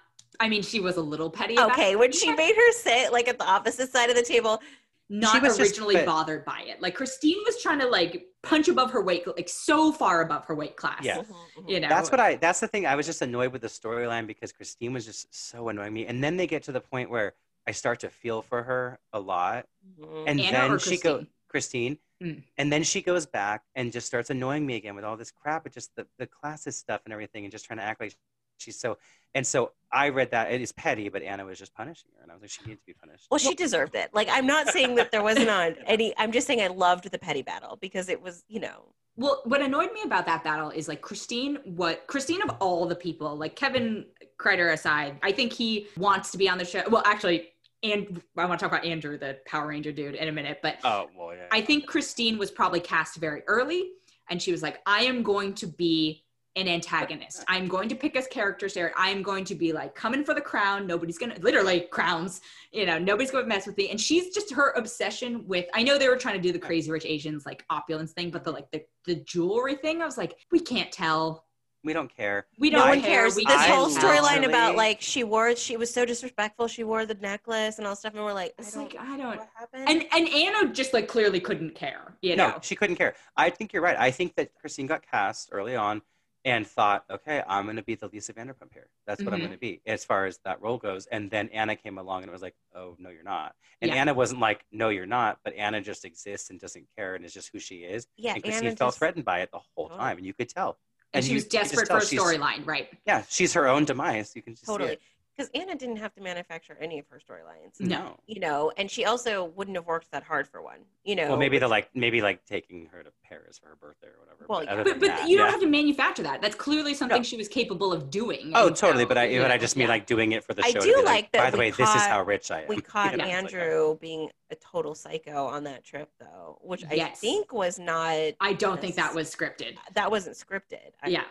I 0.40 0.48
mean, 0.48 0.62
she 0.62 0.80
was 0.80 0.96
a 0.96 1.02
little 1.02 1.30
petty. 1.30 1.58
Okay, 1.58 1.96
when 1.96 2.12
she 2.12 2.32
made 2.32 2.54
her 2.54 2.72
sit 2.72 3.12
like 3.12 3.28
at 3.28 3.38
the 3.38 3.46
opposite 3.46 3.90
side 3.90 4.10
of 4.10 4.16
the 4.16 4.22
table, 4.22 4.60
not 5.08 5.42
was 5.42 5.56
just- 5.56 5.60
originally 5.60 5.94
but- 5.96 6.06
bothered 6.06 6.44
by 6.44 6.60
it. 6.66 6.80
Like 6.80 6.94
Christine 6.94 7.38
was 7.44 7.62
trying 7.62 7.78
to 7.80 7.86
like 7.86 8.26
punch 8.42 8.68
above 8.68 8.90
her 8.92 9.02
weight, 9.02 9.26
like 9.26 9.48
so 9.48 9.92
far 9.92 10.22
above 10.22 10.44
her 10.46 10.54
weight 10.54 10.76
class. 10.76 11.02
Yeah. 11.02 11.18
Mhm, 11.18 11.26
mhm. 11.58 11.68
You 11.70 11.80
know, 11.80 11.88
That's 11.88 12.10
what 12.10 12.20
I. 12.20 12.36
That's 12.36 12.60
the 12.60 12.68
thing. 12.68 12.86
I 12.86 12.94
was 12.96 13.06
just 13.06 13.22
annoyed 13.22 13.52
with 13.52 13.62
the 13.62 13.68
storyline 13.68 14.26
because 14.26 14.52
Christine 14.52 14.92
was 14.92 15.04
just 15.04 15.34
so 15.34 15.68
annoying 15.68 15.92
me, 15.92 16.06
and 16.06 16.22
then 16.22 16.36
they 16.36 16.46
get 16.46 16.62
to 16.64 16.72
the 16.72 16.80
point 16.80 17.10
where 17.10 17.34
I 17.66 17.72
start 17.72 18.00
to 18.00 18.08
feel 18.10 18.42
for 18.42 18.62
her 18.64 18.98
a 19.12 19.20
lot, 19.20 19.66
Mhm. 19.98 20.24
and 20.26 20.40
Anna 20.40 20.52
then 20.52 20.70
or 20.72 20.78
she 20.78 20.96
goes 20.98 21.24
Christine? 21.24 21.28
Christine, 21.48 21.98
Mm. 22.22 22.42
and 22.58 22.72
then 22.72 22.82
she 22.82 23.00
goes 23.00 23.24
back 23.26 23.62
and 23.74 23.92
just 23.92 24.06
starts 24.06 24.28
annoying 24.28 24.66
me 24.66 24.74
again 24.76 24.94
with 24.96 25.04
all 25.04 25.16
this 25.16 25.30
crap, 25.30 25.64
with 25.64 25.72
just 25.74 25.94
the 25.96 26.06
the 26.18 26.26
classes 26.26 26.76
stuff 26.76 27.02
and 27.04 27.12
everything, 27.12 27.44
and 27.44 27.52
just 27.52 27.64
trying 27.64 27.78
to 27.78 27.84
act 27.84 28.00
like 28.00 28.14
she's 28.58 28.78
so. 28.78 28.98
And 29.36 29.44
so 29.46 29.72
I 29.90 30.10
read 30.10 30.30
that 30.30 30.52
it 30.52 30.60
is 30.60 30.70
petty, 30.70 31.08
but 31.08 31.22
Anna 31.22 31.44
was 31.44 31.58
just 31.58 31.74
punishing 31.74 32.10
her, 32.16 32.22
and 32.22 32.30
I 32.30 32.34
was 32.34 32.42
like, 32.42 32.50
she 32.50 32.62
needed 32.62 32.78
to 32.78 32.86
be 32.86 32.92
punished. 32.92 33.26
Well, 33.30 33.38
she 33.38 33.54
deserved 33.54 33.96
it. 33.96 34.10
Like, 34.12 34.28
I'm 34.30 34.46
not 34.46 34.68
saying 34.68 34.94
that 34.94 35.10
there 35.10 35.24
wasn't 35.24 35.48
on 35.50 35.74
any. 35.86 36.14
I'm 36.16 36.30
just 36.30 36.46
saying 36.46 36.60
I 36.60 36.68
loved 36.68 37.10
the 37.10 37.18
petty 37.18 37.42
battle 37.42 37.76
because 37.80 38.08
it 38.08 38.22
was, 38.22 38.44
you 38.48 38.60
know, 38.60 38.94
Well, 39.16 39.42
what 39.44 39.60
annoyed 39.60 39.92
me 39.92 40.02
about 40.04 40.26
that 40.26 40.42
battle 40.42 40.70
is 40.70 40.88
like 40.88 41.00
Christine, 41.00 41.58
what 41.64 42.06
Christine 42.08 42.42
of 42.42 42.50
all 42.60 42.86
the 42.86 42.96
people, 42.96 43.36
like 43.36 43.54
Kevin 43.54 44.06
Kreider 44.40 44.72
aside, 44.72 45.18
I 45.22 45.30
think 45.30 45.52
he 45.52 45.86
wants 45.96 46.30
to 46.32 46.38
be 46.38 46.48
on 46.48 46.58
the 46.58 46.64
show. 46.64 46.82
Well, 46.90 47.02
actually, 47.06 47.48
and 47.84 48.20
I 48.36 48.46
want 48.46 48.58
to 48.58 48.64
talk 48.64 48.72
about 48.72 48.84
Andrew, 48.84 49.16
the 49.16 49.38
Power 49.46 49.68
Ranger 49.68 49.92
dude, 49.92 50.16
in 50.16 50.28
a 50.28 50.32
minute. 50.32 50.58
But 50.62 50.78
Oh 50.82 51.06
well, 51.16 51.34
yeah. 51.34 51.46
I 51.52 51.60
think 51.60 51.86
Christine 51.86 52.38
was 52.38 52.50
probably 52.50 52.80
cast 52.80 53.16
very 53.16 53.42
early, 53.46 53.90
and 54.30 54.42
she 54.42 54.50
was 54.50 54.62
like, 54.62 54.80
I 54.86 55.02
am 55.02 55.22
going 55.22 55.54
to 55.54 55.66
be 55.68 56.23
an 56.56 56.68
antagonist. 56.68 57.40
Uh, 57.40 57.44
I'm 57.48 57.66
going 57.68 57.88
to 57.88 57.94
pick 57.96 58.16
us 58.16 58.26
characters 58.28 58.74
there. 58.74 58.92
I 58.96 59.10
am 59.10 59.22
going 59.22 59.44
to 59.46 59.54
be 59.54 59.72
like 59.72 59.94
coming 59.94 60.24
for 60.24 60.34
the 60.34 60.40
crown. 60.40 60.86
Nobody's 60.86 61.18
gonna 61.18 61.36
literally 61.40 61.80
crowns, 61.90 62.40
you 62.72 62.86
know, 62.86 62.98
nobody's 62.98 63.30
gonna 63.30 63.46
mess 63.46 63.66
with 63.66 63.76
me. 63.76 63.90
And 63.90 64.00
she's 64.00 64.32
just 64.34 64.52
her 64.54 64.70
obsession 64.76 65.46
with 65.46 65.66
I 65.74 65.82
know 65.82 65.98
they 65.98 66.08
were 66.08 66.16
trying 66.16 66.36
to 66.36 66.40
do 66.42 66.52
the 66.52 66.58
crazy 66.58 66.90
rich 66.90 67.04
Asians 67.06 67.44
like 67.44 67.64
opulence 67.70 68.12
thing, 68.12 68.30
but 68.30 68.44
the 68.44 68.52
like 68.52 68.70
the, 68.70 68.84
the 69.04 69.16
jewelry 69.16 69.76
thing, 69.76 70.00
I 70.02 70.04
was 70.06 70.16
like, 70.18 70.36
we 70.52 70.60
can't 70.60 70.92
tell. 70.92 71.44
we 71.82 71.92
don't 71.92 72.14
care. 72.14 72.46
We 72.58 72.70
don't 72.70 72.80
no 72.80 72.86
one 72.88 73.00
care. 73.00 73.10
cares. 73.22 73.36
We 73.36 73.44
This 73.44 73.56
I 73.60 73.66
whole 73.68 73.90
storyline 73.90 74.46
about 74.46 74.76
like 74.76 75.00
she 75.00 75.24
wore, 75.24 75.54
she 75.56 75.76
was 75.76 75.92
so 75.92 76.04
disrespectful. 76.06 76.66
She 76.68 76.84
wore 76.84 77.04
the 77.04 77.14
necklace 77.16 77.78
and 77.78 77.86
all 77.86 77.96
stuff, 77.96 78.14
and 78.14 78.22
we're 78.24 78.32
like, 78.32 78.54
I 78.58 78.62
It's 78.62 78.72
don't, 78.74 78.84
like 78.84 78.96
I 78.98 79.16
don't 79.16 79.36
what 79.36 79.48
happened? 79.54 79.88
and 79.88 80.04
and 80.12 80.28
Anna 80.28 80.72
just 80.72 80.92
like 80.94 81.08
clearly 81.08 81.40
couldn't 81.40 81.74
care, 81.74 82.16
you 82.22 82.36
know. 82.36 82.50
No, 82.50 82.58
she 82.62 82.74
couldn't 82.76 82.96
care. 82.96 83.14
I 83.36 83.50
think 83.50 83.72
you're 83.72 83.82
right. 83.82 83.96
I 83.98 84.10
think 84.12 84.36
that 84.36 84.54
Christine 84.54 84.86
got 84.86 85.02
cast 85.04 85.50
early 85.52 85.74
on 85.76 86.00
and 86.44 86.66
thought, 86.66 87.04
okay, 87.10 87.42
I'm 87.48 87.64
going 87.64 87.76
to 87.76 87.82
be 87.82 87.94
the 87.94 88.08
Lisa 88.08 88.34
Vanderpump 88.34 88.72
here. 88.72 88.88
That's 89.06 89.22
what 89.24 89.32
I'm 89.32 89.40
Mhm. 89.40 89.44
going 89.44 89.52
to 89.52 89.58
be 89.58 89.80
as 89.86 90.04
far 90.04 90.26
as 90.26 90.38
that 90.44 90.60
role 90.60 90.76
goes. 90.76 91.06
And 91.06 91.30
then 91.30 91.48
Anna 91.48 91.74
came 91.74 91.96
along 91.96 92.22
and 92.22 92.28
it 92.28 92.32
was 92.32 92.42
like, 92.42 92.54
oh, 92.74 92.96
no, 92.98 93.08
you're 93.08 93.22
not. 93.22 93.54
And 93.80 93.90
Yeah. 93.90 93.96
Anna 93.96 94.12
wasn't 94.12 94.40
like, 94.40 94.64
no, 94.70 94.90
you're 94.90 95.06
not. 95.06 95.38
But 95.42 95.54
Anna 95.54 95.80
just 95.80 96.04
exists 96.04 96.50
and 96.50 96.60
doesn't 96.60 96.86
care 96.96 97.14
and 97.14 97.24
is 97.24 97.32
just 97.32 97.48
who 97.52 97.58
she 97.58 97.76
is. 97.84 98.06
yeah, 98.16 98.34
and 98.34 98.42
Christine 98.42 98.66
Anna 98.68 98.76
felt 98.76 98.90
just, 98.90 98.98
threatened 98.98 99.24
by 99.24 99.40
it 99.40 99.50
the 99.52 99.60
whole 99.74 99.88
Totally. 99.88 99.98
time. 100.00 100.16
And 100.18 100.26
you 100.26 100.34
could 100.34 100.48
tell. 100.50 100.78
and, 101.14 101.24
she 101.24 101.30
you- 101.30 101.36
was 101.36 101.44
you 101.44 101.50
could 101.50 101.58
just 101.60 101.74
desperate 101.76 101.88
for 101.88 101.98
a 101.98 102.00
storyline, 102.00 102.66
right? 102.66 102.88
Yeah, 103.06 103.22
she's 103.28 103.52
her 103.54 103.68
own 103.68 103.84
demise. 103.84 104.34
You 104.34 104.42
can 104.42 104.54
just 104.54 104.66
see 104.66 104.72
totally 104.72 104.92
it. 104.94 105.02
Because 105.36 105.50
Anna 105.54 105.74
didn't 105.74 105.96
have 105.96 106.14
to 106.14 106.20
manufacture 106.20 106.76
any 106.80 106.98
of 106.98 107.06
her 107.08 107.18
storylines. 107.18 107.80
No. 107.80 108.16
You 108.26 108.40
know, 108.40 108.72
and 108.76 108.90
she 108.90 109.04
also 109.04 109.44
wouldn't 109.56 109.76
have 109.76 109.86
worked 109.86 110.10
that 110.12 110.22
hard 110.22 110.46
for 110.48 110.62
one. 110.62 110.78
You 111.04 111.16
know, 111.16 111.28
Well, 111.28 111.36
maybe 111.36 111.58
the 111.58 111.68
like, 111.68 111.90
maybe 111.94 112.22
like 112.22 112.44
taking 112.44 112.86
her 112.92 113.02
to 113.02 113.10
Paris 113.28 113.58
for 113.58 113.68
her 113.70 113.76
birthday 113.76 114.06
or 114.08 114.20
whatever. 114.20 114.44
Well, 114.48 114.60
but 114.60 114.66
yeah. 114.66 114.72
other 114.72 114.84
But, 114.84 115.00
but 115.00 115.06
that, 115.08 115.28
you 115.28 115.36
don't 115.36 115.46
yeah. 115.46 115.50
have 115.52 115.60
to 115.60 115.66
manufacture 115.66 116.22
that. 116.22 116.40
That's 116.40 116.54
clearly 116.54 116.94
something 116.94 117.18
No. 117.18 117.22
she 117.22 117.36
was 117.36 117.48
capable 117.48 117.92
of 117.92 118.10
doing. 118.10 118.52
Oh, 118.54 118.70
totally. 118.70 119.04
so, 119.04 119.08
But 119.08 119.18
I, 119.18 119.24
you 119.26 119.40
but 119.42 119.50
I 119.50 119.58
just 119.58 119.76
mean 119.76 119.88
like 119.88 120.06
doing 120.06 120.32
it 120.32 120.44
for 120.44 120.54
the 120.54 120.64
I 120.64 120.70
show. 120.70 120.80
to 120.80 120.86
do 120.86 120.94
be 120.96 121.02
like 121.02 121.32
that 121.32 121.38
By 121.44 121.50
the 121.50 121.56
we 121.58 121.64
way, 121.66 121.70
this 121.70 121.94
is 121.94 122.02
how 122.02 122.22
rich 122.22 122.50
I 122.50 122.62
am. 122.62 122.68
we 122.68 122.80
caught 122.80 123.12
You 123.12 123.18
know, 123.18 123.24
it's 123.24 123.32
like, 123.32 123.54
oh. 123.54 123.58
Andrew 123.58 123.98
being 124.00 124.30
a 124.50 124.54
total 124.56 124.94
psycho 124.94 125.46
on 125.46 125.64
that 125.64 125.84
trip, 125.84 126.10
though, 126.20 126.58
which 126.62 126.84
I 126.90 127.06
think 127.08 127.52
was 127.52 127.78
not. 127.78 128.16
I 128.40 128.52
don't 128.52 128.80
think 128.80 128.94
that 128.96 129.14
was 129.14 129.34
scripted. 129.34 129.76
That 129.94 130.10
wasn't 130.10 130.36
scripted. 130.36 130.92
I 131.02 131.08
Yeah. 131.08 131.24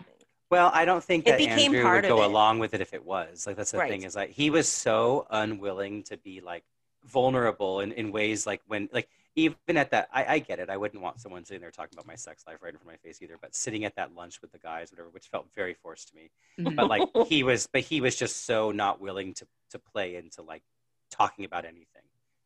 Well, 0.54 0.72
I 0.74 0.86
don't 0.86 1.04
think 1.04 1.28
It 1.28 1.32
that 1.32 1.38
became 1.38 1.60
Andrew 1.72 1.84
part 1.84 2.04
would 2.04 2.10
go 2.10 2.24
along 2.26 2.60
with 2.60 2.74
it 2.74 2.82
if 2.82 2.94
it 2.94 3.04
was. 3.04 3.48
Like 3.48 3.56
that's 3.56 3.72
the 3.72 3.80
Right. 3.80 3.90
thing 3.90 4.04
is 4.04 4.16
like 4.16 4.30
he 4.30 4.50
was 4.50 4.70
so 4.70 5.26
unwilling 5.30 6.04
to 6.04 6.18
be 6.18 6.42
like 6.42 6.64
vulnerable 7.04 7.82
in, 7.82 7.92
in 7.92 8.12
ways 8.12 8.46
like 8.48 8.62
when 8.68 8.88
like 8.94 9.10
even 9.36 9.58
at 9.70 9.90
that 9.92 10.10
I, 10.14 10.26
I 10.36 10.40
get 10.40 10.60
it. 10.60 10.70
I 10.70 10.78
wouldn't 10.78 11.02
want 11.02 11.20
someone 11.20 11.44
sitting 11.44 11.60
there 11.62 11.72
talking 11.72 11.96
about 11.96 12.06
my 12.06 12.16
sex 12.16 12.44
life 12.48 12.58
right 12.62 12.72
in 12.74 12.80
front 12.80 12.96
of 12.96 13.02
my 13.04 13.08
face 13.08 13.20
either. 13.22 13.38
But 13.42 13.56
sitting 13.56 13.84
at 13.84 13.96
that 13.96 14.14
lunch 14.16 14.42
with 14.42 14.52
the 14.52 14.60
guys, 14.60 14.92
whatever, 14.92 15.10
which 15.10 15.28
felt 15.28 15.48
very 15.56 15.74
forced 15.74 16.10
to 16.10 16.16
me. 16.16 16.30
Mhm. 16.60 16.76
But 16.76 16.88
like 16.88 17.02
he 17.28 17.44
was 17.44 17.68
but 17.68 17.82
he 17.82 18.00
was 18.00 18.16
just 18.16 18.46
so 18.46 18.72
not 18.72 19.02
willing 19.02 19.34
to 19.36 19.48
to 19.72 19.80
play 19.80 20.16
into 20.16 20.44
like 20.44 20.62
talking 21.10 21.46
about 21.46 21.66
anything. 21.66 22.04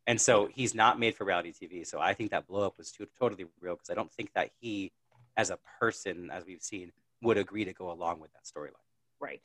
And 0.08 0.20
so 0.22 0.48
he's 0.54 0.74
not 0.74 0.98
made 0.98 1.16
for 1.16 1.26
reality 1.26 1.52
TV. 1.52 1.86
So 1.86 2.00
I 2.00 2.14
think 2.14 2.32
that 2.32 2.48
blow 2.48 2.66
up 2.66 2.78
was 2.78 2.92
too, 2.92 3.06
totally 3.20 3.46
real 3.60 3.76
because 3.76 3.90
I 3.90 3.94
don't 3.94 4.12
think 4.14 4.32
that 4.36 4.52
he, 4.62 4.94
as 5.36 5.50
a 5.50 5.60
person, 5.82 6.30
as 6.32 6.46
we've 6.46 6.62
seen, 6.62 6.94
would 7.22 7.38
agree 7.38 7.66
to 7.66 7.74
go 7.74 7.92
along 7.92 8.20
with 8.20 8.32
that 8.34 8.46
storyline. 8.46 8.74
Right. 9.20 9.44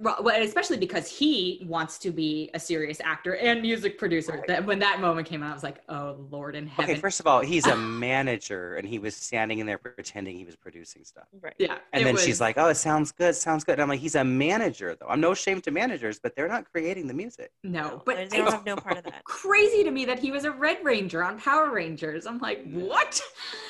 Well, 0.00 0.18
well, 0.22 0.40
especially 0.42 0.76
because 0.76 1.08
he 1.10 1.64
wants 1.68 1.98
to 1.98 2.12
be 2.12 2.50
a 2.54 2.60
serious 2.60 3.00
actor 3.02 3.34
and 3.34 3.60
music 3.60 3.98
producer. 3.98 4.32
Right. 4.34 4.46
That 4.46 4.64
when 4.64 4.78
that 4.78 5.00
moment 5.00 5.26
came 5.26 5.42
out, 5.42 5.50
I 5.50 5.54
was 5.54 5.64
like, 5.64 5.82
"Oh 5.88 6.16
Lord 6.30 6.54
in 6.54 6.68
heaven!" 6.68 6.92
Okay, 6.92 7.00
first 7.00 7.18
of 7.18 7.26
all, 7.26 7.40
he's 7.40 7.66
a 7.66 7.74
manager 8.08 8.76
and 8.76 8.86
he 8.86 9.00
was 9.00 9.16
standing 9.16 9.58
in 9.58 9.66
there 9.66 9.76
pretending 9.78 10.36
he 10.36 10.44
was 10.44 10.54
producing 10.54 11.04
stuff. 11.04 11.24
Right. 11.40 11.54
yeah, 11.58 11.78
And 11.92 12.06
then 12.06 12.14
was- 12.14 12.24
she's 12.24 12.40
like, 12.40 12.56
"Oh, 12.58 12.68
it 12.68 12.76
sounds 12.76 13.10
good, 13.10 13.34
sounds 13.34 13.64
good." 13.64 13.72
And 13.72 13.82
I'm 13.82 13.88
like, 13.88 13.98
"He's 13.98 14.14
a 14.14 14.22
manager, 14.22 14.94
though. 14.94 15.08
I'm 15.08 15.20
no 15.20 15.34
shame 15.34 15.60
to 15.62 15.72
managers, 15.72 16.20
but 16.20 16.36
they're 16.36 16.46
not 16.48 16.70
creating 16.70 17.08
the 17.08 17.14
music." 17.14 17.50
"No," 17.64 18.00
but 18.06 18.30
they 18.30 18.36
don't 18.36 18.52
have 18.52 18.64
no 18.64 18.76
part 18.76 18.98
of 18.98 19.04
that. 19.04 19.24
crazy 19.24 19.82
to 19.82 19.90
me 19.90 20.04
that 20.04 20.20
he 20.20 20.30
was 20.30 20.44
a 20.44 20.52
Red 20.52 20.78
Ranger 20.84 21.24
on 21.24 21.40
Power 21.40 21.72
Rangers. 21.72 22.24
I'm 22.24 22.38
like, 22.38 22.62
"What?" 22.70 23.20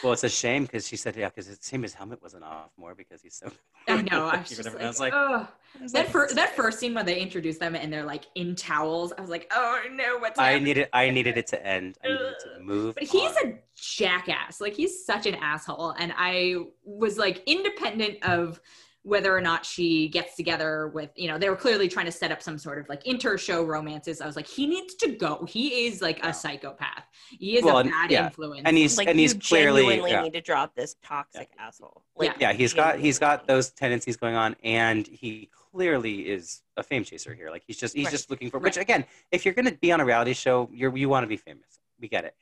Well, 0.05 0.13
it's 0.13 0.25
a 0.25 0.29
shame 0.29 0.65
because 0.65 0.87
she 0.87 0.97
said, 0.99 1.17
"Yeah, 1.17 1.31
because 1.31 1.49
it 1.49 1.65
seemed 1.65 1.85
his 1.85 1.95
helmet 1.95 2.21
wasn't 2.21 2.45
off 2.45 2.71
more 2.77 2.95
because 2.95 3.23
he's 3.23 3.35
so." 3.35 3.51
I 3.89 4.03
know. 4.03 4.27
I 4.27 4.37
was, 4.41 4.49
just 4.51 4.65
like, 4.75 4.83
I 4.83 4.87
was 4.87 5.01
like, 5.01 5.13
"Oh." 5.17 5.49
That 5.93 6.09
like, 6.19 6.27
first 6.29 6.37
that 6.37 6.57
first 6.57 6.79
scene 6.79 6.95
when 6.95 7.07
they 7.07 7.21
introduced 7.21 7.61
them 7.61 7.75
and 7.75 7.93
they're 7.93 8.05
like 8.05 8.27
in 8.35 8.55
towels, 8.55 9.13
I 9.17 9.21
was 9.21 9.31
like, 9.31 9.51
"Oh 9.55 9.81
no, 9.93 10.19
what's 10.19 10.39
I 10.39 10.51
happening?" 10.51 10.65
needed, 10.65 10.89
I 10.93 11.11
needed 11.11 11.39
it 11.39 11.47
to 11.49 11.67
end. 11.67 11.99
I 12.05 12.09
needed 12.09 12.21
it 12.23 12.37
to 12.45 12.61
move. 12.61 12.95
But 12.95 13.05
he's 13.05 13.37
on. 13.45 13.53
a 13.53 13.59
jackass. 13.77 14.61
Like 14.61 14.75
he's 14.75 15.05
such 15.05 15.27
an 15.27 15.35
asshole. 15.37 15.95
And 15.99 16.13
I 16.17 16.57
was 16.85 17.19
like 17.19 17.43
independent 17.47 18.23
of 18.25 18.61
whether 19.03 19.35
or 19.35 19.41
not 19.41 19.65
she 19.65 20.09
gets 20.09 20.37
together 20.37 20.89
with, 20.89 21.09
you 21.17 21.29
know, 21.29 21.39
they 21.39 21.49
were 21.49 21.57
clearly 21.57 21.89
trying 21.89 22.05
to 22.05 22.13
set 22.13 22.31
up 22.31 22.43
some 22.43 22.59
sort 22.59 22.79
of 22.79 22.87
like 22.91 23.07
inter-show 23.07 23.65
romances. 23.65 24.21
I 24.21 24.27
was 24.27 24.37
like, 24.37 24.47
he 24.47 24.67
needs 24.67 24.95
to 24.97 25.13
go. 25.13 25.47
He 25.49 25.87
is 25.87 26.03
like 26.03 26.19
Yeah. 26.19 26.29
a 26.29 26.35
psychopath. 26.35 27.05
He 27.31 27.57
is 27.57 27.65
Well, 27.65 27.79
a 27.79 27.85
bad 27.85 28.11
yeah. 28.11 28.27
influence. 28.27 28.63
and 28.67 28.77
he's 28.77 28.99
Like 28.99 29.09
and 29.09 29.19
he's 29.19 29.33
clearly 29.33 29.83
genuinely 29.83 30.11
yeah. 30.11 30.23
need 30.23 30.35
to 30.35 30.43
drop 30.43 30.75
this 30.75 30.97
toxic 31.03 31.49
asshole. 31.59 32.03
Like, 32.17 32.35
yeah 32.39 32.53
he's 32.53 32.75
got 32.75 32.99
he's 32.99 33.19
got 33.19 33.47
those 33.47 33.71
tendencies 33.71 34.17
going 34.17 34.35
on 34.35 34.57
and 34.63 35.07
he 35.07 35.49
clearly 35.73 36.29
is 36.29 36.63
a 36.77 36.83
fame 36.83 37.05
chaser 37.05 37.35
here 37.35 37.51
like 37.51 37.63
he's 37.67 37.77
just 37.79 37.95
he's 37.95 38.07
Right. 38.07 38.11
just 38.13 38.31
looking 38.31 38.51
for 38.51 38.59
Right. 38.59 38.65
which 38.65 38.77
again 38.77 39.05
if 39.33 39.45
you're 39.45 39.55
going 39.55 39.67
to 39.67 39.75
be 39.77 39.93
on 39.93 40.01
a 40.01 40.05
reality 40.05 40.33
show 40.35 40.69
you're 40.73 40.97
you 40.97 41.09
want 41.09 41.25
to 41.25 41.29
be 41.29 41.37
famous 41.37 41.81
we 42.01 42.09
get 42.09 42.25
it 42.25 42.35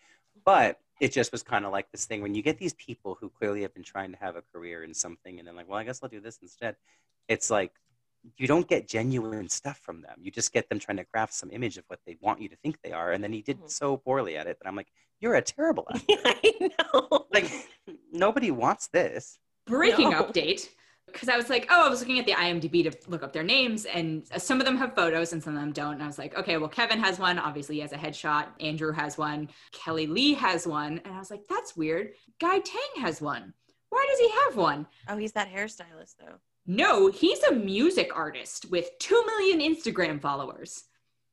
but 0.44 0.80
it 1.00 1.12
just 1.12 1.30
was 1.32 1.42
kind 1.42 1.64
of 1.66 1.72
like 1.72 1.90
this 1.92 2.06
thing 2.06 2.22
when 2.22 2.34
you 2.34 2.42
get 2.42 2.58
these 2.58 2.72
people 2.74 3.16
who 3.20 3.28
clearly 3.28 3.62
have 3.62 3.74
been 3.74 3.82
trying 3.82 4.10
to 4.12 4.18
have 4.18 4.34
a 4.36 4.42
career 4.52 4.82
in 4.82 4.94
something 4.94 5.38
and 5.38 5.46
then 5.46 5.54
like, 5.54 5.68
well, 5.68 5.78
I 5.78 5.84
guess 5.84 6.00
I'll 6.02 6.08
do 6.08 6.20
this 6.20 6.38
instead. 6.40 6.76
It's 7.28 7.50
like 7.50 7.72
you 8.38 8.46
don't 8.46 8.66
get 8.66 8.88
genuine 8.88 9.50
stuff 9.50 9.76
from 9.78 10.00
them. 10.00 10.16
You 10.22 10.30
just 10.30 10.54
get 10.54 10.70
them 10.70 10.78
trying 10.78 10.96
to 10.96 11.04
craft 11.04 11.34
some 11.34 11.50
image 11.50 11.76
of 11.76 11.84
what 11.88 12.00
they 12.06 12.16
want 12.22 12.40
you 12.40 12.48
to 12.48 12.56
think 12.56 12.78
they 12.82 12.92
are. 12.92 13.12
And 13.12 13.22
then 13.22 13.30
he 13.32 13.42
did 13.42 13.58
Mhm. 13.60 13.70
so 13.70 13.98
poorly 13.98 14.38
at 14.38 14.46
it 14.46 14.56
that 14.58 14.66
I'm 14.66 14.74
like, 14.74 14.88
you're 15.20 15.34
a 15.34 15.42
terrible 15.42 15.86
actor. 15.94 16.14
I 16.24 16.70
know. 16.94 17.26
like 17.30 17.50
nobody 18.10 18.50
wants 18.50 18.86
this. 18.88 19.38
Breaking 19.66 20.10
No. 20.10 20.22
update. 20.24 20.70
Because 21.07 21.28
I 21.28 21.36
was 21.36 21.48
like, 21.48 21.66
oh, 21.70 21.86
I 21.86 21.88
was 21.88 22.00
looking 22.00 22.18
at 22.18 22.26
the 22.26 22.32
IMDb 22.32 22.90
to 22.90 23.11
look 23.11 23.22
up 23.22 23.32
their 23.32 23.42
names, 23.44 23.84
and 23.86 24.26
uh, 24.34 24.38
some 24.38 24.61
of 24.61 24.66
them 24.66 24.76
have 24.76 24.94
photos 24.94 25.32
and 25.32 25.42
some 25.42 25.54
of 25.54 25.61
them 25.61 25.72
don't. 25.72 25.94
And 25.94 26.02
I 26.02 26.07
was 26.07 26.18
like, 26.18 26.36
okay, 26.36 26.57
well, 26.57 26.68
Kevin 26.68 26.98
has 27.00 27.18
one. 27.18 27.38
Obviously, 27.38 27.76
he 27.76 27.80
has 27.80 27.92
a 27.92 27.96
headshot. 27.96 28.46
Andrew 28.61 28.92
has 28.92 29.16
one. 29.16 29.48
Kelly 29.72 30.07
Lee 30.07 30.34
has 30.34 30.66
one. 30.66 31.00
And 31.04 31.14
I 31.14 31.18
was 31.18 31.30
like, 31.30 31.46
that's 31.48 31.76
weird. 31.76 32.12
Guy 32.40 32.59
Tang 32.59 33.02
has 33.02 33.20
one. 33.20 33.54
Why 33.90 34.07
does 34.11 34.18
he 34.18 34.30
have 34.44 34.57
one? 34.57 34.86
Oh, 35.09 35.16
he's 35.16 35.32
that 35.32 35.48
hairstylist 35.50 36.16
though. 36.18 36.34
No, 36.66 37.09
he's 37.11 37.42
a 37.44 37.52
music 37.54 38.11
artist 38.14 38.66
with 38.70 38.90
2 38.98 39.24
million 39.26 39.61
Instagram 39.61 40.20
followers. 40.20 40.84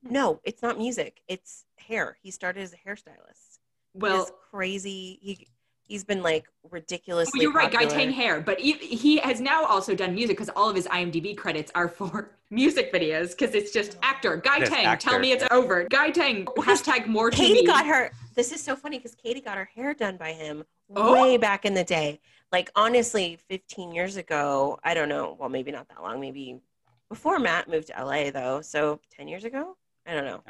No, 0.04 0.40
it's 0.44 0.62
not 0.62 0.78
music. 0.78 1.22
It's 1.28 1.66
hair. 1.78 2.16
He 2.22 2.30
started 2.30 2.62
as 2.62 2.74
a 2.74 2.88
hairstylist. 2.88 3.58
Well, 3.96 4.14
Well, 4.18 4.30
crazy. 4.52 5.18
He 5.22 5.48
he's 5.86 6.04
been 6.04 6.22
like 6.24 6.46
oh, 6.66 6.70
ridiculously. 6.72 7.40
Oh, 7.40 7.42
you're 7.44 7.52
right, 7.52 7.72
Guy. 7.72 7.86
Tang 7.86 8.12
hair, 8.12 8.42
but 8.42 8.60
he, 8.60 8.74
he 8.74 9.18
has 9.18 9.40
now 9.42 9.66
also 9.66 9.94
done 9.96 10.14
music 10.16 10.38
because 10.38 10.50
all 10.56 10.70
of 10.70 10.76
his 10.76 10.88
IMDb 10.88 11.36
credits 11.36 11.72
are 11.76 11.88
for 12.00 12.32
music 12.50 12.94
videos 12.94 13.32
because 13.38 13.56
it's 13.56 13.72
just 13.72 13.98
actor. 14.04 14.38
Guy 14.38 14.60
Just 14.60 14.72
Tang, 14.72 14.86
actor. 14.86 15.10
tell 15.10 15.20
me 15.20 15.32
it's 15.32 15.44
over. 15.52 15.86
Guy 15.90 16.12
Tang, 16.12 16.46
oh, 16.58 16.62
hashtag 16.62 17.08
more 17.08 17.30
Katie 17.32 17.64
TV. 17.64 17.68
got 17.68 17.86
her. 17.86 18.12
This 18.36 18.52
is 18.52 18.62
so 18.62 18.76
funny 18.76 18.98
because 18.98 19.16
Katie 19.16 19.42
got 19.42 19.58
her 19.58 19.70
hair 19.76 19.94
done 19.94 20.18
by 20.18 20.34
him 20.34 20.64
Oh. 20.96 21.14
way 21.14 21.38
back 21.38 21.66
in 21.66 21.74
the 21.74 21.84
day. 21.84 22.20
Like 22.52 22.70
honestly, 22.76 23.40
15 23.50 23.92
years 23.94 24.16
ago. 24.18 24.80
I 24.84 24.94
don't 24.94 25.10
know. 25.10 25.36
Well, 25.40 25.50
maybe 25.50 25.72
not 25.72 25.88
that 25.90 26.02
long. 26.04 26.20
Maybe 26.20 26.60
before 27.10 27.40
Matt 27.40 27.68
moved 27.68 27.88
to 27.88 27.94
LA 28.04 28.30
though. 28.32 28.62
So 28.62 29.00
10 29.12 29.28
years 29.28 29.44
ago. 29.44 29.76
I 30.06 30.14
don't 30.14 30.26
know. 30.26 30.42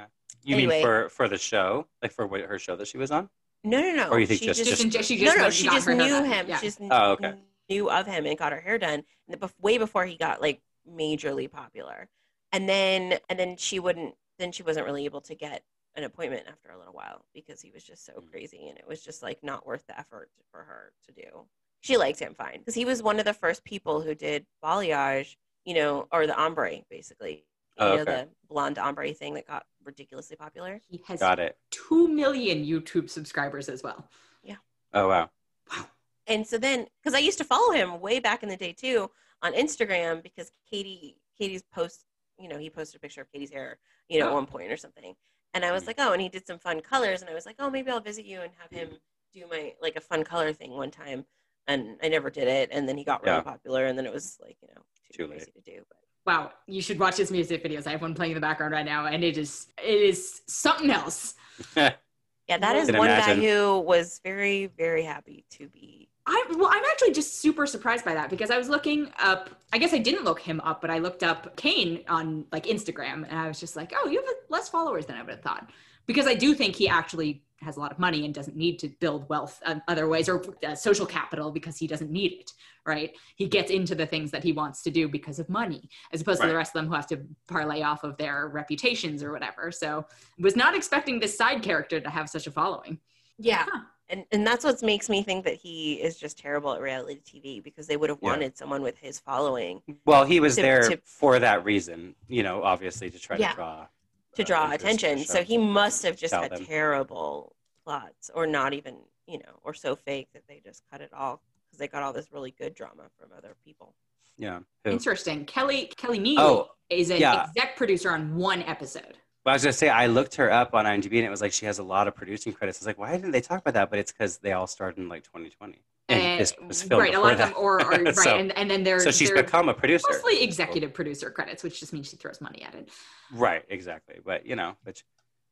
You 0.44 0.56
Anyway. 0.58 0.76
mean 0.76 0.84
for 0.84 1.10
for 1.10 1.30
the 1.30 1.38
show, 1.38 1.88
like 2.02 2.12
for 2.12 2.28
what, 2.28 2.42
her 2.42 2.60
show 2.60 2.76
that 2.76 2.88
she 2.88 2.98
was 2.98 3.12
on? 3.12 3.30
No, 3.64 3.80
no, 3.80 3.94
no. 3.96 4.10
Or 4.10 4.20
you 4.20 4.28
think 4.28 4.40
she 4.42 4.48
just- 4.48 4.60
Just, 4.60 4.70
just- 4.70 4.84
in- 4.84 5.04
she 5.04 5.24
no, 5.24 5.32
just 5.32 5.38
no. 5.38 5.44
went 5.44 5.46
and 5.46 5.54
She 5.54 5.64
just 5.68 5.88
knew 5.88 6.24
him. 6.24 6.48
Yeah. 6.48 6.58
She 6.60 6.68
just 6.68 6.80
Oh, 6.92 7.12
okay. 7.14 7.34
knew 7.70 7.90
of 7.90 8.06
him 8.06 8.26
and 8.26 8.38
got 8.38 8.52
her 8.52 8.60
hair 8.62 8.78
done 8.78 9.04
and 9.28 9.40
bef- 9.40 9.54
way 9.62 9.78
before 9.78 10.06
he 10.06 10.18
got 10.18 10.42
like 10.42 10.62
majorly 10.90 11.50
popular. 11.50 12.10
And 12.52 12.68
then 12.68 13.20
and 13.30 13.40
then 13.40 13.58
she 13.58 13.80
wouldn't. 13.80 14.16
Then 14.40 14.52
she 14.52 14.64
wasn't 14.64 14.86
really 14.86 15.06
able 15.06 15.22
to 15.22 15.36
get 15.36 15.64
an 15.96 16.04
appointment 16.04 16.48
after 16.48 16.72
a 16.72 16.78
little 16.78 16.94
while 16.94 17.24
because 17.34 17.62
he 17.62 17.72
was 17.72 17.84
just 17.84 18.04
so 18.06 18.14
Mm. 18.14 18.32
crazy 18.32 18.68
and 18.68 18.78
it 18.78 18.88
was 18.88 19.02
just 19.02 19.22
like 19.24 19.44
not 19.44 19.66
worth 19.66 19.86
the 19.88 19.98
effort 19.98 20.30
for 20.52 20.64
her 20.64 20.92
to 21.06 21.12
do. 21.14 21.48
She 21.82 21.98
liked 21.98 22.20
him 22.20 22.34
fine 22.34 22.60
because 22.60 22.74
he 22.76 22.86
was 22.86 23.02
one 23.04 23.20
of 23.20 23.26
the 23.26 23.34
first 23.34 23.64
people 23.64 24.02
who 24.02 24.16
did 24.16 24.46
balayage, 24.64 25.36
you 25.66 25.74
know, 25.76 26.08
or 26.12 26.28
the 26.28 26.36
ombre 26.36 26.82
basically. 26.90 27.46
You 27.80 27.86
Oh, 27.86 27.96
know, 27.96 28.02
okay. 28.04 28.12
the 28.26 28.30
blonde 28.48 28.78
ombre 28.78 29.14
thing 29.14 29.34
that 29.34 29.48
got 29.48 29.66
ridiculously 29.84 30.36
popular. 30.36 30.80
He 30.88 31.04
has 31.08 31.20
Got 31.20 31.40
it. 31.40 31.58
2 31.72 32.08
million 32.08 32.64
YouTube 32.64 33.10
subscribers 33.10 33.68
as 33.68 33.82
well. 33.82 34.08
Yeah. 34.44 34.58
Oh 34.94 35.08
wow. 35.08 35.30
Wow. 35.72 35.86
And 36.28 36.46
so 36.48 36.58
then 36.58 36.86
because 37.02 37.14
i 37.16 37.20
used 37.20 37.38
to 37.40 37.44
follow 37.44 37.72
him 37.74 38.00
way 38.00 38.20
back 38.20 38.44
in 38.44 38.50
the 38.50 38.56
day 38.56 38.72
too 38.74 39.10
on 39.42 39.54
instagram 39.54 40.24
because 40.24 40.52
katie 40.70 41.18
katie's 41.38 41.64
post 41.74 42.06
you 42.40 42.48
know 42.48 42.58
he 42.58 42.70
posted 42.70 42.96
a 42.96 43.00
picture 43.00 43.20
of 43.22 43.30
katie's 43.32 43.52
hair 43.52 43.78
you 44.08 44.20
know 44.20 44.28
Oh. 44.28 44.30
at 44.30 44.34
one 44.36 44.46
point 44.46 44.72
or 44.72 44.78
something 44.78 45.16
and 45.54 45.66
i 45.66 45.72
was 45.74 45.84
Mhm. 45.84 45.88
like 45.88 45.96
oh 46.00 46.14
and 46.14 46.22
he 46.22 46.30
did 46.30 46.48
some 46.48 46.60
fun 46.60 46.80
colors 46.80 47.22
and 47.22 47.30
i 47.30 47.34
was 47.34 47.46
like 47.46 47.56
oh 47.60 47.70
maybe 47.70 47.92
i'll 47.92 48.00
visit 48.00 48.26
you 48.26 48.40
and 48.42 48.52
have 48.58 48.72
him 48.72 48.90
do 49.34 49.46
my 49.50 49.74
like 49.82 49.96
a 49.98 50.02
fun 50.02 50.24
color 50.24 50.54
thing 50.54 50.72
one 50.72 50.92
time 50.92 51.26
and 51.68 51.98
i 52.02 52.08
never 52.08 52.30
did 52.30 52.48
it 52.48 52.70
and 52.72 52.88
then 52.88 52.98
he 52.98 53.04
got 53.04 53.22
really 53.24 53.38
Yeah. 53.38 53.42
popular 53.44 53.86
and 53.86 53.98
then 53.98 54.06
it 54.06 54.14
was 54.14 54.38
like 54.42 54.58
you 54.62 54.70
know 54.74 54.82
too, 55.12 55.24
Too 55.24 55.28
crazy 55.28 55.52
to 55.52 55.62
do 55.62 55.84
but 55.90 55.98
Wow, 56.26 56.52
you 56.68 56.82
should 56.82 57.00
watch 57.00 57.18
his 57.18 57.32
music 57.32 57.64
videos. 57.64 57.86
I 57.86 57.92
have 57.92 58.02
one 58.02 58.14
playing 58.14 58.32
in 58.32 58.36
the 58.36 58.42
background 58.42 58.74
right 58.74 58.86
now, 58.86 59.08
and 59.08 59.24
it 59.24 59.38
is 59.38 59.68
it 59.78 60.02
is 60.02 60.42
something 60.48 60.90
else. 60.90 61.36
yeah 61.76 62.58
that 62.58 62.76
is 62.76 62.92
one 62.92 63.08
imagine. 63.08 63.40
guy 63.40 63.48
who 63.48 63.80
was 63.80 64.20
very 64.24 64.66
very 64.66 65.04
happy 65.04 65.46
to 65.50 65.68
be 65.70 66.10
I 66.26 66.46
well, 66.56 66.70
I'm 66.72 66.84
actually 66.92 67.12
just 67.12 67.40
super 67.40 67.66
surprised 67.66 68.06
by 68.06 68.14
that 68.14 68.30
because 68.30 68.50
I 68.50 68.58
was 68.58 68.70
looking 68.70 69.12
up. 69.22 69.50
I 69.74 69.78
guess 69.78 69.94
I 69.94 69.98
didn't 69.98 70.24
look 70.24 70.40
him 70.40 70.62
up, 70.62 70.80
but 70.80 70.90
I 70.90 71.00
looked 71.00 71.22
up 71.22 71.56
Kane 71.58 72.04
on 72.08 72.46
like 72.52 72.66
Instagram, 72.66 73.28
and 73.30 73.38
I 73.38 73.48
was 73.48 73.60
just 73.60 73.76
like, 73.76 73.92
oh, 73.96 74.08
you 74.08 74.20
have 74.20 74.36
less 74.50 74.70
followers 74.70 75.06
than 75.06 75.18
I 75.18 75.22
would 75.22 75.32
have 75.32 75.42
thought. 75.42 75.70
Because 76.06 76.28
I 76.28 76.34
do 76.34 76.54
think 76.54 76.76
he 76.76 76.88
actually 76.88 77.44
has 77.62 77.78
a 77.78 77.80
lot 77.80 77.92
of 77.94 77.98
money 78.00 78.26
and 78.26 78.34
doesn't 78.34 78.58
need 78.58 78.78
to 78.80 78.90
build 79.00 79.28
wealth 79.30 79.62
um, 79.66 79.82
other 79.88 80.10
ways 80.10 80.28
or 80.28 80.44
uh, 80.68 80.76
social 80.76 81.06
capital 81.06 81.50
because 81.50 81.78
he 81.78 81.88
doesn't 81.88 82.12
need 82.12 82.34
it. 82.34 82.52
Right? 82.86 83.14
He 83.38 83.48
gets 83.48 83.72
into 83.72 83.96
the 83.96 84.06
things 84.06 84.30
that 84.32 84.44
he 84.44 84.52
wants 84.52 84.84
to 84.84 84.92
do 84.92 85.08
because 85.08 85.40
of 85.40 85.48
money, 85.48 85.90
as 86.12 86.20
opposed 86.20 86.42
to 86.42 86.48
the 86.48 86.56
rest 86.56 86.72
of 86.76 86.82
them 86.82 86.88
who 86.90 86.94
have 86.96 87.08
to 87.08 87.22
parlay 87.48 87.82
off 87.82 88.04
of 88.04 88.18
their 88.18 88.50
reputations 88.50 89.24
or 89.24 89.32
whatever. 89.32 89.72
So, 89.72 90.06
was 90.40 90.58
not 90.58 90.76
expecting 90.76 91.20
this 91.20 91.38
side 91.38 91.62
character 91.64 92.02
to 92.02 92.10
have 92.10 92.30
such 92.30 92.46
a 92.46 92.52
following. 92.52 93.00
Yeah. 93.40 93.66
Huh. 93.72 93.80
And 94.10 94.26
and 94.34 94.46
that's 94.46 94.66
what 94.66 94.84
makes 94.84 95.08
me 95.10 95.24
think 95.24 95.46
that 95.46 95.56
he 95.56 95.94
is 95.94 96.18
just 96.18 96.38
terrible 96.38 96.74
at 96.74 96.82
reality 96.82 97.22
TV 97.26 97.64
because 97.64 97.88
they 97.88 97.96
would 97.96 98.10
have 98.10 98.20
Yeah. 98.22 98.30
wanted 98.32 98.58
someone 98.58 98.82
with 98.82 98.98
his 98.98 99.18
following 99.18 99.82
Well, 100.06 100.26
he 100.26 100.42
was 100.42 100.56
To- 100.58 100.62
there 100.62 100.90
to- 100.90 101.02
for 101.06 101.40
that 101.40 101.64
reason, 101.64 102.14
you 102.28 102.44
know, 102.44 102.64
obviously 102.64 103.10
to 103.12 103.18
try 103.18 103.38
Yeah. 103.38 103.52
to 103.52 103.56
draw 103.56 103.88
to 104.36 104.44
uh, 104.44 104.46
draw 104.46 104.64
interest 104.72 104.84
in 104.84 104.88
the 104.88 104.96
attention. 104.96 105.18
show. 105.20 105.34
So 105.34 105.44
he 105.44 105.58
must 105.58 106.04
have 106.04 106.18
just 106.18 106.34
had 106.34 106.52
them. 106.52 106.66
terrible 106.66 107.56
plots 107.86 108.30
or 108.34 108.46
not 108.48 108.74
even, 108.74 108.96
you 109.28 109.40
know, 109.40 109.60
or 109.64 109.74
so 109.74 109.96
fake 109.96 110.30
that 110.34 110.44
they 110.48 110.62
just 110.64 110.84
cut 110.92 111.02
it 111.02 111.12
all 111.14 111.42
because 111.68 111.80
they 111.80 111.88
got 111.88 112.04
all 112.04 112.14
this 112.14 112.28
really 112.32 112.52
good 112.52 112.74
drama 112.74 113.04
from 113.20 113.30
other 113.38 113.56
people. 113.66 113.94
yeah. 114.38 114.60
Who- 114.84 114.92
Interesting. 114.92 115.46
Kelly 115.46 115.92
Kelly 115.98 116.20
Mi 116.20 116.32
Li 116.32 116.36
Oh, 116.40 116.70
is 116.90 117.10
an 117.10 117.18
yeah. 117.20 117.44
exec 117.48 117.76
producer 117.76 118.12
on 118.12 118.36
one 118.36 118.64
episode. 118.64 119.18
Well, 119.46 119.52
I 119.52 119.56
was 119.56 119.64
gonna 119.64 119.74
say 119.74 119.90
I 119.90 120.08
looked 120.08 120.36
her 120.36 120.50
up 120.52 120.74
on 120.74 120.86
IMDb 120.86 121.18
and 121.18 121.26
it 121.26 121.30
was 121.30 121.42
like 121.42 121.52
she 121.52 121.66
has 121.66 121.80
a 121.80 121.84
lot 121.84 122.08
of 122.08 122.16
producing 122.16 122.54
credits. 122.54 122.80
I 122.80 122.82
was 122.82 122.88
like, 122.88 122.98
why 122.98 123.12
didn't 123.12 123.32
they 123.32 123.42
talk 123.42 123.60
about 123.60 123.74
that? 123.74 123.90
But 123.90 124.00
it's 124.00 124.12
because 124.12 124.38
they 124.38 124.54
all 124.54 124.68
started 124.68 125.00
in 125.00 125.10
like 125.10 125.24
2020, 125.24 125.82
and 126.14 126.22
eh, 126.22 126.26
And- 126.32 126.40
this 126.42 126.54
was 126.68 126.84
filmed 126.84 127.02
right, 127.02 127.16
a 127.16 127.20
lot 127.20 127.32
of 127.34 127.38
them, 127.38 127.50
that. 127.50 127.58
or, 127.58 127.82
or 127.86 127.90
right, 128.04 128.16
So- 128.16 128.38
and, 128.38 128.56
and 128.58 128.70
then 128.70 128.84
they're 128.84 129.00
so 129.00 129.12
she's 129.12 129.30
they're 129.32 129.44
become 129.44 129.70
a 129.70 129.74
producer. 129.74 130.06
mostly 130.10 130.42
executive 130.44 130.94
producer 130.94 131.30
credits, 131.32 131.64
which 131.64 131.80
just 131.80 131.94
means 131.94 132.10
she 132.10 132.18
throws 132.18 132.40
money 132.42 132.64
at 132.64 132.76
it. 132.76 132.90
Right, 133.32 133.64
exactly. 133.70 134.16
But 134.24 134.46
you 134.46 134.56
know, 134.56 134.76
which 134.84 135.04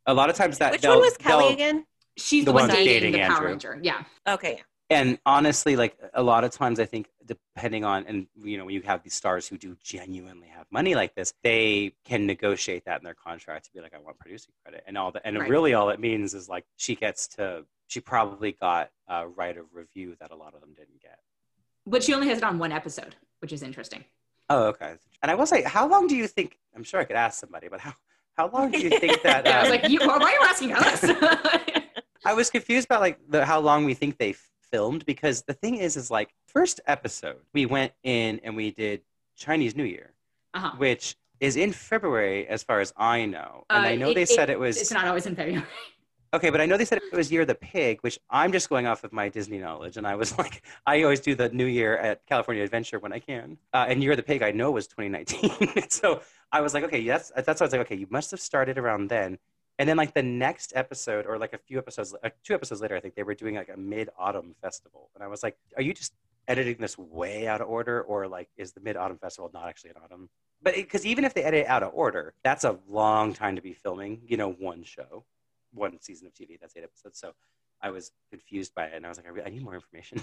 a 0.05 0.13
lot 0.13 0.29
of 0.29 0.35
times 0.35 0.57
that 0.59 0.71
Which 0.71 0.83
one 0.83 0.99
was 0.99 1.17
Kelly 1.17 1.53
again? 1.53 1.85
She's 2.17 2.43
The 2.45 2.51
the, 2.51 2.55
one 2.55 2.67
one 2.67 2.75
dating, 2.75 3.11
dating 3.11 3.11
the 3.13 3.19
Power 3.27 3.45
Ranger. 3.45 3.79
Yeah, 3.81 4.03
Okay. 4.27 4.61
And 4.91 5.17
honestly 5.25 5.75
like 5.75 5.97
a 6.13 6.21
lot 6.21 6.43
of 6.43 6.51
times 6.51 6.79
i 6.79 6.85
think 6.85 7.07
depending 7.25 7.83
on 7.85 8.05
and 8.07 8.27
you 8.43 8.57
know 8.57 8.65
when 8.65 8.75
you 8.75 8.81
have 8.81 9.01
these 9.03 9.13
stars 9.13 9.47
who 9.47 9.57
do 9.57 9.75
genuinely 9.83 10.47
have 10.47 10.65
money 10.69 10.93
like 10.95 11.15
this 11.15 11.33
they 11.43 11.93
can 12.03 12.25
negotiate 12.27 12.83
that 12.85 12.99
in 12.99 13.03
their 13.05 13.15
contract 13.27 13.65
to 13.65 13.71
be 13.73 13.79
like 13.79 13.93
i 13.95 13.99
want 13.99 14.17
producing 14.19 14.53
credit 14.63 14.83
and 14.87 14.97
all 14.97 15.11
that 15.11 15.21
and 15.25 15.37
Right. 15.39 15.49
really 15.49 15.73
all 15.73 15.89
it 15.89 15.99
means 15.99 16.33
is 16.33 16.47
like 16.49 16.65
she 16.75 16.93
gets 16.95 17.27
to 17.27 17.65
she 17.87 17.99
probably 17.99 18.51
got 18.53 18.89
a 19.07 19.27
right 19.27 19.57
of 19.57 19.65
review 19.73 20.15
that 20.19 20.31
a 20.31 20.35
lot 20.35 20.53
of 20.53 20.61
them 20.61 20.73
didn't 20.75 21.01
get 21.01 21.19
but 21.87 22.03
she 22.03 22.13
only 22.13 22.27
has 22.27 22.37
it 22.37 22.43
on 22.43 22.59
one 22.59 22.71
episode, 22.71 23.15
which 23.39 23.51
is 23.51 23.63
interesting. 23.63 24.03
oh 24.49 24.63
okay 24.65 24.93
and 25.21 25.31
i 25.31 25.35
will 25.35 25.45
say 25.53 25.61
how 25.63 25.87
long 25.87 26.05
do 26.07 26.15
you 26.15 26.27
think 26.27 26.57
i'm 26.75 26.83
sure 26.83 26.99
i 26.99 27.03
could 27.05 27.15
ask 27.15 27.39
somebody 27.39 27.67
but 27.69 27.79
how 27.79 27.93
how 28.37 28.49
long 28.49 28.71
do 28.71 28.79
you 28.79 28.89
think 29.03 29.21
that 29.23 29.45
Yeah, 29.45 29.57
I 29.57 29.61
was 29.61 29.71
um, 29.71 29.77
like, 29.77 29.89
you, 29.91 29.99
why 29.99 30.17
are 30.19 30.31
you 30.31 30.39
asking 30.43 30.71
us? 30.73 31.03
I 32.25 32.33
was 32.33 32.49
confused 32.49 32.85
about 32.85 33.01
like 33.01 33.19
the 33.29 33.45
how 33.45 33.59
long 33.59 33.83
we 33.83 33.93
think 33.93 34.17
they 34.17 34.35
filmed 34.71 35.05
because 35.05 35.43
the 35.43 35.53
thing 35.53 35.75
is 35.75 35.97
is 35.97 36.09
like 36.11 36.29
first 36.47 36.79
episode 36.87 37.41
we 37.53 37.65
went 37.65 37.93
in 38.03 38.39
and 38.43 38.55
we 38.55 38.71
did 38.71 39.01
Chinese 39.35 39.75
New 39.75 39.83
Year, 39.83 40.11
uh-huh. 40.53 40.71
which 40.77 41.15
is 41.39 41.55
in 41.55 41.71
February 41.73 42.47
as 42.47 42.61
far 42.63 42.79
as 42.79 42.93
I 42.97 43.25
know. 43.25 43.65
And 43.69 43.85
Uh, 43.85 43.89
I 43.89 43.95
know 43.95 44.09
it- 44.11 44.15
they 44.15 44.21
it- 44.23 44.29
said 44.29 44.49
it 44.49 44.59
was 44.59 44.79
It's 44.79 44.91
not 44.91 45.05
always 45.07 45.25
in 45.25 45.35
February. 45.35 45.65
okay, 46.33 46.49
but 46.49 46.61
I 46.61 46.65
know 46.65 46.77
they 46.77 46.85
said 46.85 46.99
it 46.99 47.15
was 47.15 47.31
Year 47.31 47.41
of 47.41 47.47
the 47.47 47.55
Pig, 47.55 47.99
which 48.01 48.17
I'm 48.29 48.51
just 48.51 48.69
going 48.69 48.85
off 48.87 49.03
of 49.03 49.11
my 49.11 49.27
Disney 49.27 49.57
knowledge. 49.57 49.97
And 49.97 50.05
I 50.07 50.15
was 50.15 50.37
like, 50.41 50.61
I 50.85 51.01
always 51.03 51.19
do 51.19 51.33
the 51.35 51.49
New 51.49 51.65
Year 51.65 51.97
at 51.97 52.25
California 52.27 52.63
Adventure 52.63 52.99
when 52.99 53.11
I 53.11 53.19
can. 53.19 53.57
Uh, 53.73 53.85
and 53.89 54.01
Year 54.03 54.11
of 54.11 54.17
the 54.17 54.23
Pig 54.23 54.41
I 54.43 54.51
know 54.51 54.69
was 54.71 54.87
2019. 54.87 55.89
so 55.89 56.21
I 56.51 56.61
was 56.61 56.73
like, 56.75 56.83
okay, 56.83 57.05
that's 57.05 57.31
that's 57.35 57.59
why 57.59 57.65
I 57.65 57.67
was 57.67 57.71
like, 57.73 57.81
okay, 57.81 57.95
you 57.95 58.07
must 58.09 58.31
have 58.31 58.39
started 58.39 58.77
around 58.77 59.09
then. 59.09 59.39
And 59.81 59.89
then 59.89 59.97
like 59.97 60.13
the 60.13 60.21
next 60.21 60.73
episode, 60.75 61.25
or 61.25 61.39
like 61.39 61.53
a 61.53 61.57
few 61.57 61.79
episodes, 61.79 62.13
uh, 62.23 62.29
two 62.43 62.53
episodes 62.53 62.81
later, 62.81 62.95
I 62.95 62.99
think 62.99 63.15
they 63.15 63.23
were 63.23 63.33
doing 63.33 63.55
like 63.55 63.71
a 63.73 63.77
mid 63.77 64.09
autumn 64.15 64.53
festival, 64.61 65.09
and 65.15 65.23
I 65.23 65.27
was 65.27 65.41
like, 65.41 65.57
are 65.75 65.81
you 65.81 65.91
just 65.91 66.13
editing 66.47 66.75
this 66.79 66.99
way 66.99 67.47
out 67.47 67.61
of 67.61 67.67
order, 67.67 68.03
or 68.03 68.27
like 68.27 68.47
is 68.57 68.73
the 68.73 68.79
mid 68.79 68.95
autumn 68.95 69.17
festival 69.17 69.49
not 69.55 69.67
actually 69.67 69.89
an 69.89 69.95
autumn? 70.03 70.29
But 70.61 70.75
because 70.75 71.03
even 71.03 71.25
if 71.25 71.33
they 71.33 71.41
edit 71.41 71.61
it 71.61 71.67
out 71.67 71.81
of 71.81 71.89
order, 71.95 72.35
that's 72.43 72.63
a 72.63 72.77
long 72.87 73.33
time 73.33 73.55
to 73.55 73.61
be 73.63 73.73
filming, 73.73 74.21
you 74.27 74.37
know, 74.37 74.51
one 74.51 74.83
show, 74.83 75.25
one 75.73 75.99
season 75.99 76.27
of 76.27 76.33
TV. 76.35 76.59
That's 76.61 76.77
eight 76.77 76.83
episodes. 76.83 77.17
So 77.17 77.33
I 77.81 77.89
was 77.89 78.11
confused 78.29 78.75
by 78.75 78.85
it, 78.85 78.91
and 78.93 79.03
I 79.03 79.09
was 79.09 79.17
like, 79.17 79.25
I, 79.35 79.47
I 79.47 79.49
need 79.49 79.63
more 79.63 79.73
information. 79.73 80.21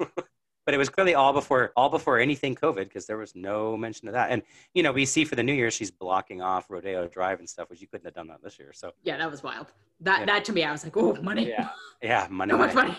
but 0.66 0.74
it 0.74 0.78
was 0.78 0.90
clearly 0.90 1.14
all 1.14 1.32
before 1.32 1.72
all 1.76 1.88
before 1.88 2.18
anything 2.18 2.54
COVID 2.54 2.84
because 2.84 3.06
there 3.06 3.16
was 3.16 3.34
no 3.34 3.76
mention 3.76 4.08
of 4.08 4.14
that. 4.14 4.30
And 4.30 4.42
you 4.74 4.82
know, 4.82 4.92
we 4.92 5.06
see 5.06 5.24
for 5.24 5.36
the 5.36 5.42
New 5.42 5.54
Year 5.54 5.70
she's 5.70 5.90
blocking 5.92 6.42
off 6.42 6.68
Rodeo 6.68 7.06
Drive 7.08 7.38
and 7.38 7.48
stuff, 7.48 7.70
which 7.70 7.80
you 7.80 7.86
couldn't 7.86 8.04
have 8.04 8.14
done 8.14 8.26
that 8.26 8.42
this 8.42 8.58
year. 8.58 8.72
So 8.74 8.92
Yeah, 9.04 9.16
that 9.16 9.30
was 9.30 9.42
wild. 9.42 9.68
That 10.00 10.20
Yeah. 10.20 10.26
that 10.26 10.44
to 10.46 10.52
me, 10.52 10.64
I 10.64 10.72
was 10.72 10.84
like, 10.84 10.96
oh, 10.96 11.14
money. 11.22 11.48
yeah, 11.48 11.70
yeah, 12.02 12.26
money. 12.28 12.50
So 12.50 12.58
much 12.58 12.74
money. 12.74 12.96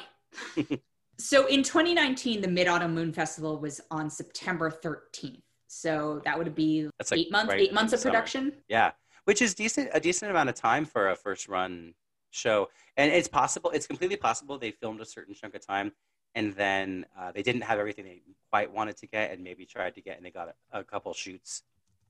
money. 0.55 0.81
so 1.19 1.45
in 1.47 1.61
2019, 1.61 2.41
the 2.41 2.47
Mid 2.47 2.67
Autumn 2.67 2.95
Moon 2.95 3.11
Festival 3.11 3.59
was 3.59 3.81
on 3.91 4.09
September 4.09 4.71
13th. 4.71 5.41
So 5.67 6.21
that 6.23 6.37
would 6.37 6.55
be 6.55 6.89
That's 6.97 7.11
like 7.11 7.19
eight 7.19 7.31
months, 7.31 7.51
right 7.51 7.59
eight 7.61 7.73
months 7.73 7.91
of 7.91 7.99
summer. 7.99 8.13
production. 8.13 8.53
Yeah, 8.69 8.91
which 9.25 9.41
is 9.41 9.53
decent, 9.53 9.89
a 9.93 9.99
decent 9.99 10.31
amount 10.31 10.47
of 10.47 10.55
time 10.55 10.85
for 10.85 11.09
a 11.09 11.15
first 11.15 11.49
run 11.49 11.93
show. 12.31 12.69
And 12.95 13.11
it's 13.11 13.27
possible, 13.27 13.71
it's 13.71 13.85
completely 13.85 14.15
possible 14.15 14.57
they 14.57 14.71
filmed 14.71 15.01
a 15.01 15.05
certain 15.05 15.33
chunk 15.35 15.55
of 15.55 15.65
time 15.65 15.91
and 16.35 16.53
then 16.53 17.05
uh, 17.19 17.31
they 17.31 17.43
didn't 17.43 17.61
have 17.61 17.79
everything 17.79 18.05
they 18.05 18.21
quite 18.51 18.71
wanted 18.71 18.97
to 18.97 19.07
get 19.07 19.31
and 19.31 19.43
maybe 19.43 19.65
tried 19.65 19.95
to 19.95 20.01
get 20.01 20.17
and 20.17 20.25
they 20.25 20.31
got 20.31 20.53
a, 20.71 20.79
a 20.79 20.83
couple 20.83 21.13
shoots 21.13 21.63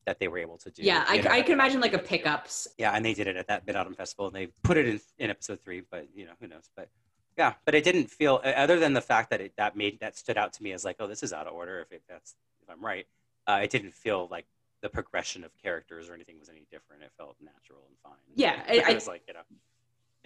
that 0.06 0.20
they 0.20 0.28
were 0.28 0.38
able 0.38 0.58
to 0.58 0.72
do. 0.72 0.84
Yeah, 0.84 1.04
I, 1.08 1.18
know? 1.18 1.30
I 1.32 1.42
can 1.42 1.52
imagine 1.54 1.82
like 1.82 1.94
a 1.94 2.00
pickups. 2.00 2.68
Yeah, 2.78 2.92
and 2.94 3.04
they 3.06 3.14
did 3.14 3.28
it 3.28 3.36
at 3.36 3.48
that 3.48 3.68
Mid 3.68 3.76
Autumn 3.76 3.94
Festival 3.94 4.28
and 4.28 4.36
they 4.36 4.48
put 4.64 4.78
it 4.78 4.88
in, 4.88 5.02
in 5.20 5.30
episode 5.30 5.60
three, 5.62 5.82
but 5.92 6.08
you 6.16 6.26
know, 6.26 6.32
who 6.40 6.48
knows. 6.48 6.70
But 6.76 6.90
yeah, 7.38 7.54
but 7.66 7.76
it 7.76 7.84
didn't 7.84 8.10
feel, 8.10 8.42
other 8.44 8.80
than 8.80 8.94
the 8.94 9.02
fact 9.02 9.30
that 9.32 9.42
it 9.42 9.54
that 9.58 9.76
made, 9.76 10.00
that 10.00 10.16
stood 10.18 10.38
out 10.38 10.54
to 10.54 10.64
me 10.64 10.72
as 10.72 10.86
like, 10.86 10.96
oh, 11.00 11.08
this 11.08 11.24
is 11.24 11.34
out 11.34 11.46
of 11.48 11.54
order 11.54 11.80
if 11.82 11.92
it, 11.92 12.04
that's, 12.08 12.36
if 12.62 12.70
I'm 12.70 12.84
right. 12.84 13.06
Uh, 13.46 13.60
it 13.64 13.70
didn't 13.70 13.94
feel 13.94 14.28
like 14.32 14.46
the 14.82 14.90
progression 14.90 15.44
of 15.44 15.52
characters 15.62 16.10
or 16.10 16.14
anything 16.14 16.40
was 16.40 16.50
any 16.50 16.66
different. 16.72 17.04
It 17.04 17.12
felt 17.18 17.36
natural 17.42 17.82
and 17.88 17.98
fine. 18.04 18.14
Yeah, 18.36 18.62
I- 18.68 18.74
it 18.74 18.86
I- 18.88 18.94
was 18.94 19.08
like 19.08 19.24
you 19.28 19.34
know, 19.34 19.42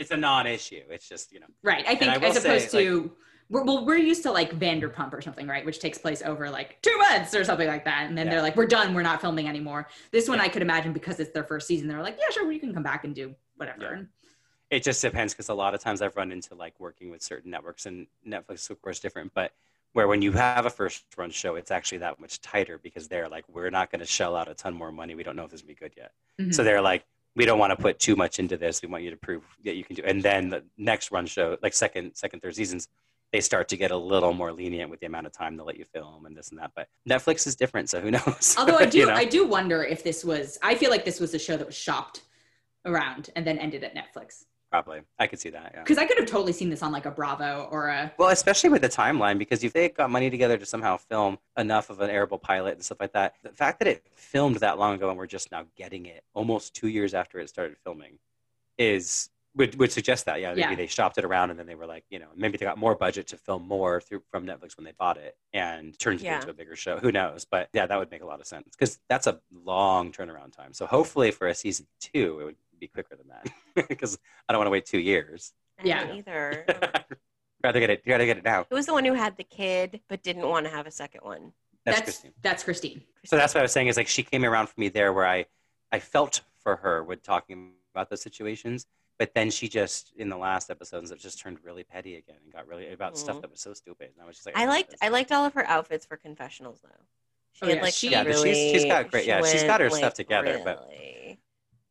it's 0.01 0.11
a 0.11 0.17
non-issue. 0.17 0.81
It's 0.89 1.07
just 1.07 1.31
you 1.31 1.39
know, 1.39 1.45
Right. 1.63 1.85
I 1.87 1.95
think 1.95 2.11
I 2.11 2.15
as 2.15 2.35
opposed 2.43 2.71
say, 2.71 2.85
to 2.85 3.11
we're, 3.49 3.63
well, 3.63 3.85
we're 3.85 3.97
used 3.97 4.23
to 4.23 4.31
like 4.31 4.57
Vanderpump 4.57 5.11
or 5.13 5.21
something, 5.21 5.45
right? 5.45 5.65
Which 5.65 5.79
takes 5.79 5.97
place 5.97 6.21
over 6.23 6.49
like 6.49 6.81
two 6.81 6.97
months 6.97 7.35
or 7.35 7.43
something 7.43 7.67
like 7.67 7.83
that. 7.85 8.07
And 8.07 8.17
then 8.17 8.25
Yeah. 8.27 8.31
they're 8.33 8.41
like, 8.41 8.55
we're 8.55 8.65
done. 8.65 8.93
We're 8.93 9.01
not 9.01 9.19
filming 9.19 9.47
anymore. 9.49 9.89
This 10.11 10.29
one 10.29 10.37
Yeah. 10.37 10.45
I 10.45 10.49
could 10.49 10.61
imagine 10.61 10.93
because 10.93 11.19
it's 11.19 11.31
their 11.31 11.43
first 11.43 11.67
season. 11.67 11.87
They're 11.89 12.01
like, 12.01 12.17
yeah, 12.17 12.29
sure, 12.31 12.47
we 12.47 12.59
can 12.59 12.73
come 12.73 12.81
back 12.83 13.03
and 13.03 13.13
do 13.13 13.35
whatever. 13.57 13.81
Yeah. 13.95 14.77
It 14.77 14.83
just 14.83 15.01
depends 15.01 15.33
because 15.33 15.49
a 15.49 15.53
lot 15.53 15.73
of 15.75 15.81
times 15.81 16.01
I've 16.01 16.15
run 16.15 16.31
into 16.31 16.55
like 16.55 16.79
working 16.79 17.11
with 17.11 17.21
certain 17.21 17.51
networks 17.51 17.85
and 17.85 18.07
Netflix, 18.25 18.69
of 18.69 18.81
course, 18.81 18.99
different, 19.01 19.33
but 19.33 19.51
where 19.91 20.07
when 20.07 20.21
you 20.21 20.31
have 20.31 20.65
a 20.65 20.69
first 20.69 21.03
run 21.17 21.29
show, 21.29 21.55
it's 21.55 21.71
actually 21.71 21.97
that 21.97 22.21
much 22.21 22.39
tighter 22.39 22.77
because 22.77 23.09
they're 23.09 23.27
like, 23.27 23.43
we're 23.49 23.69
not 23.69 23.91
going 23.91 23.99
to 23.99 24.05
shell 24.07 24.37
out 24.37 24.47
a 24.47 24.53
ton 24.53 24.73
more 24.73 24.93
money. 24.93 25.13
We 25.13 25.23
don't 25.23 25.35
know 25.35 25.43
if 25.43 25.51
this 25.51 25.61
will 25.61 25.67
be 25.67 25.73
good 25.75 25.91
yet. 25.97 26.13
Mhm. 26.39 26.55
So 26.55 26.63
they're 26.63 26.79
like, 26.81 27.03
we 27.35 27.45
don't 27.45 27.59
want 27.59 27.71
to 27.71 27.81
put 27.81 27.99
too 27.99 28.15
much 28.15 28.39
into 28.39 28.57
this. 28.57 28.81
We 28.81 28.89
want 28.89 29.03
you 29.03 29.11
to 29.11 29.17
prove 29.17 29.43
that 29.63 29.75
you 29.75 29.83
can 29.83 29.95
do. 29.95 30.03
And 30.05 30.21
then 30.21 30.49
the 30.49 30.63
next 30.77 31.11
run 31.11 31.25
show, 31.25 31.57
like 31.61 31.73
second, 31.73 32.15
second, 32.15 32.41
third 32.41 32.55
seasons, 32.55 32.87
they 33.31 33.39
start 33.39 33.69
to 33.69 33.77
get 33.77 33.91
a 33.91 33.97
little 33.97 34.33
more 34.33 34.51
lenient 34.51 34.89
with 34.89 34.99
the 34.99 35.05
amount 35.05 35.25
of 35.25 35.31
time 35.31 35.55
they'll 35.55 35.65
let 35.65 35.77
you 35.77 35.85
film 35.85 36.25
and 36.25 36.35
this 36.35 36.49
and 36.49 36.59
that. 36.59 36.71
But 36.75 36.87
Netflix 37.09 37.47
is 37.47 37.55
different, 37.55 37.89
so 37.89 38.01
who 38.01 38.11
knows? 38.11 38.55
Although 38.57 38.77
I 38.77 38.85
do, 38.85 38.99
You 38.99 39.05
know? 39.05 39.13
I 39.13 39.25
do 39.25 39.47
wonder 39.47 39.83
if 39.83 40.03
this 40.03 40.25
was. 40.25 40.59
I 40.61 40.75
feel 40.75 40.89
like 40.89 41.05
this 41.05 41.19
was 41.19 41.33
a 41.33 41.39
show 41.39 41.55
that 41.55 41.65
was 41.65 41.75
shopped 41.75 42.23
around 42.85 43.29
and 43.35 43.47
then 43.47 43.57
ended 43.57 43.83
at 43.83 43.95
Netflix. 43.95 44.45
Probably, 44.71 45.01
I 45.19 45.27
could 45.27 45.39
see 45.39 45.49
that. 45.49 45.71
Yeah. 45.73 45.83
Because 45.83 45.97
I 45.97 46.05
could 46.05 46.17
have 46.17 46.27
totally 46.27 46.53
seen 46.53 46.69
this 46.69 46.81
on 46.81 46.93
like 46.93 47.05
a 47.05 47.11
Bravo 47.11 47.67
or 47.71 47.89
a. 47.89 48.11
Well, 48.17 48.29
especially 48.29 48.69
with 48.69 48.81
the 48.81 48.87
timeline, 48.89 49.37
because 49.37 49.63
if 49.65 49.73
they 49.73 49.89
got 49.89 50.09
money 50.09 50.29
together 50.29 50.57
to 50.57 50.65
somehow 50.65 50.95
film 50.95 51.39
enough 51.57 51.89
of 51.89 51.99
an 51.99 52.09
airable 52.09 52.41
pilot 52.41 52.75
and 52.75 52.83
stuff 52.83 52.99
like 53.01 53.11
that, 53.11 53.35
the 53.43 53.49
fact 53.49 53.79
that 53.79 53.89
it 53.89 54.05
filmed 54.15 54.55
that 54.57 54.79
long 54.79 54.95
ago 54.95 55.09
and 55.09 55.17
we're 55.17 55.27
just 55.27 55.51
now 55.51 55.65
getting 55.75 56.05
it 56.05 56.23
almost 56.33 56.73
two 56.73 56.87
years 56.87 57.13
after 57.13 57.37
it 57.39 57.49
started 57.49 57.75
filming 57.83 58.17
is 58.77 59.29
would, 59.57 59.77
would 59.77 59.91
suggest 59.91 60.25
that 60.27 60.39
yeah 60.39 60.51
maybe 60.51 60.61
Yeah. 60.61 60.75
they 60.75 60.87
shopped 60.87 61.17
it 61.17 61.25
around 61.25 61.49
and 61.49 61.59
then 61.59 61.65
they 61.67 61.75
were 61.75 61.85
like 61.85 62.05
you 62.09 62.19
know 62.19 62.27
maybe 62.37 62.57
they 62.57 62.65
got 62.65 62.77
more 62.77 62.95
budget 62.95 63.27
to 63.27 63.37
film 63.37 63.67
more 63.67 63.99
through 63.99 64.23
from 64.31 64.45
Netflix 64.45 64.77
when 64.77 64.85
they 64.85 64.93
bought 64.97 65.17
it 65.17 65.35
and 65.51 65.99
turned 65.99 66.21
it 66.21 66.25
into 66.27 66.49
a 66.49 66.53
bigger 66.53 66.77
show 66.77 66.97
who 66.99 67.11
knows 67.11 67.43
but 67.43 67.67
yeah 67.73 67.85
that 67.85 67.99
would 67.99 68.09
make 68.09 68.23
a 68.23 68.25
lot 68.25 68.39
of 68.39 68.47
sense 68.47 68.69
because 68.71 68.97
that's 69.09 69.27
a 69.27 69.41
long 69.65 70.13
turnaround 70.13 70.55
time 70.55 70.71
so 70.71 70.85
hopefully 70.85 71.31
for 71.31 71.47
a 71.47 71.53
season 71.53 71.85
two 71.99 72.39
it 72.39 72.45
would 72.45 72.55
be 72.81 72.87
quicker 72.87 73.15
than 73.15 73.27
that 73.29 73.87
because 73.87 74.17
I 74.49 74.51
don't 74.53 74.59
want 74.59 74.67
to 74.67 74.71
wait 74.71 74.85
two 74.85 74.99
years 74.99 75.53
I 75.79 75.83
Yeah. 75.87 76.13
either. 76.13 76.65
rather 77.63 77.79
get 77.79 77.89
it 77.91 78.01
rather 78.05 78.25
get 78.25 78.37
it 78.39 78.43
now 78.43 78.65
Who 78.69 78.75
was 78.75 78.87
the 78.87 78.93
one 78.93 79.05
who 79.05 79.13
had 79.13 79.37
the 79.37 79.43
kid 79.43 80.01
but 80.09 80.21
didn't 80.23 80.47
want 80.49 80.65
to 80.65 80.71
have 80.71 80.87
a 80.87 80.91
second 80.91 81.21
one? 81.23 81.53
that's, 81.85 81.97
that's 81.99 82.03
Christine. 82.11 82.31
that's 82.41 82.63
Christine. 82.63 83.01
So 83.25 83.37
that's 83.37 83.53
what 83.53 83.61
I 83.61 83.63
was 83.63 83.71
saying 83.71 83.87
is 83.87 83.97
like 83.97 84.07
she 84.07 84.23
came 84.23 84.43
around 84.43 84.67
for 84.67 84.79
me 84.79 84.89
there 84.89 85.13
where 85.13 85.25
I, 85.27 85.45
I 85.91 85.99
felt 85.99 86.41
for 86.63 86.75
her 86.77 87.03
with 87.03 87.23
talking 87.23 87.71
about 87.93 88.09
those 88.09 88.21
situations, 88.21 88.85
but 89.19 89.33
then 89.35 89.49
she 89.51 89.67
just 89.67 90.11
in 90.17 90.29
the 90.29 90.37
last 90.37 90.69
episodes 90.71 91.11
it 91.11 91.19
just 91.19 91.39
turned 91.39 91.57
really 91.63 91.83
petty 91.83 92.15
again 92.15 92.37
and 92.43 92.51
got 92.53 92.67
really 92.67 92.91
about 92.91 93.17
stuff 93.17 93.37
Mhm. 93.37 93.41
that 93.41 93.51
was 93.51 93.61
so 93.61 93.73
stupid. 93.73 94.09
And 94.13 94.23
I 94.23 94.25
was 94.27 94.35
just 94.37 94.45
like, 94.47 94.57
I 94.57 94.65
oh, 94.65 94.69
liked 94.69 94.95
I 95.01 95.09
liked 95.09 95.31
all 95.31 95.45
of 95.45 95.53
her 95.53 95.65
outfits 95.67 96.05
for 96.05 96.17
confessionals 96.17 96.79
though. 96.83 96.89
She 97.53 97.65
Oh, 97.65 97.67
had 97.67 97.77
yeah, 97.77 97.81
like 97.83 97.93
she- 97.93 98.07
some 98.07 98.13
Yeah, 98.13 98.23
but 98.23 98.31
she's- 98.33 98.43
really, 98.43 98.73
she's 98.73 98.85
got 98.85 99.11
great- 99.11 99.23
she 99.23 99.29
yeah, 99.29 99.43
she's 99.43 99.63
got 99.63 99.81
her 99.81 99.87
went, 99.87 99.95
stuff 99.97 100.11
like, 100.11 100.13
together, 100.15 100.61
but- 100.63 100.87
really- 100.89 101.39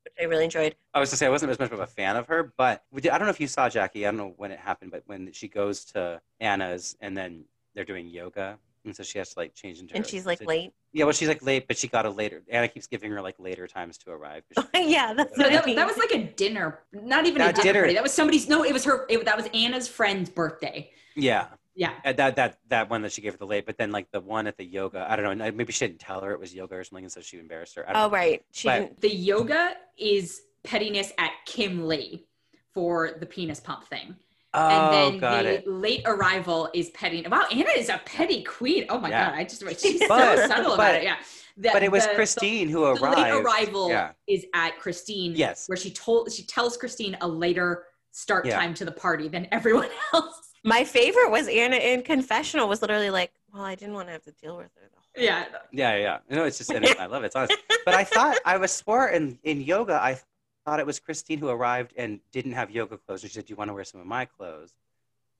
which 0.04 0.14
I 0.20 0.24
really 0.24 0.44
enjoyed. 0.44 0.74
I 0.94 1.00
was 1.00 1.10
to 1.10 1.16
say 1.16 1.26
I 1.26 1.30
wasn't 1.30 1.50
as 1.52 1.58
much 1.58 1.72
of 1.72 1.80
a 1.80 1.86
fan 1.86 2.16
of 2.16 2.26
her, 2.28 2.52
but 2.56 2.82
did, 2.94 3.08
I 3.10 3.18
don't 3.18 3.26
know 3.26 3.30
if 3.30 3.40
you 3.40 3.46
saw 3.46 3.68
Jacque. 3.68 3.96
I 3.96 4.00
don't 4.02 4.16
know 4.16 4.34
when 4.36 4.50
it 4.50 4.58
happened, 4.58 4.90
but 4.90 5.02
when 5.06 5.32
she 5.32 5.48
goes 5.48 5.84
to 5.86 6.20
Anna's 6.40 6.96
and 7.00 7.16
then 7.16 7.44
they're 7.74 7.84
doing 7.84 8.08
yoga, 8.08 8.58
and 8.84 8.96
so 8.96 9.02
she 9.02 9.18
has 9.18 9.34
to 9.34 9.38
like 9.38 9.54
change 9.54 9.78
into. 9.80 9.94
And 9.94 10.04
her- 10.04 10.08
she's 10.10 10.26
like 10.26 10.38
to- 10.38 10.46
late. 10.46 10.72
Yeah, 10.92 11.04
well, 11.04 11.12
she's 11.12 11.28
like 11.28 11.40
late, 11.44 11.68
but 11.68 11.78
she 11.78 11.86
got 11.86 12.04
a 12.04 12.10
later. 12.10 12.42
Anna 12.50 12.66
keeps 12.66 12.88
giving 12.88 13.12
her 13.12 13.20
like 13.20 13.36
later 13.38 13.68
times 13.68 13.96
to 13.98 14.10
arrive. 14.10 14.42
she- 14.74 14.90
yeah, 14.92 15.12
that's 15.14 15.36
No, 15.38 15.48
that, 15.48 15.64
that 15.64 15.86
was 15.86 15.96
like 15.96 16.10
a 16.10 16.24
dinner, 16.32 16.80
not 16.92 17.26
even 17.26 17.42
a 17.42 17.52
dinner, 17.52 17.62
dinner- 17.62 17.80
party. 17.82 17.94
That 17.94 18.02
was 18.02 18.12
somebody's. 18.12 18.48
No, 18.48 18.64
it 18.64 18.72
was 18.72 18.84
her. 18.84 19.06
It, 19.08 19.24
that 19.24 19.36
was 19.36 19.46
Anna's 19.54 19.86
friend's 19.86 20.28
birthday. 20.30 20.90
yeah, 21.14 21.46
Yeah, 21.76 21.92
Uh, 22.04 22.12
that 22.14 22.36
that 22.36 22.58
that 22.68 22.90
one 22.90 23.02
that 23.02 23.12
she 23.12 23.22
gave 23.22 23.32
her 23.32 23.38
the 23.38 23.46
late, 23.46 23.64
but 23.64 23.78
then 23.78 23.90
like 23.92 24.10
the 24.10 24.20
one 24.20 24.46
at 24.46 24.56
the 24.56 24.64
yoga, 24.64 25.06
I 25.08 25.16
don't 25.16 25.38
know. 25.38 25.50
Maybe 25.52 25.72
she 25.72 25.86
didn't 25.86 26.00
tell 26.00 26.20
her 26.20 26.32
it 26.32 26.40
was 26.40 26.52
yoga 26.54 26.74
or 26.74 26.84
something, 26.84 27.04
and 27.04 27.12
so 27.12 27.20
she 27.20 27.38
embarrassed 27.38 27.76
her. 27.76 27.88
I 27.88 27.92
don't 27.92 28.02
Oh 28.02 28.06
know. 28.08 28.12
right, 28.12 28.44
she 28.50 28.68
But- 28.68 28.78
didn't. 28.80 29.00
the 29.00 29.14
yoga 29.14 29.76
is 29.96 30.42
pettiness 30.64 31.12
at 31.18 31.30
Kim 31.46 31.86
Lee 31.86 32.26
for 32.74 33.12
the 33.20 33.26
penis 33.26 33.60
pump 33.60 33.86
thing, 33.86 34.16
Oh, 34.52 34.68
and 34.68 34.94
then 35.14 35.20
got 35.20 35.42
the 35.44 35.54
it. 35.58 35.68
late 35.68 36.02
arrival 36.06 36.68
is 36.74 36.90
petty. 36.90 37.24
Wow, 37.26 37.46
Anna 37.52 37.70
is 37.76 37.88
a 37.88 38.00
petty 38.04 38.42
queen. 38.42 38.86
Oh 38.88 38.98
my 38.98 39.08
Yeah. 39.08 39.30
god, 39.30 39.38
I 39.38 39.44
just 39.44 39.62
she's 39.80 40.00
But- 40.08 40.38
so 40.38 40.46
subtle 40.48 40.74
about 40.74 40.96
it. 40.96 41.04
Yeah, 41.04 41.16
The- 41.56 41.70
But 41.72 41.82
it 41.82 41.90
was 41.92 42.06
the- 42.06 42.14
Christine 42.14 42.68
who 42.68 42.84
arrived. 42.84 43.00
The, 43.02 43.10
late 43.22 43.30
arrival 43.32 43.88
Yeah. 43.90 44.12
is 44.26 44.44
at 44.54 44.78
Christine. 44.78 45.34
Yes. 45.36 45.68
where 45.68 45.76
she 45.76 45.90
told 45.92 46.32
she 46.32 46.42
tells 46.44 46.76
Christine 46.76 47.16
a 47.20 47.28
later 47.28 47.86
start 48.12 48.44
Yeah. 48.46 48.58
time 48.58 48.74
to 48.74 48.84
the 48.84 48.92
party 48.92 49.28
than 49.28 49.46
everyone 49.52 49.88
else. 50.12 50.49
My 50.62 50.84
favorite 50.84 51.30
was 51.30 51.48
Anna 51.48 51.76
in 51.76 52.02
confessional. 52.02 52.68
Was 52.68 52.82
literally 52.82 53.10
like, 53.10 53.32
well, 53.52 53.62
I 53.62 53.74
didn't 53.74 53.94
want 53.94 54.08
to 54.08 54.12
have 54.12 54.24
to 54.24 54.32
deal 54.32 54.56
with 54.56 54.70
her. 54.74 54.88
The 54.90 54.96
whole 54.96 55.24
Yeah, 55.24 55.46
Yeah, 55.72 55.96
yeah. 55.96 56.18
No, 56.28 56.44
it's 56.44 56.58
just, 56.58 56.70
I 56.72 57.06
love 57.06 57.22
it. 57.22 57.26
It's 57.26 57.36
honest. 57.36 57.56
But 57.84 57.94
I 57.94 58.04
thought 58.04 58.36
I 58.44 58.58
was 58.58 58.72
swore 58.72 59.08
in 59.08 59.38
in 59.42 59.62
yoga. 59.62 59.94
I 59.94 60.20
thought 60.64 60.80
it 60.80 60.86
was 60.86 61.00
Christine 61.00 61.38
who 61.38 61.48
arrived 61.48 61.94
and 61.96 62.20
didn't 62.30 62.52
have 62.52 62.70
yoga 62.70 62.98
clothes. 62.98 63.22
And 63.22 63.30
she 63.30 63.34
said, 63.36 63.46
"Do 63.46 63.52
you 63.52 63.56
want 63.56 63.68
to 63.70 63.74
wear 63.74 63.84
some 63.84 64.00
of 64.00 64.06
my 64.06 64.26
clothes?" 64.26 64.74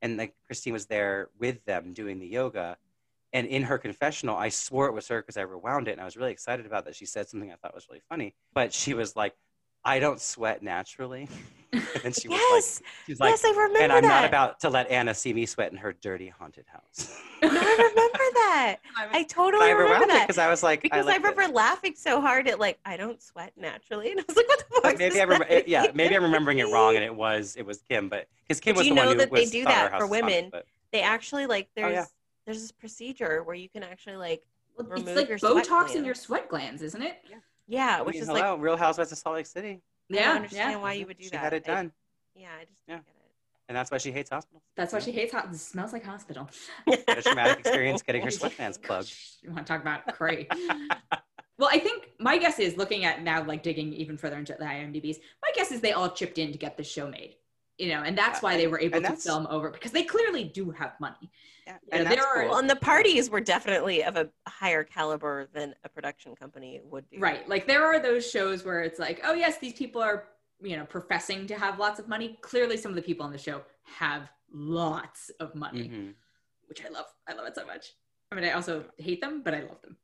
And 0.01 0.17
like 0.17 0.35
Christine 0.47 0.73
was 0.73 0.87
there 0.87 1.29
with 1.39 1.65
them 1.67 1.93
doing 1.93 2.19
the 2.19 2.27
yoga. 2.27 2.79
And 3.33 3.47
in 3.47 3.63
her 3.63 3.79
confessional, 3.79 4.37
I 4.37 4.49
swore 4.49 4.87
it 4.87 4.93
was 4.93 5.07
her 5.09 5.21
because 5.21 5.37
I 5.37 5.43
rewound 5.43 5.87
it, 5.87 5.93
and 5.93 6.01
I 6.01 6.05
was 6.05 6.17
really 6.17 6.33
excited 6.33 6.67
about 6.67 6.85
that. 6.87 6.97
She 6.97 7.07
said 7.07 7.29
something 7.29 7.53
I 7.53 7.57
thought 7.57 7.75
was 7.75 7.87
really 7.89 8.03
funny, 8.09 8.35
but 8.55 8.73
she 8.73 8.93
was 8.93 9.15
like, 9.15 9.37
"I 9.85 9.99
don't 9.99 10.21
sweat 10.21 10.63
naturally," 10.63 11.29
and 11.73 11.83
then 12.03 12.13
she 12.13 12.29
was 12.29 12.39
yes, 12.39 12.81
like, 12.81 12.89
"She's 13.07 13.21
like, 13.21 13.31
yes, 13.31 13.45
I 13.45 13.51
remember 13.51 13.79
and 13.81 13.93
I'm 13.93 14.03
that. 14.03 14.09
not 14.09 14.25
about 14.25 14.61
to 14.61 14.71
let 14.71 14.91
Anna 14.91 15.15
see 15.15 15.33
me 15.33 15.47
sweat 15.47 15.71
in 15.73 15.79
her 15.79 15.93
dirty 15.93 16.29
haunted 16.29 16.67
house." 16.67 17.21
no, 17.43 17.49
I 17.49 17.53
remember 17.53 18.19
that. 18.35 18.77
I 18.97 19.23
totally 19.25 19.67
I 19.67 19.71
remember 19.71 20.07
that 20.09 20.27
because 20.27 20.39
I 20.39 20.49
was 20.51 20.63
like, 20.63 20.83
because 20.83 21.05
I, 21.05 21.09
liked 21.09 21.25
it. 21.25 21.29
remember 21.29 21.53
laughing 21.55 21.95
so 21.97 22.21
hard 22.21 22.49
at 22.49 22.59
like 22.59 22.79
I 22.85 22.97
don't 22.97 23.23
sweat 23.23 23.53
naturally, 23.57 24.11
and 24.11 24.21
I 24.21 24.25
was 24.29 24.37
like, 24.37 24.49
what 24.49 24.59
the 24.59 24.65
fuck? 24.83 24.99
Maybe 24.99 25.11
does 25.11 25.19
I 25.19 25.23
remember, 25.23 25.47
that 25.49 25.69
yeah, 25.69 25.87
maybe 25.95 26.17
I'm 26.17 26.23
remembering 26.31 26.59
it 26.59 26.69
wrong, 26.71 26.97
and 26.97 27.05
it 27.05 27.15
was 27.15 27.57
it 27.57 27.65
was 27.65 27.83
Kim, 27.89 28.09
but 28.09 28.29
because 28.47 28.61
Kim 28.61 28.75
But 28.75 28.81
was 28.81 28.87
you 28.89 28.95
the 28.95 28.99
one 29.01 29.07
know 29.07 29.13
who 29.13 29.19
that 29.19 29.33
they 29.33 29.47
do 29.47 29.65
that 29.65 29.91
for 29.99 30.07
was 30.07 30.19
haunted, 30.19 30.25
women. 30.27 30.49
but- 30.51 30.67
they 30.93 31.03
actually 31.03 31.47
like 31.47 31.67
Oh, 31.69 31.83
there's 31.83 31.95
yeah. 31.95 32.05
there's 32.47 32.61
this 32.63 32.73
procedure 32.73 33.45
where 33.45 33.55
you 33.55 33.69
can 33.69 33.85
actually 33.85 34.17
like 34.17 34.43
Well, 34.77 34.89
it's 34.91 35.01
Remove 35.03 35.17
like 35.17 35.29
your 35.29 35.39
sweat 35.39 35.65
Botox 35.67 35.95
in 35.95 36.05
your 36.05 36.15
sweat 36.17 36.49
glands, 36.49 36.83
isn't 36.83 37.01
it? 37.01 37.19
yeah, 37.31 37.37
I 37.73 38.03
which 38.03 38.15
mean, 38.15 38.23
is 38.23 38.29
hello, 38.29 38.53
like 38.55 38.63
Real 38.63 38.77
Housewives 38.77 39.13
of 39.13 39.19
Salt 39.19 39.37
Lake 39.37 39.47
City, 39.47 39.69
I 40.11 40.15
don't 40.15 40.23
Yeah, 40.23 40.33
understand 40.33 40.71
yeah. 40.73 40.77
why 40.79 40.93
you 40.95 41.01
mm-hmm. 41.01 41.09
would 41.09 41.19
do 41.19 41.25
she 41.25 41.31
that. 41.31 41.41
had 41.41 41.53
it 41.53 41.69
I- 41.69 41.75
done, 41.75 41.93
yeah, 42.35 42.49
I 42.61 42.65
just 42.65 42.83
Yeah. 42.87 42.95
don't 42.97 43.07
get 43.07 43.15
and 43.71 43.77
that's 43.77 43.89
why 43.93 43.99
she 43.99 44.11
hates 44.11 44.29
hospitals. 44.29 44.65
That's 44.77 44.93
why 44.93 44.99
she 44.99 45.13
hates 45.13 45.33
hot. 45.33 45.47
It 45.49 45.57
smells 45.57 45.93
like 45.93 46.05
hospital. 46.05 46.51
it. 46.89 47.05
Had 47.07 47.19
a 47.19 47.23
traumatic 47.23 47.61
experience 47.61 48.03
getting 48.03 48.21
her 48.23 48.29
sweatpants 48.29 48.57
glands 48.57 48.79
plugged. 48.83 49.15
You 49.43 49.53
want 49.53 49.65
to 49.65 49.73
talk 49.73 49.81
about 49.81 50.13
cray? 50.13 50.49
well, 51.57 51.69
I 51.71 51.79
think 51.79 52.09
my 52.19 52.37
guess 52.37 52.59
is 52.59 52.77
looking 52.77 53.05
at 53.05 53.23
now, 53.23 53.45
like 53.45 53.63
digging 53.63 53.93
even 53.93 54.17
further 54.17 54.37
into 54.39 54.57
the 54.59 54.65
IMDb's. 54.65 55.19
My 55.41 55.51
guess 55.55 55.71
is 55.71 55.81
they 55.81 55.93
all 55.93 56.11
chipped 56.11 56.39
in 56.39 56.51
to 56.51 56.59
get 56.59 56.77
the 56.77 56.83
show 56.83 57.09
made. 57.09 57.37
You 57.79 57.91
know, 57.91 58.03
and 58.03 58.19
that's 58.19 58.43
why 58.43 58.57
they 58.57 58.67
were 58.67 58.81
able 58.81 59.01
to 59.03 59.15
film 59.15 59.47
over 59.49 59.71
because 59.71 59.93
they 59.93 60.03
clearly 60.03 60.43
do 60.43 60.73
have 60.73 60.95
money. 60.99 61.31
Yeah, 61.67 61.77
Yeah, 61.89 61.97
and 61.97 62.07
there 62.11 62.23
are- 62.27 62.41
cool. 62.43 62.49
Well, 62.51 62.59
and 62.59 62.69
the 62.71 62.77
parties 62.77 63.31
were 63.31 63.41
definitely 63.41 64.03
of 64.05 64.17
a 64.17 64.31
higher 64.49 64.85
caliber 64.85 65.49
than 65.53 65.75
a 65.85 65.89
production 65.89 66.35
company 66.35 66.81
would 66.85 67.09
do. 67.11 67.19
Right. 67.19 67.49
Like 67.49 67.67
there 67.67 67.85
are 67.85 67.99
those 68.01 68.29
shows 68.31 68.65
where 68.65 68.81
it's 68.83 68.99
like, 68.99 69.21
oh 69.25 69.35
yes, 69.35 69.59
these 69.59 69.75
people 69.75 70.01
are, 70.03 70.29
you 70.61 70.77
know, 70.77 70.85
professing 70.85 71.47
to 71.49 71.55
have 71.59 71.79
lots 71.79 71.99
of 72.01 72.09
money. 72.09 72.39
Clearly 72.43 72.77
some 72.77 72.91
of 72.93 72.97
the 72.97 73.03
people 73.03 73.25
on 73.25 73.33
the 73.33 73.39
show 73.39 73.63
have 73.85 74.31
lots 74.53 75.31
of 75.41 75.55
money. 75.55 75.89
Mhm. 75.89 76.15
which 76.67 76.85
I 76.85 76.89
love. 76.89 77.07
I 77.27 77.33
love 77.33 77.47
it 77.49 77.57
so 77.57 77.67
much. 77.67 77.95
I 78.31 78.37
mean, 78.37 78.45
I 78.45 78.53
also 78.53 78.85
hate 78.97 79.21
them, 79.21 79.43
but 79.43 79.55
I 79.55 79.63
love 79.63 79.83
them. 79.83 79.97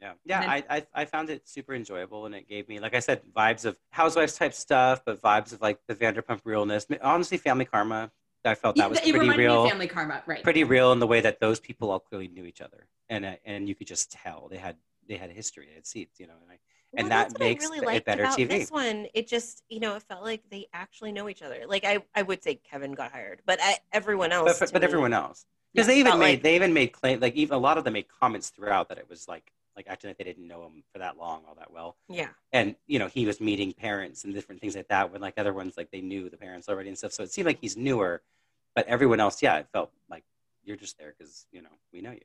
Yeah, 0.00 0.14
yeah. 0.24 0.40
then- 0.40 0.48
I, 0.48 0.64
I 0.70 0.86
I 0.94 1.04
found 1.04 1.28
it 1.28 1.46
super 1.46 1.74
enjoyable, 1.74 2.24
and 2.24 2.34
it 2.34 2.48
gave 2.48 2.66
me, 2.66 2.80
like 2.80 2.94
I 2.94 3.00
said, 3.00 3.20
vibes 3.36 3.66
of 3.66 3.76
housewives 3.90 4.34
type 4.38 4.54
stuff, 4.54 5.02
but 5.04 5.20
vibes 5.20 5.52
of 5.52 5.60
like 5.60 5.80
the 5.86 5.94
Vanderpump 5.94 6.40
realness. 6.44 6.86
Honestly, 7.02 7.36
Family 7.36 7.66
Karma. 7.66 8.10
I 8.44 8.54
felt 8.54 8.76
that 8.76 8.88
was 8.88 8.98
it 8.98 9.02
pretty 9.02 9.18
reminded 9.20 9.38
me 9.38 9.44
real. 9.46 9.64
of 9.64 9.70
Family 9.70 9.86
Karma, 9.88 10.22
right? 10.26 10.42
pretty 10.42 10.64
real 10.64 10.92
in 10.92 10.98
the 11.00 11.06
way 11.06 11.20
that 11.20 11.40
those 11.40 11.60
people 11.60 11.90
all 11.90 12.00
clearly 12.00 12.28
knew 12.28 12.44
each 12.44 12.60
other, 12.60 12.86
and 13.08 13.24
uh, 13.24 13.34
and 13.44 13.68
you 13.68 13.74
could 13.74 13.86
just 13.86 14.10
tell 14.12 14.48
they 14.48 14.56
had 14.56 14.76
they 15.08 15.16
had 15.16 15.30
a 15.30 15.32
history, 15.32 15.66
they 15.68 15.74
had 15.74 15.86
seats, 15.86 16.20
you 16.20 16.26
know. 16.26 16.34
And 16.42 16.52
I, 16.52 16.58
And 16.96 17.10
that 17.10 17.38
makes 17.38 17.64
I 17.64 17.68
really 17.68 17.78
it 17.78 17.84
liked 17.86 18.06
better 18.06 18.22
about 18.22 18.38
TV. 18.38 18.48
This 18.48 18.70
one, 18.70 19.06
it 19.14 19.26
just 19.26 19.62
you 19.68 19.80
know, 19.80 19.96
it 19.96 20.02
felt 20.02 20.22
like 20.22 20.42
they 20.50 20.66
actually 20.72 21.12
know 21.12 21.28
each 21.28 21.42
other. 21.42 21.64
Like 21.66 21.84
I, 21.84 21.98
I 22.14 22.22
would 22.22 22.42
say 22.42 22.56
Kevin 22.56 22.92
got 22.92 23.12
hired, 23.12 23.42
but 23.46 23.58
I, 23.62 23.78
everyone 23.92 24.32
else. 24.32 24.58
but 24.58 24.58
but, 24.66 24.72
but 24.72 24.82
me- 24.82 24.86
everyone 24.86 25.12
else, 25.12 25.44
Yeah, 25.72 25.82
because 25.82 25.86
they 25.88 25.98
even 25.98 26.18
made 26.18 26.30
like- 26.38 26.42
they 26.42 26.54
even 26.56 26.72
made 26.72 26.88
claim 26.88 27.20
like 27.20 27.34
even 27.34 27.54
a 27.54 27.58
lot 27.58 27.78
of 27.78 27.84
them 27.84 27.94
made 27.94 28.06
comments 28.20 28.50
throughout 28.50 28.88
that 28.90 28.98
it 28.98 29.08
was 29.08 29.26
like 29.28 29.52
like 29.78 29.86
acting 29.88 30.10
like 30.10 30.18
they 30.18 30.24
didn't 30.24 30.48
know 30.48 30.66
him 30.66 30.82
for 30.92 30.98
that 30.98 31.16
long 31.16 31.42
all 31.48 31.54
that 31.54 31.72
well. 31.72 31.96
Yeah, 32.08 32.30
and 32.52 32.74
you 32.86 32.98
know 32.98 33.06
he 33.06 33.24
was 33.24 33.40
meeting 33.40 33.72
parents 33.72 34.24
and 34.24 34.34
different 34.34 34.60
things 34.60 34.74
like 34.74 34.88
that 34.88 35.12
when 35.12 35.20
like 35.20 35.34
other 35.38 35.54
ones 35.54 35.76
like 35.76 35.90
they 35.90 36.00
knew 36.00 36.28
the 36.28 36.36
parents 36.36 36.68
already 36.68 36.88
and 36.88 36.98
stuff 36.98 37.12
so 37.12 37.22
it 37.22 37.32
seemed 37.32 37.46
like 37.46 37.60
he's 37.60 37.76
newer 37.76 38.22
but 38.74 38.86
everyone 38.88 39.20
else 39.20 39.40
yeah 39.40 39.56
it 39.58 39.68
felt 39.72 39.90
like 40.10 40.24
you're 40.64 40.76
just 40.76 40.98
there 40.98 41.14
because 41.16 41.46
you 41.52 41.62
know 41.62 41.68
we 41.92 42.00
know 42.00 42.10
you 42.10 42.20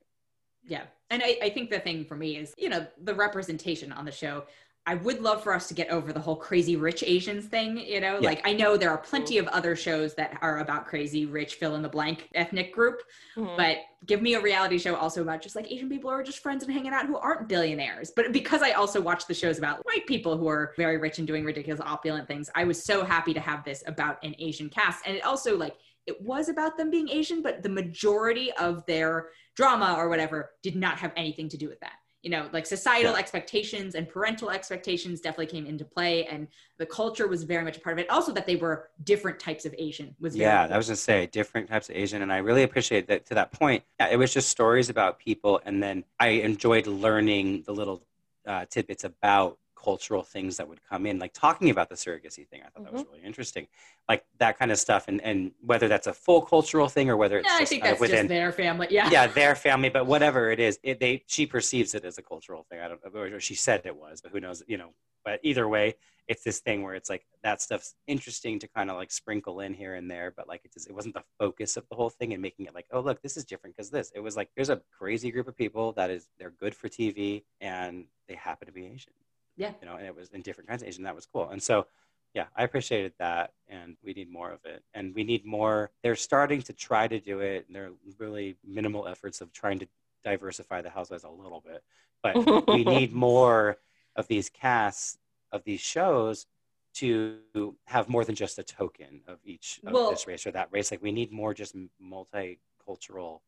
Yeah. 0.68 0.84
And 1.10 1.22
I, 1.24 1.38
I 1.44 1.50
think 1.50 1.70
the 1.70 1.80
thing 1.80 2.06
for 2.06 2.16
me 2.16 2.38
is, 2.38 2.54
you 2.58 2.70
know, 2.70 2.88
the 3.04 3.14
representation 3.14 3.92
on 3.92 4.06
the 4.06 4.12
show. 4.12 4.46
I 4.86 4.96
would 4.96 5.22
love 5.22 5.42
for 5.42 5.54
us 5.54 5.70
to 5.70 5.74
get 5.74 5.90
over 5.90 6.12
the 6.12 6.20
whole 6.20 6.36
crazy 6.36 6.76
rich 6.76 7.04
Asians 7.08 7.46
thing, 7.46 7.78
you 7.78 8.02
know? 8.02 8.20
Yeah. 8.20 8.28
Like 8.28 8.42
I 8.46 8.52
know 8.52 8.76
there 8.76 8.90
are 8.90 8.98
plenty 8.98 9.38
of 9.38 9.48
other 9.48 9.78
shows 9.78 10.14
that 10.16 10.38
are 10.42 10.60
about 10.60 10.88
crazy 10.88 11.26
rich 11.26 11.56
fill 11.56 11.76
in 11.76 11.82
the 11.82 11.88
blank 11.88 12.30
ethnic 12.36 12.74
group, 12.74 13.02
Mhm. 13.38 13.56
but 13.56 13.78
give 14.06 14.22
me 14.22 14.34
a 14.34 14.42
reality 14.42 14.78
show 14.78 14.96
also 14.96 15.22
about 15.22 15.42
just 15.42 15.56
like 15.56 15.72
Asian 15.72 15.88
people 15.88 16.10
who 16.10 16.18
are 16.18 16.24
just 16.24 16.40
friends 16.40 16.64
and 16.64 16.74
hanging 16.74 16.92
out 16.92 17.06
who 17.06 17.16
aren't 17.18 17.48
billionaires. 17.48 18.12
But 18.14 18.34
because 18.34 18.62
I 18.62 18.72
also 18.72 19.00
watch 19.00 19.26
the 19.26 19.34
shows 19.34 19.58
about 19.58 19.86
white 19.86 20.06
people 20.06 20.38
who 20.38 20.48
are 20.50 20.74
very 20.76 20.98
rich 20.98 21.18
and 21.18 21.26
doing 21.26 21.46
ridiculous 21.46 21.80
opulent 21.80 22.28
things, 22.28 22.50
I 22.54 22.66
was 22.66 22.84
so 22.84 23.06
happy 23.06 23.34
to 23.36 23.40
have 23.40 23.64
this 23.64 23.84
about 23.88 24.18
an 24.24 24.36
Asian 24.38 24.70
cast. 24.70 25.08
And 25.08 25.16
it 25.16 25.24
also 25.24 25.56
like 25.58 25.76
it 26.08 26.22
was 26.22 26.50
about 26.50 26.76
them 26.76 26.90
being 26.90 27.08
Asian, 27.08 27.42
but 27.42 27.64
the 27.64 27.70
majority 27.70 28.52
of 28.54 28.86
their 28.86 29.30
drama 29.56 29.96
or 29.98 30.10
whatever 30.10 30.52
did 30.62 30.76
not 30.76 30.98
have 30.98 31.14
anything 31.16 31.48
to 31.48 31.56
do 31.56 31.70
with 31.70 31.80
that. 31.80 31.94
You 32.24 32.32
know, 32.32 32.50
like 32.54 32.66
societal 32.66 33.14
Yeah. 33.14 33.20
expectations 33.20 33.96
and 33.96 34.10
parental 34.10 34.50
expectations 34.50 35.22
definitely 35.22 35.48
came 35.48 35.66
into 35.66 35.86
play, 35.86 36.26
and 36.26 36.48
the 36.78 36.86
culture 36.86 37.28
was 37.28 37.44
very 37.44 37.64
much 37.64 37.78
a 37.78 37.80
part 37.82 38.00
of 38.00 38.04
it. 38.04 38.10
Also, 38.10 38.32
that 38.32 38.48
they 38.48 38.56
were 38.56 38.90
different 39.04 39.40
types 39.40 39.66
of 39.66 39.76
Asian 39.78 40.16
was 40.20 40.36
very 40.36 40.50
yeah 40.50 40.68
i 40.72 40.78
was 40.78 40.88
gonna 40.88 40.96
say 40.96 41.28
different 41.28 41.70
types 41.70 41.90
of 41.90 41.96
asian 41.96 42.22
and 42.24 42.34
i 42.34 42.38
really 42.38 42.64
appreciate 42.64 43.08
that 43.08 43.26
to 43.26 43.36
that 43.36 43.52
point 43.52 43.84
yeah 44.00 44.08
it 44.08 44.18
was 44.18 44.34
just 44.34 44.50
stories 44.50 44.90
about 44.90 45.20
people 45.20 45.62
and 45.66 45.82
then 45.84 46.04
i 46.20 46.30
enjoyed 46.30 46.88
learning 46.88 47.62
the 47.68 47.72
little 47.74 48.02
uh, 48.48 48.66
tidbits 48.70 49.04
about 49.04 49.58
cultural 49.84 50.24
things 50.24 50.58
that 50.58 50.68
would 50.68 50.80
come 50.90 51.06
in 51.06 51.20
like 51.20 51.34
talking 51.34 51.70
about 51.70 51.90
the 51.90 51.96
surrogacy 51.96 52.48
thing 52.48 52.62
i 52.66 52.70
thought 52.70 52.84
that 52.86 52.94
was 52.94 53.02
Mm-hmm. 53.04 53.14
really 53.14 53.26
interesting 53.26 53.68
like 54.08 54.24
that 54.40 54.58
kind 54.60 54.72
of 54.72 54.78
stuff 54.78 55.08
and 55.08 55.20
and 55.22 55.52
whether 55.62 55.88
that's 55.88 56.08
a 56.08 56.14
full 56.14 56.42
cultural 56.42 56.88
thing 56.88 57.10
or 57.10 57.18
whether 57.18 57.38
it's 57.40 57.48
Yeah, 57.50 57.56
I 57.56 57.60
just 57.60 57.70
think 57.72 57.84
that's 57.84 57.96
of 57.96 58.00
within 58.02 58.18
just 58.18 58.30
their 58.30 58.52
family. 58.52 58.88
Yeah. 58.90 59.10
yeah, 59.10 59.28
their 59.42 59.56
family, 59.56 59.90
but 59.90 60.06
whatever 60.06 60.52
it 60.52 60.60
is, 60.60 60.80
it, 60.84 61.00
they 61.00 61.24
she 61.28 61.46
perceives 61.46 61.96
it 61.96 62.04
as 62.06 62.18
a 62.18 62.22
cultural 62.22 62.64
thing. 62.70 62.80
I 62.80 62.88
don't, 62.90 63.02
know, 63.14 63.20
or 63.22 63.40
she 63.40 63.56
said 63.56 63.82
it 63.86 63.96
was, 63.96 64.22
but 64.22 64.32
who 64.32 64.40
knows? 64.40 64.62
You 64.68 64.78
know, 64.78 64.90
but 65.26 65.40
either 65.44 65.68
way, 65.68 65.96
it's 66.28 66.44
this 66.44 66.60
thing 66.60 66.84
where 66.84 66.96
it's 66.96 67.10
like 67.10 67.24
that 67.44 67.62
stuff's 67.62 67.96
interesting 68.08 68.60
to 68.60 68.68
kind 68.68 68.90
of 68.90 68.98
like 68.98 69.12
sprinkle 69.12 69.60
in 69.62 69.74
here 69.74 69.96
and 69.96 70.10
there, 70.10 70.34
but 70.36 70.48
like 70.48 70.62
it 70.66 70.74
just 70.74 70.88
it 70.90 70.94
wasn't 70.94 71.14
the 71.16 71.24
focus 71.40 71.78
of 71.78 71.84
the 71.90 71.96
whole 71.96 72.10
thing 72.10 72.34
and 72.34 72.42
making 72.42 72.66
it 72.66 72.76
like, 72.76 72.88
oh 72.92 73.00
look, 73.02 73.22
this 73.22 73.38
is 73.38 73.46
different 73.46 73.76
because 73.76 73.90
this. 73.90 74.12
It 74.16 74.20
was 74.22 74.36
like 74.36 74.50
there's 74.56 74.70
a 74.70 74.82
crazy 74.98 75.32
group 75.32 75.48
of 75.48 75.56
people 75.58 75.94
that 75.94 76.10
is 76.10 76.28
they're 76.40 76.54
good 76.60 76.76
for 76.76 76.88
TV 76.90 77.44
and 77.62 78.06
they 78.28 78.36
happen 78.36 78.68
to 78.68 78.74
be 78.74 78.86
Asian. 78.86 79.14
Yeah. 79.56 79.72
you 79.82 79.88
know, 79.88 79.96
and 79.96 80.06
it 80.06 80.16
was 80.16 80.30
in 80.30 80.42
different 80.42 80.70
kinds 80.70 80.82
of 80.82 80.88
Asian. 80.88 81.04
That 81.04 81.16
was 81.16 81.26
cool, 81.26 81.50
and 81.50 81.62
so 81.62 81.86
yeah, 82.34 82.46
I 82.56 82.64
appreciated 82.64 83.14
that, 83.20 83.54
and 83.68 83.96
we 84.04 84.14
need 84.14 84.32
more 84.32 84.52
of 84.52 84.60
it. 84.66 84.84
And 84.96 85.14
we 85.14 85.24
need 85.24 85.46
more. 85.46 85.92
They're 86.02 86.16
starting 86.16 86.64
to 86.64 86.74
try 86.74 87.08
to 87.08 87.20
do 87.20 87.42
it. 87.42 87.66
And 87.68 87.76
they're 87.76 87.92
really 88.18 88.58
minimal 88.66 89.08
efforts 89.08 89.40
of 89.40 89.54
trying 89.54 89.78
to 89.80 89.88
diversify 90.24 90.82
the 90.82 90.90
housewives 90.90 91.24
a 91.26 91.30
little 91.30 91.64
bit, 91.66 91.84
but 92.24 92.68
we 92.68 92.84
need 92.98 93.14
more 93.14 93.78
of 94.16 94.28
these 94.28 94.50
casts 94.50 95.18
of 95.52 95.64
these 95.64 95.82
shows 95.82 96.48
to 96.96 97.40
have 97.86 98.10
more 98.10 98.24
than 98.26 98.34
just 98.36 98.58
a 98.58 98.64
token 98.64 99.22
of 99.28 99.38
each 99.46 99.80
of 99.86 99.94
Well- 99.94 100.10
this 100.12 100.26
race 100.26 100.48
or 100.48 100.52
that 100.52 100.70
race. 100.72 100.90
Like 100.90 101.04
we 101.04 101.12
need 101.12 101.32
more 101.32 101.54
just 101.54 101.76
multicultural. 102.02 103.42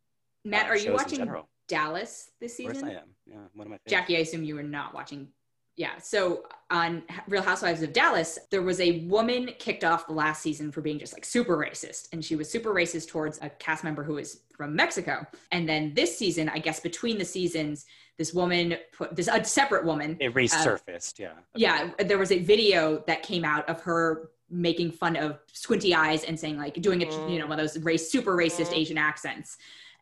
Matt, 0.43 0.67
uh, 0.67 0.69
are 0.69 0.77
you 0.77 0.93
watching. 0.93 1.27
Dallas 1.67 2.29
this 2.39 2.59
Of 2.59 2.65
course 2.65 2.75
season? 2.77 2.89
I 2.89 2.93
am. 2.93 3.07
Yeah, 3.25 3.35
one 3.55 3.65
of 3.65 3.71
my 3.71 3.77
favorites. 3.77 3.89
Jacque, 3.89 4.11
I 4.11 4.21
assume 4.21 4.43
you 4.43 4.53
were 4.53 4.61
not 4.61 4.93
watching. 4.93 5.29
Yeah. 5.77 5.97
So 6.01 6.43
on 6.71 7.03
Real 7.27 7.41
Housewives 7.41 7.81
of 7.81 7.91
Dallas, 7.91 8.39
there 8.49 8.61
was 8.61 8.79
a 8.79 9.01
woman 9.07 9.49
kicked 9.59 9.83
off 9.83 10.07
the 10.07 10.13
last 10.13 10.41
season 10.41 10.71
for 10.71 10.79
being 10.81 10.97
just 10.99 11.13
like 11.13 11.25
super 11.25 11.57
racist. 11.57 12.07
And 12.13 12.23
she 12.23 12.35
was 12.37 12.49
super 12.49 12.73
racist 12.73 13.09
towards 13.09 13.39
a 13.41 13.49
cast 13.49 13.83
member 13.83 14.03
who 14.03 14.17
is 14.17 14.41
from 14.55 14.73
Mexico. 14.75 15.25
And 15.51 15.67
then 15.67 15.93
this 15.93 16.17
season, 16.17 16.47
I 16.49 16.59
guess 16.59 16.79
between 16.79 17.17
the 17.17 17.25
seasons, 17.25 17.85
this 18.17 18.33
woman 18.33 18.77
put 18.97 19.15
this 19.17 19.27
a 19.27 19.43
separate 19.43 19.83
woman. 19.85 20.15
It 20.21 20.33
resurfaced. 20.33 21.19
yeah. 21.19 21.33
Yeah. 21.55 21.91
There 21.99 22.17
was 22.17 22.31
a 22.31 22.39
video 22.39 23.03
that 23.07 23.23
came 23.23 23.43
out 23.43 23.67
of 23.67 23.81
her 23.81 24.29
making 24.49 24.91
fun 24.91 25.17
of 25.17 25.39
squinty 25.51 25.93
eyes 25.93 26.23
and 26.23 26.39
saying 26.39 26.57
like 26.57 26.75
doing 26.75 27.01
a 27.03 27.05
Mm. 27.07 27.33
you 27.33 27.39
know 27.39 27.47
one 27.47 27.59
of 27.59 27.63
those 27.67 27.83
race 27.83 28.09
super 28.09 28.37
racist 28.37 28.67
Mm. 28.67 28.77
Asian 28.77 28.97
accents, 28.97 29.57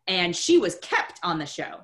and 0.08 0.36
she 0.36 0.58
was 0.60 0.76
kept 0.84 1.20
on 1.24 1.40
the 1.40 1.46
show. 1.46 1.80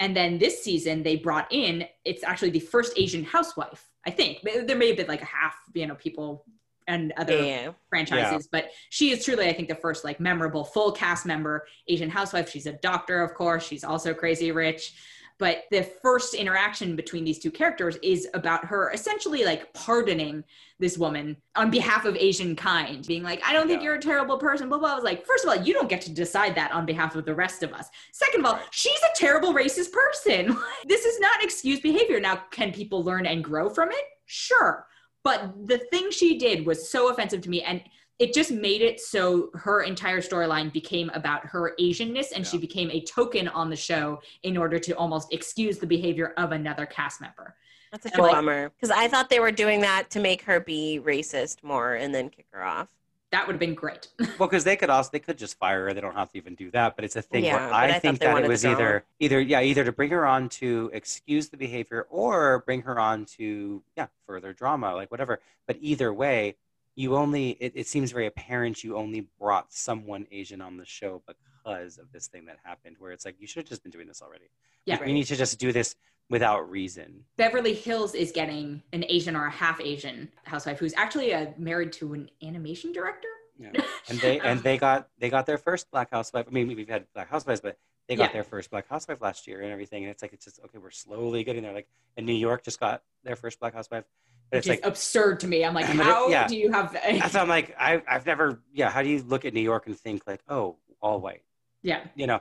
And 0.00 0.16
then 0.16 0.38
this 0.38 0.62
season 0.62 1.02
they 1.02 1.16
brought 1.16 1.46
in 1.50 1.86
it's 2.04 2.24
actually 2.24 2.50
the 2.50 2.60
first 2.60 2.94
Asian 2.96 3.24
housewife. 3.24 3.88
I 4.06 4.10
think 4.10 4.42
there 4.42 4.76
may 4.76 4.88
have 4.88 4.96
been 4.96 5.06
like 5.06 5.22
a 5.22 5.26
half 5.26 5.54
you 5.74 5.86
know 5.86 5.94
people 5.94 6.44
and 6.86 7.12
other 7.16 7.42
yeah. 7.42 7.70
franchises, 7.88 8.46
but 8.52 8.70
she 8.90 9.10
is 9.10 9.24
truly 9.24 9.48
I 9.48 9.52
think 9.52 9.68
the 9.68 9.74
first 9.74 10.04
like 10.04 10.20
memorable 10.20 10.64
full 10.64 10.92
cast 10.92 11.24
member 11.24 11.66
Asian 11.88 12.10
housewife. 12.10 12.50
She's 12.50 12.66
a 12.66 12.72
doctor, 12.72 13.22
of 13.22 13.34
course. 13.34 13.66
She's 13.66 13.84
also 13.84 14.12
crazy 14.12 14.52
rich. 14.52 14.94
But 15.38 15.64
the 15.72 15.82
first 16.00 16.34
interaction 16.34 16.94
between 16.94 17.24
these 17.24 17.40
two 17.40 17.50
characters 17.50 17.96
is 18.02 18.28
about 18.34 18.64
her 18.66 18.92
essentially 18.92 19.44
like 19.44 19.72
pardoning 19.74 20.44
this 20.78 20.96
woman 20.96 21.36
on 21.56 21.70
behalf 21.70 22.04
of 22.04 22.16
Asian 22.16 22.54
kind, 22.54 23.04
being 23.06 23.24
like, 23.24 23.42
I 23.44 23.52
don't 23.52 23.66
think 23.66 23.80
Yeah. 23.80 23.86
you're 23.86 23.94
a 23.96 24.00
terrible 24.00 24.38
person, 24.38 24.68
blah, 24.68 24.78
blah. 24.78 24.92
I 24.92 24.94
was 24.94 25.02
like, 25.04 25.26
first 25.26 25.44
of 25.44 25.50
all, 25.50 25.56
you 25.56 25.74
don't 25.74 25.88
get 25.88 26.00
to 26.02 26.12
decide 26.12 26.54
that 26.54 26.70
on 26.72 26.86
behalf 26.86 27.16
of 27.16 27.24
the 27.24 27.34
rest 27.34 27.62
of 27.64 27.72
us. 27.72 27.88
Second 28.12 28.40
of 28.40 28.46
all, 28.46 28.60
she's 28.70 29.00
a 29.02 29.16
terrible 29.16 29.52
racist 29.52 29.90
person. 29.92 30.56
this 30.86 31.04
is 31.04 31.18
not 31.18 31.42
excused 31.42 31.82
behavior. 31.82 32.20
Now, 32.20 32.36
can 32.52 32.72
people 32.72 33.02
learn 33.02 33.26
and 33.26 33.42
grow 33.42 33.68
from 33.68 33.90
it? 33.90 34.04
Sure. 34.26 34.86
But 35.24 35.66
the 35.66 35.78
thing 35.78 36.10
she 36.10 36.38
did 36.38 36.64
was 36.66 36.90
so 36.90 37.10
offensive 37.10 37.40
to 37.42 37.50
me. 37.50 37.62
And 37.62 37.82
it 38.18 38.32
just 38.32 38.50
made 38.52 38.80
it 38.80 39.00
so 39.00 39.50
her 39.54 39.82
entire 39.82 40.20
storyline 40.20 40.72
became 40.72 41.10
about 41.14 41.44
her 41.46 41.74
Asianness 41.80 42.26
and 42.34 42.46
she 42.46 42.58
became 42.58 42.90
a 42.90 43.00
token 43.00 43.48
on 43.48 43.70
the 43.70 43.76
show 43.76 44.20
in 44.44 44.56
order 44.56 44.78
to 44.78 44.92
almost 44.92 45.32
excuse 45.32 45.78
the 45.78 45.86
behavior 45.86 46.32
of 46.36 46.52
another 46.52 46.86
cast 46.86 47.20
member. 47.20 47.56
That's 47.90 48.06
a 48.06 48.10
And, 48.14 48.22
like- 48.22 48.32
bummer 48.32 48.68
because 48.70 48.90
I 48.90 49.08
thought 49.08 49.30
they 49.30 49.40
were 49.40 49.52
doing 49.52 49.80
that 49.80 50.10
to 50.10 50.20
make 50.20 50.42
her 50.42 50.60
be 50.60 51.00
racist 51.02 51.62
more 51.62 51.94
and 51.94 52.14
then 52.14 52.30
kick 52.30 52.46
her 52.52 52.62
off. 52.64 52.88
That 53.32 53.48
would 53.48 53.54
have 53.54 53.60
been 53.60 53.74
great. 53.74 54.06
Well, 54.38 54.48
because 54.48 54.62
they 54.62 54.76
could 54.76 54.90
also 54.90 55.10
they 55.12 55.18
could 55.18 55.36
just 55.38 55.58
fire 55.58 55.86
her. 55.86 55.92
They 55.94 56.00
don't 56.00 56.14
have 56.14 56.30
to 56.32 56.38
even 56.38 56.54
do 56.54 56.70
that. 56.70 56.94
But 56.94 57.04
it's 57.04 57.16
a 57.16 57.22
thing 57.22 57.44
Yeah, 57.44 57.56
where 57.66 57.74
I 57.74 57.86
I, 57.96 57.98
think 57.98 58.20
that 58.20 58.44
it 58.44 58.48
was 58.48 58.64
either 58.64 59.04
either 59.18 59.40
yeah 59.40 59.60
either 59.60 59.82
to 59.84 59.90
bring 59.90 60.10
her 60.10 60.24
on 60.24 60.48
to 60.50 60.88
excuse 60.92 61.48
the 61.48 61.56
behavior 61.56 62.06
or 62.10 62.60
bring 62.60 62.82
her 62.82 62.96
on 62.98 63.24
to 63.38 63.82
yeah 63.96 64.06
further 64.26 64.52
drama 64.52 64.94
like 64.94 65.10
whatever. 65.10 65.40
But 65.66 65.78
either 65.80 66.12
way, 66.12 66.54
you 66.96 67.16
only 67.16 67.50
it, 67.60 67.72
it 67.74 67.86
seems 67.86 68.12
very 68.12 68.26
apparent 68.26 68.84
you 68.84 68.96
only 68.96 69.28
brought 69.40 69.72
someone 69.72 70.26
Asian 70.30 70.60
on 70.60 70.76
the 70.76 70.84
show 70.84 71.22
because 71.26 71.98
of 71.98 72.12
this 72.12 72.28
thing 72.28 72.46
that 72.46 72.58
happened. 72.64 72.96
Where 72.98 73.12
it's 73.12 73.24
like 73.24 73.36
you 73.38 73.46
should 73.46 73.62
have 73.62 73.68
just 73.68 73.82
been 73.82 73.92
doing 73.92 74.06
this 74.06 74.22
already. 74.22 74.50
Yeah. 74.86 75.02
you 75.04 75.12
need 75.14 75.24
to 75.24 75.36
just 75.36 75.58
do 75.58 75.72
this 75.72 75.96
without 76.30 76.70
reason. 76.70 77.24
Beverly 77.36 77.74
Hills 77.74 78.14
is 78.14 78.32
getting 78.32 78.82
an 78.92 79.04
Asian 79.08 79.34
or 79.36 79.46
a 79.46 79.50
half 79.50 79.80
Asian 79.80 80.28
housewife 80.44 80.78
who's 80.78 80.94
actually 80.96 81.32
uh, 81.34 81.46
married 81.58 81.92
to 81.94 82.12
an 82.14 82.30
animation 82.42 82.92
director. 82.92 83.28
Yeah. 83.58 83.70
and 84.08 84.18
they 84.20 84.40
and 84.40 84.60
they 84.62 84.78
got 84.78 85.08
they 85.18 85.30
got 85.30 85.46
their 85.46 85.58
first 85.58 85.90
black 85.90 86.10
housewife. 86.10 86.46
I 86.48 86.50
mean, 86.50 86.68
we've 86.68 86.88
had 86.88 87.06
black 87.14 87.30
housewives, 87.30 87.60
but 87.60 87.78
they 88.08 88.16
got 88.16 88.24
Yeah. 88.30 88.32
their 88.34 88.44
first 88.44 88.70
black 88.70 88.88
housewife 88.88 89.20
last 89.20 89.46
year 89.46 89.62
and 89.62 89.70
everything. 89.72 90.02
And 90.04 90.10
it's 90.10 90.22
like 90.22 90.32
it's 90.32 90.44
just 90.44 90.60
okay. 90.64 90.78
We're 90.78 90.90
slowly 90.90 91.44
getting 91.44 91.62
there. 91.62 91.72
Like, 91.72 91.88
and 92.16 92.26
New 92.26 92.34
York 92.34 92.62
just 92.64 92.78
got 92.80 93.02
their 93.22 93.36
first 93.36 93.58
black 93.60 93.74
housewife. 93.74 94.04
Which 94.50 94.58
it's 94.58 94.66
is 94.66 94.70
like 94.70 94.80
absurd 94.84 95.40
to 95.40 95.46
me. 95.48 95.64
I'm 95.64 95.74
like, 95.74 95.86
But 95.86 95.96
it- 95.96 96.02
how 96.02 96.28
yeah. 96.28 96.46
do 96.46 96.56
you 96.56 96.70
have? 96.72 96.92
that's 96.92 97.34
I'm 97.34 97.48
like 97.48 97.74
I 97.78 98.02
I've 98.08 98.26
never 98.26 98.60
yeah. 98.72 98.90
How 98.90 99.02
do 99.02 99.08
you 99.08 99.22
look 99.22 99.44
at 99.44 99.54
New 99.54 99.60
York 99.60 99.86
and 99.86 99.98
think 99.98 100.26
like 100.26 100.40
oh 100.48 100.76
all 101.00 101.20
white? 101.20 101.42
yeah, 101.82 102.04
You 102.14 102.26
know. 102.26 102.40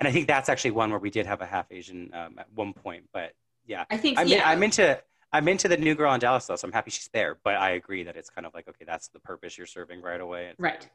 And 0.00 0.08
I 0.08 0.10
think 0.12 0.26
that's 0.26 0.48
actually 0.48 0.72
one 0.72 0.90
where 0.90 0.98
we 0.98 1.10
did 1.10 1.26
have 1.26 1.40
a 1.42 1.46
half 1.46 1.66
Asian 1.70 2.10
um, 2.12 2.34
at 2.38 2.48
one 2.54 2.72
point. 2.72 3.04
But 3.12 3.34
yeah, 3.66 3.84
I 3.90 3.96
think 3.96 4.18
I'm 4.18 4.26
yeah. 4.26 4.48
I'm 4.48 4.62
into 4.62 5.00
I'm 5.32 5.46
into 5.46 5.68
the 5.68 5.76
new 5.76 5.94
girl 5.94 6.12
in 6.12 6.18
Dallas 6.20 6.46
though, 6.46 6.56
so 6.56 6.66
I'm 6.66 6.72
happy 6.72 6.90
she's 6.90 7.08
there. 7.12 7.38
But 7.44 7.54
I 7.54 7.70
agree 7.70 8.02
that 8.02 8.16
it's 8.16 8.28
kind 8.28 8.44
of 8.46 8.52
like 8.52 8.66
okay, 8.68 8.84
that's 8.84 9.08
the 9.08 9.20
purpose 9.20 9.56
you're 9.56 9.66
serving 9.68 10.02
right 10.02 10.20
away. 10.20 10.46
It's 10.46 10.58
Right. 10.58 10.74
okay. 10.76 10.88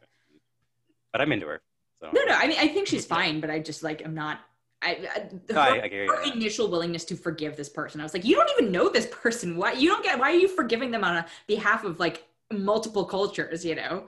But 1.14 1.22
I'm 1.22 1.32
into 1.32 1.48
her. 1.48 1.62
So 2.02 2.10
No, 2.14 2.22
no. 2.26 2.34
I 2.34 2.48
mean, 2.48 2.58
I 2.60 2.68
think 2.68 2.88
she's 2.88 3.06
fine, 3.06 3.40
but 3.40 3.50
I 3.50 3.60
just 3.60 3.82
like 3.84 4.02
I'm 4.04 4.14
not. 4.14 4.40
I, 4.82 4.90
I, 4.90 5.54
her, 5.54 5.60
I, 5.60 5.82
I 5.84 5.88
hear 5.88 6.08
her 6.08 6.32
initial 6.32 6.70
willingness 6.70 7.04
to 7.06 7.16
forgive 7.16 7.58
this 7.58 7.70
person. 7.70 8.00
I 8.00 8.04
was 8.04 8.14
like, 8.14 8.26
you 8.26 8.36
don't 8.36 8.50
even 8.60 8.72
know 8.72 8.90
this 8.90 9.08
person. 9.08 9.58
Why 9.58 9.72
you 9.74 9.90
don't 9.90 10.04
get? 10.04 10.20
Why 10.20 10.32
are 10.32 10.36
you 10.36 10.48
forgiving 10.48 10.92
them 10.92 11.04
on 11.04 11.18
a 11.18 11.26
behalf 11.48 11.84
of 11.84 12.00
like 12.00 12.28
multiple 12.52 13.06
cultures? 13.06 13.66
You 13.66 13.76
know, 13.76 14.08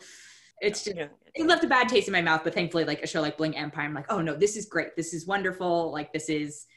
it's 0.62 0.84
just 0.84 0.96
You 0.96 1.04
know, 1.04 1.10
it 1.34 1.46
left 1.48 1.64
a 1.64 1.68
bad 1.68 1.90
taste 1.90 2.08
in 2.08 2.12
my 2.12 2.22
mouth. 2.22 2.42
But 2.44 2.54
thankfully, 2.54 2.86
like 2.86 3.02
a 3.02 3.08
show 3.08 3.22
like 3.22 3.38
Bling 3.38 3.58
Empire, 3.58 3.86
I'm 3.86 3.94
like, 3.94 4.12
oh 4.12 4.22
no, 4.22 4.36
this 4.36 4.56
is 4.56 4.66
great. 4.66 4.96
This 4.96 5.14
is 5.14 5.26
wonderful. 5.26 5.92
Like 5.92 6.14
this 6.14 6.30
is 6.30 6.68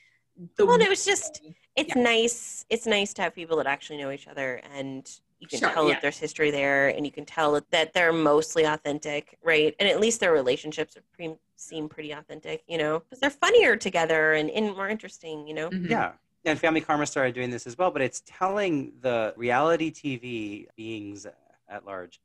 the. 0.57 0.65
Well, 0.65 0.75
and 0.75 0.83
it 0.83 0.89
was 0.89 1.05
just 1.05 1.43
it's 1.77 1.95
Yeah. 1.95 2.03
nice. 2.03 2.65
It's 2.71 2.87
nice 2.87 3.13
to 3.15 3.23
have 3.23 3.35
people 3.35 3.57
that 3.59 3.67
actually 3.67 3.99
know 3.99 4.11
each 4.11 4.27
other, 4.27 4.63
and 4.75 5.11
you 5.43 5.49
can 5.49 5.59
Sure, 5.59 5.71
tell 5.71 5.89
yeah. 5.89 5.95
that 5.95 6.03
there's 6.03 6.19
history 6.19 6.53
there, 6.53 6.89
and 6.89 7.05
you 7.05 7.11
can 7.11 7.25
tell 7.25 7.53
that, 7.53 7.69
that 7.73 7.93
they're 7.93 8.13
mostly 8.13 8.63
authentic, 8.63 9.37
right? 9.43 9.75
And 9.81 9.89
at 9.89 9.99
least 9.99 10.21
their 10.21 10.33
relationships 10.33 10.97
are 10.97 11.03
pre- 11.13 11.35
seem 11.57 11.89
pretty 11.89 12.13
authentic, 12.13 12.63
you 12.69 12.79
know, 12.79 13.01
because 13.01 13.19
they're 13.19 13.29
funnier 13.29 13.77
together 13.77 14.35
and, 14.35 14.49
and 14.51 14.77
more 14.77 14.89
interesting, 14.89 15.49
you 15.49 15.55
know. 15.55 15.69
Mhm. 15.69 15.91
Yeah. 15.91 16.13
And 16.45 16.57
Family 16.59 16.81
Karma 16.81 17.07
started 17.07 17.35
doing 17.35 17.51
this 17.51 17.67
as 17.67 17.77
well, 17.77 17.91
but 17.91 18.03
it's 18.03 18.23
telling 18.25 18.93
the 19.01 19.35
reality 19.37 19.91
TV 19.91 20.69
beings 20.77 21.27
at 21.69 21.85
large 21.85 22.21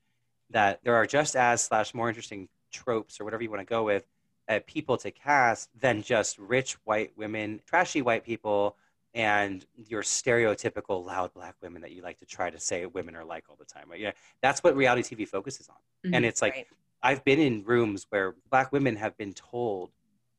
that 0.51 0.79
there 0.83 0.95
are 0.95 1.07
just 1.07 1.35
as 1.35 1.63
slash 1.63 1.95
more 1.95 2.09
interesting 2.09 2.49
tropes 2.71 3.19
or 3.19 3.23
whatever 3.25 3.41
you 3.41 3.49
want 3.49 3.61
to 3.61 3.65
go 3.65 3.83
with 3.83 4.05
uh, 4.47 4.59
people 4.67 4.95
to 4.97 5.09
cast 5.11 5.69
than 5.79 6.03
just 6.03 6.37
rich 6.37 6.73
white 6.83 7.11
women, 7.17 7.61
trashy 7.65 8.01
white 8.03 8.23
people, 8.23 8.77
and 9.17 9.65
your 9.75 10.03
stereotypical 10.03 11.03
loud 11.03 11.33
black 11.33 11.55
women 11.61 11.81
that 11.81 11.91
you 11.91 12.03
like 12.03 12.17
to 12.19 12.25
try 12.25 12.49
to 12.51 12.59
say 12.59 12.85
women 12.85 13.15
are 13.15 13.25
like 13.25 13.45
all 13.49 13.55
the 13.57 13.65
time. 13.65 13.89
Right? 13.89 13.99
Yeah, 13.99 14.11
that's 14.41 14.63
what 14.63 14.75
reality 14.75 15.15
TV 15.15 15.27
focuses 15.27 15.67
on, 15.69 15.75
Mhm. 16.05 16.15
and 16.15 16.25
it's 16.25 16.41
like 16.41 16.53
Right. 16.53 16.67
I've 17.03 17.23
been 17.23 17.39
in 17.39 17.63
rooms 17.63 18.05
where 18.09 18.35
black 18.49 18.71
women 18.71 18.95
have 18.95 19.17
been 19.17 19.33
told 19.33 19.91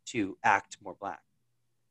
to 0.07 0.37
act 0.43 0.79
more 0.81 0.95
black 0.95 1.23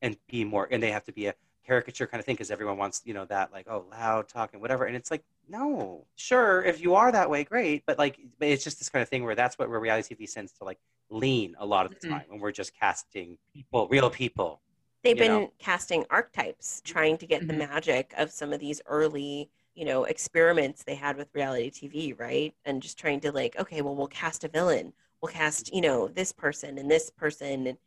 and 0.02 0.16
be 0.28 0.44
more, 0.44 0.68
and 0.70 0.82
they 0.82 0.90
have 0.90 1.04
to 1.04 1.12
be 1.12 1.26
a 1.26 1.34
caricature 1.64 2.06
kind 2.06 2.18
of 2.18 2.24
thing 2.24 2.34
because 2.34 2.50
everyone 2.50 2.78
wants, 2.78 3.02
you 3.04 3.12
know, 3.12 3.24
that 3.26 3.52
like, 3.52 3.66
oh, 3.68 3.84
loud 3.90 4.26
talking, 4.28 4.60
whatever. 4.60 4.84
And 4.86 4.96
it's 4.96 5.10
like, 5.10 5.22
no, 5.48 6.06
sure, 6.16 6.62
if 6.64 6.80
you 6.80 6.94
are 6.94 7.12
that 7.12 7.28
way, 7.28 7.44
great. 7.44 7.84
But 7.86 7.98
like, 7.98 8.18
it's 8.40 8.64
just 8.64 8.78
this 8.78 8.88
kind 8.88 9.02
of 9.02 9.08
thing 9.08 9.24
where 9.24 9.34
that's 9.34 9.58
what 9.58 9.68
where 9.68 9.80
reality 9.80 10.14
TV 10.14 10.32
tends 10.32 10.52
to 10.52 10.64
like 10.64 10.78
lean 11.10 11.54
a 11.58 11.66
lot 11.66 11.84
of 11.86 11.92
the 11.92 12.06
Mhm. 12.06 12.10
time 12.10 12.24
when 12.28 12.40
we're 12.40 12.52
just 12.52 12.74
casting 12.74 13.38
people, 13.52 13.88
real 13.88 14.10
people. 14.10 14.60
They've 15.04 15.16
been 15.16 15.32
know. 15.42 15.52
casting 15.58 16.04
archetypes, 16.10 16.80
trying 16.84 17.18
to 17.18 17.26
get 17.26 17.46
the 17.46 17.54
Mhm. 17.54 17.68
magic 17.70 18.12
of 18.16 18.30
some 18.30 18.52
of 18.52 18.60
these 18.60 18.80
early, 18.86 19.48
you 19.74 19.84
know, 19.84 20.04
experiments 20.04 20.82
they 20.82 20.96
had 20.96 21.16
with 21.16 21.28
reality 21.34 21.70
TV, 21.70 22.12
right? 22.18 22.54
And 22.64 22.82
just 22.82 22.98
trying 22.98 23.20
to 23.20 23.32
like, 23.32 23.56
okay, 23.58 23.80
well, 23.80 23.94
we'll 23.94 24.08
cast 24.08 24.42
a 24.44 24.48
villain, 24.48 24.92
we'll 25.20 25.32
cast, 25.32 25.72
you 25.72 25.80
know, 25.80 26.08
this 26.08 26.32
person 26.32 26.78
and 26.78 26.90
this 26.90 27.10
person, 27.10 27.66
and 27.68 27.78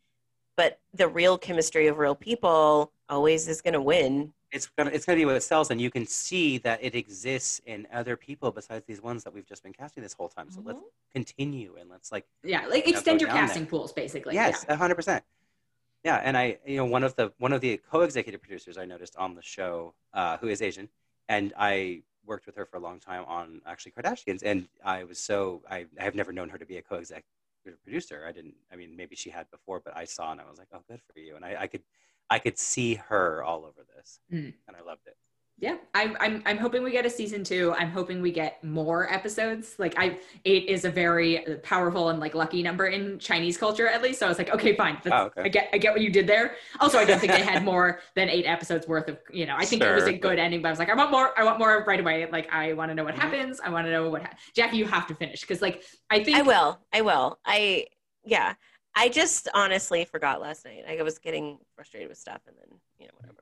but 0.58 0.80
the 0.94 1.08
real 1.08 1.38
chemistry 1.38 1.88
of 1.88 1.98
real 1.98 2.14
people 2.16 2.92
always 3.10 3.48
is 3.48 3.62
going 3.62 3.74
to 3.74 3.82
win. 3.82 4.34
It's 4.52 4.68
gonna 4.68 4.92
it's 4.92 5.06
gonna 5.06 5.16
be 5.16 5.24
what 5.26 5.42
sells, 5.42 5.72
and 5.72 5.80
you 5.80 5.90
can 5.90 6.06
see 6.06 6.58
that 6.60 6.84
it 6.84 6.94
exists 6.94 7.62
in 7.66 7.88
other 7.94 8.18
people 8.18 8.52
besides 8.52 8.86
these 8.86 9.02
ones 9.02 9.24
that 9.24 9.34
we've 9.34 9.46
just 9.46 9.64
been 9.64 9.72
casting 9.72 10.04
this 10.04 10.12
whole 10.14 10.28
time. 10.28 10.50
So 10.52 10.62
let's 10.66 10.78
Mhm. 10.78 10.84
continue 11.14 11.78
and 11.80 11.90
let's 11.90 12.12
like 12.12 12.26
Yeah, 12.44 12.66
like 12.68 12.86
Yeah, 12.86 12.92
extend 12.98 13.22
your 13.22 13.30
casting 13.30 13.64
there. 13.64 13.70
pools, 13.70 13.94
basically. 13.94 14.34
yes, 14.36 14.66
a 14.68 14.76
hundred 14.76 14.96
percent. 14.96 15.24
Yeah, 16.04 16.18
and 16.24 16.36
I, 16.36 16.58
you 16.66 16.78
know, 16.78 16.86
one 16.86 17.04
of 17.04 17.16
the 17.16 17.32
one 17.38 17.54
of 17.54 17.62
the 17.62 17.78
co-executive 17.78 18.42
producers 18.42 18.78
I 18.78 18.86
noticed 18.86 19.16
on 19.18 19.36
the 19.36 19.42
show, 19.42 19.94
uh, 20.14 20.38
who 20.38 20.48
is 20.48 20.62
Asian, 20.62 20.90
and 21.30 21.54
I 21.58 22.02
worked 22.26 22.46
with 22.46 22.56
her 22.56 22.66
for 22.66 22.78
a 22.78 22.80
long 22.80 23.00
time 23.00 23.24
on 23.28 23.62
actually 23.66 23.92
Kardashians, 23.92 24.42
and 24.44 24.68
I 24.84 25.04
was 25.04 25.20
so 25.20 25.62
I 25.70 25.86
I 26.00 26.04
have 26.04 26.16
never 26.16 26.32
known 26.34 26.50
her 26.50 26.58
to 26.58 26.66
be 26.66 26.78
a 26.78 26.82
co-executive 26.82 27.30
producer. 27.84 28.26
I 28.28 28.32
didn't. 28.32 28.56
I 28.72 28.76
mean, 28.76 28.96
maybe 28.96 29.16
she 29.16 29.30
had 29.30 29.50
before, 29.52 29.80
but 29.80 29.96
I 29.96 30.06
saw 30.06 30.32
and 30.32 30.42
I 30.42 30.50
was 30.50 30.58
like, 30.58 30.70
oh, 30.74 30.82
good 30.90 31.02
for 31.14 31.20
you. 31.20 31.36
And 31.36 31.46
I, 31.46 31.56
I 31.62 31.68
could 31.68 31.84
I 32.30 32.40
could 32.40 32.58
see 32.58 32.96
her 32.96 33.44
all 33.44 33.66
over 33.66 33.86
this, 33.96 34.20
Mm. 34.32 34.54
and 34.68 34.76
I 34.78 34.82
loved 34.82 35.06
it. 35.08 35.18
Yeah 35.62 35.76
I'm, 35.94 36.18
I'm 36.20 36.42
i'm 36.48 36.58
hoping 36.58 36.84
we 36.84 36.92
get 36.92 37.06
a 37.06 37.10
season 37.10 37.44
two 37.44 37.74
i'm 37.78 37.92
hoping 37.92 38.20
we 38.22 38.32
get 38.32 38.62
more 38.64 39.12
episodes 39.14 39.76
like 39.78 39.94
i 39.98 40.18
eight 40.46 40.66
is 40.68 40.86
a 40.86 40.90
very 40.90 41.46
uh, 41.46 41.58
powerful 41.64 42.10
and 42.10 42.20
like 42.20 42.34
lucky 42.34 42.62
number 42.64 42.88
in 42.88 43.20
chinese 43.20 43.58
culture 43.58 43.88
at 43.88 44.02
least 44.02 44.20
so 44.20 44.26
i 44.26 44.30
was 44.30 44.38
like 44.40 44.50
okay 44.54 44.76
fine 44.76 44.98
that's, 45.04 45.14
Oh, 45.16 45.26
okay. 45.28 45.44
i 45.44 45.48
get 45.48 45.70
i 45.72 45.78
get 45.78 45.94
what 45.94 46.02
you 46.02 46.10
did 46.10 46.26
there 46.28 46.56
also 46.80 46.98
i 46.98 47.06
don't 47.06 47.20
think 47.20 47.32
they 47.32 47.44
had 47.44 47.64
more 47.64 48.00
than 48.16 48.28
eight 48.28 48.46
episodes 48.46 48.88
worth 48.88 49.08
of 49.08 49.20
you 49.32 49.46
know 49.46 49.56
i 49.56 49.64
think 49.64 49.84
it 49.84 49.94
was 49.94 50.04
a 50.06 50.10
Sure. 50.10 50.18
good 50.18 50.40
ending 50.40 50.62
but 50.64 50.70
i 50.70 50.72
was 50.72 50.80
like 50.80 50.90
i 50.90 50.96
want 50.96 51.12
more 51.12 51.38
i 51.40 51.44
want 51.44 51.60
more 51.60 51.84
right 51.88 52.00
away 52.00 52.28
like 52.32 52.52
i 52.52 52.74
want 52.74 52.90
to 52.90 52.96
know 52.96 53.04
what 53.04 53.14
Mhm. 53.16 53.20
happens 53.20 53.60
i 53.64 53.70
want 53.70 53.86
to 53.86 53.92
know 53.92 54.10
what 54.10 54.24
ha- 54.24 54.34
jackie 54.56 54.78
you 54.78 54.86
have 54.86 55.06
to 55.08 55.16
finish 55.16 55.42
because 55.42 55.62
like 55.62 55.84
i 56.10 56.24
think 56.24 56.38
I 56.38 56.42
will. 56.42 56.80
I 56.92 57.02
will. 57.02 57.40
I 57.46 57.86
yeah. 58.26 58.56
I 58.96 59.08
just 59.10 59.48
honestly 59.54 60.04
forgot 60.06 60.42
last 60.42 60.66
night. 60.66 60.84
I 60.90 61.02
was 61.02 61.18
getting 61.18 61.60
frustrated 61.76 62.10
with 62.10 62.18
stuff, 62.18 62.42
and 62.48 62.56
then 62.58 62.78
you 63.00 63.06
know 63.06 63.14
whatever. 63.20 63.38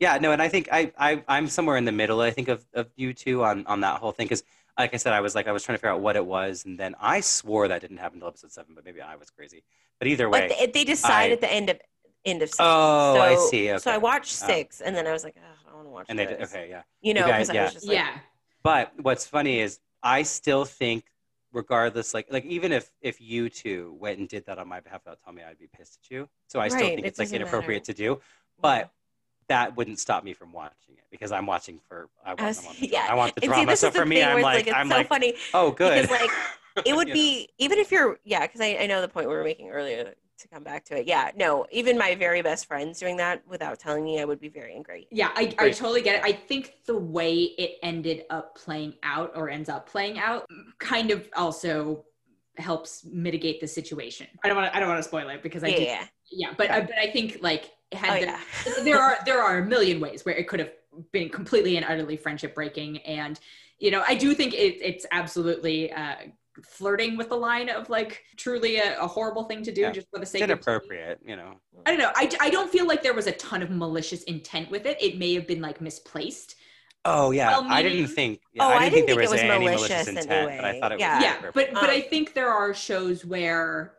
But 0.00 0.04
Yeah, 0.04 0.18
no, 0.18 0.32
and 0.32 0.40
I 0.42 0.48
think 0.48 0.68
I, 0.72 0.92
I 0.98 1.22
I'm 1.28 1.48
somewhere 1.48 1.76
in 1.76 1.84
the 1.84 1.92
middle. 1.92 2.20
I 2.20 2.30
think 2.30 2.48
of, 2.48 2.64
of 2.74 2.88
you 2.96 3.12
two 3.12 3.44
on 3.44 3.66
on 3.66 3.80
that 3.80 4.00
whole 4.00 4.12
thing 4.12 4.26
because, 4.26 4.42
like 4.78 4.94
I 4.94 4.96
said, 4.96 5.12
I 5.12 5.20
was 5.20 5.34
like 5.34 5.46
I 5.48 5.52
was 5.52 5.62
trying 5.62 5.74
to 5.74 5.78
figure 5.80 5.90
out 5.92 6.00
what 6.00 6.16
it 6.16 6.24
was, 6.24 6.64
and 6.64 6.78
then 6.78 6.94
I 7.00 7.20
swore 7.20 7.68
that 7.68 7.80
didn't 7.80 7.98
happen 7.98 8.16
until 8.16 8.28
episode 8.28 8.52
seven, 8.52 8.74
but 8.74 8.84
maybe 8.84 9.00
I 9.00 9.16
was 9.16 9.30
crazy. 9.30 9.62
But 9.98 10.08
either 10.08 10.28
way, 10.28 10.48
but 10.48 10.56
they, 10.56 10.66
they 10.66 10.84
decide 10.84 11.30
I- 11.30 11.34
at 11.34 11.40
the 11.40 11.52
end 11.52 11.70
of 11.70 11.78
end 12.24 12.42
of 12.42 12.48
six. 12.48 12.58
Oh, 12.60 13.14
so, 13.14 13.20
I 13.20 13.34
see, 13.50 13.78
So 13.78 13.90
I 13.90 13.98
watched 13.98 14.38
Oh. 14.42 14.46
six, 14.46 14.80
and 14.80 14.94
then 14.94 15.06
I 15.06 15.12
was 15.12 15.24
like, 15.24 15.36
oh, 15.38 15.42
I 15.66 15.68
don't 15.68 15.76
want 15.76 15.86
to 15.86 15.90
watch. 15.90 16.06
and 16.08 16.18
they 16.18 16.26
did, 16.26 16.42
okay, 16.42 16.66
yeah. 16.68 16.82
You 17.00 17.14
know, 17.14 17.26
guys- 17.26 17.46
because 17.46 17.50
I 17.50 17.54
yeah. 17.54 17.64
was 17.64 17.72
just 17.74 17.86
like, 17.86 17.94
yeah 17.96 18.18
But 18.62 18.92
what's 19.00 19.26
funny 19.26 19.60
is 19.60 19.80
I 20.02 20.22
still 20.24 20.64
think, 20.64 21.04
regardless, 21.52 22.14
like 22.14 22.26
like 22.30 22.44
even 22.44 22.72
if 22.72 22.90
if 23.00 23.20
you 23.20 23.48
two 23.48 23.96
went 23.98 24.18
and 24.18 24.28
did 24.28 24.46
that 24.46 24.58
on 24.58 24.68
my 24.68 24.80
behalf 24.80 25.00
without 25.04 25.18
telling 25.22 25.36
me, 25.36 25.42
I'd 25.44 25.58
be 25.58 25.68
pissed 25.68 25.98
at 26.04 26.10
you. 26.10 26.28
So 26.48 26.60
I 26.60 26.68
still 26.68 26.80
think 26.86 27.00
it 27.00 27.04
it's 27.06 27.18
like 27.18 27.32
inappropriate 27.32 27.82
matter. 27.82 27.92
to 27.92 27.98
do. 28.16 28.20
But 28.60 28.90
that 29.48 29.76
wouldn't 29.76 29.98
stop 29.98 30.24
me 30.24 30.32
from 30.34 30.52
watching 30.52 30.94
it 30.96 31.04
because 31.10 31.32
I'm 31.32 31.46
watching 31.46 31.80
for 31.88 32.08
I 32.24 32.34
want, 32.34 32.40
I 32.40 32.48
As- 32.48 32.64
want 32.64 32.78
the, 32.80 32.88
yeah. 32.92 33.06
I 33.08 33.14
want 33.14 33.34
the 33.34 33.42
And 33.42 33.52
see, 33.54 33.64
drama. 33.64 33.72
this 33.72 33.80
So 33.80 33.88
is 33.88 33.92
the 33.92 34.00
for 34.00 34.06
me, 34.06 34.16
thing 34.16 34.24
I'm 34.24 34.34
where 34.34 34.42
like, 34.42 34.58
it's, 34.60 34.66
like, 34.66 34.66
it's 34.68 34.76
I'm 34.76 34.88
so 34.88 34.94
like, 34.96 35.08
funny 35.08 35.34
oh, 35.54 35.70
good. 35.72 35.94
because 36.02 36.10
like 36.10 36.38
it 36.84 36.94
would 36.94 37.08
You 37.08 37.14
know? 37.14 37.14
be 37.14 37.48
even 37.58 37.78
if 37.78 37.90
you're 37.90 38.18
yeah 38.24 38.46
because 38.46 38.60
I, 38.60 38.78
I 38.80 38.86
know 38.86 39.00
the 39.00 39.08
point 39.08 39.28
we 39.28 39.34
were 39.34 39.44
making 39.44 39.70
earlier 39.70 40.14
to 40.38 40.48
come 40.48 40.62
back 40.62 40.84
to 40.84 40.98
it 41.00 41.06
yeah 41.08 41.32
no 41.36 41.66
even 41.72 41.98
my 41.98 42.14
very 42.14 42.42
best 42.42 42.66
friends 42.66 43.00
doing 43.00 43.16
that 43.16 43.42
without 43.48 43.80
telling 43.80 44.04
me 44.04 44.20
i 44.20 44.24
would 44.24 44.38
be 44.38 44.48
very 44.48 44.72
angry 44.72 45.08
Yeah, 45.10 45.30
I, 45.34 45.52
I 45.58 45.70
totally 45.70 46.00
get 46.02 46.16
it. 46.16 46.22
I 46.24 46.32
think 46.32 46.74
the 46.86 46.96
way 46.96 47.34
it 47.58 47.78
ended 47.82 48.24
up 48.30 48.54
playing 48.56 48.94
out 49.02 49.32
or 49.34 49.48
ends 49.50 49.68
up 49.68 49.88
playing 49.88 50.18
out 50.20 50.46
kind 50.78 51.10
of 51.10 51.28
also 51.36 52.04
helps 52.56 53.04
mitigate 53.04 53.60
the 53.60 53.66
situation. 53.68 54.26
I 54.44 54.48
don't 54.48 54.56
want 54.56 54.70
to 54.72 54.76
I 54.76 54.80
don't 54.80 54.88
want 54.88 54.98
to 55.02 55.08
spoil 55.08 55.28
it 55.28 55.42
because 55.42 55.64
I 55.64 55.68
yeah 55.68 55.76
did, 55.76 55.86
yeah 55.86 56.06
yeah, 56.30 56.54
but 56.56 56.70
uh, 56.70 56.80
but 56.82 56.98
I 56.98 57.10
think 57.10 57.38
like 57.40 57.72
had 57.92 58.10
oh 58.10 58.20
the- 58.20 58.26
yeah 58.26 58.40
there 58.84 58.98
are 58.98 59.18
there 59.24 59.42
are 59.42 59.58
a 59.58 59.64
million 59.66 60.00
ways 60.00 60.24
where 60.24 60.34
it 60.34 60.46
could 60.48 60.60
have 60.60 60.72
been 61.12 61.28
completely 61.28 61.76
and 61.76 61.86
utterly 61.86 62.16
friendship 62.16 62.54
breaking 62.54 62.98
and 62.98 63.40
you 63.78 63.90
know 63.90 64.02
i 64.06 64.14
do 64.14 64.34
think 64.34 64.52
it, 64.54 64.76
it's 64.82 65.06
absolutely 65.12 65.92
uh 65.92 66.14
flirting 66.66 67.16
with 67.16 67.28
the 67.28 67.36
line 67.36 67.68
of 67.68 67.88
like 67.88 68.24
truly 68.36 68.78
a, 68.78 68.98
a 69.00 69.06
horrible 69.06 69.44
thing 69.44 69.62
to 69.62 69.72
do 69.72 69.82
Yeah. 69.82 69.92
just 69.92 70.08
for 70.10 70.16
the 70.18 70.22
it's 70.22 70.32
sake 70.32 70.42
of 70.42 70.50
inappropriate, 70.50 71.20
you 71.24 71.36
know. 71.36 71.54
i 71.86 71.90
don't 71.90 72.00
know 72.00 72.10
I, 72.16 72.28
I 72.40 72.50
don't 72.50 72.68
feel 72.70 72.84
like 72.86 73.02
there 73.02 73.14
was 73.14 73.28
a 73.28 73.32
ton 73.32 73.62
of 73.62 73.70
malicious 73.70 74.24
intent 74.24 74.68
with 74.70 74.84
it 74.84 75.00
it 75.00 75.18
may 75.18 75.34
have 75.34 75.46
been 75.46 75.60
like 75.62 75.80
misplaced 75.80 76.56
Oh 77.04 77.30
yeah, 77.30 77.48
I 77.50 77.52
Well-meaning. 77.52 77.92
didn't 77.92 78.14
think. 78.16 78.40
Yeah, 78.52 78.64
Oh, 78.64 78.68
I 78.70 78.74
I 78.74 78.78
didn't 78.90 78.92
think 78.92 79.06
didn't 79.06 79.18
there 79.20 79.26
think 79.28 79.30
was, 79.30 79.40
it 79.40 79.46
was 79.46 79.54
any 79.56 79.64
malicious 79.64 79.88
malicious 79.88 80.08
intent, 80.08 80.28
but 80.58 80.64
I 80.64 80.80
thought 80.80 80.92
it 80.92 80.94
was. 80.96 81.00
Yeah. 81.00 81.20
yeah 81.20 81.30
inappropriate. 81.38 81.72
but 81.72 81.80
but 81.80 81.90
i 81.90 81.96
Um, 81.96 82.02
think 82.10 82.34
there 82.34 82.50
are 82.50 82.74
shows 82.74 83.24
where 83.24 83.94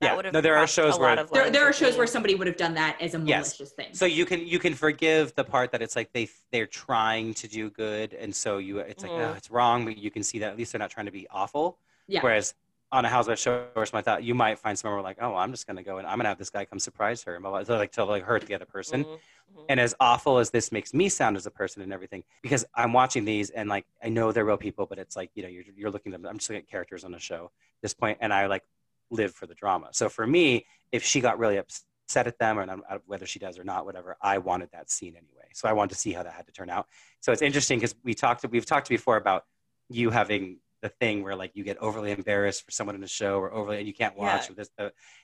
That 0.00 0.06
Yeah, 0.12 0.16
would've 0.16 0.32
no, 0.32 0.40
there 0.40 0.56
are 0.56 0.66
shows 0.68 0.96
a 0.96 1.00
where- 1.00 1.08
lot 1.08 1.18
of 1.18 1.30
there, 1.32 1.50
there 1.50 1.64
are 1.68 1.72
shows 1.72 1.96
where 1.96 2.06
somebody 2.06 2.36
would 2.36 2.46
have 2.46 2.56
done 2.56 2.74
that 2.74 3.00
as 3.00 3.14
a 3.14 3.18
Yes. 3.18 3.58
malicious 3.58 3.72
thing 3.72 3.92
So 3.94 4.04
you 4.06 4.24
can 4.24 4.46
you 4.46 4.60
can 4.60 4.74
forgive 4.74 5.34
the 5.34 5.42
part 5.42 5.72
that 5.72 5.82
it's 5.82 5.96
like 5.96 6.12
they 6.12 6.28
they're 6.52 6.68
trying 6.68 7.34
to 7.34 7.48
do 7.48 7.68
good, 7.70 8.14
and 8.14 8.34
so 8.34 8.58
you 8.58 8.78
it's 8.78 9.02
like 9.02 9.12
Mhm. 9.12 9.30
oh, 9.30 9.34
it's 9.36 9.50
wrong, 9.50 9.84
but 9.84 9.98
you 9.98 10.10
can 10.12 10.22
see 10.22 10.38
that 10.38 10.50
at 10.50 10.56
least 10.56 10.72
they're 10.72 10.78
not 10.78 10.90
trying 10.90 11.06
to 11.06 11.12
be 11.12 11.26
awful. 11.30 11.78
yeah 12.06 12.20
Whereas 12.22 12.54
on 12.92 13.04
a 13.04 13.08
housewife 13.08 13.38
show 13.38 13.66
or 13.74 13.84
something 13.84 13.98
like 13.98 14.04
that, 14.06 14.22
you 14.22 14.34
might 14.34 14.58
find 14.58 14.78
someone 14.78 14.96
where 14.96 15.02
like, 15.02 15.18
oh, 15.20 15.34
I'm 15.34 15.50
just 15.50 15.66
gonna 15.66 15.82
go 15.82 15.98
and 15.98 16.06
I'm 16.06 16.16
gonna 16.16 16.28
have 16.30 16.38
this 16.38 16.48
guy 16.50 16.64
come 16.64 16.78
surprise 16.78 17.22
her, 17.24 17.34
and 17.34 17.42
blah, 17.42 17.50
blah, 17.50 17.64
so 17.64 17.76
like 17.76 17.92
to 17.92 18.04
like 18.04 18.22
hurt 18.22 18.46
the 18.46 18.54
other 18.54 18.64
person. 18.66 19.04
Mhm, 19.04 19.08
mhm. 19.56 19.64
And 19.68 19.80
as 19.80 19.96
awful 20.00 20.38
as 20.38 20.50
this 20.50 20.70
makes 20.70 20.94
me 20.94 21.08
sound 21.08 21.36
as 21.36 21.44
a 21.44 21.50
person 21.50 21.82
and 21.82 21.92
everything, 21.92 22.22
because 22.40 22.64
I'm 22.74 22.92
watching 22.92 23.24
these 23.24 23.50
and 23.50 23.68
like 23.68 23.84
I 24.02 24.08
know 24.10 24.30
they're 24.30 24.44
real 24.44 24.56
people, 24.56 24.86
but 24.86 24.98
it's 25.00 25.16
like 25.16 25.30
you 25.34 25.42
know 25.42 25.48
you're 25.48 25.64
you're 25.76 25.90
looking 25.90 26.14
at 26.14 26.22
them. 26.22 26.30
I'm 26.30 26.38
just 26.38 26.48
looking 26.48 26.62
at 26.62 26.70
characters 26.70 27.04
on 27.04 27.14
a 27.14 27.18
show 27.18 27.46
at 27.46 27.82
this 27.82 27.94
point, 27.94 28.18
and 28.20 28.32
I 28.32 28.46
like 28.46 28.62
live 29.10 29.34
for 29.34 29.46
the 29.46 29.54
drama. 29.54 29.88
So 29.92 30.08
for 30.08 30.26
me, 30.26 30.66
if 30.92 31.04
she 31.04 31.20
got 31.20 31.38
really 31.38 31.56
upset 31.58 32.26
at 32.26 32.38
them, 32.38 32.58
or 32.58 32.66
whether 33.06 33.26
she 33.26 33.38
does 33.38 33.58
or 33.58 33.64
not, 33.64 33.84
whatever, 33.84 34.16
I 34.22 34.38
wanted 34.38 34.70
that 34.72 34.90
scene 34.90 35.14
anyway. 35.16 35.48
So 35.52 35.68
I 35.68 35.72
wanted 35.72 35.90
to 35.90 36.00
see 36.00 36.12
how 36.12 36.22
that 36.22 36.32
had 36.32 36.46
to 36.46 36.52
turn 36.52 36.70
out. 36.70 36.86
So 37.20 37.32
it's 37.32 37.42
interesting 37.42 37.78
because 37.78 37.94
we 38.02 38.14
talked 38.14 38.44
we've 38.50 38.66
talked 38.66 38.88
before 38.88 39.16
about 39.16 39.44
you 39.90 40.10
having 40.10 40.58
the 40.80 40.88
thing 40.88 41.24
where 41.24 41.34
like 41.34 41.50
you 41.54 41.64
get 41.64 41.76
overly 41.78 42.12
embarrassed 42.12 42.64
for 42.64 42.70
someone 42.70 42.94
in 42.94 43.02
a 43.02 43.08
show 43.08 43.40
or 43.40 43.52
overly 43.52 43.78
and 43.78 43.86
you 43.88 43.92
can't 43.92 44.16
watch 44.16 44.44
Yeah. 44.46 44.52
or 44.52 44.54
this 44.54 44.70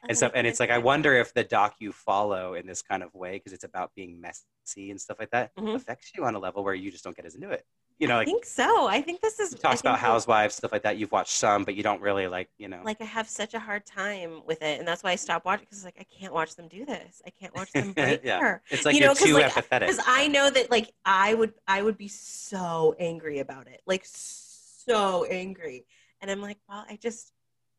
and 0.09 0.17
stuff. 0.17 0.33
And 0.35 0.49
it's 0.49 0.59
like 0.59 0.71
I 0.71 0.79
wonder 0.79 1.15
if 1.15 1.33
the 1.33 1.45
doc 1.45 1.77
you 1.79 1.93
follow 1.93 2.55
in 2.55 2.67
this 2.67 2.83
kind 2.83 3.05
of 3.05 3.15
way 3.15 3.33
because 3.35 3.53
it's 3.53 3.63
about 3.63 3.93
being 3.95 4.21
messy 4.21 4.91
and 4.91 5.01
stuff 5.01 5.19
like 5.21 5.31
that 5.31 5.55
Mhm. 5.55 5.77
affects 5.77 6.11
you 6.17 6.25
on 6.25 6.35
a 6.35 6.41
level 6.41 6.65
where 6.65 6.75
you 6.75 6.91
just 6.91 7.05
don't 7.05 7.15
get 7.15 7.25
as 7.25 7.37
into 7.37 7.51
it. 7.51 7.65
You 7.99 8.09
know, 8.09 8.19
I 8.19 8.25
think 8.25 8.45
so. 8.45 8.87
I 8.89 9.01
think 9.01 9.21
this 9.21 9.39
is 9.39 9.55
talks 9.55 9.81
about 9.81 9.99
housewives 9.99 10.57
stuff 10.57 10.73
like 10.73 10.83
that. 10.83 10.99
You've 10.99 11.13
watched 11.13 11.33
some, 11.33 11.65
but 11.65 11.75
you 11.75 11.83
don't 11.83 12.01
really 12.01 12.27
like, 12.27 12.49
you 12.59 12.69
know. 12.69 12.81
Like 12.85 13.01
I 13.01 13.05
have 13.05 13.29
such 13.29 13.55
a 13.55 13.59
hard 13.59 13.87
time 13.87 14.43
with 14.47 14.63
it, 14.63 14.79
and 14.79 14.87
that's 14.89 15.03
why 15.03 15.13
I 15.13 15.17
stopped 15.17 15.45
watching 15.45 15.67
because 15.69 15.85
like 15.85 15.97
I 16.01 16.05
can't 16.05 16.35
watch 16.35 16.57
them 16.57 16.69
do 16.69 16.85
this. 16.85 17.23
I 17.27 17.31
can't 17.31 17.55
watch 17.55 17.71
them 17.73 17.93
break 17.93 18.21
Yeah. 18.25 18.41
her. 18.41 18.63
it's 18.71 18.85
like 18.85 18.95
you 18.95 19.01
know, 19.01 19.15
too 19.15 19.35
like, 19.35 19.53
empathetic. 19.53 19.81
Because 19.81 20.01
I 20.07 20.29
know 20.29 20.51
that 20.51 20.71
like 20.71 20.93
I 21.05 21.35
would 21.35 21.53
I 21.69 21.83
would 21.83 21.97
be 21.97 22.09
so 22.09 22.95
angry 22.99 23.39
about 23.39 23.69
it, 23.69 23.81
like 23.87 24.03
so 24.05 25.25
angry, 25.25 25.87
and 26.21 26.31
I'm 26.31 26.41
like, 26.41 26.59
well, 26.69 26.85
I 26.89 26.97
just, 26.97 27.34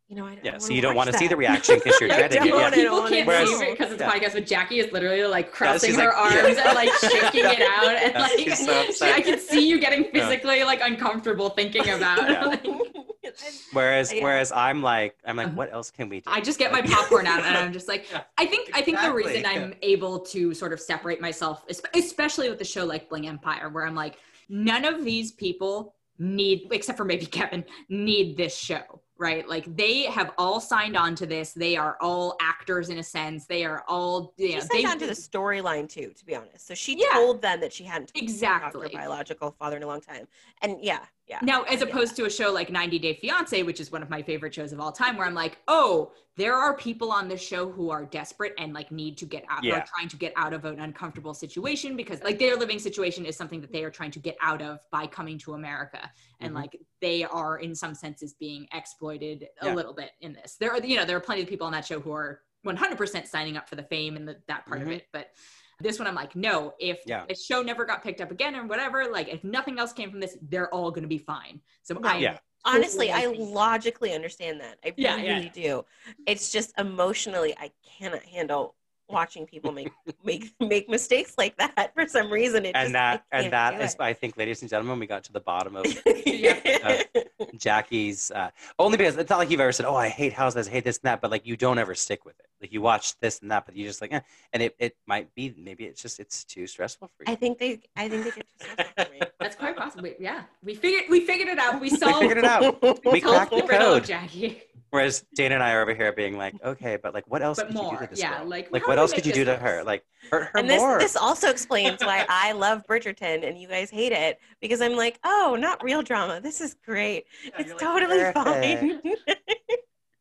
you 0.07 0.15
know, 0.15 0.25
I, 0.25 0.31
I 0.31 0.37
yeah, 0.43 0.51
don't 0.51 0.61
so 0.61 0.71
you 0.73 0.81
don't 0.81 0.95
want 0.95 1.11
to 1.11 1.17
see 1.17 1.27
the 1.27 1.35
reaction 1.35 1.79
because 1.83 1.99
you're 1.99 2.11
I 2.13 2.17
dreading 2.27 2.43
it. 2.43 2.47
Yeah. 2.47 2.55
I 2.67 2.71
People 2.71 2.97
don't 2.97 3.09
can't 3.09 3.27
Whereas- 3.27 3.49
see 3.49 3.55
it 3.65 3.71
because 3.77 3.91
it's 3.93 4.01
yeah. 4.01 4.09
a 4.13 4.19
podcast, 4.19 4.33
but 4.33 4.45
Jacque 4.45 4.71
is 4.71 4.91
literally 4.91 5.23
like 5.23 5.51
crossing 5.51 5.89
she's 5.91 5.99
her 5.99 6.05
like- 6.07 6.15
arms 6.17 6.57
and 6.57 6.75
like 6.75 6.89
shaking 6.99 7.45
it 7.45 7.61
out, 7.61 7.85
and 7.87 8.13
Yeah, 8.13 8.21
like 8.21 8.55
so 8.55 8.81
upset. 8.87 9.15
I 9.15 9.21
can 9.21 9.39
see 9.39 9.67
you 9.67 9.79
getting 9.79 10.05
physically 10.11 10.63
like 10.63 10.81
uncomfortable 10.81 11.49
thinking 11.49 11.89
about. 11.89 12.29
Yeah. 12.29 12.45
like, 12.45 12.65
Whereas, 13.73 14.13
Yeah. 14.13 14.23
whereas 14.23 14.51
I'm 14.51 14.81
like, 14.83 15.15
I'm 15.25 15.35
like, 15.35 15.47
Uh-huh. 15.47 15.55
what 15.55 15.73
else 15.73 15.89
can 15.91 16.07
we 16.09 16.21
do? 16.21 16.29
I 16.31 16.39
just 16.41 16.59
get 16.59 16.71
my 16.71 16.81
popcorn 16.81 17.25
out 17.27 17.39
and 17.43 17.57
I'm 17.61 17.73
just 17.73 17.87
like, 17.87 18.09
Yeah, 18.11 18.21
I 18.37 18.45
think 18.45 18.69
I 18.73 18.81
think 18.81 18.97
the 18.99 19.07
exactly. 19.09 19.23
reason 19.23 19.45
I'm 19.45 19.73
able 19.81 20.19
to 20.19 20.53
sort 20.53 20.71
of 20.71 20.79
separate 20.79 21.19
myself, 21.19 21.63
es- 21.69 21.81
especially 21.95 22.49
with 22.49 22.59
the 22.59 22.65
show 22.65 22.85
like 22.85 23.09
Bling 23.09 23.27
Empire, 23.27 23.69
where 23.69 23.85
I'm 23.85 23.95
like, 23.95 24.17
none 24.49 24.85
of 24.85 25.03
these 25.03 25.31
people 25.31 25.95
need, 26.19 26.67
except 26.71 26.97
for 26.97 27.03
maybe 27.05 27.25
Kevin, 27.25 27.65
need 27.89 28.37
this 28.37 28.55
show, 28.55 29.01
right? 29.17 29.47
Like 29.47 29.75
they 29.75 30.03
have 30.03 30.33
all 30.37 30.59
signed 30.59 30.97
on 30.97 31.15
to 31.15 31.25
this. 31.25 31.53
They 31.53 31.77
are 31.77 31.97
all 32.01 32.35
actors 32.41 32.89
in 32.89 32.97
a 32.97 33.03
sense. 33.03 33.45
They 33.45 33.63
are 33.65 33.83
all, 33.87 34.33
you 34.37 34.47
She 34.49 34.53
know, 34.55 34.59
signed 34.61 34.69
they 34.71 34.85
on 34.85 34.99
to 34.99 35.07
the 35.07 35.13
storyline 35.13 35.87
too, 35.87 36.11
to 36.17 36.25
be 36.25 36.35
honest. 36.35 36.67
So 36.67 36.73
she 36.73 36.99
Yeah. 36.99 37.13
told 37.13 37.41
them 37.41 37.59
that 37.61 37.71
she 37.73 37.83
hadn't 37.85 38.07
talked 38.07 38.17
to 38.17 38.23
exactly. 38.23 38.89
her 38.89 38.99
biological 38.99 39.51
father 39.51 39.77
in 39.77 39.83
a 39.83 39.87
long 39.87 40.01
time, 40.01 40.27
and 40.61 40.77
yeah, 40.81 41.05
yeah. 41.27 41.39
Now, 41.41 41.63
as 41.63 41.81
Yeah. 41.81 41.87
opposed 41.87 42.15
to 42.17 42.25
a 42.25 42.29
show 42.29 42.51
like 42.51 42.69
90 42.69 42.99
Day 42.99 43.13
Fiance, 43.15 43.63
which 43.63 43.79
is 43.79 43.91
one 43.91 44.03
of 44.03 44.09
my 44.09 44.21
favorite 44.21 44.53
shows 44.53 44.71
of 44.71 44.79
all 44.79 44.91
time, 44.91 45.17
where 45.17 45.25
I'm 45.25 45.33
like, 45.33 45.57
oh, 45.67 46.11
there 46.37 46.53
are 46.55 46.75
people 46.75 47.11
on 47.11 47.27
this 47.27 47.41
show 47.41 47.71
who 47.71 47.89
are 47.89 48.05
desperate 48.05 48.53
and 48.57 48.73
like 48.73 48.91
need 48.91 49.17
to 49.17 49.25
get 49.25 49.43
out, 49.49 49.63
Yeah. 49.63 49.79
are 49.79 49.85
trying 49.87 50.09
to 50.09 50.17
get 50.17 50.33
out 50.35 50.53
of 50.53 50.65
an 50.65 50.79
uncomfortable 50.79 51.33
situation 51.33 51.95
because 51.95 52.21
like 52.23 52.37
their 52.37 52.55
living 52.55 52.77
situation 52.77 53.25
is 53.25 53.35
something 53.35 53.61
that 53.61 53.71
they 53.71 53.83
are 53.83 53.89
trying 53.91 54.11
to 54.11 54.19
get 54.19 54.37
out 54.41 54.61
of 54.61 54.79
by 54.91 55.07
coming 55.07 55.37
to 55.39 55.53
America. 55.53 56.11
And 56.41 56.51
Mhm. 56.51 56.55
like 56.55 56.79
they 57.01 57.23
are 57.23 57.57
in 57.59 57.73
some 57.73 57.95
senses 57.95 58.33
being 58.33 58.67
exploited 58.73 59.47
a 59.61 59.67
Yeah. 59.67 59.73
little 59.73 59.93
bit 59.93 60.11
in 60.21 60.33
this. 60.33 60.57
There 60.57 60.71
are, 60.71 60.79
you 60.79 60.97
know, 60.97 61.05
there 61.05 61.17
are 61.17 61.21
plenty 61.21 61.41
of 61.41 61.47
people 61.47 61.65
on 61.65 61.73
that 61.73 61.85
show 61.85 61.99
who 61.99 62.11
are 62.11 62.41
100% 62.63 63.27
signing 63.27 63.57
up 63.57 63.69
for 63.69 63.75
the 63.75 63.83
fame 63.83 64.15
and 64.15 64.27
the, 64.27 64.41
that 64.47 64.65
part 64.65 64.79
Mhm. 64.79 64.83
of 64.83 64.91
it. 64.91 65.07
But 65.13 65.31
this 65.79 65.99
one, 65.99 66.07
I'm 66.07 66.15
like, 66.15 66.35
no, 66.35 66.73
if 66.79 66.99
Yeah. 67.05 67.25
the 67.27 67.35
show 67.35 67.61
never 67.61 67.85
got 67.85 68.03
picked 68.03 68.21
up 68.21 68.31
again 68.31 68.55
or 68.55 68.65
whatever, 68.65 69.05
like 69.11 69.27
if 69.27 69.43
nothing 69.43 69.79
else 69.79 69.93
came 69.93 70.09
from 70.09 70.19
this, 70.19 70.37
they're 70.41 70.73
all 70.73 70.89
going 70.91 71.03
to 71.03 71.07
be 71.09 71.17
fine. 71.17 71.61
So 71.83 71.99
I 72.03 72.17
Yeah. 72.19 72.37
honestly, 72.63 73.11
I 73.11 73.27
logically 73.27 74.13
understand 74.13 74.61
that. 74.61 74.77
I 74.83 74.93
Yeah, 74.97 75.15
really, 75.15 75.27
yeah, 75.27 75.35
really 75.35 75.49
do. 75.49 75.85
It's 76.25 76.51
just 76.51 76.73
emotionally, 76.79 77.55
I 77.57 77.71
cannot 77.99 78.23
handle 78.23 78.75
watching 79.09 79.45
people 79.45 79.71
make 79.71 79.91
make 80.23 80.53
make 80.59 80.89
mistakes 80.89 81.33
like 81.37 81.57
that 81.57 81.91
for 81.93 82.07
some 82.07 82.31
reason. 82.31 82.65
It 82.65 82.73
just, 82.73 82.85
and 82.85 82.95
that 82.95 83.25
and 83.31 83.43
can't 83.43 83.51
that 83.51 83.77
do 83.77 83.83
is, 83.83 83.95
I 83.99 84.13
think, 84.13 84.37
ladies 84.37 84.61
and 84.61 84.69
gentlemen, 84.69 84.99
we 84.99 85.07
got 85.07 85.23
to 85.25 85.33
the 85.33 85.39
bottom 85.39 85.75
of 85.75 85.85
it. 86.05 87.31
Jacque's. 87.57 88.31
Uh, 88.31 88.49
only 88.79 88.97
because 88.97 89.17
it's 89.17 89.29
not 89.29 89.39
like 89.39 89.49
you've 89.49 89.59
ever 89.59 89.71
said, 89.71 89.85
"Oh, 89.85 89.95
I 89.95 90.09
hate 90.09 90.33
houses, 90.33 90.67
I 90.67 90.71
hate 90.71 90.83
this 90.83 90.97
and 90.97 91.09
that," 91.09 91.21
but 91.21 91.31
like 91.31 91.45
you 91.45 91.57
don't 91.57 91.77
ever 91.77 91.95
stick 91.95 92.25
with 92.25 92.39
it. 92.39 92.45
Like 92.61 92.73
you 92.73 92.81
watch 92.81 93.17
this 93.19 93.41
and 93.41 93.51
that, 93.51 93.65
but 93.65 93.75
you 93.75 93.85
just 93.85 94.01
like, 94.01 94.13
eh. 94.13 94.21
and 94.53 94.63
it, 94.63 94.75
it 94.79 94.95
might 95.05 95.33
be 95.35 95.53
maybe 95.57 95.85
it's 95.85 96.01
just 96.01 96.19
it's 96.19 96.43
too 96.43 96.67
stressful 96.67 97.09
for 97.15 97.23
you. 97.25 97.31
I 97.31 97.35
think 97.35 97.59
they, 97.59 97.81
I 97.95 98.09
think 98.09 98.23
they 98.23 98.31
get 98.31 98.45
too 98.59 98.67
stressful 98.71 99.05
for 99.05 99.11
me. 99.11 99.21
That's 99.39 99.55
quite 99.55 99.75
possible. 99.75 100.09
Yeah, 100.19 100.43
we 100.63 100.75
figured 100.75 101.03
we 101.09 101.21
figured 101.21 101.49
it 101.49 101.59
out. 101.59 101.75
We 101.75 101.91
we 101.91 101.97
solved, 101.97 102.19
figured 102.19 102.39
it 102.39 102.45
out. 102.45 102.81
We 102.81 103.21
solved 103.21 103.49
cracked 103.49 103.51
the 103.51 103.67
riddle 103.67 103.93
of 103.93 104.03
code. 104.03 104.05
Jacque. 104.05 104.67
Whereas 104.91 105.25
Dana 105.35 105.55
and 105.55 105.63
I 105.63 105.73
are 105.73 105.81
over 105.81 105.93
here 105.93 106.13
being 106.13 106.37
like, 106.37 106.55
okay, 106.63 106.97
but 107.01 107.13
like, 107.13 107.25
what 107.27 107.41
else 107.41 107.57
But 107.57 107.67
could 107.67 107.75
you 107.75 107.89
do 107.91 107.97
to 107.97 108.07
this 108.07 108.19
yeah, 108.19 108.39
girl? 108.39 108.47
like, 108.47 108.71
like 108.71 108.87
what 108.87 108.97
else 108.97 109.11
could 109.11 109.25
you 109.25 109.33
do 109.33 109.43
this 109.43 109.57
to 109.57 109.61
her? 109.61 109.83
Like, 109.83 110.05
hurt 110.31 110.45
her 110.53 110.59
And 110.59 110.69
this 110.69 110.79
more. 110.79 110.99
this 110.99 111.15
also 111.15 111.49
explains 111.49 112.01
why 112.01 112.25
I 112.29 112.53
love 112.53 112.83
Bridgerton 112.87 113.47
and 113.47 113.59
you 113.59 113.67
guys 113.67 113.89
hate 113.89 114.13
it 114.13 114.39
because 114.61 114.81
I'm 114.81 114.95
like, 114.95 115.19
oh, 115.23 115.57
not 115.59 115.83
real 115.83 116.01
drama. 116.01 116.39
This 116.39 116.61
is 116.61 116.75
great. 116.85 117.25
Yeah, 117.43 117.51
it's 117.59 117.67
you're 117.69 117.77
like, 117.77 118.33
totally 118.33 118.33
fine. 118.33 119.01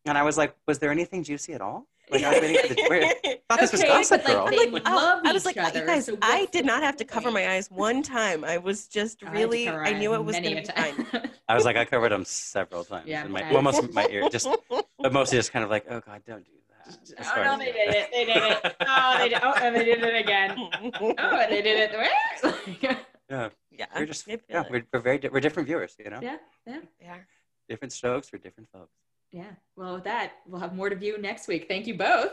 And 0.06 0.18
I 0.18 0.22
was 0.22 0.36
like, 0.36 0.54
was 0.66 0.78
there 0.78 0.90
anything 0.90 1.24
juicy 1.24 1.54
at 1.54 1.60
all? 1.60 1.86
Like, 2.10 2.22
I 2.24 2.30
was 2.32 2.40
waiting 2.40 2.68
for 2.68 2.74
the. 2.74 2.82
Where, 2.88 3.14
thought 3.48 3.60
this 3.60 3.72
was 3.72 3.82
Gossip 3.82 4.22
but, 4.24 4.28
like, 4.28 4.36
Girl. 4.36 4.46
they 4.64 4.70
Like, 4.70 4.84
love 4.84 5.20
I 5.24 5.32
was 5.32 5.44
like, 5.46 5.56
other, 5.56 5.80
you 5.80 5.86
guys, 5.86 6.06
so 6.06 6.18
I 6.22 6.46
did 6.52 6.64
not 6.66 6.82
have 6.82 6.96
to 6.98 7.04
cover 7.04 7.24
point? 7.24 7.34
my 7.34 7.50
eyes 7.52 7.70
one 7.70 8.02
time. 8.02 8.44
I 8.44 8.58
was 8.58 8.86
just 8.88 9.24
I 9.24 9.32
really, 9.32 9.66
cover 9.66 9.84
I 9.84 9.92
knew 9.92 10.14
it 10.14 10.24
was 10.24 10.34
many 10.34 10.52
going 10.54 10.64
to 10.66 10.74
be 10.74 10.80
fine. 11.12 11.30
I 11.48 11.54
was 11.54 11.64
like, 11.64 11.76
I 11.76 11.84
covered 11.84 12.12
them 12.12 12.24
several 12.24 12.84
times. 12.84 13.06
Yeah, 13.06 13.24
in 13.24 13.32
my, 13.32 13.40
okay. 13.40 13.52
well, 13.52 13.62
most 13.62 13.92
my 13.92 14.06
ear, 14.10 14.28
just, 14.30 14.46
but 14.98 15.12
mostly 15.12 15.38
just 15.38 15.52
kind 15.52 15.64
of 15.64 15.70
like, 15.70 15.86
oh 15.90 16.00
god, 16.00 16.22
don't 16.26 16.44
do 16.44 16.50
that. 16.68 16.98
As 17.18 17.28
oh 17.36 17.42
no, 17.42 17.58
they 17.58 17.72
did 17.72 17.94
it. 17.94 18.10
They 18.12 18.24
did 18.26 18.36
it. 18.36 18.76
Oh, 18.86 19.16
they 19.18 19.28
did. 19.30 19.38
Oh, 19.42 19.52
and 19.54 19.74
they 19.76 19.84
did 19.84 20.02
it 20.02 20.14
again. 20.14 20.56
Oh, 21.00 21.14
and 21.18 21.52
they 21.52 21.62
did 21.62 21.90
it. 21.90 22.96
Yeah, 23.30 23.48
yeah, 23.72 23.86
we're 23.96 24.04
just, 24.04 24.28
yeah, 24.28 24.64
we're, 24.70 24.84
we're 24.92 25.00
very, 25.00 25.16
di- 25.16 25.28
we're 25.28 25.40
different 25.40 25.66
viewers, 25.66 25.96
you 25.98 26.10
know, 26.10 26.20
yeah, 26.22 26.36
yeah, 26.66 26.80
Yeah. 27.00 27.16
different 27.70 27.90
strokes 27.92 28.28
for 28.28 28.36
different 28.36 28.68
folks. 28.70 28.92
Yeah. 29.34 29.50
Well, 29.74 29.94
with 29.94 30.04
that, 30.04 30.34
we'll 30.46 30.60
have 30.60 30.76
more 30.76 30.88
to 30.88 30.94
view 30.94 31.18
next 31.20 31.48
week. 31.48 31.66
Thank 31.66 31.88
you 31.88 31.94
both. 31.94 32.30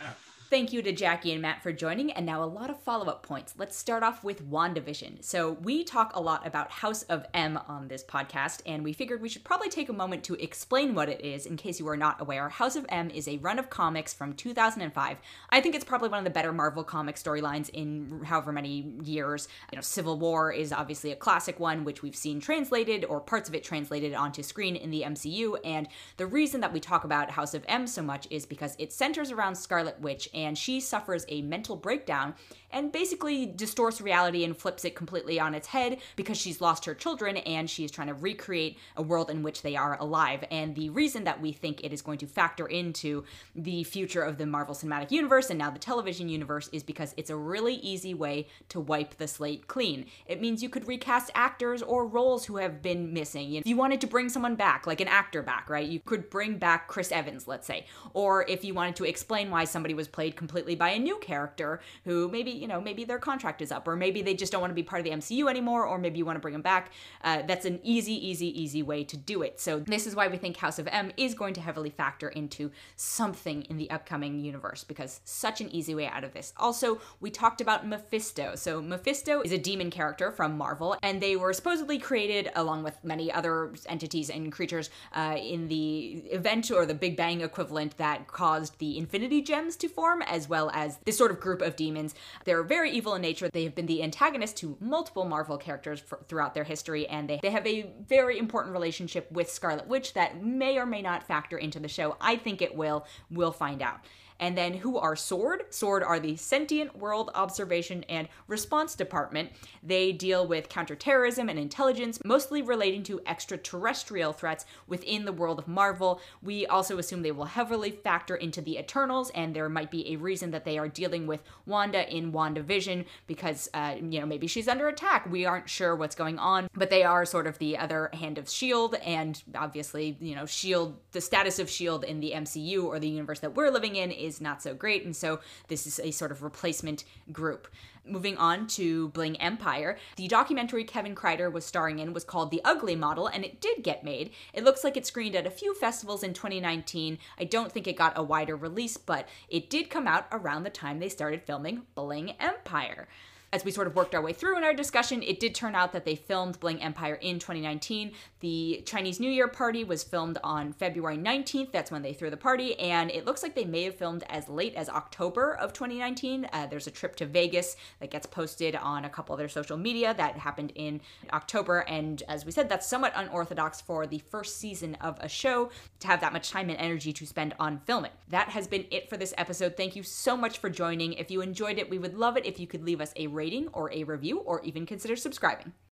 Yeah. 0.00 0.12
Thank 0.48 0.72
you 0.72 0.80
to 0.82 0.92
Jacque 0.92 1.26
and 1.26 1.42
Matt 1.42 1.60
for 1.60 1.72
joining, 1.72 2.12
and 2.12 2.24
now 2.24 2.40
a 2.40 2.46
lot 2.46 2.70
of 2.70 2.78
follow 2.78 3.06
up 3.06 3.24
points. 3.24 3.54
Let's 3.58 3.76
start 3.76 4.04
off 4.04 4.22
with 4.22 4.48
WandaVision. 4.48 5.24
So, 5.24 5.54
we 5.54 5.82
talk 5.82 6.14
a 6.14 6.20
lot 6.20 6.46
about 6.46 6.70
House 6.70 7.02
of 7.04 7.26
M 7.34 7.58
on 7.66 7.88
this 7.88 8.04
podcast, 8.04 8.62
and 8.64 8.84
we 8.84 8.92
figured 8.92 9.20
we 9.20 9.28
should 9.28 9.42
probably 9.42 9.68
take 9.68 9.88
a 9.88 9.92
moment 9.92 10.22
to 10.22 10.34
explain 10.34 10.94
what 10.94 11.08
it 11.08 11.20
is 11.20 11.46
in 11.46 11.56
case 11.56 11.80
you 11.80 11.88
are 11.88 11.96
not 11.96 12.20
aware. 12.20 12.48
House 12.48 12.76
of 12.76 12.86
M 12.90 13.10
is 13.10 13.26
a 13.26 13.38
run 13.38 13.58
of 13.58 13.70
comics 13.70 14.14
from 14.14 14.34
2005. 14.34 15.16
I 15.50 15.60
think 15.60 15.74
it's 15.74 15.84
probably 15.84 16.10
one 16.10 16.20
of 16.20 16.24
the 16.24 16.30
better 16.30 16.52
Marvel 16.52 16.84
comic 16.84 17.16
storylines 17.16 17.68
in 17.70 18.22
however 18.24 18.52
many 18.52 18.92
years. 19.02 19.48
You 19.72 19.76
know, 19.76 19.82
Civil 19.82 20.16
War 20.16 20.52
is 20.52 20.72
obviously 20.72 21.10
a 21.10 21.16
classic 21.16 21.58
one, 21.58 21.82
which 21.82 22.02
we've 22.02 22.14
seen 22.14 22.38
translated 22.38 23.04
or 23.06 23.18
parts 23.18 23.48
of 23.48 23.56
it 23.56 23.64
translated 23.64 24.14
onto 24.14 24.44
screen 24.44 24.76
in 24.76 24.92
the 24.92 25.02
MCU, 25.02 25.56
and 25.64 25.88
the 26.18 26.26
reason 26.26 26.60
that 26.60 26.72
we 26.72 26.78
talk 26.78 27.02
about 27.02 27.30
House 27.30 27.52
of 27.52 27.64
M 27.66 27.88
so 27.88 28.00
much 28.00 28.28
is 28.30 28.46
because 28.46 28.76
it 28.78 28.92
centers 28.92 29.32
around 29.32 29.56
Scarlet 29.56 30.00
Witch 30.00 30.28
and 30.36 30.56
she 30.56 30.78
suffers 30.78 31.24
a 31.28 31.42
mental 31.42 31.74
breakdown 31.74 32.34
and 32.70 32.92
basically 32.92 33.46
distorts 33.46 34.00
reality 34.00 34.44
and 34.44 34.56
flips 34.56 34.84
it 34.84 34.94
completely 34.94 35.40
on 35.40 35.54
its 35.54 35.68
head 35.68 35.98
because 36.14 36.36
she's 36.36 36.60
lost 36.60 36.84
her 36.84 36.94
children 36.94 37.38
and 37.38 37.70
she 37.70 37.84
is 37.84 37.90
trying 37.90 38.08
to 38.08 38.14
recreate 38.14 38.78
a 38.96 39.02
world 39.02 39.30
in 39.30 39.42
which 39.42 39.62
they 39.62 39.76
are 39.76 39.98
alive. 39.98 40.44
And 40.50 40.74
the 40.74 40.90
reason 40.90 41.24
that 41.24 41.40
we 41.40 41.52
think 41.52 41.82
it 41.82 41.92
is 41.92 42.02
going 42.02 42.18
to 42.18 42.26
factor 42.26 42.66
into 42.66 43.24
the 43.54 43.84
future 43.84 44.22
of 44.22 44.36
the 44.36 44.46
Marvel 44.46 44.74
Cinematic 44.74 45.10
Universe 45.10 45.48
and 45.48 45.58
now 45.58 45.70
the 45.70 45.78
television 45.78 46.28
universe 46.28 46.68
is 46.72 46.82
because 46.82 47.14
it's 47.16 47.30
a 47.30 47.36
really 47.36 47.76
easy 47.76 48.12
way 48.12 48.46
to 48.68 48.80
wipe 48.80 49.16
the 49.16 49.28
slate 49.28 49.66
clean. 49.68 50.06
It 50.26 50.40
means 50.40 50.62
you 50.62 50.68
could 50.68 50.86
recast 50.86 51.30
actors 51.34 51.82
or 51.82 52.06
roles 52.06 52.44
who 52.44 52.56
have 52.56 52.82
been 52.82 53.12
missing. 53.12 53.54
If 53.54 53.66
you 53.66 53.76
wanted 53.76 54.00
to 54.02 54.06
bring 54.06 54.28
someone 54.28 54.56
back, 54.56 54.86
like 54.86 55.00
an 55.00 55.08
actor 55.08 55.42
back, 55.42 55.70
right? 55.70 55.88
You 55.88 56.00
could 56.00 56.28
bring 56.28 56.58
back 56.58 56.88
Chris 56.88 57.10
Evans, 57.10 57.48
let's 57.48 57.66
say. 57.66 57.86
Or 58.12 58.44
if 58.48 58.64
you 58.64 58.74
wanted 58.74 58.96
to 58.96 59.04
explain 59.04 59.50
why 59.50 59.64
somebody 59.64 59.94
was 59.94 60.08
played 60.08 60.25
completely 60.30 60.74
by 60.74 60.90
a 60.90 60.98
new 60.98 61.18
character 61.18 61.80
who 62.04 62.28
maybe, 62.28 62.50
you 62.50 62.66
know, 62.66 62.80
maybe 62.80 63.04
their 63.04 63.18
contract 63.18 63.62
is 63.62 63.70
up, 63.70 63.86
or 63.86 63.96
maybe 63.96 64.22
they 64.22 64.34
just 64.34 64.52
don't 64.52 64.60
want 64.60 64.70
to 64.70 64.74
be 64.74 64.82
part 64.82 65.00
of 65.00 65.04
the 65.04 65.10
MCU 65.10 65.48
anymore, 65.48 65.86
or 65.86 65.98
maybe 65.98 66.18
you 66.18 66.24
want 66.24 66.36
to 66.36 66.40
bring 66.40 66.52
them 66.52 66.62
back. 66.62 66.92
Uh, 67.22 67.42
that's 67.46 67.64
an 67.64 67.80
easy, 67.82 68.14
easy, 68.14 68.60
easy 68.60 68.82
way 68.82 69.04
to 69.04 69.16
do 69.16 69.42
it. 69.42 69.60
So 69.60 69.80
this 69.80 70.06
is 70.06 70.14
why 70.14 70.28
we 70.28 70.36
think 70.36 70.56
House 70.56 70.78
of 70.78 70.88
M 70.88 71.12
is 71.16 71.34
going 71.34 71.54
to 71.54 71.60
heavily 71.60 71.90
factor 71.90 72.28
into 72.28 72.70
something 72.96 73.62
in 73.62 73.76
the 73.76 73.90
upcoming 73.90 74.40
universe 74.40 74.84
because 74.84 75.20
such 75.24 75.60
an 75.60 75.70
easy 75.70 75.94
way 75.94 76.06
out 76.06 76.24
of 76.24 76.32
this. 76.32 76.52
Also, 76.56 77.00
we 77.20 77.30
talked 77.30 77.60
about 77.60 77.86
Mephisto. 77.86 78.54
So 78.56 78.80
Mephisto 78.80 79.42
is 79.42 79.52
a 79.52 79.58
demon 79.58 79.90
character 79.90 80.30
from 80.30 80.56
Marvel, 80.56 80.96
and 81.02 81.20
they 81.20 81.36
were 81.36 81.52
supposedly 81.52 81.98
created 81.98 82.50
along 82.54 82.82
with 82.82 83.02
many 83.04 83.32
other 83.32 83.72
entities 83.86 84.30
and 84.30 84.52
creatures 84.52 84.90
uh, 85.14 85.36
in 85.38 85.68
the 85.68 86.22
event 86.30 86.70
or 86.70 86.86
the 86.86 86.94
Big 86.94 87.16
Bang 87.16 87.40
equivalent 87.40 87.96
that 87.98 88.26
caused 88.26 88.78
the 88.78 88.98
Infinity 88.98 89.42
Gems 89.42 89.76
to 89.76 89.88
form, 89.88 90.15
as 90.22 90.48
well 90.48 90.70
as 90.72 90.98
this 91.04 91.16
sort 91.16 91.30
of 91.30 91.40
group 91.40 91.62
of 91.62 91.76
demons. 91.76 92.14
They're 92.44 92.62
very 92.62 92.90
evil 92.90 93.14
in 93.14 93.22
nature. 93.22 93.48
They 93.48 93.64
have 93.64 93.74
been 93.74 93.86
the 93.86 94.02
antagonist 94.02 94.56
to 94.58 94.76
multiple 94.80 95.24
Marvel 95.24 95.58
characters 95.58 96.00
for, 96.00 96.20
throughout 96.28 96.54
their 96.54 96.64
history, 96.64 97.06
and 97.06 97.28
they, 97.28 97.40
they 97.42 97.50
have 97.50 97.66
a 97.66 97.90
very 98.06 98.38
important 98.38 98.72
relationship 98.72 99.30
with 99.30 99.50
Scarlet 99.50 99.86
Witch 99.86 100.14
that 100.14 100.42
may 100.42 100.78
or 100.78 100.86
may 100.86 101.02
not 101.02 101.22
factor 101.22 101.58
into 101.58 101.80
the 101.80 101.88
show. 101.88 102.16
I 102.20 102.36
think 102.36 102.62
it 102.62 102.74
will. 102.74 103.06
We'll 103.30 103.52
find 103.52 103.82
out. 103.82 104.00
And 104.40 104.56
then 104.56 104.74
who 104.74 104.98
are 104.98 105.16
SWORD? 105.16 105.64
SWORD 105.70 106.02
are 106.02 106.20
the 106.20 106.36
Sentient 106.36 106.96
World 106.96 107.30
Observation 107.34 108.04
and 108.08 108.28
Response 108.48 108.94
Department. 108.94 109.50
They 109.82 110.12
deal 110.12 110.46
with 110.46 110.68
counterterrorism 110.68 111.48
and 111.48 111.58
intelligence, 111.58 112.18
mostly 112.24 112.62
relating 112.62 113.02
to 113.04 113.20
extraterrestrial 113.26 114.32
threats 114.32 114.66
within 114.86 115.24
the 115.24 115.32
world 115.32 115.58
of 115.58 115.68
Marvel. 115.68 116.20
We 116.42 116.66
also 116.66 116.98
assume 116.98 117.22
they 117.22 117.32
will 117.32 117.44
heavily 117.44 117.90
factor 117.90 118.36
into 118.36 118.60
the 118.60 118.78
Eternals, 118.78 119.30
and 119.30 119.54
there 119.54 119.68
might 119.68 119.90
be 119.90 120.12
a 120.12 120.16
reason 120.16 120.50
that 120.50 120.64
they 120.64 120.78
are 120.78 120.88
dealing 120.88 121.26
with 121.26 121.42
Wanda 121.64 122.08
in 122.14 122.32
WandaVision 122.32 123.06
because, 123.26 123.68
uh, 123.74 123.96
you 123.96 124.20
know, 124.20 124.26
maybe 124.26 124.46
she's 124.46 124.68
under 124.68 124.88
attack. 124.88 125.30
We 125.30 125.46
aren't 125.46 125.68
sure 125.68 125.96
what's 125.96 126.14
going 126.14 126.38
on, 126.38 126.68
but 126.74 126.90
they 126.90 127.04
are 127.04 127.24
sort 127.24 127.46
of 127.46 127.58
the 127.58 127.78
other 127.78 128.10
hand 128.12 128.38
of 128.38 128.44
S.H.I.E.L.D., 128.44 128.98
and 129.04 129.42
obviously, 129.54 130.16
you 130.20 130.34
know, 130.34 130.42
S.H.I.E.L.D., 130.42 130.94
the 131.12 131.20
status 131.20 131.58
of 131.58 131.68
S.H.I.E.L.D. 131.68 132.06
in 132.08 132.20
the 132.20 132.32
MCU 132.32 132.84
or 132.84 132.98
the 132.98 133.08
universe 133.08 133.40
that 133.40 133.54
we're 133.54 133.70
living 133.70 133.96
in 133.96 134.10
is 134.26 134.40
not 134.40 134.62
so 134.62 134.74
great, 134.74 135.04
and 135.04 135.14
so 135.14 135.40
this 135.68 135.86
is 135.86 135.98
a 136.00 136.10
sort 136.10 136.30
of 136.30 136.42
replacement 136.42 137.04
group. 137.32 137.68
Moving 138.04 138.36
on 138.36 138.66
to 138.68 139.08
Bling 139.08 139.40
Empire, 139.40 139.96
the 140.16 140.28
documentary 140.28 140.84
Kevin 140.84 141.14
Kreider 141.14 141.50
was 141.50 141.64
starring 141.64 141.98
in 141.98 142.12
was 142.12 142.24
called 142.24 142.50
The 142.50 142.60
Ugly 142.64 142.96
Model, 142.96 143.26
and 143.26 143.44
it 143.44 143.60
did 143.60 143.82
get 143.82 144.04
made. 144.04 144.30
It 144.52 144.62
looks 144.64 144.84
like 144.84 144.96
it 144.96 145.06
screened 145.06 145.34
at 145.34 145.46
a 145.46 145.50
few 145.50 145.74
festivals 145.74 146.22
in 146.22 146.32
2019. 146.32 147.18
I 147.38 147.44
don't 147.44 147.72
think 147.72 147.88
it 147.88 147.96
got 147.96 148.16
a 148.16 148.22
wider 148.22 148.54
release, 148.54 148.96
but 148.96 149.28
it 149.48 149.70
did 149.70 149.90
come 149.90 150.06
out 150.06 150.26
around 150.30 150.62
the 150.62 150.70
time 150.70 151.00
they 151.00 151.08
started 151.08 151.42
filming 151.42 151.82
Bling 151.94 152.34
Empire 152.38 153.08
as 153.52 153.64
we 153.64 153.70
sort 153.70 153.86
of 153.86 153.94
worked 153.94 154.14
our 154.14 154.22
way 154.22 154.32
through 154.32 154.56
in 154.56 154.64
our 154.64 154.74
discussion, 154.74 155.22
it 155.22 155.40
did 155.40 155.54
turn 155.54 155.74
out 155.74 155.92
that 155.92 156.04
they 156.04 156.14
filmed 156.14 156.58
Bling 156.60 156.82
Empire 156.82 157.14
in 157.14 157.38
2019. 157.38 158.12
The 158.40 158.82
Chinese 158.84 159.20
New 159.20 159.30
Year 159.30 159.48
party 159.48 159.84
was 159.84 160.02
filmed 160.02 160.38
on 160.42 160.72
February 160.72 161.16
19th. 161.16 161.72
That's 161.72 161.90
when 161.90 162.02
they 162.02 162.12
threw 162.12 162.28
the 162.28 162.36
party. 162.36 162.78
And 162.78 163.10
it 163.10 163.24
looks 163.24 163.42
like 163.42 163.54
they 163.54 163.64
may 163.64 163.84
have 163.84 163.94
filmed 163.94 164.24
as 164.28 164.48
late 164.48 164.74
as 164.74 164.88
October 164.88 165.54
of 165.54 165.72
2019. 165.72 166.48
Uh, 166.52 166.66
there's 166.66 166.86
a 166.86 166.90
trip 166.90 167.16
to 167.16 167.26
Vegas 167.26 167.76
that 168.00 168.10
gets 168.10 168.26
posted 168.26 168.74
on 168.74 169.04
a 169.04 169.08
couple 169.08 169.34
of 169.34 169.38
their 169.38 169.48
social 169.48 169.76
media 169.76 170.12
that 170.14 170.36
happened 170.36 170.72
in 170.74 171.00
October. 171.32 171.80
And 171.88 172.22
as 172.28 172.44
we 172.44 172.52
said, 172.52 172.68
that's 172.68 172.86
somewhat 172.86 173.12
unorthodox 173.14 173.80
for 173.80 174.06
the 174.06 174.18
first 174.18 174.58
season 174.58 174.96
of 175.00 175.18
a 175.20 175.28
show 175.28 175.70
to 176.00 176.06
have 176.08 176.20
that 176.20 176.32
much 176.32 176.50
time 176.50 176.68
and 176.68 176.78
energy 176.78 177.12
to 177.12 177.26
spend 177.26 177.54
on 177.58 177.80
filming. 177.86 178.12
That 178.28 178.48
has 178.50 178.66
been 178.66 178.86
it 178.90 179.08
for 179.08 179.16
this 179.16 179.32
episode. 179.38 179.76
Thank 179.76 179.96
you 179.96 180.02
so 180.02 180.36
much 180.36 180.58
for 180.58 180.68
joining. 180.68 181.12
If 181.14 181.30
you 181.30 181.40
enjoyed 181.40 181.78
it, 181.78 181.88
we 181.88 181.98
would 181.98 182.14
love 182.14 182.36
it 182.36 182.44
if 182.44 182.58
you 182.58 182.66
could 182.66 182.84
leave 182.84 183.00
us 183.00 183.12
a 183.16 183.28
rating 183.36 183.68
or 183.68 183.92
a 183.92 184.02
review, 184.02 184.38
or 184.40 184.60
even 184.62 184.86
consider 184.86 185.14
subscribing. 185.14 185.72